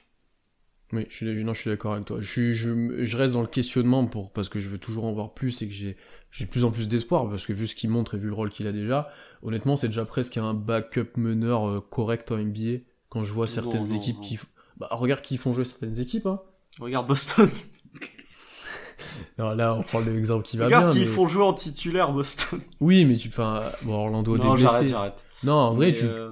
Oui, 0.91 1.05
je 1.07 1.15
suis, 1.17 1.43
non, 1.43 1.53
je 1.53 1.61
suis 1.61 1.69
d'accord 1.69 1.93
avec 1.93 2.05
toi. 2.05 2.17
Je, 2.19 2.51
je, 2.51 3.03
je, 3.05 3.17
reste 3.17 3.33
dans 3.33 3.41
le 3.41 3.47
questionnement 3.47 4.07
pour, 4.07 4.31
parce 4.31 4.49
que 4.49 4.57
je 4.57 4.67
veux 4.69 4.79
toujours 4.79 5.05
en 5.05 5.13
voir 5.13 5.35
plus 5.35 5.61
et 5.61 5.67
que 5.67 5.73
j'ai, 5.73 5.95
j'ai 6.31 6.45
de 6.45 6.49
plus 6.49 6.63
en 6.63 6.71
plus 6.71 6.87
d'espoir 6.87 7.29
parce 7.29 7.45
que 7.45 7.53
vu 7.53 7.67
ce 7.67 7.75
qu'il 7.75 7.91
montre 7.91 8.15
et 8.15 8.17
vu 8.17 8.25
le 8.25 8.33
rôle 8.33 8.49
qu'il 8.49 8.65
a 8.65 8.71
déjà, 8.71 9.11
honnêtement, 9.43 9.75
c'est 9.75 9.89
déjà 9.89 10.05
presque 10.05 10.37
un 10.37 10.55
backup 10.55 11.11
meneur 11.15 11.69
euh, 11.69 11.79
correct 11.79 12.31
en 12.31 12.37
NBA. 12.37 12.79
Quand 13.09 13.23
je 13.23 13.33
vois 13.33 13.47
certaines 13.47 13.93
équipes 13.93 14.19
qui, 14.19 14.39
bah, 14.77 14.87
regarde 14.89 15.21
qui 15.21 15.37
font 15.37 15.53
jouer 15.53 15.65
certaines 15.65 15.99
équipes, 15.99 16.25
hein. 16.25 16.41
Regarde 16.79 17.05
Boston. 17.05 17.49
non, 19.38 19.52
là, 19.52 19.76
on 19.76 19.84
prend 19.84 20.00
l'exemple 20.00 20.43
qui 20.43 20.58
va 20.58 20.68
bien. 20.68 20.78
Regarde 20.78 20.95
qu'ils 20.95 21.08
font 21.08 21.28
jouer 21.28 21.43
en 21.43 21.54
titulaire 21.54 22.12
Boston. 22.12 22.60
Oui, 22.80 23.06
mais 23.06 23.18
tu, 23.18 23.30
enfin, 23.30 23.72
bon, 23.84 23.93
Orlando 23.93 24.38
non, 24.38 24.56
j'arrête, 24.56 24.88
j'arrête. 24.88 25.26
Non, 25.43 25.54
en 25.54 25.74
vrai, 25.74 25.93
tu, 25.93 26.06
euh, 26.06 26.32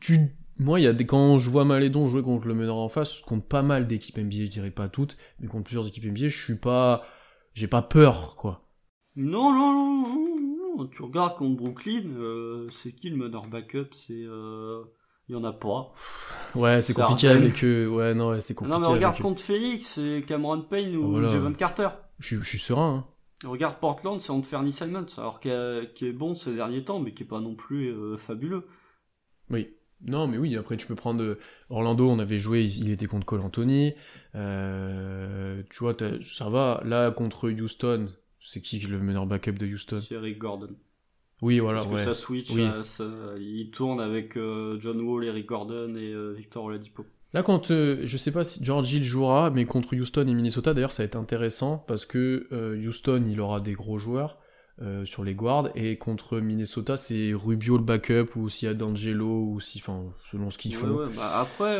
tu, 0.00 0.36
moi, 0.58 0.80
il 0.80 0.84
y 0.84 0.86
a 0.86 0.92
des, 0.92 1.06
quand 1.06 1.38
je 1.38 1.50
vois 1.50 1.64
Malédon 1.64 2.06
jouer 2.06 2.22
contre 2.22 2.46
le 2.46 2.54
meneur 2.54 2.76
en 2.76 2.88
face, 2.88 3.20
contre 3.20 3.46
pas 3.46 3.62
mal 3.62 3.86
d'équipes 3.86 4.18
NBA, 4.18 4.44
je 4.44 4.50
dirais 4.50 4.70
pas 4.70 4.88
toutes, 4.88 5.16
mais 5.40 5.48
contre 5.48 5.64
plusieurs 5.64 5.86
équipes 5.86 6.04
NBA, 6.04 6.28
je 6.28 6.42
suis 6.42 6.56
pas, 6.56 7.04
j'ai 7.54 7.66
pas 7.66 7.82
peur, 7.82 8.36
quoi. 8.36 8.62
Non, 9.16 9.52
non, 9.52 9.72
non, 9.72 10.02
non, 10.02 10.76
non. 10.78 10.86
tu 10.88 11.02
regardes 11.02 11.36
contre 11.36 11.56
Brooklyn, 11.62 12.04
euh, 12.16 12.68
c'est 12.70 12.92
qui 12.92 13.10
le 13.10 13.16
meneur 13.16 13.46
backup? 13.46 13.88
C'est, 13.92 14.24
euh, 14.24 14.82
il 15.28 15.34
y 15.34 15.36
en 15.36 15.44
a 15.44 15.52
pas. 15.52 15.92
Ouais, 16.54 16.80
c'est 16.80 16.94
compliqué 16.94 17.28
avec 17.28 17.64
eux. 17.64 17.88
Ouais, 17.88 18.14
non, 18.14 18.38
c'est 18.40 18.54
compliqué. 18.54 18.78
Non, 18.78 18.80
mais 18.80 18.92
regarde 18.92 19.18
contre 19.18 19.42
Phoenix, 19.42 19.86
c'est 19.86 20.22
Cameron 20.26 20.62
Payne 20.62 20.96
ou 20.96 21.28
Javon 21.28 21.52
Carter. 21.52 21.88
Je, 22.18 22.38
je, 22.38 22.44
suis 22.44 22.58
serein. 22.58 23.04
Hein. 23.42 23.48
Regarde 23.48 23.76
Portland, 23.80 24.20
c'est 24.20 24.30
Anthony 24.30 24.72
Simons, 24.72 25.06
alors 25.18 25.40
qui 25.40 25.48
est 25.50 26.12
bon 26.12 26.34
ces 26.34 26.54
derniers 26.54 26.84
temps, 26.84 27.00
mais 27.00 27.12
qui 27.12 27.24
est 27.24 27.26
pas 27.26 27.40
non 27.40 27.54
plus 27.54 27.88
euh, 27.88 28.16
fabuleux. 28.16 28.66
Oui. 29.50 29.68
Non, 30.06 30.26
mais 30.26 30.36
oui, 30.36 30.56
après 30.56 30.76
tu 30.76 30.86
peux 30.86 30.94
prendre 30.94 31.22
euh, 31.22 31.38
Orlando, 31.70 32.08
on 32.08 32.18
avait 32.18 32.38
joué, 32.38 32.64
il, 32.64 32.90
était 32.90 33.06
contre 33.06 33.24
Cole 33.24 33.40
Anthony. 33.40 33.94
Euh, 34.34 35.62
tu 35.70 35.78
vois, 35.78 35.94
ça 36.22 36.50
va. 36.50 36.82
Là, 36.84 37.10
contre 37.10 37.50
Houston, 37.50 38.10
c'est 38.40 38.60
qui 38.60 38.80
le 38.80 38.98
meneur 38.98 39.26
backup 39.26 39.52
de 39.52 39.66
Houston? 39.66 40.00
C'est 40.06 40.14
Eric 40.14 40.38
Gordon. 40.38 40.76
Oui, 41.42 41.58
voilà. 41.58 41.84
Parce 41.84 41.90
que 41.90 41.98
ça 41.98 42.14
switch, 42.14 42.52
il 42.52 43.70
tourne 43.70 44.00
avec 44.00 44.36
euh, 44.36 44.78
John 44.80 45.00
Wall, 45.00 45.24
Eric 45.24 45.46
Gordon 45.46 45.94
et 45.96 46.12
euh, 46.12 46.32
Victor 46.32 46.64
Oladipo. 46.64 47.04
Là, 47.32 47.42
quand 47.42 47.70
euh, 47.70 48.00
je 48.04 48.16
sais 48.16 48.30
pas 48.30 48.44
si 48.44 48.64
George 48.64 48.92
Hill 48.92 49.02
jouera, 49.02 49.50
mais 49.50 49.64
contre 49.64 49.96
Houston 49.96 50.26
et 50.28 50.34
Minnesota, 50.34 50.72
d'ailleurs, 50.72 50.92
ça 50.92 51.02
va 51.02 51.06
être 51.06 51.16
intéressant 51.16 51.84
parce 51.86 52.06
que 52.06 52.48
Houston, 52.86 53.24
il 53.28 53.40
aura 53.40 53.60
des 53.60 53.72
gros 53.72 53.98
joueurs 53.98 54.38
sur 55.04 55.22
les 55.22 55.34
guards 55.34 55.70
et 55.76 55.98
contre 55.98 56.40
Minnesota, 56.40 56.96
c'est 56.96 57.32
Rubio 57.32 57.76
le 57.76 57.84
backup 57.84 58.36
ou 58.36 58.48
s'il 58.48 58.66
y 58.66 58.70
a 58.70 58.74
D'Angelo 58.74 59.46
ou 59.52 59.60
si, 59.60 59.78
enfin, 59.78 60.04
selon 60.30 60.50
ce 60.50 60.58
qu'ils 60.58 60.74
font. 60.74 61.08
Bah, 61.16 61.40
après, 61.40 61.78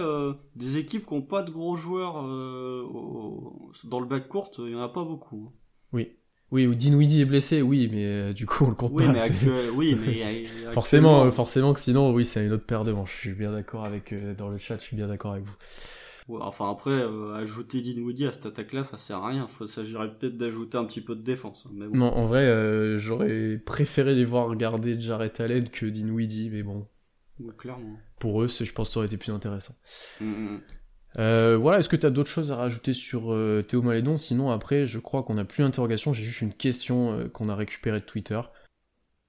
des 0.57 0.77
équipes 0.79 1.07
qui 1.07 1.15
n'ont 1.15 1.23
pas 1.23 1.43
de 1.43 1.51
gros 1.51 1.77
joueurs 1.77 2.15
dans 3.85 4.01
le 4.01 4.07
backcourt, 4.07 4.51
il 4.59 4.71
y 4.71 4.77
en 4.77 4.81
a 4.83 4.89
pas 4.89 5.05
beaucoup. 5.05 5.51
Hein. 5.51 5.59
Oui. 5.93 6.13
Oui, 6.55 6.69
ou 6.69 6.77
Dinwiddie 6.77 7.21
est 7.21 7.25
blessé, 7.25 7.63
oui, 7.63 7.89
mais 7.91 8.05
euh, 8.07 8.33
du 8.33 8.47
coup 8.47 8.65
on 8.65 8.69
le 8.69 8.77
compte 8.77 8.93
oui, 8.95 9.05
pas. 9.05 9.13
Mais 9.13 9.69
oui, 9.75 9.99
mais 10.01 10.45
forcément, 10.71 11.29
forcément 11.33 11.75
que 11.75 11.81
sinon, 11.81 12.13
oui, 12.13 12.25
c'est 12.25 12.47
une 12.47 12.53
autre 12.53 12.65
paire 12.65 12.85
de 12.85 12.93
manches. 12.93 13.13
Je 13.13 13.21
suis 13.23 13.33
bien 13.33 13.51
d'accord 13.51 13.85
avec 13.85 14.13
euh, 14.13 14.35
dans 14.35 14.49
le 14.49 14.59
chat, 14.59 14.77
je 14.77 14.83
suis 14.83 14.95
bien 14.95 15.09
d'accord 15.09 15.33
avec 15.33 15.45
vous. 15.47 16.39
enfin 16.39 16.71
après, 16.71 16.93
euh, 16.93 17.35
ajouter 17.35 17.81
Dinwiddie 17.81 18.27
à 18.27 18.33
cette 18.33 18.47
attaque-là, 18.47 18.85
ça 18.85 18.99
sert 18.99 19.17
à 19.17 19.31
rien. 19.31 19.49
Il 19.61 19.67
s'agirait 19.67 20.15
peut-être 20.15 20.37
d'ajouter 20.37 20.79
un 20.79 20.85
petit 20.85 21.01
peu 21.01 21.17
de 21.17 21.23
défense. 21.23 21.67
Hein, 21.69 21.89
non, 21.93 22.15
en 22.15 22.27
vrai, 22.27 22.99
j'aurais 22.99 23.59
préféré 23.59 24.15
les 24.15 24.25
voir 24.25 24.47
regarder 24.47 25.01
Jarrett 25.01 25.41
Allen 25.41 25.69
que 25.69 25.87
Dinwiddie, 25.87 26.51
mais 26.51 26.63
bon. 26.63 26.87
clairement. 27.59 27.99
Pour 28.21 28.45
eux, 28.45 28.47
je 28.47 28.73
pense 28.73 28.91
que 28.91 28.93
ça 28.93 28.99
aurait 29.01 29.09
été 29.09 29.17
plus 29.17 29.33
intéressant. 29.33 29.75
Mm, 30.21 30.25
mm, 30.27 30.53
mm. 30.53 30.61
Euh, 31.19 31.57
voilà, 31.57 31.79
est-ce 31.79 31.89
que 31.89 31.97
tu 31.97 32.07
as 32.07 32.11
d'autres 32.11 32.31
choses 32.31 32.51
à 32.51 32.57
rajouter 32.57 32.93
sur 32.93 33.33
euh, 33.33 33.63
Théo 33.63 33.83
Malédon? 33.83 34.17
Sinon, 34.17 34.51
après, 34.51 34.87
je 34.87 34.99
crois 34.99 35.23
qu'on 35.23 35.35
n'a 35.35 35.45
plus 35.45 35.63
d'interrogation, 35.63 36.13
j'ai 36.13 36.25
juste 36.25 36.43
une 36.43 36.53
question 36.53 37.13
euh, 37.13 37.29
qu'on 37.29 37.49
a 37.49 37.55
récupérée 37.55 38.01
de 38.01 38.05
Twitter. 38.05 38.41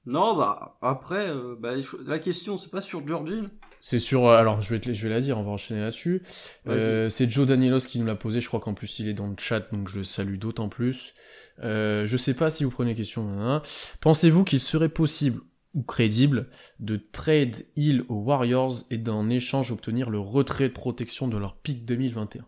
Non, 0.06 0.36
bah, 0.36 0.78
après, 0.82 1.28
bah, 1.60 1.72
la 2.06 2.20
question, 2.20 2.58
c'est 2.58 2.70
pas 2.70 2.82
sur 2.82 3.08
Georgie 3.08 3.42
C'est 3.80 3.98
sur. 3.98 4.30
alors, 4.30 4.62
je 4.62 4.76
vais, 4.76 4.94
je 4.94 5.08
vais 5.08 5.14
la 5.14 5.20
dire, 5.20 5.38
on 5.40 5.44
va 5.44 5.52
enchaîner 5.52 5.82
là-dessus. 5.82 6.22
c'est 6.66 7.30
Joe 7.30 7.48
Danielos 7.48 7.80
qui 7.80 8.00
nous 8.00 8.06
l'a 8.06 8.16
posé, 8.16 8.40
je 8.40 8.48
crois 8.48 8.60
qu'en 8.60 8.76
plus 8.76 9.00
il 9.00 9.08
est 9.08 9.14
dans 9.14 9.28
le 9.28 9.36
chat, 9.38 9.62
donc 9.72 9.90
je 9.90 9.98
le 9.98 10.04
salue 10.04 10.38
d'autant 10.38 10.70
plus. 10.70 11.16
je 11.60 12.18
sais 12.18 12.36
pas 12.36 12.52
si 12.52 12.64
vous 12.64 12.70
prenez 12.70 12.94
question. 12.94 13.28
Hein. 13.40 13.64
Pensez-vous 14.00 14.44
qu'il 14.44 14.60
serait 14.60 14.90
possible 14.90 15.42
ou 15.76 15.84
crédible 15.84 16.50
de 16.80 16.96
trade 16.96 17.66
Hill 17.76 18.04
aux 18.10 18.22
Warriors 18.22 18.84
et 18.90 18.98
d'en 18.98 19.30
échange 19.30 19.72
obtenir 19.72 20.10
le 20.10 20.20
retrait 20.20 20.70
de 20.70 20.74
protection 20.74 21.28
de 21.28 21.38
leur 21.38 21.58
pick 21.58 21.86
2021 21.86 22.46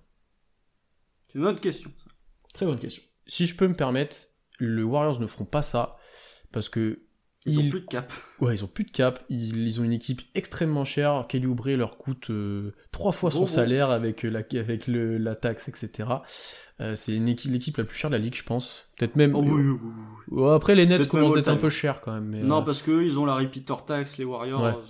C'est 1.28 1.36
une 1.36 1.44
bonne 1.44 1.60
question. 1.60 1.92
Très 2.54 2.66
bonne 2.66 2.80
question. 2.80 3.04
Si 3.28 3.46
je 3.46 3.56
peux 3.56 3.68
me 3.68 3.76
permettre, 3.76 4.18
les 4.60 4.82
Warriors 4.82 5.20
ne 5.20 5.28
feront 5.28 5.46
pas 5.46 5.62
ça 5.62 5.98
parce 6.52 6.70
que 6.70 7.07
ils, 7.48 7.60
ont 7.60 7.70
plus 7.70 7.82
de 7.82 7.86
cap. 7.86 8.12
Ouais, 8.40 8.56
ils 8.56 8.64
ont 8.64 8.68
plus 8.68 8.84
de 8.84 8.92
cap. 8.92 9.24
Ils, 9.30 9.80
ont 9.80 9.84
une 9.84 9.94
équipe 9.94 10.22
extrêmement 10.36 10.86
chère. 10.86 11.26
Kelly 11.28 11.48
Oubre 11.48 11.70
leur 11.70 11.98
coûte 11.98 12.30
euh, 12.30 12.74
trois 12.92 13.12
fois 13.12 13.32
son 13.32 13.48
salaire 13.48 13.90
avec, 13.90 14.26
euh, 14.26 14.30
la, 14.30 14.40
avec 14.60 14.88
le, 14.88 15.18
la 15.18 15.36
taxe, 15.36 15.68
etc. 15.70 16.10
Euh, 16.80 16.96
c'est 16.96 17.14
l'équipe 17.14 17.78
la 17.78 17.84
plus 17.84 17.96
chère 17.96 18.10
de 18.10 18.16
la 18.16 18.22
ligue, 18.22 18.36
je 18.36 18.44
pense. 18.44 18.86
Peut-être 18.98 19.16
même. 19.16 19.36
Oh, 20.30 20.48
après, 20.50 20.76
les 20.76 20.86
Nets 20.86 21.08
commencent 21.08 21.36
à 21.36 21.40
être 21.40 21.48
un 21.48 21.56
peu 21.56 21.70
chers 21.70 22.02
quand 22.02 22.14
même. 22.14 22.46
non, 22.46 22.64
parce 22.64 22.82
qu'eux, 22.82 23.04
ils 23.04 23.18
ont 23.18 23.26
la 23.26 23.36
repeater 23.36 23.86
tax, 23.86 24.18
les 24.18 24.26
Warriors. 24.26 24.84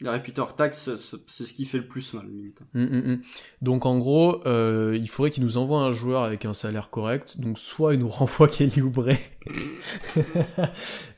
La 0.00 0.12
repeater 0.12 0.56
tax, 0.56 0.90
c'est 1.28 1.44
ce 1.44 1.52
qui 1.52 1.66
fait 1.66 1.78
le 1.78 1.86
plus 1.86 2.14
mal, 2.14 2.26
limite. 2.26 2.62
Mm, 2.74 2.82
mm, 2.82 3.12
mm. 3.12 3.22
Donc 3.62 3.86
en 3.86 3.96
gros, 3.98 4.44
euh, 4.44 4.98
il 5.00 5.08
faudrait 5.08 5.30
qu'ils 5.30 5.44
nous 5.44 5.56
envoient 5.56 5.82
un 5.82 5.92
joueur 5.92 6.24
avec 6.24 6.44
un 6.46 6.52
salaire 6.52 6.90
correct. 6.90 7.38
Donc 7.38 7.60
soit 7.60 7.94
ils 7.94 8.00
nous 8.00 8.08
renvoient 8.08 8.48
Kelly 8.48 8.82
Oubre, 8.82 9.10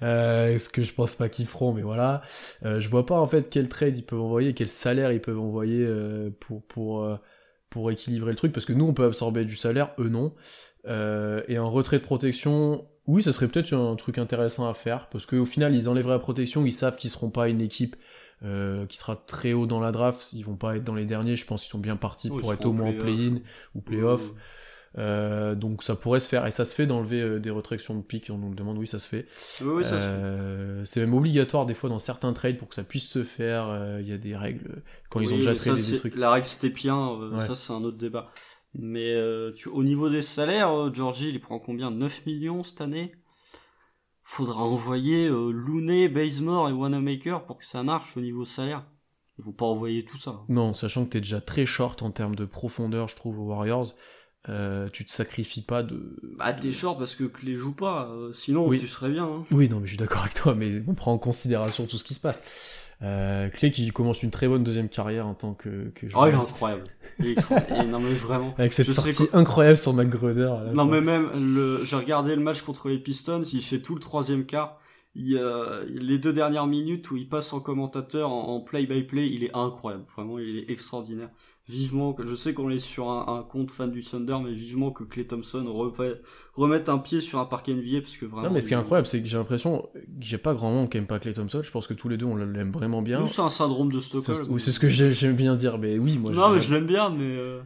euh, 0.03 0.59
ce 0.59 0.69
que 0.69 0.83
je 0.83 0.93
pense 0.93 1.15
pas 1.15 1.31
qu'ils 1.31 1.47
feront, 1.47 1.73
mais 1.73 1.81
voilà. 1.81 2.21
Euh, 2.67 2.79
je 2.79 2.91
vois 2.91 3.07
pas 3.07 3.19
en 3.19 3.27
fait 3.27 3.49
quel 3.49 3.71
trade 3.71 3.97
ils 3.97 4.05
peuvent 4.05 4.21
envoyer, 4.21 4.53
quel 4.53 4.69
salaire 4.69 5.11
ils 5.11 5.23
peuvent 5.23 5.41
envoyer 5.41 5.83
euh, 5.83 6.29
pour 6.39 6.63
pour 6.67 7.09
pour 7.71 7.91
équilibrer 7.91 8.31
le 8.31 8.37
truc, 8.37 8.53
parce 8.53 8.67
que 8.67 8.75
nous 8.75 8.85
on 8.85 8.93
peut 8.93 9.05
absorber 9.05 9.47
du 9.47 9.57
salaire, 9.57 9.93
eux 9.99 10.11
non. 10.11 10.35
et 10.87 11.57
un 11.57 11.65
retrait 11.65 11.99
de 11.99 12.05
protection, 12.05 12.87
oui, 13.07 13.23
ça 13.23 13.33
serait 13.33 13.49
peut-être 13.49 13.73
un 13.73 13.97
truc 13.97 14.19
intéressant 14.19 14.69
à 14.69 14.75
faire, 14.75 15.09
parce 15.09 15.25
qu'au 15.25 15.47
final 15.47 15.75
ils 15.75 15.89
enlèveraient 15.89 16.15
la 16.15 16.19
protection, 16.19 16.67
ils 16.67 16.73
savent 16.73 16.97
qu'ils 16.97 17.11
seront 17.11 17.31
pas 17.31 17.49
une 17.49 17.63
équipe 17.63 17.97
euh, 18.45 18.85
qui 18.85 18.99
sera 18.99 19.17
très 19.17 19.55
haut 19.55 19.67
dans 19.67 19.81
la 19.81 19.93
draft. 19.93 20.33
Ils 20.35 20.45
vont 20.45 20.57
pas 20.57 20.77
être 20.77 20.85
dans 20.85 20.95
les 20.95 21.07
derniers, 21.07 21.37
je 21.37 21.47
pense 21.47 21.63
qu'ils 21.63 21.71
sont 21.71 21.79
bien 21.79 21.97
partis 21.97 22.29
pour 22.29 22.53
être 22.53 22.67
au 22.67 22.73
moins 22.73 22.91
en 22.91 22.93
play-in 22.93 23.39
ou 23.75 23.81
play-off. 23.81 24.31
Euh, 24.99 25.55
donc 25.55 25.83
ça 25.83 25.97
pourrait 25.97 26.21
se 26.21 26.29
faire. 26.29 26.47
Et 26.47 26.51
ça 26.51 26.67
se 26.67 26.75
fait 26.75 26.87
d'enlever 26.87 27.21
euh, 27.21 27.39
des 27.39 27.51
retractions 27.51 27.95
de 27.95 28.03
pics 28.03 28.29
on 28.31 28.37
nous 28.37 28.51
le 28.51 28.55
demande. 28.55 28.77
Oui 28.77 28.87
ça 28.87 28.99
se 28.99 29.09
fait. 29.09 29.27
Oui, 29.63 29.85
c'est 30.85 31.01
même 31.01 31.15
obligatoire 31.15 31.65
des 31.65 31.75
fois 31.75 31.89
dans 31.89 31.99
certains 31.99 32.35
trades 32.35 32.59
pour 32.59 32.69
que 32.69 32.75
ça 32.75 32.85
puisse 32.85 33.09
se 33.09 33.25
faire. 33.25 33.99
Il 34.01 34.09
y 34.09 34.13
a 34.13 34.19
des 34.19 34.37
règles 34.37 34.83
quand 35.09 35.21
ils 35.21 35.33
ont 35.33 35.37
déjà 35.37 35.55
tradé 35.55 35.83
des 35.83 35.99
trucs. 35.99 36.15
la 36.15 36.31
règle 36.31 36.47
c'était 36.47 36.71
bien 36.71 37.19
ça 37.39 37.55
c'est 37.55 37.73
un 37.73 37.83
autre 37.85 37.99
débat. 37.99 38.33
Mais 38.75 39.15
tu, 39.57 39.71
au 39.71 39.83
niveau 39.83 40.11
des 40.11 40.23
salaires 40.23 40.93
Georgie 40.93 41.31
il 41.31 41.41
prend 41.41 41.59
combien? 41.59 41.91
9 41.91 42.27
millions 42.27 42.63
cette 42.63 42.83
année? 42.83 43.13
Faudra 44.29 44.63
envoyer 44.63 45.29
euh, 45.29 45.53
Looney, 45.53 46.09
Bazemore 46.09 46.69
et 46.69 46.73
Wanamaker 46.73 47.47
pour 47.47 47.59
que 47.59 47.65
ça 47.65 47.85
marche 47.85 48.17
au 48.17 48.21
niveau 48.21 48.45
salaire. 48.45 48.85
Il 49.39 49.45
faut 49.45 49.53
pas 49.53 49.67
envoyer 49.67 50.05
tout 50.05 50.17
ça. 50.19 50.41
Non, 50.49 50.75
sachant 50.75 51.05
que 51.05 51.11
tu 51.11 51.19
es 51.19 51.21
déjà 51.21 51.41
très 51.41 51.65
short 51.65 52.03
en 52.03 52.11
termes 52.11 52.35
de 52.35 52.45
profondeur, 52.45 53.07
je 53.09 53.15
trouve, 53.17 53.39
aux 53.39 53.45
Warriors. 53.47 53.95
euh, 54.49 54.89
tu 54.93 55.05
te 55.05 55.13
sacrifies 55.13 55.63
pas 55.63 55.83
de. 55.85 56.17
Bah, 56.39 56.53
t'es 56.53 56.73
short 56.73 56.99
parce 56.99 57.15
que 57.15 57.25
Clé 57.25 57.55
joue 57.55 57.73
pas, 57.75 58.09
euh, 58.11 58.33
sinon 58.33 58.67
Oui. 58.67 58.79
tu 58.81 58.89
serais 58.89 59.11
bien. 59.11 59.25
Hein. 59.27 59.45
Oui, 59.53 59.69
non, 59.69 59.79
mais 59.81 59.87
je 59.87 59.91
suis 59.93 59.99
d'accord 59.99 60.23
avec 60.23 60.35
toi, 60.35 60.55
mais 60.57 60.83
on 60.89 60.95
prend 60.95 61.13
en 61.13 61.19
considération 61.19 61.87
tout 61.87 61.99
ce 61.99 62.05
qui 62.05 62.15
se 62.15 62.21
passe. 62.21 62.43
Euh, 63.03 63.51
Clé 63.51 63.71
qui 63.71 63.91
commence 63.91 64.23
une 64.23 64.31
très 64.31 64.49
bonne 64.49 64.65
deuxième 64.65 64.89
carrière 64.89 65.27
en 65.27 65.35
tant 65.35 65.53
que, 65.53 65.91
que 65.95 66.07
Oh, 66.15 66.25
il 66.27 66.33
est 66.33 66.35
incroyable. 66.35 66.85
Il 67.19 67.27
est 67.27 67.33
extraordinaire. 67.33 67.87
Non, 67.89 68.01
mais 68.01 68.15
vraiment. 68.15 68.55
Avec 68.57 68.73
cette 68.73 68.87
Je 68.87 68.93
serais 68.93 69.13
sortie 69.13 69.37
incroyable 69.37 69.77
sur 69.77 69.93
McGruder. 69.93 70.55
Non, 70.73 70.87
mais 70.87 71.01
même, 71.01 71.29
le... 71.35 71.85
j'ai 71.85 71.97
regardé 71.97 72.35
le 72.35 72.43
match 72.43 72.63
contre 72.63 72.89
les 72.89 72.99
Pistons, 72.99 73.43
il 73.43 73.63
fait 73.63 73.81
tout 73.81 73.95
le 73.95 74.01
troisième 74.01 74.47
quart. 74.47 74.81
Il, 75.15 75.39
a 75.39 75.81
les 75.89 76.19
deux 76.19 76.33
dernières 76.33 76.67
minutes 76.67 77.11
où 77.11 77.17
il 77.17 77.27
passe 77.27 77.55
en 77.55 77.61
commentateur 77.61 78.31
en 78.31 78.49
en 78.49 78.61
play-by-play, 78.61 79.29
il 79.29 79.45
est 79.45 79.57
incroyable. 79.57 80.05
Vraiment, 80.15 80.39
il 80.39 80.59
est 80.59 80.71
extraordinaire. 80.71 81.31
Vivement 81.69 82.13
que, 82.13 82.25
je 82.25 82.37
sais 82.37 82.55
qu'on 82.55 82.71
est 82.71 82.79
sur 82.79 83.11
un, 83.11 83.39
un 83.39 83.43
compte 83.43 83.73
fan 83.73 83.91
du 83.91 84.01
Thunder, 84.01 84.37
mais 84.45 84.53
vivement 84.53 84.93
que 84.93 85.03
Clay 85.03 85.27
Thompson 85.27 85.65
remette 86.55 86.89
un 86.89 86.99
pied 86.99 87.21
sur 87.21 87.41
un 87.41 87.45
parquet 87.45 87.75
NBA 87.75 88.03
parce 88.03 88.17
que 88.17 88.25
vraiment. 88.25 88.47
Non, 88.49 88.55
mais 88.55 88.61
ce 88.61 88.69
qui 88.69 88.75
est 88.75 88.77
il- 88.77 88.81
incroyable, 88.81 89.07
c'est 89.09 89.21
que 89.21 89.27
j'ai 89.27 89.37
l'impression 89.37 89.89
que 89.95 89.99
j'ai 90.21 90.39
pas 90.39 90.55
grand 90.55 90.71
monde 90.71 90.89
qui 90.91 90.99
aime 90.99 91.07
pas 91.09 91.19
Clay 91.19 91.33
Thompson. 91.35 91.63
Je 91.65 91.71
pense 91.73 91.89
que 91.89 91.95
tous 91.95 92.09
les 92.09 92.17
deux, 92.17 92.27
on 92.27 92.37
l'aime 92.37 92.71
vraiment 92.71 93.03
bien. 93.03 93.19
Nous, 93.19 93.27
c'est 93.27 93.43
un 93.43 93.49
syndrome 93.49 93.91
de 93.91 93.99
Stockholm. 94.01 94.59
c'est 94.61 94.71
ce 94.71 94.79
que 94.79 94.87
j'ai- 94.89 95.13
j'aime 95.13 95.35
bien 95.35 95.57
dire, 95.57 95.79
mais 95.79 95.99
oui, 95.99 96.19
moi. 96.19 96.31
non, 96.31 96.51
mais 96.51 96.61
je 96.61 96.73
l'aime 96.73 96.87
bien, 96.87 97.11
mais. 97.11 97.37
euh, 97.37 97.61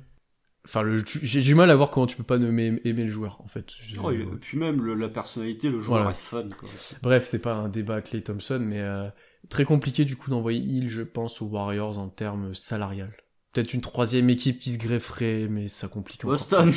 Enfin, 0.67 0.83
le- 0.83 1.03
j'ai 1.23 1.41
du 1.41 1.55
mal 1.55 1.71
à 1.71 1.75
voir 1.77 1.91
comment 1.91 2.07
tu 2.07 2.17
peux 2.19 2.23
pas 2.23 2.37
aimer, 2.37 2.81
aimer 2.85 3.05
le 3.05 3.11
joueur, 3.11 3.41
en 3.43 3.49
fait. 3.49 3.67
Oh, 4.05 4.11
il- 4.11 4.21
Et 4.21 4.27
puis 4.41 4.59
même 4.59 4.83
le- 4.83 4.95
la 4.95 5.09
personnalité, 5.09 5.71
le 5.71 5.81
joueur 5.81 6.01
Voilà. 6.03 6.11
est 6.11 6.21
fun. 6.21 6.49
Quoi. 6.59 6.69
Bref, 7.03 7.25
c'est 7.25 7.39
pas 7.41 7.55
un 7.55 7.69
débat 7.71 8.03
Clay 8.03 8.21
Thompson, 8.23 8.61
mais 8.63 8.81
euh, 8.81 9.09
très 9.49 9.65
compliqué 9.65 10.05
du 10.05 10.17
coup 10.17 10.29
d'envoyer 10.31 10.61
Hill, 10.61 10.89
je 10.91 11.01
pense, 11.03 11.41
aux 11.41 11.47
Warriors 11.47 11.97
en 11.99 12.09
termes 12.09 12.55
salarial. 12.55 13.11
Peut-être 13.53 13.75
une 13.75 13.81
troisième 13.81 14.31
équipe 14.31 14.61
qui 14.61 14.73
se 14.73 14.79
grefferait, 14.79 15.49
mais 15.49 15.69
ça 15.69 15.89
complique 15.89 16.25
encore. 16.25 16.33
Boston. 16.33 16.73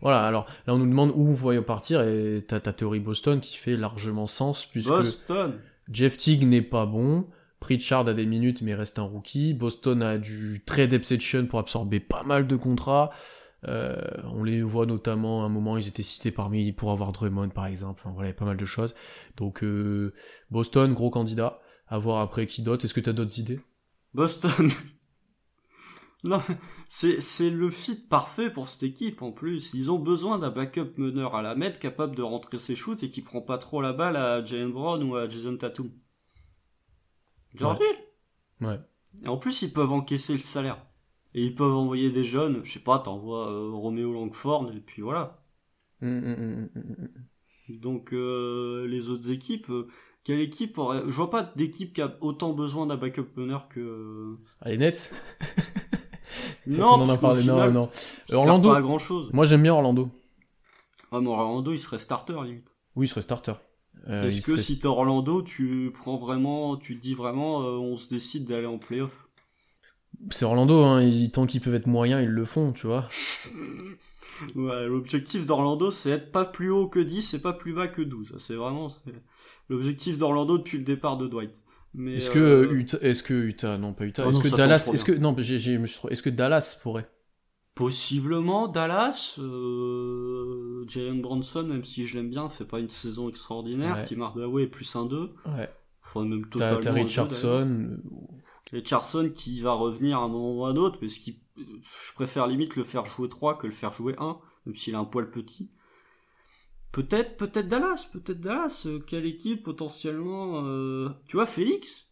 Voilà, 0.00 0.24
alors 0.24 0.46
là 0.66 0.74
on 0.74 0.78
nous 0.78 0.86
demande 0.86 1.12
où 1.14 1.26
vous 1.26 1.36
voyez 1.36 1.60
partir, 1.60 2.02
et 2.02 2.44
t'as 2.46 2.58
ta 2.60 2.72
théorie 2.72 2.98
Boston 3.00 3.40
qui 3.40 3.56
fait 3.56 3.76
largement 3.76 4.26
sens, 4.26 4.66
puisque 4.66 4.88
Boston. 4.88 5.54
Jeff 5.90 6.16
Teague 6.16 6.44
n'est 6.44 6.62
pas 6.62 6.86
bon, 6.86 7.26
Pritchard 7.60 8.08
a 8.08 8.14
des 8.14 8.26
minutes 8.26 8.62
mais 8.62 8.74
reste 8.74 8.98
un 8.98 9.02
rookie, 9.02 9.54
Boston 9.54 10.02
a 10.02 10.18
du 10.18 10.62
trade 10.64 10.92
exception 10.92 11.46
pour 11.46 11.60
absorber 11.60 12.00
pas 12.00 12.22
mal 12.24 12.46
de 12.46 12.56
contrats, 12.56 13.10
Euh, 13.68 13.94
on 14.24 14.42
les 14.42 14.60
voit 14.60 14.86
notamment 14.86 15.44
à 15.44 15.46
un 15.46 15.48
moment 15.48 15.76
ils 15.76 15.86
étaient 15.86 16.02
cités 16.02 16.32
parmi 16.32 16.72
pour 16.72 16.90
avoir 16.90 17.12
Drummond 17.12 17.50
par 17.50 17.66
exemple, 17.66 18.00
enfin, 18.02 18.12
voilà 18.12 18.28
il 18.30 18.32
y 18.32 18.34
a 18.34 18.38
pas 18.38 18.44
mal 18.44 18.56
de 18.56 18.64
choses. 18.64 18.96
Donc 19.36 19.62
euh, 19.62 20.12
Boston 20.50 20.92
gros 20.94 21.10
candidat, 21.10 21.60
à 21.86 21.96
voir 21.98 22.22
après 22.22 22.46
qui 22.46 22.62
d'autre, 22.62 22.84
est-ce 22.84 22.94
que 22.94 22.98
t'as 23.00 23.12
d'autres 23.12 23.38
idées? 23.38 23.60
Boston. 24.14 24.68
non, 26.24 26.40
c'est, 26.88 27.20
c'est 27.20 27.50
le 27.50 27.70
fit 27.70 27.96
parfait 27.96 28.50
pour 28.50 28.68
cette 28.68 28.84
équipe 28.84 29.22
en 29.22 29.32
plus. 29.32 29.70
Ils 29.74 29.90
ont 29.90 29.98
besoin 29.98 30.38
d'un 30.38 30.50
backup 30.50 30.92
meneur 30.96 31.34
à 31.34 31.42
la 31.42 31.54
mettre 31.54 31.78
capable 31.78 32.14
de 32.16 32.22
rentrer 32.22 32.58
ses 32.58 32.76
shoots 32.76 33.02
et 33.02 33.10
qui 33.10 33.22
prend 33.22 33.40
pas 33.40 33.58
trop 33.58 33.82
la 33.82 33.92
balle 33.92 34.16
à 34.16 34.44
Jalen 34.44 34.72
Brown 34.72 35.02
ou 35.02 35.16
à 35.16 35.28
Jason 35.28 35.56
Tatum. 35.56 35.90
George 37.54 37.78
Hill. 37.80 38.66
Ouais. 38.66 38.80
Et 39.24 39.28
en 39.28 39.36
plus, 39.36 39.62
ils 39.62 39.72
peuvent 39.72 39.92
encaisser 39.92 40.32
le 40.34 40.40
salaire. 40.40 40.86
Et 41.34 41.44
ils 41.44 41.54
peuvent 41.54 41.74
envoyer 41.74 42.10
des 42.10 42.24
jeunes, 42.24 42.62
je 42.64 42.72
sais 42.72 42.80
pas, 42.80 42.98
t'envoies 42.98 43.50
euh, 43.50 43.70
Roméo 43.70 44.12
Langford 44.12 44.70
et 44.74 44.80
puis 44.80 45.02
voilà. 45.02 45.42
Hum, 46.02 46.22
hum, 46.24 46.68
hum. 46.74 47.08
Donc 47.68 48.12
euh, 48.12 48.86
les 48.86 49.08
autres 49.08 49.30
équipes, 49.30 49.70
euh, 49.70 49.88
quelle 50.24 50.40
équipe 50.40 50.76
aurait... 50.76 51.02
Je 51.06 51.12
vois 51.12 51.30
pas 51.30 51.42
d'équipe 51.42 51.94
qui 51.94 52.02
a 52.02 52.16
autant 52.20 52.52
besoin 52.52 52.86
d'un 52.86 52.96
backup 52.96 53.28
meneur 53.36 53.68
que... 53.68 54.36
Ah, 54.60 54.68
les 54.68 54.78
Nets 54.78 55.14
Non, 56.66 56.86
On 56.86 57.00
en 57.00 57.02
a 57.04 57.06
parce 57.08 57.18
parlé, 57.20 57.44
non, 57.44 57.54
final, 57.54 57.72
non. 57.72 57.90
ça 57.92 58.00
sert 58.28 58.38
Orlando, 58.38 58.70
pas 58.70 58.78
à 58.78 58.82
grand 58.82 58.98
chose. 58.98 59.30
moi 59.32 59.44
j'aime 59.46 59.62
bien 59.62 59.74
Orlando. 59.74 60.08
Ouais, 61.10 61.20
mais 61.20 61.28
Orlando, 61.28 61.72
il 61.72 61.78
serait 61.78 61.98
starter, 61.98 62.34
limite. 62.44 62.64
Oui, 62.96 63.06
il 63.06 63.08
serait 63.08 63.22
starter. 63.22 63.54
Euh, 64.08 64.28
Est-ce 64.28 64.40
que 64.40 64.52
serait- 64.52 64.62
si 64.62 64.78
t'es 64.78 64.86
Orlando, 64.86 65.42
tu 65.42 65.90
prends 65.94 66.16
vraiment, 66.18 66.76
tu 66.76 66.96
te 66.96 67.02
dis 67.02 67.14
vraiment, 67.14 67.62
euh, 67.62 67.72
on 67.78 67.96
se 67.96 68.08
décide 68.08 68.44
d'aller 68.46 68.66
en 68.66 68.78
playoff? 68.78 69.10
C'est 70.30 70.44
Orlando, 70.44 70.82
hein, 70.84 71.02
ils- 71.02 71.30
tant 71.30 71.46
qu'ils 71.46 71.60
peuvent 71.60 71.74
être 71.74 71.86
moyens, 71.86 72.22
ils 72.22 72.28
le 72.30 72.44
font, 72.44 72.72
tu 72.72 72.86
vois. 72.86 73.08
Ouais, 74.56 74.86
l'objectif 74.86 75.46
d'Orlando, 75.46 75.90
c'est 75.90 76.10
être 76.10 76.32
pas 76.32 76.44
plus 76.44 76.70
haut 76.70 76.88
que 76.88 76.98
10 76.98 77.34
et 77.34 77.38
pas 77.40 77.52
plus 77.52 77.74
bas 77.74 77.86
que 77.86 78.02
12. 78.02 78.34
C'est 78.38 78.54
vraiment 78.54 78.88
l'objectif 79.68 80.18
d'Orlando 80.18 80.58
depuis 80.58 80.78
le 80.78 80.84
départ 80.84 81.16
de 81.16 81.28
Dwight. 81.28 81.64
Mais 81.94 82.16
Est-ce 82.16 82.30
que 82.30 82.38
euh, 82.38 82.66
euh, 82.68 82.72
Utah, 82.72 82.98
est-ce 83.02 83.22
que 83.22 83.34
Utah, 83.34 83.76
non 83.78 83.92
pas 83.92 84.06
Utah, 84.06 84.24
Oh 84.26 84.30
est-ce 84.30 84.38
que 84.38 84.56
Dallas, 84.56 84.90
est-ce 84.92 85.04
que 85.04 85.12
non, 85.12 85.34
j'ai, 85.38 85.58
j'ai- 85.58 85.74
est-ce 86.10 86.22
que 86.22 86.30
Dallas 86.30 86.78
pourrait? 86.82 87.08
Possiblement 87.74 88.68
Dallas, 88.68 89.36
euh, 89.38 90.84
Jalen 90.88 91.22
Bronson, 91.22 91.62
même 91.64 91.84
si 91.84 92.06
je 92.06 92.16
l'aime 92.16 92.28
bien, 92.30 92.48
fait 92.48 92.64
pas 92.66 92.78
une 92.80 92.90
saison 92.90 93.28
extraordinaire. 93.28 93.96
Ouais. 93.96 94.04
Tim 94.04 94.20
Hardaway 94.20 94.64
est 94.64 94.66
plus 94.68 94.94
un 94.96 95.06
2. 95.06 95.32
Ouais. 95.46 95.70
Enfin, 96.04 96.24
même 96.26 96.44
totalement 96.46 96.80
t'as. 96.80 96.92
Richardson. 96.92 97.98
Richardson 98.72 99.30
qui 99.34 99.60
va 99.60 99.72
revenir 99.72 100.18
à 100.18 100.22
un 100.22 100.28
moment 100.28 100.54
ou 100.54 100.64
à 100.64 100.70
un 100.70 100.76
autre, 100.76 100.98
parce 101.00 101.16
que 101.16 101.30
je 101.56 102.14
préfère 102.14 102.46
limite 102.46 102.76
le 102.76 102.84
faire 102.84 103.04
jouer 103.06 103.28
3 103.28 103.58
que 103.58 103.66
le 103.66 103.72
faire 103.72 103.92
jouer 103.92 104.14
1, 104.18 104.38
même 104.66 104.76
s'il 104.76 104.94
est 104.94 104.98
un 104.98 105.04
poil 105.04 105.30
petit. 105.30 105.70
Peut-être, 106.92 107.36
peut-être 107.36 107.68
Dallas, 107.68 108.08
peut-être 108.12 108.40
Dallas. 108.40 108.84
euh, 108.86 108.98
quelle 109.00 109.26
équipe 109.26 109.62
potentiellement 109.62 110.64
euh, 110.66 111.08
Tu 111.26 111.36
vois, 111.36 111.46
Phoenix? 111.46 112.08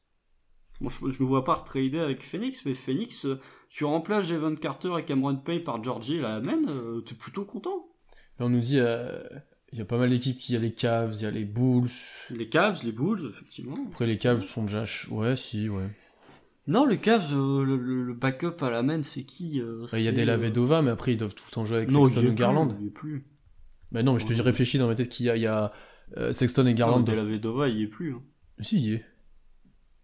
Je, 0.80 1.22
me 1.22 1.28
vois 1.28 1.44
pas 1.44 1.54
retrader 1.54 1.98
avec 1.98 2.22
Phoenix, 2.22 2.64
mais 2.64 2.74
Phoenix, 2.74 3.26
euh, 3.26 3.38
tu 3.68 3.84
remplaces 3.84 4.26
Javon 4.26 4.56
Carter 4.56 4.92
et 4.98 5.04
Cameron 5.04 5.36
Payne 5.36 5.62
par 5.62 5.84
Georgie 5.84 6.18
la 6.18 6.38
euh, 6.38 7.02
t'es 7.02 7.14
plutôt 7.14 7.44
content. 7.44 7.88
Là, 8.38 8.46
on 8.46 8.48
nous 8.48 8.60
dit, 8.60 8.78
euh, 8.78 9.22
il 9.72 9.78
y 9.78 9.82
a 9.82 9.84
pas 9.84 9.98
mal 9.98 10.10
d'équipes 10.10 10.38
qui, 10.38 10.52
il 10.52 10.54
y 10.54 10.58
a 10.58 10.60
les 10.60 10.72
Cavs, 10.72 11.14
il 11.14 11.22
y 11.22 11.26
a 11.26 11.30
les 11.30 11.44
Bulls. 11.44 11.90
Les 12.30 12.48
Cavs, 12.48 12.80
les 12.84 12.92
Bulls, 12.92 13.30
effectivement. 13.30 13.76
Après 13.88 14.06
les 14.06 14.18
Cavs 14.18 14.42
sont 14.42 14.64
déjà, 14.64 14.84
ouais, 15.10 15.36
si, 15.36 15.68
ouais. 15.68 15.90
Non, 16.66 16.86
les 16.86 16.98
Cavs, 16.98 17.32
euh, 17.32 17.64
le, 17.64 18.14
backup 18.14 18.62
à 18.62 18.70
la 18.70 18.82
main, 18.82 19.02
c'est 19.02 19.24
qui 19.24 19.60
euh, 19.60 19.86
Il 19.92 20.00
y 20.00 20.08
a 20.08 20.12
des 20.12 20.24
Lavedova, 20.24 20.82
mais 20.82 20.90
après 20.90 21.12
ils 21.12 21.16
doivent 21.16 21.34
tout 21.34 21.44
le 21.48 21.52
temps 21.52 21.64
jouer 21.64 21.78
avec 21.78 21.90
Non, 21.90 22.06
Sexton 22.06 22.26
ou 22.26 22.34
Garland. 22.34 22.76
il 22.80 22.90
plus. 22.90 23.24
Bah 23.92 24.02
non, 24.02 24.14
mais 24.14 24.20
je 24.20 24.26
te 24.26 24.32
dis, 24.32 24.40
réfléchis 24.40 24.78
dans 24.78 24.86
ma 24.86 24.94
tête 24.94 25.08
qu'il 25.08 25.26
y 25.26 25.30
a, 25.30 25.36
il 25.36 25.42
y 25.42 25.46
a 25.46 25.72
euh, 26.16 26.32
Sexton 26.32 26.66
et 26.66 26.74
Garland. 26.74 26.98
Non, 26.98 27.02
doivent- 27.04 27.18
Delavedova, 27.18 27.68
il 27.68 27.78
y 27.78 27.82
est 27.82 27.88
plus. 27.88 28.14
Hein. 28.14 28.22
Si, 28.60 28.76
il 28.76 28.84
y 28.84 28.92
est. 28.94 29.04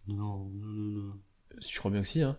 Non, 0.08 0.48
non, 0.50 0.66
non, 0.66 1.02
non. 1.04 1.14
Je 1.60 1.78
crois 1.78 1.90
bien 1.90 2.02
que 2.02 2.08
si, 2.08 2.22
hein. 2.22 2.36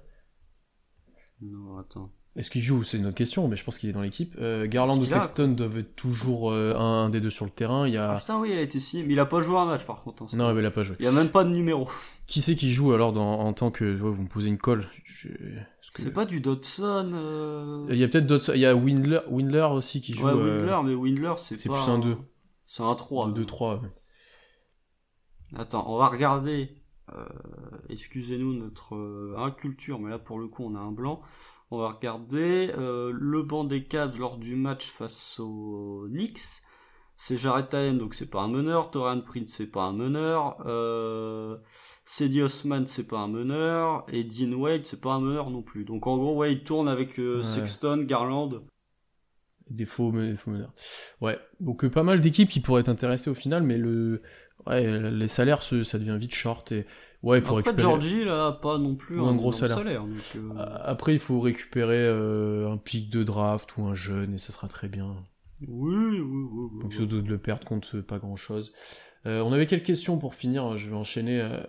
Non, 1.42 1.78
attends. 1.78 2.12
Est-ce 2.38 2.52
qu'il 2.52 2.62
joue 2.62 2.84
C'est 2.84 2.98
une 3.00 3.08
autre 3.08 3.16
question, 3.16 3.48
mais 3.48 3.56
je 3.56 3.64
pense 3.64 3.80
qu'il 3.80 3.90
est 3.90 3.94
dans 3.94 4.02
l'équipe. 4.02 4.36
Euh, 4.40 4.68
Garland 4.68 4.98
ou 5.00 5.04
a, 5.04 5.08
Sexton 5.08 5.48
doivent 5.50 5.80
être 5.80 5.96
toujours 5.96 6.52
euh, 6.52 6.76
un, 6.78 7.06
un 7.06 7.10
des 7.10 7.20
deux 7.20 7.32
sur 7.32 7.46
le 7.46 7.52
terrain. 7.52 7.88
Il 7.88 7.94
y 7.94 7.98
Ah 7.98 8.14
a. 8.16 8.20
putain, 8.20 8.40
oui, 8.40 8.50
il 8.52 8.58
a 8.58 8.62
été 8.62 8.80
signé, 8.80 9.04
mais 9.04 9.14
il 9.14 9.20
a 9.20 9.26
pas 9.26 9.42
joué 9.42 9.58
un 9.58 9.66
match 9.66 9.86
par 9.86 10.04
contre. 10.04 10.24
hein, 10.24 10.28
non, 10.38 10.54
mais 10.54 10.62
il 10.62 10.66
a 10.66 10.70
pas 10.72 10.84
joué. 10.84 10.96
Il 11.00 11.06
y 11.06 11.08
a 11.08 11.12
même 11.12 11.30
pas 11.30 11.44
de 11.44 11.50
numéro. 11.50 11.90
Qui 12.28 12.42
c'est 12.42 12.56
qui 12.56 12.72
joue 12.72 12.94
alors 12.94 13.12
dans, 13.12 13.40
en 13.40 13.54
tant 13.54 13.72
que. 13.72 13.84
ouais, 13.86 14.12
vous 14.12 14.22
me 14.22 14.28
posez 14.28 14.50
une 14.50 14.58
colle. 14.60 14.86
Je- 15.04 15.30
est-ce 15.30 15.92
que- 15.92 16.02
C'est 16.04 16.14
pas 16.14 16.26
du 16.26 16.40
Dodson. 16.40 17.12
Euh... 17.16 17.88
Il 17.90 17.98
y 17.98 18.04
a 18.04 18.08
peut-être 18.08 18.28
d'autres. 18.28 18.54
Il 18.54 18.62
y 18.62 18.66
a 18.68 18.76
Windler, 18.76 19.22
Windler 19.30 19.68
aussi 19.72 20.00
qui 20.02 20.14
joue. 20.14 20.28
Ouais, 20.28 20.34
Windler, 20.34 20.78
mais 20.84 20.94
Windler, 20.94 21.34
c'est 21.38 21.60
c'est 21.60 21.70
plus 21.70 21.90
un 21.90 21.98
2. 21.98 22.18
C'est 22.68 22.84
un 22.84 22.94
3. 22.94 23.28
un 23.28 23.32
2-3. 23.32 23.82
ouais. 23.82 23.90
Attends, 25.58 25.86
on 25.92 25.98
va 25.98 26.08
regarder. 26.08 26.77
Euh, 27.16 27.26
Excusez-nous 27.90 28.54
notre 28.54 28.96
euh, 28.96 29.36
inculture, 29.38 30.00
mais 30.00 30.10
là 30.10 30.20
pour 30.20 30.40
le 30.40 30.48
coup 30.48 30.64
on 30.66 30.76
a 30.76 30.80
un 30.80 30.92
blanc. 30.92 31.22
On 31.72 31.80
va 31.80 31.90
regarder 31.90 32.72
euh, 32.78 33.12
le 33.14 33.44
banc 33.44 33.64
des 33.64 33.84
Cavs 33.84 34.18
lors 34.20 34.38
du 34.38 34.56
match 34.56 34.90
face 34.90 35.40
aux 35.40 36.06
Knicks. 36.10 36.64
C'est 37.20 37.38
Jared 37.38 37.74
Allen, 37.74 37.98
donc 37.98 38.14
c'est 38.14 38.30
pas 38.30 38.42
un 38.42 38.48
meneur. 38.48 38.92
Torian 38.92 39.22
Prince, 39.22 39.48
c'est 39.58 39.72
pas 39.72 39.84
un 39.86 39.94
meneur. 39.94 40.58
Euh, 40.68 41.58
Cedi 42.06 42.44
Osman, 42.44 42.86
c'est 42.86 43.08
pas 43.08 43.18
un 43.18 43.28
meneur. 43.28 44.06
Et 44.14 44.24
Dean 44.24 44.54
Wade, 44.54 44.86
c'est 44.86 45.02
pas 45.02 45.14
un 45.14 45.20
meneur 45.20 45.50
non 45.50 45.64
plus. 45.64 45.84
Donc 45.84 46.06
en 46.06 46.18
gros, 46.18 46.36
ouais, 46.36 46.54
il 46.54 46.64
tourne 46.64 46.88
avec 46.88 47.20
euh, 47.20 47.38
Ouais. 47.38 47.44
Sexton, 47.44 48.06
Garland. 48.08 48.62
Des 49.72 49.86
faux, 49.86 50.12
mais 50.12 50.36
faux 50.36 50.52
meneurs. 50.52 50.74
Ouais. 51.20 51.40
Donc 51.60 51.84
euh, 51.84 51.90
pas 51.90 52.04
mal 52.04 52.22
d'équipes 52.22 52.50
qui 52.50 52.60
pourraient 52.60 52.82
être 52.82 52.88
intéressées 52.88 53.32
au 53.32 53.36
final, 53.36 53.64
mais 53.64 53.78
le. 53.78 54.22
Ouais, 54.68 55.10
les 55.12 55.28
salaires, 55.28 55.64
ça 55.64 55.98
devient 55.98 56.18
vite 56.20 56.34
short. 56.34 56.72
Et... 56.72 56.86
Ouais, 57.24 57.40
il 57.40 57.44
faut 57.44 57.58
Après, 57.58 57.72
récupérer. 57.72 57.82
Georgie, 57.82 58.26
là, 58.26 58.52
pas 58.52 58.78
non 58.78 58.96
plus 58.96 59.20
un 59.20 59.24
un, 59.28 59.36
gros 59.36 59.52
énorme 59.54 59.76
salaire. 59.76 60.02
donc, 60.04 60.36
euh, 60.36 60.66
Après, 60.84 61.14
il 61.14 61.20
faut 61.20 61.40
récupérer 61.40 61.98
euh, 61.98 62.70
un 62.72 62.78
pic 62.78 63.10
de 63.10 63.24
draft 63.24 63.76
ou 63.78 63.86
un 63.86 63.94
jeune, 63.94 64.36
et 64.36 64.38
ça 64.38 64.52
sera 64.54 64.68
très 64.68 64.88
bien. 64.88 65.16
Oui, 65.68 65.96
oui, 65.96 66.20
oui. 66.20 66.48
oui, 66.52 66.82
Donc 66.84 66.94
surtout 66.94 67.22
de 67.22 67.30
le 67.30 67.38
perdre 67.40 67.66
contre 67.68 68.00
pas 68.02 68.20
grand 68.20 68.36
chose. 68.36 68.74
on 69.26 69.52
avait 69.52 69.66
quelques 69.68 69.86
questions 69.86 70.18
pour 70.20 70.36
finir, 70.36 70.78
je 70.78 70.90
vais 70.90 70.96
enchaîner. 70.96 71.42
euh, 71.42 71.60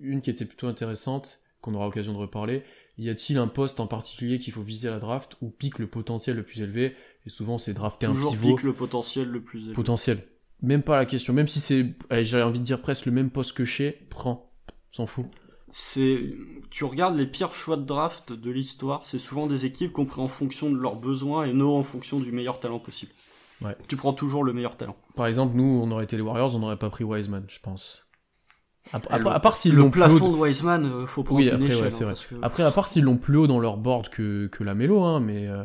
une 0.00 0.20
qui 0.20 0.30
était 0.30 0.44
plutôt 0.44 0.66
intéressante, 0.66 1.40
qu'on 1.62 1.74
aura 1.74 1.86
l'occasion 1.86 2.12
de 2.12 2.18
reparler. 2.18 2.62
Y 2.98 3.08
a-t-il 3.08 3.38
un 3.38 3.46
poste 3.48 3.80
en 3.80 3.86
particulier 3.86 4.38
qu'il 4.38 4.52
faut 4.52 4.60
viser 4.62 4.88
à 4.88 4.90
la 4.90 4.98
draft 4.98 5.36
ou 5.40 5.48
pique 5.48 5.78
le 5.78 5.86
potentiel 5.86 6.36
le 6.36 6.42
plus 6.42 6.60
élevé? 6.60 6.94
Et 7.26 7.30
souvent 7.30 7.56
c'est 7.56 7.72
drafter 7.72 8.06
Toujours 8.06 8.32
un 8.32 8.36
pivot 8.36 8.54
pique 8.56 8.62
le 8.64 8.72
potentiel 8.74 9.28
le 9.28 9.40
plus 9.42 9.60
élevé. 9.60 9.72
potentiel. 9.74 10.22
Même 10.62 10.82
pas 10.82 10.96
la 10.98 11.06
question, 11.06 11.32
même 11.32 11.48
si 11.48 11.60
c'est, 11.60 11.94
j'avais 12.22 12.42
envie 12.42 12.60
de 12.60 12.64
dire 12.64 12.80
presque 12.82 13.06
le 13.06 13.12
même 13.12 13.30
poste 13.30 13.52
que 13.54 13.64
chez, 13.64 13.92
prends, 14.10 14.52
s'en 14.90 15.06
fout. 15.06 15.26
c'est 15.72 16.32
tu 16.70 16.84
regardes 16.84 17.16
les 17.16 17.26
pires 17.26 17.52
choix 17.52 17.76
de 17.76 17.84
draft 17.84 18.32
de 18.32 18.50
l'histoire, 18.50 19.04
c'est 19.04 19.18
souvent 19.18 19.46
des 19.46 19.64
équipes 19.66 19.92
qu'on 19.92 20.04
prend 20.06 20.24
en 20.24 20.28
fonction 20.28 20.70
de 20.70 20.76
leurs 20.76 20.96
besoins 20.96 21.44
et 21.44 21.52
non 21.52 21.76
en 21.78 21.82
fonction 21.82 22.20
du 22.20 22.30
meilleur 22.32 22.60
talent 22.60 22.78
possible. 22.78 23.12
Ouais. 23.62 23.76
Tu 23.88 23.96
prends 23.96 24.12
toujours 24.12 24.44
le 24.44 24.52
meilleur 24.52 24.76
talent. 24.76 24.96
Par 25.16 25.26
exemple, 25.26 25.56
nous, 25.56 25.80
on 25.84 25.90
aurait 25.90 26.04
été 26.04 26.16
les 26.16 26.22
Warriors, 26.22 26.54
on 26.54 26.58
n'aurait 26.60 26.78
pas 26.78 26.90
pris 26.90 27.04
Wiseman, 27.04 27.44
je 27.48 27.58
pense. 27.60 28.06
À, 28.92 28.98
à- 29.10 29.18
Le- 29.18 29.26
à 29.28 29.40
part 29.40 29.56
s'ils 29.56 29.74
l'ont 29.74 29.90
plus 29.90 30.00
plafond 30.00 30.26
haut, 30.30 30.32
de 30.32 30.40
Wiseman, 30.40 30.84
euh, 30.86 31.06
faut 31.06 31.22
prendre 31.22 31.40
Oui, 31.40 31.48
une 31.48 31.54
après, 31.54 31.66
ouais, 31.68 31.74
échelle, 31.74 31.92
c'est 31.92 32.04
hein, 32.04 32.14
que- 32.28 32.34
après, 32.42 32.62
à 32.62 32.70
part 32.70 32.88
s'ils 32.88 33.04
l'ont 33.04 33.16
plus 33.18 33.36
haut 33.36 33.46
dans 33.46 33.60
leur 33.60 33.76
board 33.76 34.08
que, 34.08 34.46
que 34.48 34.64
la 34.64 34.74
Mélo, 34.74 35.02
hein, 35.02 35.20
mais 35.20 35.46
euh, 35.46 35.64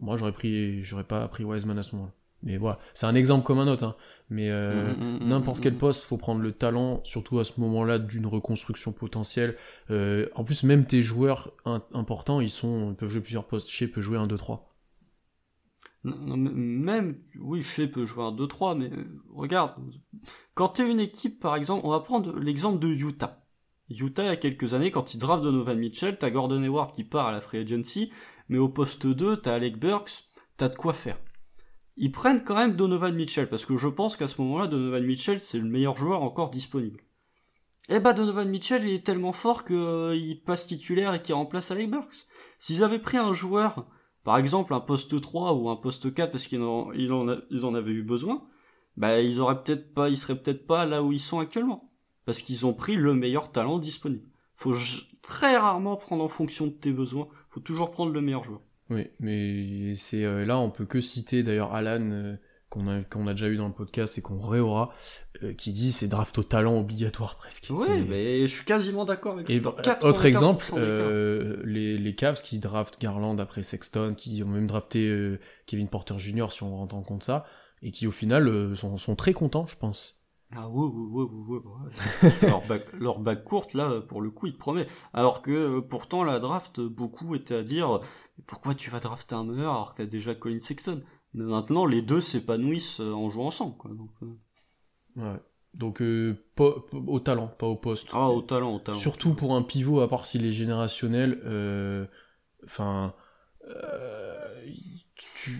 moi 0.00 0.16
j'aurais 0.16 0.32
pris, 0.32 0.82
j'aurais 0.84 1.04
pas 1.04 1.26
pris 1.28 1.44
Wiseman 1.44 1.78
à 1.78 1.82
ce 1.82 1.94
moment-là. 1.96 2.12
Mais 2.42 2.58
voilà, 2.58 2.78
c'est 2.94 3.06
un 3.06 3.14
exemple 3.14 3.44
comme 3.44 3.58
un 3.58 3.66
autre. 3.66 3.82
Hein. 3.84 3.96
Mais 4.28 4.50
euh, 4.50 4.92
Mm, 4.92 5.00
mm, 5.00 5.18
mm, 5.18 5.28
n'importe 5.28 5.60
quel 5.60 5.76
poste, 5.76 6.04
faut 6.04 6.16
prendre 6.16 6.40
le 6.40 6.52
talent, 6.52 7.00
surtout 7.04 7.38
à 7.38 7.44
ce 7.44 7.60
moment-là 7.60 7.98
d'une 7.98 8.26
reconstruction 8.26 8.92
potentielle. 8.92 9.56
Euh, 9.90 10.28
en 10.34 10.44
plus, 10.44 10.64
même 10.64 10.84
tes 10.84 11.00
joueurs 11.00 11.52
importants, 11.92 12.40
ils 12.40 12.50
sont, 12.50 12.90
ils 12.90 12.96
peuvent 12.96 13.10
jouer 13.10 13.22
plusieurs 13.22 13.46
postes. 13.46 13.68
Shea 13.68 13.86
peut 13.86 14.00
jouer 14.00 14.18
un 14.18 14.26
2-3. 14.26 14.60
Non, 16.04 16.16
non, 16.18 16.36
mais 16.36 16.50
même, 16.50 17.18
oui, 17.40 17.62
Shea 17.62 17.88
peut 17.88 18.04
jouer 18.04 18.24
un 18.24 18.32
2-3, 18.32 18.78
mais 18.78 18.90
euh, 18.92 19.04
regarde, 19.32 19.74
quand 20.54 20.68
t'es 20.68 20.88
une 20.88 21.00
équipe, 21.00 21.40
par 21.40 21.56
exemple, 21.56 21.84
on 21.84 21.90
va 21.90 22.00
prendre 22.00 22.38
l'exemple 22.38 22.78
de 22.78 22.88
Utah. 22.88 23.44
Utah, 23.90 24.24
il 24.24 24.26
y 24.26 24.30
a 24.30 24.36
quelques 24.36 24.74
années, 24.74 24.90
quand 24.90 25.14
ils 25.14 25.18
draftent 25.18 25.44
Donovan 25.44 25.78
Mitchell, 25.78 26.16
t'as 26.18 26.30
Gordon 26.30 26.62
Hayward 26.62 26.92
qui 26.92 27.04
part 27.04 27.26
à 27.26 27.32
la 27.32 27.40
free 27.40 27.58
agency, 27.58 28.12
mais 28.48 28.58
au 28.58 28.68
poste 28.68 29.06
2, 29.06 29.36
t'as 29.36 29.54
Alec 29.54 29.78
Burks, 29.78 30.28
t'as 30.56 30.68
de 30.68 30.76
quoi 30.76 30.92
faire. 30.92 31.18
Ils 31.96 32.12
prennent 32.12 32.44
quand 32.44 32.56
même 32.56 32.76
Donovan 32.76 33.14
Mitchell, 33.14 33.48
parce 33.48 33.64
que 33.64 33.78
je 33.78 33.88
pense 33.88 34.16
qu'à 34.16 34.28
ce 34.28 34.40
moment-là, 34.42 34.66
Donovan 34.66 35.04
Mitchell, 35.04 35.40
c'est 35.40 35.58
le 35.58 35.68
meilleur 35.68 35.96
joueur 35.96 36.22
encore 36.22 36.50
disponible. 36.50 37.00
Eh 37.88 38.00
bah, 38.00 38.12
Donovan 38.12 38.48
Mitchell, 38.48 38.84
il 38.84 38.94
est 38.94 39.06
tellement 39.06 39.32
fort 39.32 39.64
qu'il 39.64 40.42
passe 40.44 40.66
titulaire 40.66 41.14
et 41.14 41.22
qu'il 41.22 41.34
remplace 41.34 41.70
Alec 41.70 41.90
Burks. 41.90 42.26
S'ils 42.58 42.82
avaient 42.82 42.98
pris 42.98 43.16
un 43.16 43.32
joueur 43.32 43.86
par 44.26 44.38
exemple 44.38 44.74
un 44.74 44.80
poste 44.80 45.20
3 45.20 45.54
ou 45.54 45.68
un 45.68 45.76
poste 45.76 46.12
4 46.12 46.32
parce 46.32 46.48
qu'ils 46.48 46.60
en, 46.60 47.74
avaient 47.74 47.92
eu 47.92 48.02
besoin, 48.02 48.44
bah 48.96 49.20
ils 49.20 49.38
auraient 49.38 49.62
peut-être 49.62 49.94
pas, 49.94 50.08
ils 50.08 50.18
seraient 50.18 50.42
peut-être 50.42 50.66
pas 50.66 50.84
là 50.84 51.04
où 51.04 51.12
ils 51.12 51.20
sont 51.20 51.38
actuellement 51.38 51.92
parce 52.24 52.42
qu'ils 52.42 52.66
ont 52.66 52.74
pris 52.74 52.96
le 52.96 53.14
meilleur 53.14 53.52
talent 53.52 53.78
disponible. 53.78 54.28
Faut 54.56 54.74
très 55.22 55.56
rarement 55.56 55.94
prendre 55.94 56.24
en 56.24 56.28
fonction 56.28 56.66
de 56.66 56.72
tes 56.72 56.90
besoins, 56.90 57.28
faut 57.50 57.60
toujours 57.60 57.92
prendre 57.92 58.10
le 58.10 58.20
meilleur 58.20 58.42
joueur. 58.42 58.62
Oui, 58.90 59.08
mais 59.18 59.94
c'est 59.96 60.24
euh, 60.24 60.44
là, 60.44 60.58
on 60.58 60.70
peut 60.70 60.86
que 60.86 61.00
citer 61.00 61.42
d'ailleurs 61.42 61.74
Alan, 61.74 62.10
euh, 62.10 62.36
qu'on 62.68 62.88
a, 62.88 63.02
qu'on 63.02 63.26
a 63.26 63.32
déjà 63.32 63.48
eu 63.48 63.56
dans 63.56 63.68
le 63.68 63.72
podcast 63.72 64.18
et 64.18 64.22
qu'on 64.22 64.38
réaura, 64.38 64.92
euh, 65.42 65.52
qui 65.52 65.72
dit 65.72 65.92
c'est 65.92 66.08
draft 66.08 66.38
au 66.38 66.42
talent 66.42 66.78
obligatoire 66.78 67.36
presque. 67.36 67.66
Oui, 67.70 68.04
mais 68.08 68.42
je 68.42 68.54
suis 68.54 68.64
quasiment 68.64 69.04
d'accord 69.04 69.34
avec 69.34 69.48
Et 69.50 69.60
bah, 69.60 69.74
95% 69.82 70.06
autre 70.06 70.26
exemple, 70.26 70.66
euh, 70.74 71.62
les, 71.64 71.96
les 71.98 72.14
Cavs 72.14 72.42
qui 72.42 72.58
draftent 72.58 73.00
Garland 73.00 73.38
après 73.38 73.62
Sexton, 73.62 74.14
qui 74.16 74.42
ont 74.42 74.48
même 74.48 74.66
drafté 74.66 75.06
euh, 75.06 75.38
Kevin 75.66 75.88
Porter 75.88 76.18
Jr. 76.18 76.46
si 76.50 76.62
on 76.62 76.76
rentre 76.76 76.94
en 76.94 77.02
compte 77.02 77.22
ça, 77.22 77.44
et 77.82 77.90
qui 77.90 78.06
au 78.06 78.12
final 78.12 78.48
euh, 78.48 78.74
sont, 78.74 78.96
sont 78.96 79.16
très 79.16 79.32
contents, 79.32 79.66
je 79.66 79.76
pense. 79.76 80.14
Ah 80.54 80.68
ouais, 80.68 80.86
ouais, 80.86 81.24
ouais, 81.24 81.56
ouais, 81.56 81.60
ouais, 82.22 82.30
que 82.40 82.46
leur 82.46 82.64
bac, 82.66 82.82
leur 83.00 83.18
bac 83.18 83.42
courte, 83.42 83.74
là, 83.74 84.00
pour 84.00 84.22
le 84.22 84.30
coup, 84.30 84.46
il 84.46 84.52
te 84.52 84.58
promet. 84.58 84.86
Alors 85.12 85.42
que, 85.42 85.80
pourtant, 85.80 86.22
la 86.22 86.38
draft, 86.38 86.80
beaucoup 86.80 87.34
étaient 87.34 87.56
à 87.56 87.62
dire, 87.64 88.00
pourquoi 88.46 88.74
tu 88.74 88.90
vas 88.90 89.00
drafter 89.00 89.34
un 89.34 89.44
meilleur 89.44 89.72
alors 89.72 89.92
que 89.94 89.98
t'as 90.02 90.06
déjà 90.08 90.34
Colin 90.34 90.60
Sexton? 90.60 91.02
Mais 91.34 91.44
maintenant, 91.44 91.86
les 91.86 92.02
deux 92.02 92.20
s'épanouissent 92.20 93.00
euh, 93.00 93.12
en 93.12 93.28
jouant 93.30 93.46
ensemble, 93.48 93.76
quoi. 93.76 93.90
Donc, 93.92 94.10
euh, 94.22 94.26
Ouais. 95.16 95.40
Donc 95.74 96.00
euh, 96.02 96.36
pas- 96.54 96.74
au 96.92 97.20
talent, 97.20 97.48
pas 97.48 97.66
au 97.66 97.76
poste. 97.76 98.08
Ah, 98.12 98.28
au 98.30 98.40
talent, 98.42 98.74
au 98.76 98.78
talent. 98.78 98.98
Surtout 98.98 99.34
pour 99.34 99.54
un 99.54 99.62
pivot, 99.62 100.00
à 100.00 100.08
part 100.08 100.24
s'il 100.26 100.44
est 100.46 100.52
générationnel, 100.52 102.08
enfin, 102.64 103.14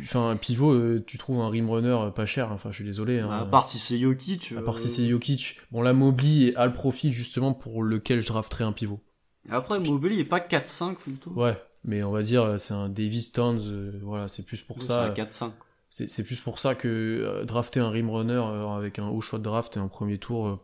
enfin 0.03 0.31
un 0.31 0.37
pivot, 0.37 0.99
tu 1.01 1.19
trouves 1.19 1.41
un 1.41 1.49
rim 1.49 1.69
runner 1.71 2.11
pas 2.15 2.27
cher. 2.27 2.51
Enfin, 2.53 2.71
je 2.71 2.77
suis 2.77 2.85
désolé. 2.85 3.21
hein. 3.21 3.31
À 3.31 3.45
part 3.45 3.65
si 3.65 3.79
c'est 3.79 3.99
Jokic. 3.99 4.53
À 4.57 4.63
part 4.63 4.79
si 4.79 4.89
c'est 4.91 5.07
Jokic. 5.09 5.61
Bon, 5.71 5.83
la 5.83 5.93
Mobley 5.93 6.55
a 6.57 6.67
le 6.67 6.73
profil 6.73 7.13
justement 7.13 7.53
pour 7.53 7.83
lequel 7.83 8.21
je 8.21 8.27
drafterais 8.27 8.65
un 8.65 8.73
pivot. 8.73 9.01
Après, 9.49 9.79
Mobley 9.79 10.19
est 10.19 10.25
pas 10.25 10.41
4-5 10.41 10.97
plutôt. 10.97 11.31
Ouais, 11.33 11.57
mais 11.87 12.03
on 12.03 12.11
va 12.13 12.23
dire 12.23 12.43
euh, 12.43 12.59
c'est 12.59 12.75
un 12.75 12.89
Davis 12.89 13.33
Towns, 13.33 13.61
euh, 13.69 13.99
voilà, 14.03 14.29
c'est 14.29 14.45
plus 14.45 14.61
pour 14.63 14.77
Oui, 14.79 14.85
ça. 14.85 15.15
c'est 15.15 15.23
4-5. 15.23 15.53
C'est 15.91 16.25
plus 16.25 16.39
pour 16.41 16.59
ça 16.59 16.75
que 16.75 16.89
euh, 16.89 17.45
drafter 17.45 17.81
un 17.81 17.89
rim 17.91 18.11
runner 18.11 18.33
euh, 18.35 18.69
avec 18.69 18.99
un 18.99 19.09
haut 19.09 19.21
choix 19.23 19.39
de 19.39 19.45
draft 19.45 19.77
et 19.77 19.81
un 19.81 19.89
premier 19.89 20.19
tour, 20.19 20.47
euh, 20.47 20.57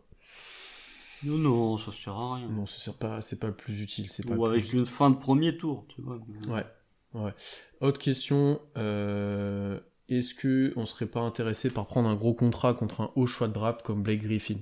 Non, 1.25 1.39
non, 1.39 1.79
ça 1.79 1.93
sert 1.93 2.15
à 2.15 2.35
rien. 2.37 2.49
non, 2.49 2.65
pas, 2.99 3.23
c'est 3.23 3.39
pas 3.39 3.47
le 3.47 3.55
plus 3.55 3.81
utile. 3.81 4.11
C'est 4.11 4.29
Ou 4.29 4.45
avec 4.45 4.73
une 4.73 4.85
fin 4.85 5.11
de 5.11 5.17
premier 5.17 5.57
tour, 5.57 5.87
tu 5.89 6.03
vois. 6.03 6.19
Ouais, 6.49 6.67
ouais. 7.15 7.33
Autre 7.81 7.99
question, 8.01 8.61
euh, 8.77 9.79
est-ce 10.09 10.35
que 10.35 10.73
on 10.77 10.85
serait 10.85 11.07
pas 11.07 11.21
intéressé 11.21 11.71
par 11.71 11.87
prendre 11.87 12.09
un 12.09 12.17
gros 12.17 12.35
contrat 12.35 12.75
contre 12.75 13.01
un 13.01 13.11
haut 13.15 13.27
choix 13.27 13.49
de 13.49 13.53
draft 13.53 13.83
comme 13.83 14.03
Blake 14.03 14.23
Griffin? 14.23 14.59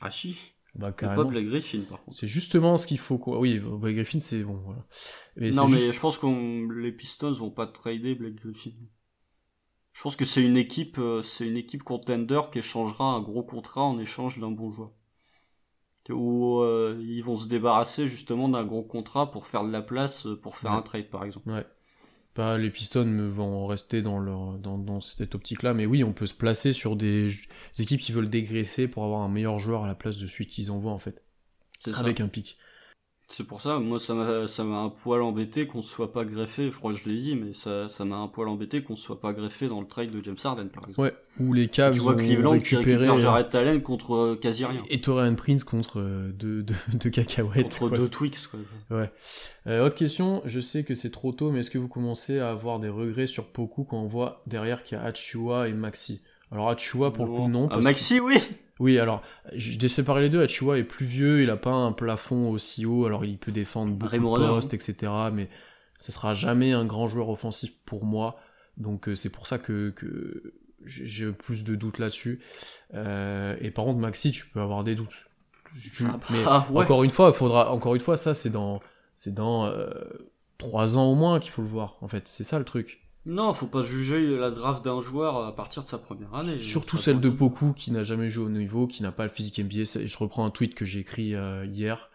Ah 0.00 0.10
si. 0.10 0.36
Bah 0.74 0.90
carrément. 0.92 1.22
Pas 1.24 1.28
Blake 1.28 1.46
Griffin, 1.48 1.80
par 1.88 2.02
contre. 2.02 2.16
C'est 2.18 2.26
justement 2.26 2.78
ce 2.78 2.86
qu'il 2.86 2.98
faut 2.98 3.18
quoi. 3.18 3.38
Oui, 3.38 3.58
Blake 3.58 3.94
Griffin 3.96 4.20
c'est 4.20 4.42
bon 4.42 4.60
voilà. 4.64 4.86
Mais 5.36 5.50
non, 5.50 5.68
mais 5.68 5.76
juste- 5.78 5.92
je 5.92 6.00
pense 6.00 6.16
que 6.16 6.72
les 6.80 6.92
Pistons 6.92 7.32
vont 7.32 7.50
pas 7.50 7.66
trader 7.66 8.14
Blake 8.14 8.36
Griffin. 8.36 8.70
Je 9.92 10.02
pense 10.02 10.16
que 10.16 10.24
c'est 10.24 10.42
une 10.42 10.56
équipe, 10.56 10.96
euh, 10.98 11.22
c'est 11.22 11.46
une 11.46 11.58
équipe 11.58 11.82
contender 11.82 12.40
qui 12.50 12.60
échangera 12.60 13.04
un 13.12 13.20
gros 13.20 13.42
contrat 13.42 13.82
en 13.82 13.98
échange 13.98 14.38
d'un 14.38 14.50
bon 14.50 14.72
joueur. 14.72 14.92
Ou 16.08 16.60
euh, 16.60 16.98
ils 17.00 17.22
vont 17.22 17.36
se 17.36 17.46
débarrasser 17.46 18.08
justement 18.08 18.48
d'un 18.48 18.64
gros 18.64 18.82
contrat 18.82 19.30
pour 19.30 19.46
faire 19.46 19.64
de 19.64 19.70
la 19.70 19.82
place 19.82 20.26
euh, 20.26 20.40
pour 20.40 20.56
faire 20.56 20.72
Ouais. 20.72 20.78
un 20.78 20.82
trade 20.82 21.10
par 21.10 21.24
exemple. 21.24 21.50
Ouais. 21.50 21.66
Pas 22.34 22.56
les 22.56 22.70
Pistons 22.70 23.28
vont 23.28 23.66
rester 23.66 24.00
dans 24.00 24.18
leur 24.18 24.58
dans, 24.58 24.78
dans 24.78 25.00
cette 25.02 25.34
optique-là, 25.34 25.74
mais 25.74 25.84
oui, 25.86 26.02
on 26.02 26.14
peut 26.14 26.24
se 26.26 26.34
placer 26.34 26.72
sur 26.72 26.96
des, 26.96 27.28
des 27.76 27.82
équipes 27.82 28.00
qui 28.00 28.12
veulent 28.12 28.30
dégraisser 28.30 28.88
pour 28.88 29.04
avoir 29.04 29.20
un 29.20 29.28
meilleur 29.28 29.58
joueur 29.58 29.84
à 29.84 29.86
la 29.86 29.94
place 29.94 30.16
de 30.18 30.26
celui 30.26 30.46
qu'ils 30.46 30.70
envoient 30.70 30.92
en 30.92 30.98
fait, 30.98 31.22
C'est 31.78 31.92
ça. 31.94 32.00
avec 32.00 32.20
un 32.20 32.28
pic. 32.28 32.56
C'est 33.28 33.44
pour 33.46 33.62
ça, 33.62 33.78
moi 33.78 33.98
ça 33.98 34.12
m'a 34.14 34.46
ça 34.46 34.62
m'a 34.62 34.76
un 34.80 34.90
poil 34.90 35.22
embêté 35.22 35.66
qu'on 35.66 35.80
se 35.80 35.88
soit 35.88 36.12
pas 36.12 36.24
greffé, 36.26 36.70
je 36.70 36.76
crois 36.76 36.92
que 36.92 36.98
je 36.98 37.08
l'ai 37.08 37.16
dit, 37.16 37.34
mais 37.34 37.54
ça 37.54 37.88
ça 37.88 38.04
m'a 38.04 38.16
un 38.16 38.28
poil 38.28 38.46
embêté 38.48 38.82
qu'on 38.82 38.94
se 38.94 39.02
soit 39.02 39.20
pas 39.20 39.32
greffé 39.32 39.68
dans 39.68 39.80
le 39.80 39.86
trade 39.86 40.10
de 40.10 40.22
James 40.22 40.36
Harden 40.44 40.68
par 40.68 40.82
exemple. 40.86 41.00
Ouais. 41.00 41.14
Ou 41.40 41.54
les 41.54 41.68
Cavs 41.68 41.94
tu 41.94 42.00
vois 42.00 42.14
Cleveland 42.14 42.58
qui 42.58 42.76
récupéré 42.76 42.96
récupère 43.06 43.14
euh, 43.14 43.22
Jared 43.22 43.54
Allen 43.54 43.80
contre 43.80 44.14
euh, 44.14 44.36
quasi 44.36 44.66
rien. 44.66 44.82
et 44.90 45.00
Torian 45.00 45.34
Prince 45.34 45.64
contre 45.64 45.98
euh, 46.00 46.30
deux, 46.34 46.62
deux, 46.62 46.74
deux 46.92 47.08
cacahuètes. 47.08 47.62
Contre 47.62 47.88
quoi. 47.88 47.96
deux 47.98 48.08
Twix 48.10 48.46
quoi. 48.48 48.60
Euh, 49.66 49.86
autre 49.86 49.94
question, 49.94 50.42
je 50.44 50.60
sais 50.60 50.84
que 50.84 50.94
c'est 50.94 51.10
trop 51.10 51.32
tôt, 51.32 51.50
mais 51.50 51.60
est-ce 51.60 51.70
que 51.70 51.78
vous 51.78 51.88
commencez 51.88 52.38
à 52.38 52.50
avoir 52.50 52.80
des 52.80 52.90
regrets 52.90 53.26
sur 53.26 53.46
Poku 53.46 53.84
quand 53.84 53.98
on 54.02 54.08
voit 54.08 54.42
derrière 54.46 54.82
qu'il 54.82 54.98
y 54.98 55.00
a 55.00 55.04
Achua 55.04 55.68
et 55.68 55.72
Maxi? 55.72 56.20
Alors 56.50 56.68
Achua 56.68 57.14
pour 57.14 57.24
le 57.24 57.32
coup 57.32 57.48
non. 57.48 57.68
Ah, 57.70 57.78
Maxi 57.78 58.18
que- 58.18 58.22
Oui, 58.24 58.38
alors 58.80 59.22
je 59.54 59.78
je 59.80 59.88
séparé 59.88 60.22
les 60.22 60.28
deux. 60.28 60.42
Achua 60.42 60.78
est 60.78 60.84
plus 60.84 61.06
vieux, 61.06 61.42
il 61.42 61.50
a 61.50 61.56
pas 61.56 61.72
un 61.72 61.92
plafond 61.92 62.50
aussi 62.50 62.84
haut, 62.86 63.06
alors 63.06 63.24
il 63.24 63.38
peut 63.38 63.52
défendre 63.52 63.92
beaucoup 63.94 64.10
Raymond 64.10 64.38
de 64.38 64.46
postes, 64.46 64.74
etc. 64.74 65.12
Mais 65.32 65.48
ce 65.98 66.10
sera 66.12 66.34
jamais 66.34 66.72
un 66.72 66.84
grand 66.84 67.08
joueur 67.08 67.28
offensif 67.28 67.72
pour 67.84 68.04
moi. 68.04 68.38
Donc 68.76 69.08
euh, 69.08 69.14
c'est 69.14 69.28
pour 69.30 69.46
ça 69.46 69.58
que, 69.58 69.90
que 69.90 70.54
j'ai 70.84 71.06
j'ai 71.06 71.32
plus 71.32 71.62
de 71.64 71.74
doutes 71.76 71.98
là-dessus. 71.98 72.40
Euh, 72.94 73.56
et 73.60 73.70
par 73.70 73.84
contre 73.84 74.00
Maxi, 74.00 74.30
tu 74.32 74.46
peux 74.48 74.60
avoir 74.60 74.82
des 74.84 74.94
doutes. 74.94 75.16
Tu- 75.80 76.04
Ah 76.06 76.18
bah, 76.18 76.26
mais 76.30 76.44
ouais. 76.74 76.84
encore 76.84 77.04
une 77.04 77.10
fois, 77.10 77.28
il 77.32 77.34
faudra 77.36 77.72
encore 77.72 77.94
une 77.94 78.00
fois 78.00 78.16
ça 78.16 78.34
c'est 78.34 78.50
dans 78.50 78.80
c'est 79.16 79.32
dans 79.34 79.66
euh, 79.66 79.90
trois 80.58 80.96
ans 80.98 81.04
au 81.04 81.14
moins 81.14 81.38
qu'il 81.40 81.50
faut 81.52 81.62
le 81.62 81.68
voir. 81.68 81.98
En 82.00 82.08
fait, 82.08 82.26
c'est 82.26 82.44
ça 82.44 82.58
le 82.58 82.64
truc. 82.64 83.01
Non, 83.24 83.52
faut 83.54 83.66
pas 83.68 83.84
juger 83.84 84.36
la 84.36 84.50
draft 84.50 84.84
d'un 84.84 85.00
joueur 85.00 85.44
à 85.46 85.54
partir 85.54 85.84
de 85.84 85.88
sa 85.88 85.98
première 85.98 86.34
année. 86.34 86.58
Surtout 86.58 86.96
celle 86.96 87.20
de 87.20 87.28
Poku 87.30 87.72
qui 87.72 87.92
n'a 87.92 88.02
jamais 88.02 88.28
joué 88.28 88.46
au 88.46 88.50
niveau, 88.50 88.86
qui 88.88 89.02
n'a 89.04 89.12
pas 89.12 89.22
le 89.22 89.28
physique 89.28 89.58
NBA. 89.60 89.84
Je 90.06 90.16
reprends 90.18 90.44
un 90.44 90.50
tweet 90.50 90.74
que 90.74 90.84
j'ai 90.84 91.00
écrit 91.00 91.34
euh, 91.36 91.64
hier, 91.64 92.10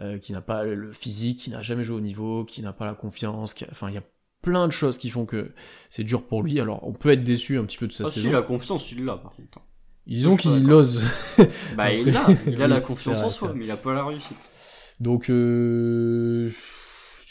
euh, 0.00 0.18
qui 0.18 0.32
n'a 0.32 0.42
pas 0.42 0.64
le 0.64 0.92
physique, 0.92 1.38
qui 1.38 1.50
n'a 1.50 1.62
jamais 1.62 1.82
joué 1.82 1.96
au 1.96 2.00
niveau, 2.02 2.44
qui 2.44 2.60
n'a 2.60 2.74
pas 2.74 2.84
la 2.84 2.94
confiance. 2.94 3.54
qui 3.54 3.64
a- 3.64 3.68
Enfin, 3.70 3.88
il 3.88 3.94
y 3.94 3.98
a 3.98 4.02
plein 4.42 4.66
de 4.66 4.72
choses 4.72 4.98
qui 4.98 5.08
font 5.08 5.24
que 5.24 5.52
c'est 5.88 6.04
dur 6.04 6.26
pour 6.26 6.42
lui. 6.42 6.60
Alors, 6.60 6.86
on 6.86 6.92
peut 6.92 7.10
être 7.10 7.24
déçu 7.24 7.56
un 7.58 7.64
petit 7.64 7.78
peu 7.78 7.86
de 7.86 7.92
sa 7.92 8.04
Ah 8.06 8.10
si, 8.10 8.20
saison. 8.20 8.32
la 8.32 8.42
confiance, 8.42 8.92
il 8.92 9.04
l'a 9.06 9.16
par 9.16 9.32
contre. 9.32 9.60
Disons 10.06 10.36
suis 10.36 10.48
pas 10.50 10.56
qu'il 10.56 10.72
ose. 10.72 11.02
Bah 11.76 11.92
il 11.92 12.10
l'a, 12.12 12.26
il 12.46 12.60
a 12.62 12.68
la 12.68 12.80
confiance 12.82 13.22
en 13.22 13.30
soi, 13.30 13.52
mais 13.54 13.64
il 13.64 13.70
a 13.70 13.76
pas 13.78 13.94
la 13.94 14.04
réussite. 14.04 14.50
Donc, 14.98 15.30
euh, 15.30 16.50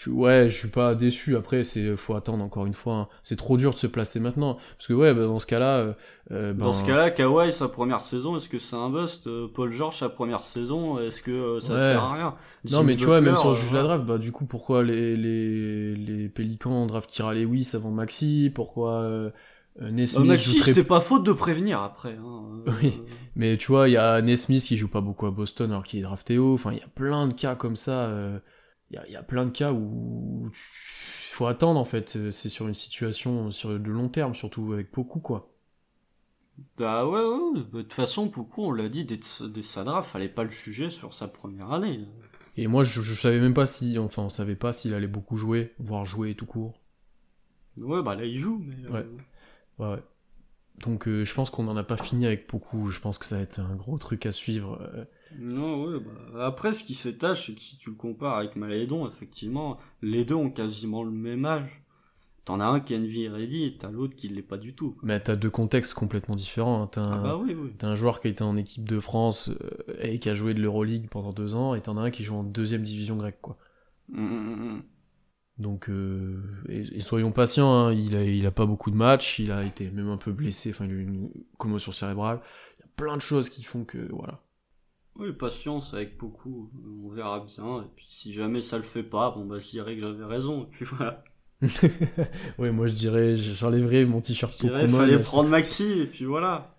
tu- 0.01 0.09
ouais, 0.11 0.49
je 0.49 0.57
suis 0.57 0.67
pas 0.69 0.95
déçu. 0.95 1.35
Après, 1.35 1.63
c'est 1.63 1.97
faut 1.97 2.15
attendre 2.15 2.43
encore 2.43 2.65
une 2.65 2.73
fois. 2.73 2.93
hein. 2.95 3.07
C'est 3.23 3.35
trop 3.35 3.57
dur 3.57 3.71
de 3.71 3.77
se 3.77 3.87
placer 3.87 4.19
maintenant, 4.19 4.57
parce 4.77 4.87
que 4.87 4.93
ouais, 4.93 5.13
bah, 5.13 5.23
dans 5.25 5.39
ce 5.39 5.45
cas-là, 5.45 5.77
euh, 5.79 5.93
euh, 6.31 6.53
Dans 6.53 6.67
ben, 6.67 6.73
ce 6.73 6.85
cas-là, 6.85 7.09
Kawhi, 7.11 7.51
sa 7.51 7.67
première 7.67 7.99
saison, 8.01 8.37
est-ce 8.37 8.47
que 8.47 8.59
c'est 8.59 8.75
un 8.75 8.89
bust? 8.89 9.27
Euh, 9.27 9.47
Paul 9.53 9.71
George, 9.71 9.97
sa 9.97 10.09
première 10.09 10.41
saison, 10.41 10.99
est-ce 10.99 11.21
que 11.21 11.31
euh, 11.31 11.59
ça 11.59 11.73
Ouais. 11.73 11.79
sert 11.79 12.03
à 12.03 12.13
rien? 12.13 12.35
Non, 12.71 12.83
mais 12.83 12.95
tu 12.95 13.05
vois, 13.05 13.19
même 13.21 13.35
euh, 13.35 13.49
le 13.49 13.55
juge 13.55 13.73
la 13.73 13.83
draft, 13.83 14.05
bah, 14.05 14.17
du 14.17 14.31
coup, 14.31 14.45
pourquoi 14.45 14.83
les, 14.83 15.17
les, 15.17 15.95
les 15.95 16.29
Pélicans 16.29 16.85
draft 16.85 17.09
Kira 17.09 17.33
Lewis 17.33 17.71
avant 17.73 17.91
Maxi? 17.91 18.51
Pourquoi 18.53 19.01
euh, 19.01 19.29
Euh, 19.81 19.91
Nesmith 19.91 20.27
Maxi, 20.27 20.61
c'était 20.61 20.83
pas 20.83 20.99
faute 20.99 21.25
de 21.25 21.31
prévenir 21.31 21.81
après. 21.81 22.17
Hein. 22.21 22.63
Oui, 22.81 22.93
mais 23.35 23.55
tu 23.57 23.67
vois, 23.67 23.87
il 23.87 23.93
y 23.93 23.97
a 23.97 24.21
Nesmith 24.21 24.63
qui 24.63 24.75
joue 24.77 24.89
pas 24.89 24.99
beaucoup 25.01 25.25
à 25.25 25.31
Boston 25.31 25.71
alors 25.71 25.83
qu'il 25.83 25.99
est 25.99 26.03
drafté 26.03 26.37
haut. 26.37 26.53
Enfin, 26.55 26.71
il 26.73 26.79
y 26.79 26.83
a 26.83 26.87
plein 26.93 27.27
de 27.27 27.33
cas 27.33 27.55
comme 27.55 27.75
ça. 27.77 28.09
Il 28.91 28.99
y, 29.07 29.15
a, 29.15 29.23
plein 29.23 29.45
de 29.45 29.51
cas 29.51 29.71
où 29.71 30.47
il 30.47 30.51
faut 30.55 31.45
attendre 31.45 31.79
en 31.79 31.85
fait. 31.85 32.31
C'est 32.31 32.49
sur 32.49 32.67
une 32.67 32.73
situation 32.73 33.51
sur 33.51 33.79
de 33.79 33.91
long 33.91 34.09
terme, 34.09 34.33
surtout 34.33 34.73
avec 34.73 34.91
beaucoup 34.91 35.19
quoi. 35.19 35.51
Bah 36.77 37.05
ouais, 37.05 37.19
ouais, 37.19 37.59
de 37.59 37.81
toute 37.81 37.93
façon, 37.93 38.25
beaucoup 38.25 38.63
on 38.63 38.71
l'a 38.71 38.89
dit, 38.89 39.05
dès, 39.05 39.19
dès 39.47 39.61
sa 39.61 39.83
draft, 39.83 40.09
fallait 40.09 40.29
pas 40.29 40.43
le 40.43 40.49
juger 40.49 40.89
sur 40.89 41.13
sa 41.13 41.27
première 41.27 41.71
année. 41.71 42.05
Et 42.57 42.67
moi, 42.67 42.83
je, 42.83 43.13
savais 43.13 43.39
même 43.39 43.53
pas 43.53 43.65
si, 43.65 43.97
enfin, 43.97 44.23
on 44.23 44.29
savait 44.29 44.55
pas 44.55 44.73
s'il 44.73 44.93
allait 44.93 45.07
beaucoup 45.07 45.37
jouer, 45.37 45.73
voire 45.79 46.05
jouer 46.05 46.35
tout 46.35 46.45
court. 46.45 46.79
Ouais, 47.77 48.03
bah 48.03 48.15
là, 48.15 48.25
il 48.25 48.37
joue, 48.37 48.61
mais... 48.65 48.75
Euh, 48.89 49.03
ouais, 49.77 49.85
ouais, 49.87 50.03
Donc, 50.79 51.07
euh, 51.07 51.23
je 51.23 51.33
pense 51.33 51.49
qu'on 51.49 51.63
n'en 51.63 51.77
a 51.77 51.83
pas 51.83 51.95
fini 51.95 52.25
avec 52.25 52.49
beaucoup, 52.49 52.91
je 52.91 52.99
pense 52.99 53.17
que 53.17 53.25
ça 53.25 53.37
va 53.37 53.43
être 53.43 53.59
un 53.59 53.75
gros 53.75 53.97
truc 53.97 54.25
à 54.25 54.31
suivre. 54.31 54.77
Euh. 54.81 55.05
Non, 55.37 55.85
ouais, 55.85 55.99
bah... 55.99 56.45
Après, 56.45 56.73
ce 56.73 56.83
qui 56.83 56.95
fait 56.95 57.13
tâche, 57.13 57.47
c'est 57.47 57.53
que 57.53 57.61
si 57.61 57.77
tu 57.77 57.89
le 57.89 57.95
compares 57.95 58.37
avec 58.37 58.55
Malédon, 58.55 59.07
effectivement, 59.07 59.77
les 60.01 60.25
deux 60.25 60.35
ont 60.35 60.49
quasiment 60.49 61.03
le 61.03 61.11
même 61.11 61.45
âge. 61.45 61.83
T'en 62.45 62.61
as 62.61 62.65
un 62.65 62.79
qui 62.79 62.95
a 62.95 62.97
une 62.97 63.05
vie 63.05 63.27
ready 63.27 63.65
et 63.65 63.77
t'as 63.77 63.91
l'autre 63.91 64.15
qui 64.15 64.27
l'est 64.27 64.41
pas 64.41 64.57
du 64.57 64.73
tout. 64.73 64.97
Mais 65.03 65.19
t'as 65.19 65.35
deux 65.35 65.51
contextes 65.51 65.93
complètement 65.93 66.35
différents. 66.35 66.81
Hein. 66.81 66.89
T'as 66.91 67.01
un, 67.01 67.23
ah 67.23 67.37
bah 67.37 67.61
As 67.81 67.85
un 67.85 67.93
joueur 67.93 68.21
qui 68.21 68.27
a 68.27 68.31
été 68.31 68.43
en 68.43 68.57
équipe 68.57 68.89
de 68.89 68.99
France 68.99 69.49
euh, 69.49 69.93
et 69.99 70.17
qui 70.17 70.29
a 70.29 70.33
joué 70.33 70.55
de 70.55 70.59
l'Euroleague 70.59 71.09
pendant 71.09 71.31
deux 71.31 71.53
ans, 71.53 71.75
et 71.75 71.81
t'en 71.81 71.95
as 71.97 72.01
un 72.01 72.09
qui 72.09 72.23
joue 72.23 72.35
en 72.35 72.43
deuxième 72.43 72.81
division 72.81 73.17
grecque, 73.17 73.39
quoi. 73.39 73.57
Hum, 74.11 74.25
hum, 74.25 74.53
hum, 74.53 74.83
Donc, 75.59 75.89
euh, 75.89 76.41
et, 76.69 77.01
soyons 77.01 77.31
patients, 77.31 77.71
hein. 77.71 77.93
il, 77.93 78.15
a, 78.15 78.23
il 78.23 78.47
a 78.47 78.51
pas 78.51 78.65
beaucoup 78.65 78.89
de 78.89 78.95
matchs, 78.95 79.37
il 79.37 79.51
a 79.51 79.63
été 79.63 79.91
même 79.91 80.09
un 80.09 80.17
peu 80.17 80.31
blessé, 80.31 80.71
enfin, 80.71 80.85
il 80.85 80.91
a 80.91 80.95
eu 80.95 81.03
une 81.03 81.29
commotion 81.59 81.91
cérébrale. 81.91 82.41
Il 82.79 82.81
y 82.81 82.85
a 82.85 82.91
plein 82.95 83.15
de 83.15 83.21
choses 83.21 83.49
qui 83.49 83.61
font 83.61 83.83
que, 83.83 84.11
voilà. 84.11 84.41
Oui, 85.19 85.33
patience 85.33 85.93
avec 85.93 86.17
beaucoup, 86.17 86.71
on 87.05 87.09
verra 87.09 87.41
bien. 87.41 87.81
Et 87.81 87.87
puis 87.93 88.05
si 88.07 88.31
jamais 88.31 88.61
ça 88.61 88.77
le 88.77 88.83
fait 88.83 89.03
pas, 89.03 89.31
bon 89.31 89.45
bah 89.45 89.59
je 89.59 89.67
dirais 89.67 89.95
que 89.95 90.01
j'avais 90.01 90.23
raison. 90.23 90.63
Et 90.63 90.67
puis 90.71 90.85
voilà. 90.85 91.25
ouais, 92.57 92.71
moi 92.71 92.87
je 92.87 92.93
dirais, 92.93 93.35
j'enlèverais 93.35 94.05
mon 94.05 94.21
t-shirt 94.21 94.57
Pokémon. 94.57 94.79
Il 94.81 94.91
fallait 94.91 95.19
prendre 95.19 95.49
Maxi, 95.49 96.01
et 96.01 96.05
puis 96.05 96.23
voilà. 96.23 96.77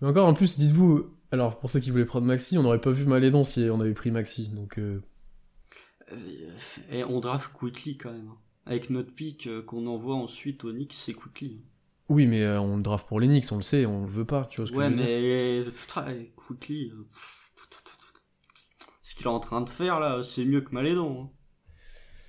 Mais 0.00 0.08
encore, 0.08 0.26
en 0.26 0.34
plus, 0.34 0.58
dites-vous, 0.58 1.06
alors 1.30 1.60
pour 1.60 1.70
ceux 1.70 1.78
qui 1.78 1.92
voulaient 1.92 2.04
prendre 2.04 2.26
Maxi, 2.26 2.58
on 2.58 2.64
n'aurait 2.64 2.80
pas 2.80 2.90
vu 2.90 3.04
Malédon 3.04 3.44
si 3.44 3.68
on 3.70 3.80
avait 3.80 3.94
pris 3.94 4.10
Maxi, 4.10 4.50
donc... 4.50 4.78
Euh... 4.80 5.00
euh 6.12 6.16
et 6.90 7.04
on 7.04 7.20
draft 7.20 7.52
Quickly 7.52 7.96
quand 7.96 8.10
même. 8.10 8.28
Hein. 8.28 8.38
Avec 8.66 8.90
notre 8.90 9.14
pick 9.14 9.46
euh, 9.46 9.62
qu'on 9.62 9.86
envoie 9.86 10.16
ensuite 10.16 10.64
au 10.64 10.72
Knicks, 10.72 10.94
c'est 10.94 11.14
Quickly. 11.14 11.62
Oui, 12.08 12.26
mais 12.26 12.44
on 12.56 12.76
le 12.76 12.82
draft 12.82 13.06
pour 13.06 13.20
les 13.20 13.28
Knicks, 13.28 13.52
on 13.52 13.56
le 13.56 13.62
sait, 13.62 13.86
on 13.86 14.02
le 14.02 14.10
veut 14.10 14.24
pas, 14.24 14.46
tu 14.46 14.60
vois 14.60 14.66
ce 14.66 14.72
que 14.72 14.76
ouais, 14.78 14.90
mais 14.90 15.62
putain, 15.70 16.06
Quickly... 16.34 16.92
Ce 17.12 17.47
qu'il 19.18 19.26
est 19.26 19.30
en 19.30 19.40
train 19.40 19.60
de 19.60 19.68
faire 19.68 20.00
là, 20.00 20.22
c'est 20.22 20.44
mieux 20.44 20.60
que 20.60 20.72
Malédon. 20.72 21.22
Hein. 21.22 21.30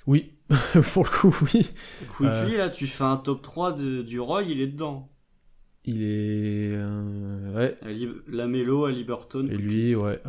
Oui, 0.07 0.33
pour 0.93 1.03
le 1.03 1.09
coup, 1.09 1.35
oui. 1.43 1.69
Quickly, 2.09 2.55
euh, 2.55 2.57
là, 2.57 2.69
tu 2.69 2.87
fais 2.87 3.03
un 3.03 3.17
top 3.17 3.41
3 3.43 3.73
de, 3.73 4.01
du 4.01 4.19
Roy, 4.19 4.43
il 4.43 4.59
est 4.59 4.67
dedans. 4.67 5.09
Il 5.85 6.01
est. 6.01 6.73
Euh, 6.73 7.55
ouais. 7.55 7.75
La 8.27 8.47
Mélo, 8.47 8.85
à 8.85 8.91
Liberton. 8.91 9.47
Et 9.47 9.55
lui, 9.55 9.95
ouais, 9.95 10.21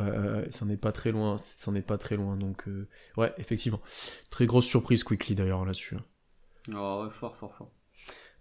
ça 0.51 0.65
n'est 0.65 0.77
pas 0.77 0.93
très 0.93 1.13
loin. 1.13 1.39
Ça 1.39 1.73
n'est 1.73 1.83
pas 1.83 1.99
très 1.99 2.17
loin. 2.17 2.37
Donc, 2.37 2.69
euh, 2.69 2.89
ouais, 3.17 3.33
effectivement. 3.39 3.81
Très 4.31 4.47
grosse 4.47 4.67
surprise, 4.67 5.03
Quickly, 5.03 5.35
d'ailleurs, 5.35 5.65
là-dessus. 5.65 5.97
Oh, 6.75 7.03
ouais, 7.05 7.11
fort, 7.11 7.37
fort, 7.37 7.55
fort. 7.55 7.73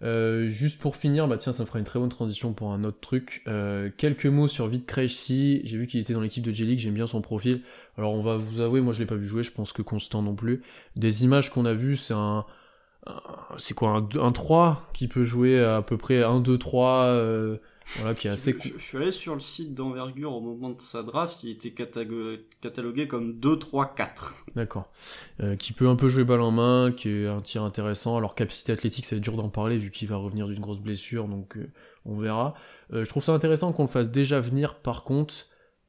Euh, 0.01 0.47
juste 0.47 0.79
pour 0.79 0.95
finir, 0.95 1.27
bah 1.27 1.37
tiens, 1.37 1.51
ça 1.51 1.63
me 1.63 1.67
fera 1.67 1.79
une 1.79 1.85
très 1.85 1.99
bonne 1.99 2.09
transition 2.09 2.53
pour 2.53 2.71
un 2.71 2.83
autre 2.83 2.99
truc. 3.01 3.43
Euh, 3.47 3.89
quelques 3.97 4.25
mots 4.25 4.47
sur 4.47 4.67
Vid 4.67 4.85
Krejci. 4.85 5.61
J'ai 5.65 5.77
vu 5.77 5.87
qu'il 5.87 5.99
était 5.99 6.13
dans 6.13 6.21
l'équipe 6.21 6.43
de 6.43 6.51
J-League, 6.51 6.79
j'aime 6.79 6.93
bien 6.93 7.07
son 7.07 7.21
profil. 7.21 7.61
Alors 7.97 8.13
on 8.13 8.21
va 8.21 8.37
vous 8.37 8.61
avouer, 8.61 8.81
moi 8.81 8.93
je 8.93 8.99
l'ai 8.99 9.05
pas 9.05 9.15
vu 9.15 9.25
jouer, 9.25 9.43
je 9.43 9.51
pense 9.51 9.73
que 9.73 9.81
Constant 9.81 10.21
non 10.21 10.35
plus. 10.35 10.61
Des 10.95 11.23
images 11.23 11.51
qu'on 11.51 11.65
a 11.65 11.73
vues, 11.73 11.97
c'est 11.97 12.13
un, 12.13 12.45
c'est 13.57 13.73
quoi 13.73 13.89
un, 13.89 14.19
un, 14.19 14.31
3 14.31 14.87
qui 14.93 15.07
peut 15.07 15.23
jouer 15.23 15.63
à, 15.63 15.81
peu 15.81 15.97
près 15.97 16.23
1 16.23 16.39
2 16.39 16.57
3 16.57 17.57
voilà, 17.95 18.13
qui 18.13 18.27
est 18.27 18.31
assez 18.31 18.55
je, 18.59 18.69
je, 18.77 18.83
suis 18.83 18.97
allé 18.97 19.11
sur 19.11 19.33
le 19.33 19.39
site 19.39 19.73
d'envergure 19.73 20.33
au 20.33 20.41
moment 20.41 20.69
de 20.69 20.79
sa 20.79 21.01
draft, 21.01 21.43
il 21.43 21.49
était 21.49 21.71
catalogué 21.71 23.07
comme 23.07 23.39
2, 23.39 23.57
3, 23.57 23.95
4. 23.95 24.35
D'accord. 24.55 24.91
Euh, 25.41 25.55
qui 25.55 25.73
peut 25.73 25.87
un 25.87 25.95
peu 25.95 26.07
jouer 26.07 26.23
balle 26.23 26.41
en 26.41 26.51
main, 26.51 26.91
qui 26.91 27.09
est 27.09 27.27
un 27.27 27.41
tir 27.41 27.63
intéressant. 27.63 28.17
Alors, 28.17 28.35
capacité 28.35 28.71
athlétique, 28.71 29.05
c'est 29.05 29.19
dur 29.19 29.35
d'en 29.35 29.49
parler 29.49 29.77
vu 29.77 29.89
qu'il 29.89 30.07
va 30.07 30.17
revenir 30.17 30.47
d'une 30.47 30.59
grosse 30.59 30.79
blessure, 30.79 31.27
donc 31.27 31.57
euh, 31.57 31.71
on 32.05 32.17
verra. 32.17 32.53
Euh, 32.93 33.03
je 33.03 33.09
trouve 33.09 33.23
ça 33.23 33.33
intéressant 33.33 33.73
qu'on 33.73 33.83
le 33.83 33.89
fasse 33.89 34.09
déjà 34.09 34.39
venir, 34.39 34.75
par 34.75 35.03
contre, 35.03 35.47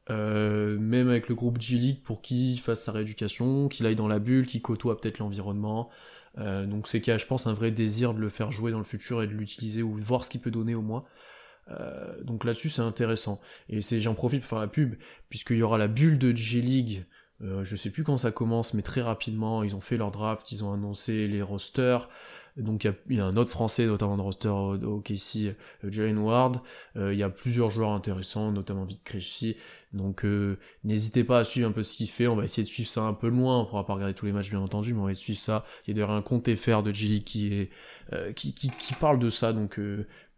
même 0.09 1.09
avec 1.09 1.29
le 1.29 1.37
groupe 1.37 1.61
G-League, 1.61 2.03
pour 2.03 2.21
qu'il 2.21 2.59
fasse 2.59 2.83
sa 2.83 2.91
rééducation, 2.91 3.69
qu'il 3.69 3.87
aille 3.87 3.95
dans 3.95 4.09
la 4.09 4.19
bulle, 4.19 4.49
qu'il 4.49 4.61
côtoie 4.61 5.01
peut-être 5.01 5.21
l'environnement. 5.21 5.89
donc 6.37 6.89
c'est 6.89 7.01
qu'il 7.01 7.13
y 7.13 7.15
a, 7.15 7.19
je 7.19 7.27
pense, 7.27 7.47
un 7.47 7.53
vrai 7.53 7.71
désir 7.71 8.13
de 8.13 8.19
le 8.19 8.29
faire 8.29 8.51
jouer 8.51 8.73
dans 8.73 8.79
le 8.79 8.85
futur 8.85 9.23
et 9.23 9.29
de 9.29 9.33
l'utiliser 9.33 9.85
ou 9.85 9.97
de 9.97 10.03
voir 10.03 10.25
ce 10.25 10.31
qu'il 10.31 10.41
peut 10.41 10.51
donner 10.51 10.75
au 10.75 10.83
moins. 10.83 11.05
Euh, 11.71 12.23
donc 12.23 12.45
là-dessus 12.45 12.69
c'est 12.69 12.83
intéressant. 12.83 13.41
Et 13.69 13.81
c'est 13.81 14.01
j'en 14.01 14.15
profite 14.15 14.41
pour 14.41 14.49
faire 14.49 14.59
la 14.59 14.69
pub, 14.69 14.95
puisqu'il 15.29 15.59
y 15.59 15.63
aura 15.63 15.79
la 15.79 15.89
bulle 15.89 16.19
de 16.19 16.35
J-League, 16.35 17.05
euh, 17.43 17.65
je 17.65 17.77
sais 17.77 17.91
plus 17.91 18.05
quand 18.05 18.19
ça 18.19 18.33
commence, 18.33 18.75
mais 18.75 18.83
très 18.83 19.01
rapidement, 19.01 19.63
ils 19.63 19.75
ont 19.75 19.81
fait 19.81 19.97
leur 19.97 20.11
draft, 20.11 20.53
ils 20.53 20.65
ont 20.65 20.73
annoncé 20.73 21.27
les 21.27 21.43
rosters. 21.43 22.09
Donc 22.57 22.85
il 22.85 23.17
y, 23.17 23.21
a 23.21 23.25
un 23.25 23.37
autre 23.37 23.51
français, 23.51 23.87
notamment 23.87 24.17
de 24.17 24.23
roster 24.23 24.49
au 24.49 24.75
euh, 24.75 25.51
Jalen 25.85 26.19
Ward. 26.19 26.61
Il 26.97 27.15
y 27.15 27.23
a 27.23 27.31
plusieurs 27.31 27.71
joueurs 27.71 27.93
intéressants, 27.93 28.51
notamment 28.51 28.85
Vic 28.85 29.03
Krejci. 29.05 29.57
Donc 29.93 30.27
n'hésitez 30.85 31.25
pas 31.25 31.39
à 31.39 31.45
suivre 31.45 31.69
un 31.69 31.73
peu 31.73 31.85
ce 31.85 31.97
qu'il 31.97 32.11
fait. 32.11 32.27
On 32.27 32.37
va 32.37 32.45
essayer 32.45 32.65
de 32.65 32.69
suivre 32.69 32.91
ça 32.91 33.03
un 33.03 33.15
peu 33.15 33.29
loin. 33.29 33.61
On 33.61 33.65
pourra 33.65 33.87
pas 33.87 33.95
regarder 33.95 34.15
tous 34.15 34.27
les 34.27 34.33
matchs 34.33 34.51
bien 34.51 34.61
entendu, 34.61 34.93
mais 34.93 35.01
on 35.01 35.07
va 35.07 35.15
suivre 35.15 35.39
ça. 35.39 35.65
Il 35.87 35.91
y 35.91 35.93
a 35.93 35.95
d'ailleurs 35.95 36.11
un 36.11 36.23
compte 36.23 36.53
FR 36.55 36.83
de 36.83 36.93
J-League 36.93 37.25
qui 37.25 37.71
qui, 38.35 38.53
qui, 38.53 38.71
qui, 38.71 38.95
parle 38.95 39.21
de 39.21 39.31
ça. 39.31 39.53
Donc 39.53 39.79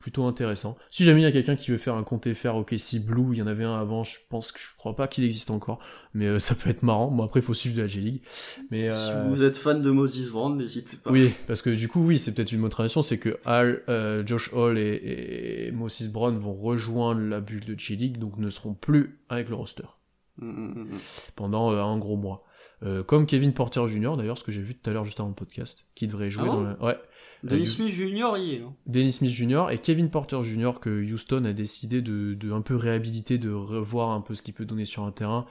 plutôt 0.03 0.25
intéressant. 0.25 0.77
Si 0.91 1.05
jamais 1.05 1.21
il 1.21 1.25
y 1.25 1.27
a 1.27 1.33
quelqu'un 1.33 1.57
qui 1.57 1.71
veut 1.71 1.79
faire 1.79 1.95
un 1.95 2.03
compte 2.03 2.31
FR 2.31 2.57
au 2.57 2.65
KC 2.65 2.99
Blue, 2.99 3.29
il 3.33 3.39
y 3.39 3.43
en 3.43 3.47
avait 3.47 3.65
un 3.65 3.79
avant, 3.79 4.05
je 4.05 4.19
pense 4.29 4.53
que 4.53 4.59
je 4.59 4.77
crois 4.77 4.95
pas 4.95 5.09
qu'il 5.09 5.25
existe 5.25 5.51
encore, 5.51 5.79
mais 6.13 6.27
euh, 6.27 6.39
ça 6.39 6.55
peut 6.55 6.69
être 6.69 6.83
marrant. 6.83 7.11
Bon 7.11 7.25
après 7.25 7.41
il 7.41 7.43
faut 7.43 7.55
suivre 7.55 7.77
de 7.77 7.83
la 7.83 7.87
G-League. 7.87 8.21
Mais 8.71 8.91
si 8.93 8.99
euh, 9.13 9.29
vous 9.29 9.43
êtes 9.43 9.57
fan 9.57 9.81
de 9.81 9.91
Moses 9.91 10.31
Brown, 10.31 10.57
n'hésitez 10.57 10.99
pas. 10.99 11.11
Oui, 11.11 11.33
parce 11.47 11.63
que 11.63 11.71
du 11.71 11.89
coup 11.89 12.05
oui, 12.05 12.19
c'est 12.19 12.35
peut-être 12.35 12.53
une 12.53 12.63
autre 12.65 12.77
tradition, 12.77 13.01
c'est 13.01 13.19
que 13.19 13.39
Al, 13.45 13.83
euh, 13.89 14.27
Josh 14.27 14.53
Hall 14.53 14.77
et, 14.77 15.71
Moses 15.73 16.09
Brown 16.09 16.37
vont 16.37 16.55
rejoindre 16.55 17.21
la 17.21 17.41
bulle 17.41 17.65
de 17.65 17.79
G-League, 17.79 18.19
donc 18.19 18.37
ne 18.37 18.51
seront 18.51 18.75
plus 18.75 19.19
avec 19.29 19.49
le 19.49 19.55
roster. 19.55 19.85
Mm, 20.39 20.47
mm, 20.47 20.81
mm, 20.81 20.99
pendant 21.37 21.71
un 21.71 21.99
gros 21.99 22.17
mois. 22.17 22.45
Comme 23.07 23.27
Kevin 23.27 23.53
Porter 23.53 23.87
Jr. 23.87 24.17
d'ailleurs, 24.17 24.39
ce 24.39 24.45
que 24.45 24.53
j'ai 24.53 24.63
vu 24.63 24.75
tout 24.75 24.91
à 24.91 24.93
l'heure 24.93 25.05
juste 25.05 25.21
avant 25.21 25.29
le 25.29 25.35
podcast, 25.35 25.85
qui 25.95 26.07
devrait 26.07 26.31
jouer 26.31 26.49
ah 26.49 26.53
dans 26.53 26.61
le... 26.63 26.75
Ouais, 26.81 26.99
Dennis 27.43 27.67
Smith 27.67 27.93
Jr. 27.93 28.39
y 28.39 28.55
est. 28.55 28.61
Hein. 28.61 28.73
Dennis 28.87 29.13
Smith 29.13 29.31
Jr. 29.33 29.65
et 29.71 29.79
Kevin 29.79 30.11
Porter 30.11 30.43
Jr. 30.43 30.73
que 30.81 30.91
Houston 30.91 31.45
a 31.45 31.53
décidé 31.53 32.01
de, 32.01 32.35
de 32.35 32.53
un 32.53 32.61
peu 32.61 32.77
réhabiliter, 32.77 33.39
de 33.39 33.51
revoir 33.51 34.11
un 34.11 34.21
peu 34.21 34.35
ce 34.35 34.43
qu'il 34.43 34.55
peut 34.55 34.65
donner 34.65 34.85
sur 34.85 35.03
un 35.03 35.11
terrain 35.11 35.47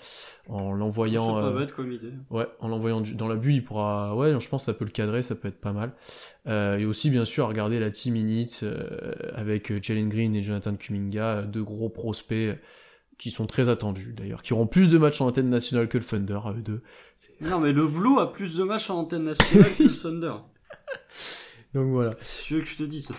en 0.48 0.72
l'envoyant. 0.72 1.36
C'est 1.36 1.42
pas 1.42 1.48
euh, 1.48 1.60
bête 1.60 1.74
comme 1.74 1.92
idée. 1.92 2.14
Ouais, 2.30 2.48
en 2.60 2.70
l'envoyant 2.70 3.02
dans 3.02 3.28
la 3.28 3.36
bulle, 3.36 3.56
il 3.56 3.64
pourra. 3.64 4.16
Ouais, 4.16 4.40
je 4.40 4.50
pense 4.50 4.62
que 4.62 4.72
ça 4.72 4.74
peut 4.74 4.86
le 4.86 4.92
cadrer, 4.92 5.22
ça 5.22 5.36
peut 5.36 5.50
être 5.50 5.60
pas 5.60 5.74
mal. 5.74 5.92
Euh, 6.48 6.78
et 6.78 6.86
aussi 6.86 7.10
bien 7.10 7.26
sûr 7.26 7.48
regarder 7.48 7.80
la 7.80 7.92
team 7.92 8.16
init 8.16 8.60
euh, 8.64 9.12
avec 9.36 9.84
Jalen 9.84 10.08
Green 10.08 10.34
et 10.36 10.44
Jonathan 10.44 10.76
Kuminga, 10.76 11.42
deux 11.42 11.64
gros 11.64 11.90
prospects 11.90 12.58
qui 13.22 13.30
sont 13.30 13.46
très 13.46 13.70
attendus 13.70 14.16
d'ailleurs, 14.18 14.42
qui 14.42 14.52
auront 14.52 14.66
plus 14.66 14.90
de 14.90 14.98
matchs 14.98 15.22
en 15.22 15.28
antenne 15.28 15.48
nationale 15.48 15.88
que 15.88 16.00
le 16.00 16.04
Thunder 16.04 16.40
à 16.44 16.54
eux 16.54 16.64
deux. 16.64 16.82
Non 17.40 17.60
mais 17.60 17.72
le 17.72 17.88
Blue 17.88 18.18
a 18.18 18.26
plus 18.26 18.58
de 18.58 18.64
matchs 18.64 18.90
en 18.90 19.02
antenne 19.02 19.26
nationale 19.26 19.70
que 19.78 19.84
le 19.84 19.96
Thunder. 19.96 20.34
Donc 21.76 21.92
voilà. 21.92 22.12
C'est 22.20 22.56
ce 22.56 22.60
que 22.60 22.66
je 22.66 22.78
te 22.78 22.84
dis. 22.84 23.04
Ça. 23.04 23.14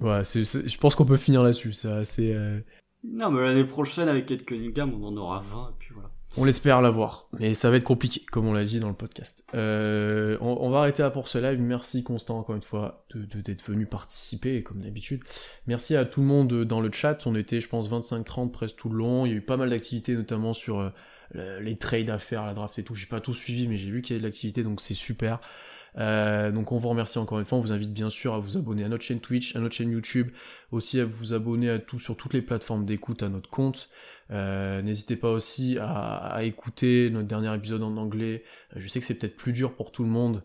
Ouais, 0.00 0.24
je 0.24 0.78
pense 0.78 0.94
qu'on 0.94 1.04
peut 1.04 1.18
finir 1.18 1.42
là-dessus. 1.42 1.74
C'est 1.74 1.92
assez. 1.92 2.32
Euh, 2.34 2.60
non, 3.04 3.30
mais 3.30 3.42
l'année 3.42 3.64
prochaine, 3.64 4.08
avec 4.08 4.30
Ed 4.30 4.44
Cunningham, 4.46 4.94
on 4.94 5.08
en 5.08 5.16
aura 5.18 5.40
20, 5.40 5.68
et 5.68 5.72
puis 5.78 5.90
voilà. 5.92 6.10
On 6.38 6.44
l'espère 6.44 6.80
l'avoir, 6.80 7.28
mais 7.38 7.52
ça 7.52 7.70
va 7.70 7.76
être 7.76 7.84
compliqué, 7.84 8.22
comme 8.30 8.46
on 8.46 8.54
l'a 8.54 8.64
dit 8.64 8.80
dans 8.80 8.88
le 8.88 8.94
podcast. 8.94 9.44
Euh, 9.54 10.38
on, 10.40 10.70
va 10.70 10.78
arrêter 10.78 11.02
là 11.02 11.10
pour 11.10 11.28
ce 11.28 11.36
live. 11.36 11.60
Merci 11.60 12.02
Constant 12.02 12.38
encore 12.38 12.56
une 12.56 12.62
fois 12.62 13.04
de 13.14 13.40
d'être 13.42 13.62
venu 13.62 13.84
participer, 13.84 14.62
comme 14.62 14.80
d'habitude. 14.80 15.20
Merci 15.66 15.94
à 15.94 16.06
tout 16.06 16.22
le 16.22 16.26
monde 16.26 16.64
dans 16.64 16.80
le 16.80 16.90
chat. 16.90 17.26
On 17.26 17.34
était, 17.34 17.60
je 17.60 17.68
pense, 17.68 17.90
25-30 17.90 18.50
presque 18.50 18.76
tout 18.76 18.88
le 18.88 18.96
long. 18.96 19.26
Il 19.26 19.32
y 19.32 19.34
a 19.34 19.36
eu 19.36 19.42
pas 19.42 19.58
mal 19.58 19.68
d'activités, 19.68 20.14
notamment 20.14 20.54
sur 20.54 20.80
euh, 21.34 21.60
les 21.60 21.76
trades 21.76 22.08
à 22.08 22.16
faire, 22.16 22.46
la 22.46 22.54
draft 22.54 22.78
et 22.78 22.82
tout. 22.82 22.94
J'ai 22.94 23.06
pas 23.06 23.20
tout 23.20 23.34
suivi, 23.34 23.68
mais 23.68 23.76
j'ai 23.76 23.90
vu 23.90 24.00
qu'il 24.00 24.14
y 24.14 24.16
avait 24.16 24.22
de 24.22 24.26
l'activité, 24.26 24.62
donc 24.62 24.80
c'est 24.80 24.94
super. 24.94 25.38
Euh, 25.98 26.50
donc 26.50 26.72
on 26.72 26.78
vous 26.78 26.88
remercie 26.88 27.18
encore 27.18 27.38
une 27.38 27.44
fois, 27.44 27.58
on 27.58 27.60
vous 27.60 27.72
invite 27.72 27.92
bien 27.92 28.08
sûr 28.08 28.34
à 28.34 28.38
vous 28.38 28.56
abonner 28.56 28.84
à 28.84 28.88
notre 28.88 29.04
chaîne 29.04 29.20
Twitch, 29.20 29.54
à 29.56 29.60
notre 29.60 29.74
chaîne 29.74 29.90
YouTube, 29.90 30.30
aussi 30.70 30.98
à 31.00 31.04
vous 31.04 31.34
abonner 31.34 31.68
à 31.68 31.78
tout 31.78 31.98
sur 31.98 32.16
toutes 32.16 32.34
les 32.34 32.42
plateformes 32.42 32.84
d'écoute, 32.84 33.22
à 33.22 33.28
notre 33.28 33.50
compte. 33.50 33.90
N'hésitez 34.30 35.16
pas 35.16 35.30
aussi 35.30 35.76
à, 35.78 36.38
écouter 36.42 37.10
notre 37.10 37.28
dernier 37.28 37.54
épisode 37.54 37.82
en 37.82 37.96
anglais. 37.98 38.44
Je 38.74 38.88
sais 38.88 38.98
que 38.98 39.04
c'est 39.04 39.14
peut-être 39.14 39.36
plus 39.36 39.52
dur 39.52 39.74
pour 39.74 39.92
tout 39.92 40.04
le 40.04 40.08
monde, 40.08 40.36
euh, 40.36 40.40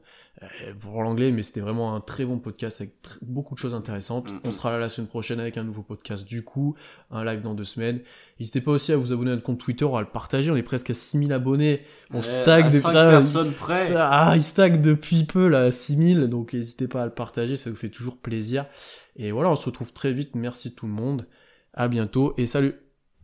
pour 0.79 1.01
l'anglais, 1.01 1.31
mais 1.31 1.41
c'était 1.41 1.61
vraiment 1.61 1.95
un 1.95 1.99
très 1.99 2.25
bon 2.25 2.37
podcast 2.37 2.81
avec 2.81 2.93
beaucoup 3.21 3.55
de 3.55 3.59
choses 3.59 3.73
intéressantes. 3.73 4.31
On 4.43 4.51
sera 4.51 4.71
là 4.71 4.77
la 4.77 4.89
semaine 4.89 5.07
prochaine 5.07 5.39
avec 5.39 5.57
un 5.57 5.63
nouveau 5.63 5.81
podcast 5.81 6.27
du 6.27 6.43
coup, 6.43 6.75
un 7.09 7.25
live 7.25 7.41
dans 7.41 7.55
deux 7.55 7.63
semaines. 7.63 8.01
N'hésitez 8.39 8.61
pas 8.61 8.71
aussi 8.71 8.91
à 8.91 8.97
vous 8.97 9.13
abonner 9.13 9.31
à 9.31 9.33
notre 9.33 9.45
compte 9.45 9.59
Twitter, 9.59 9.87
à 9.91 9.99
le 9.99 10.07
partager. 10.07 10.51
On 10.51 10.55
est 10.55 10.63
presque 10.63 10.91
à 10.91 10.93
6000 10.93 11.33
abonnés. 11.33 11.81
On 12.13 12.21
stagne 12.21 12.69
depuis... 12.69 12.81
personnes 12.93 13.51
près. 13.51 13.95
Ah, 13.95 14.33
il 14.35 14.43
stagne 14.43 14.81
depuis 14.81 15.23
peu 15.23 15.47
là, 15.47 15.61
à 15.61 15.71
6000. 15.71 16.27
Donc 16.27 16.53
n'hésitez 16.53 16.87
pas 16.87 17.01
à 17.01 17.05
le 17.05 17.13
partager, 17.13 17.57
ça 17.57 17.69
vous 17.69 17.75
fait 17.75 17.89
toujours 17.89 18.17
plaisir. 18.17 18.67
Et 19.15 19.31
voilà, 19.31 19.49
on 19.49 19.55
se 19.55 19.65
retrouve 19.65 19.91
très 19.93 20.13
vite. 20.13 20.35
Merci 20.35 20.75
tout 20.75 20.85
le 20.85 20.93
monde. 20.93 21.25
À 21.73 21.87
bientôt 21.87 22.33
et 22.37 22.45
salut. 22.45 22.75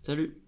Salut. 0.01 0.42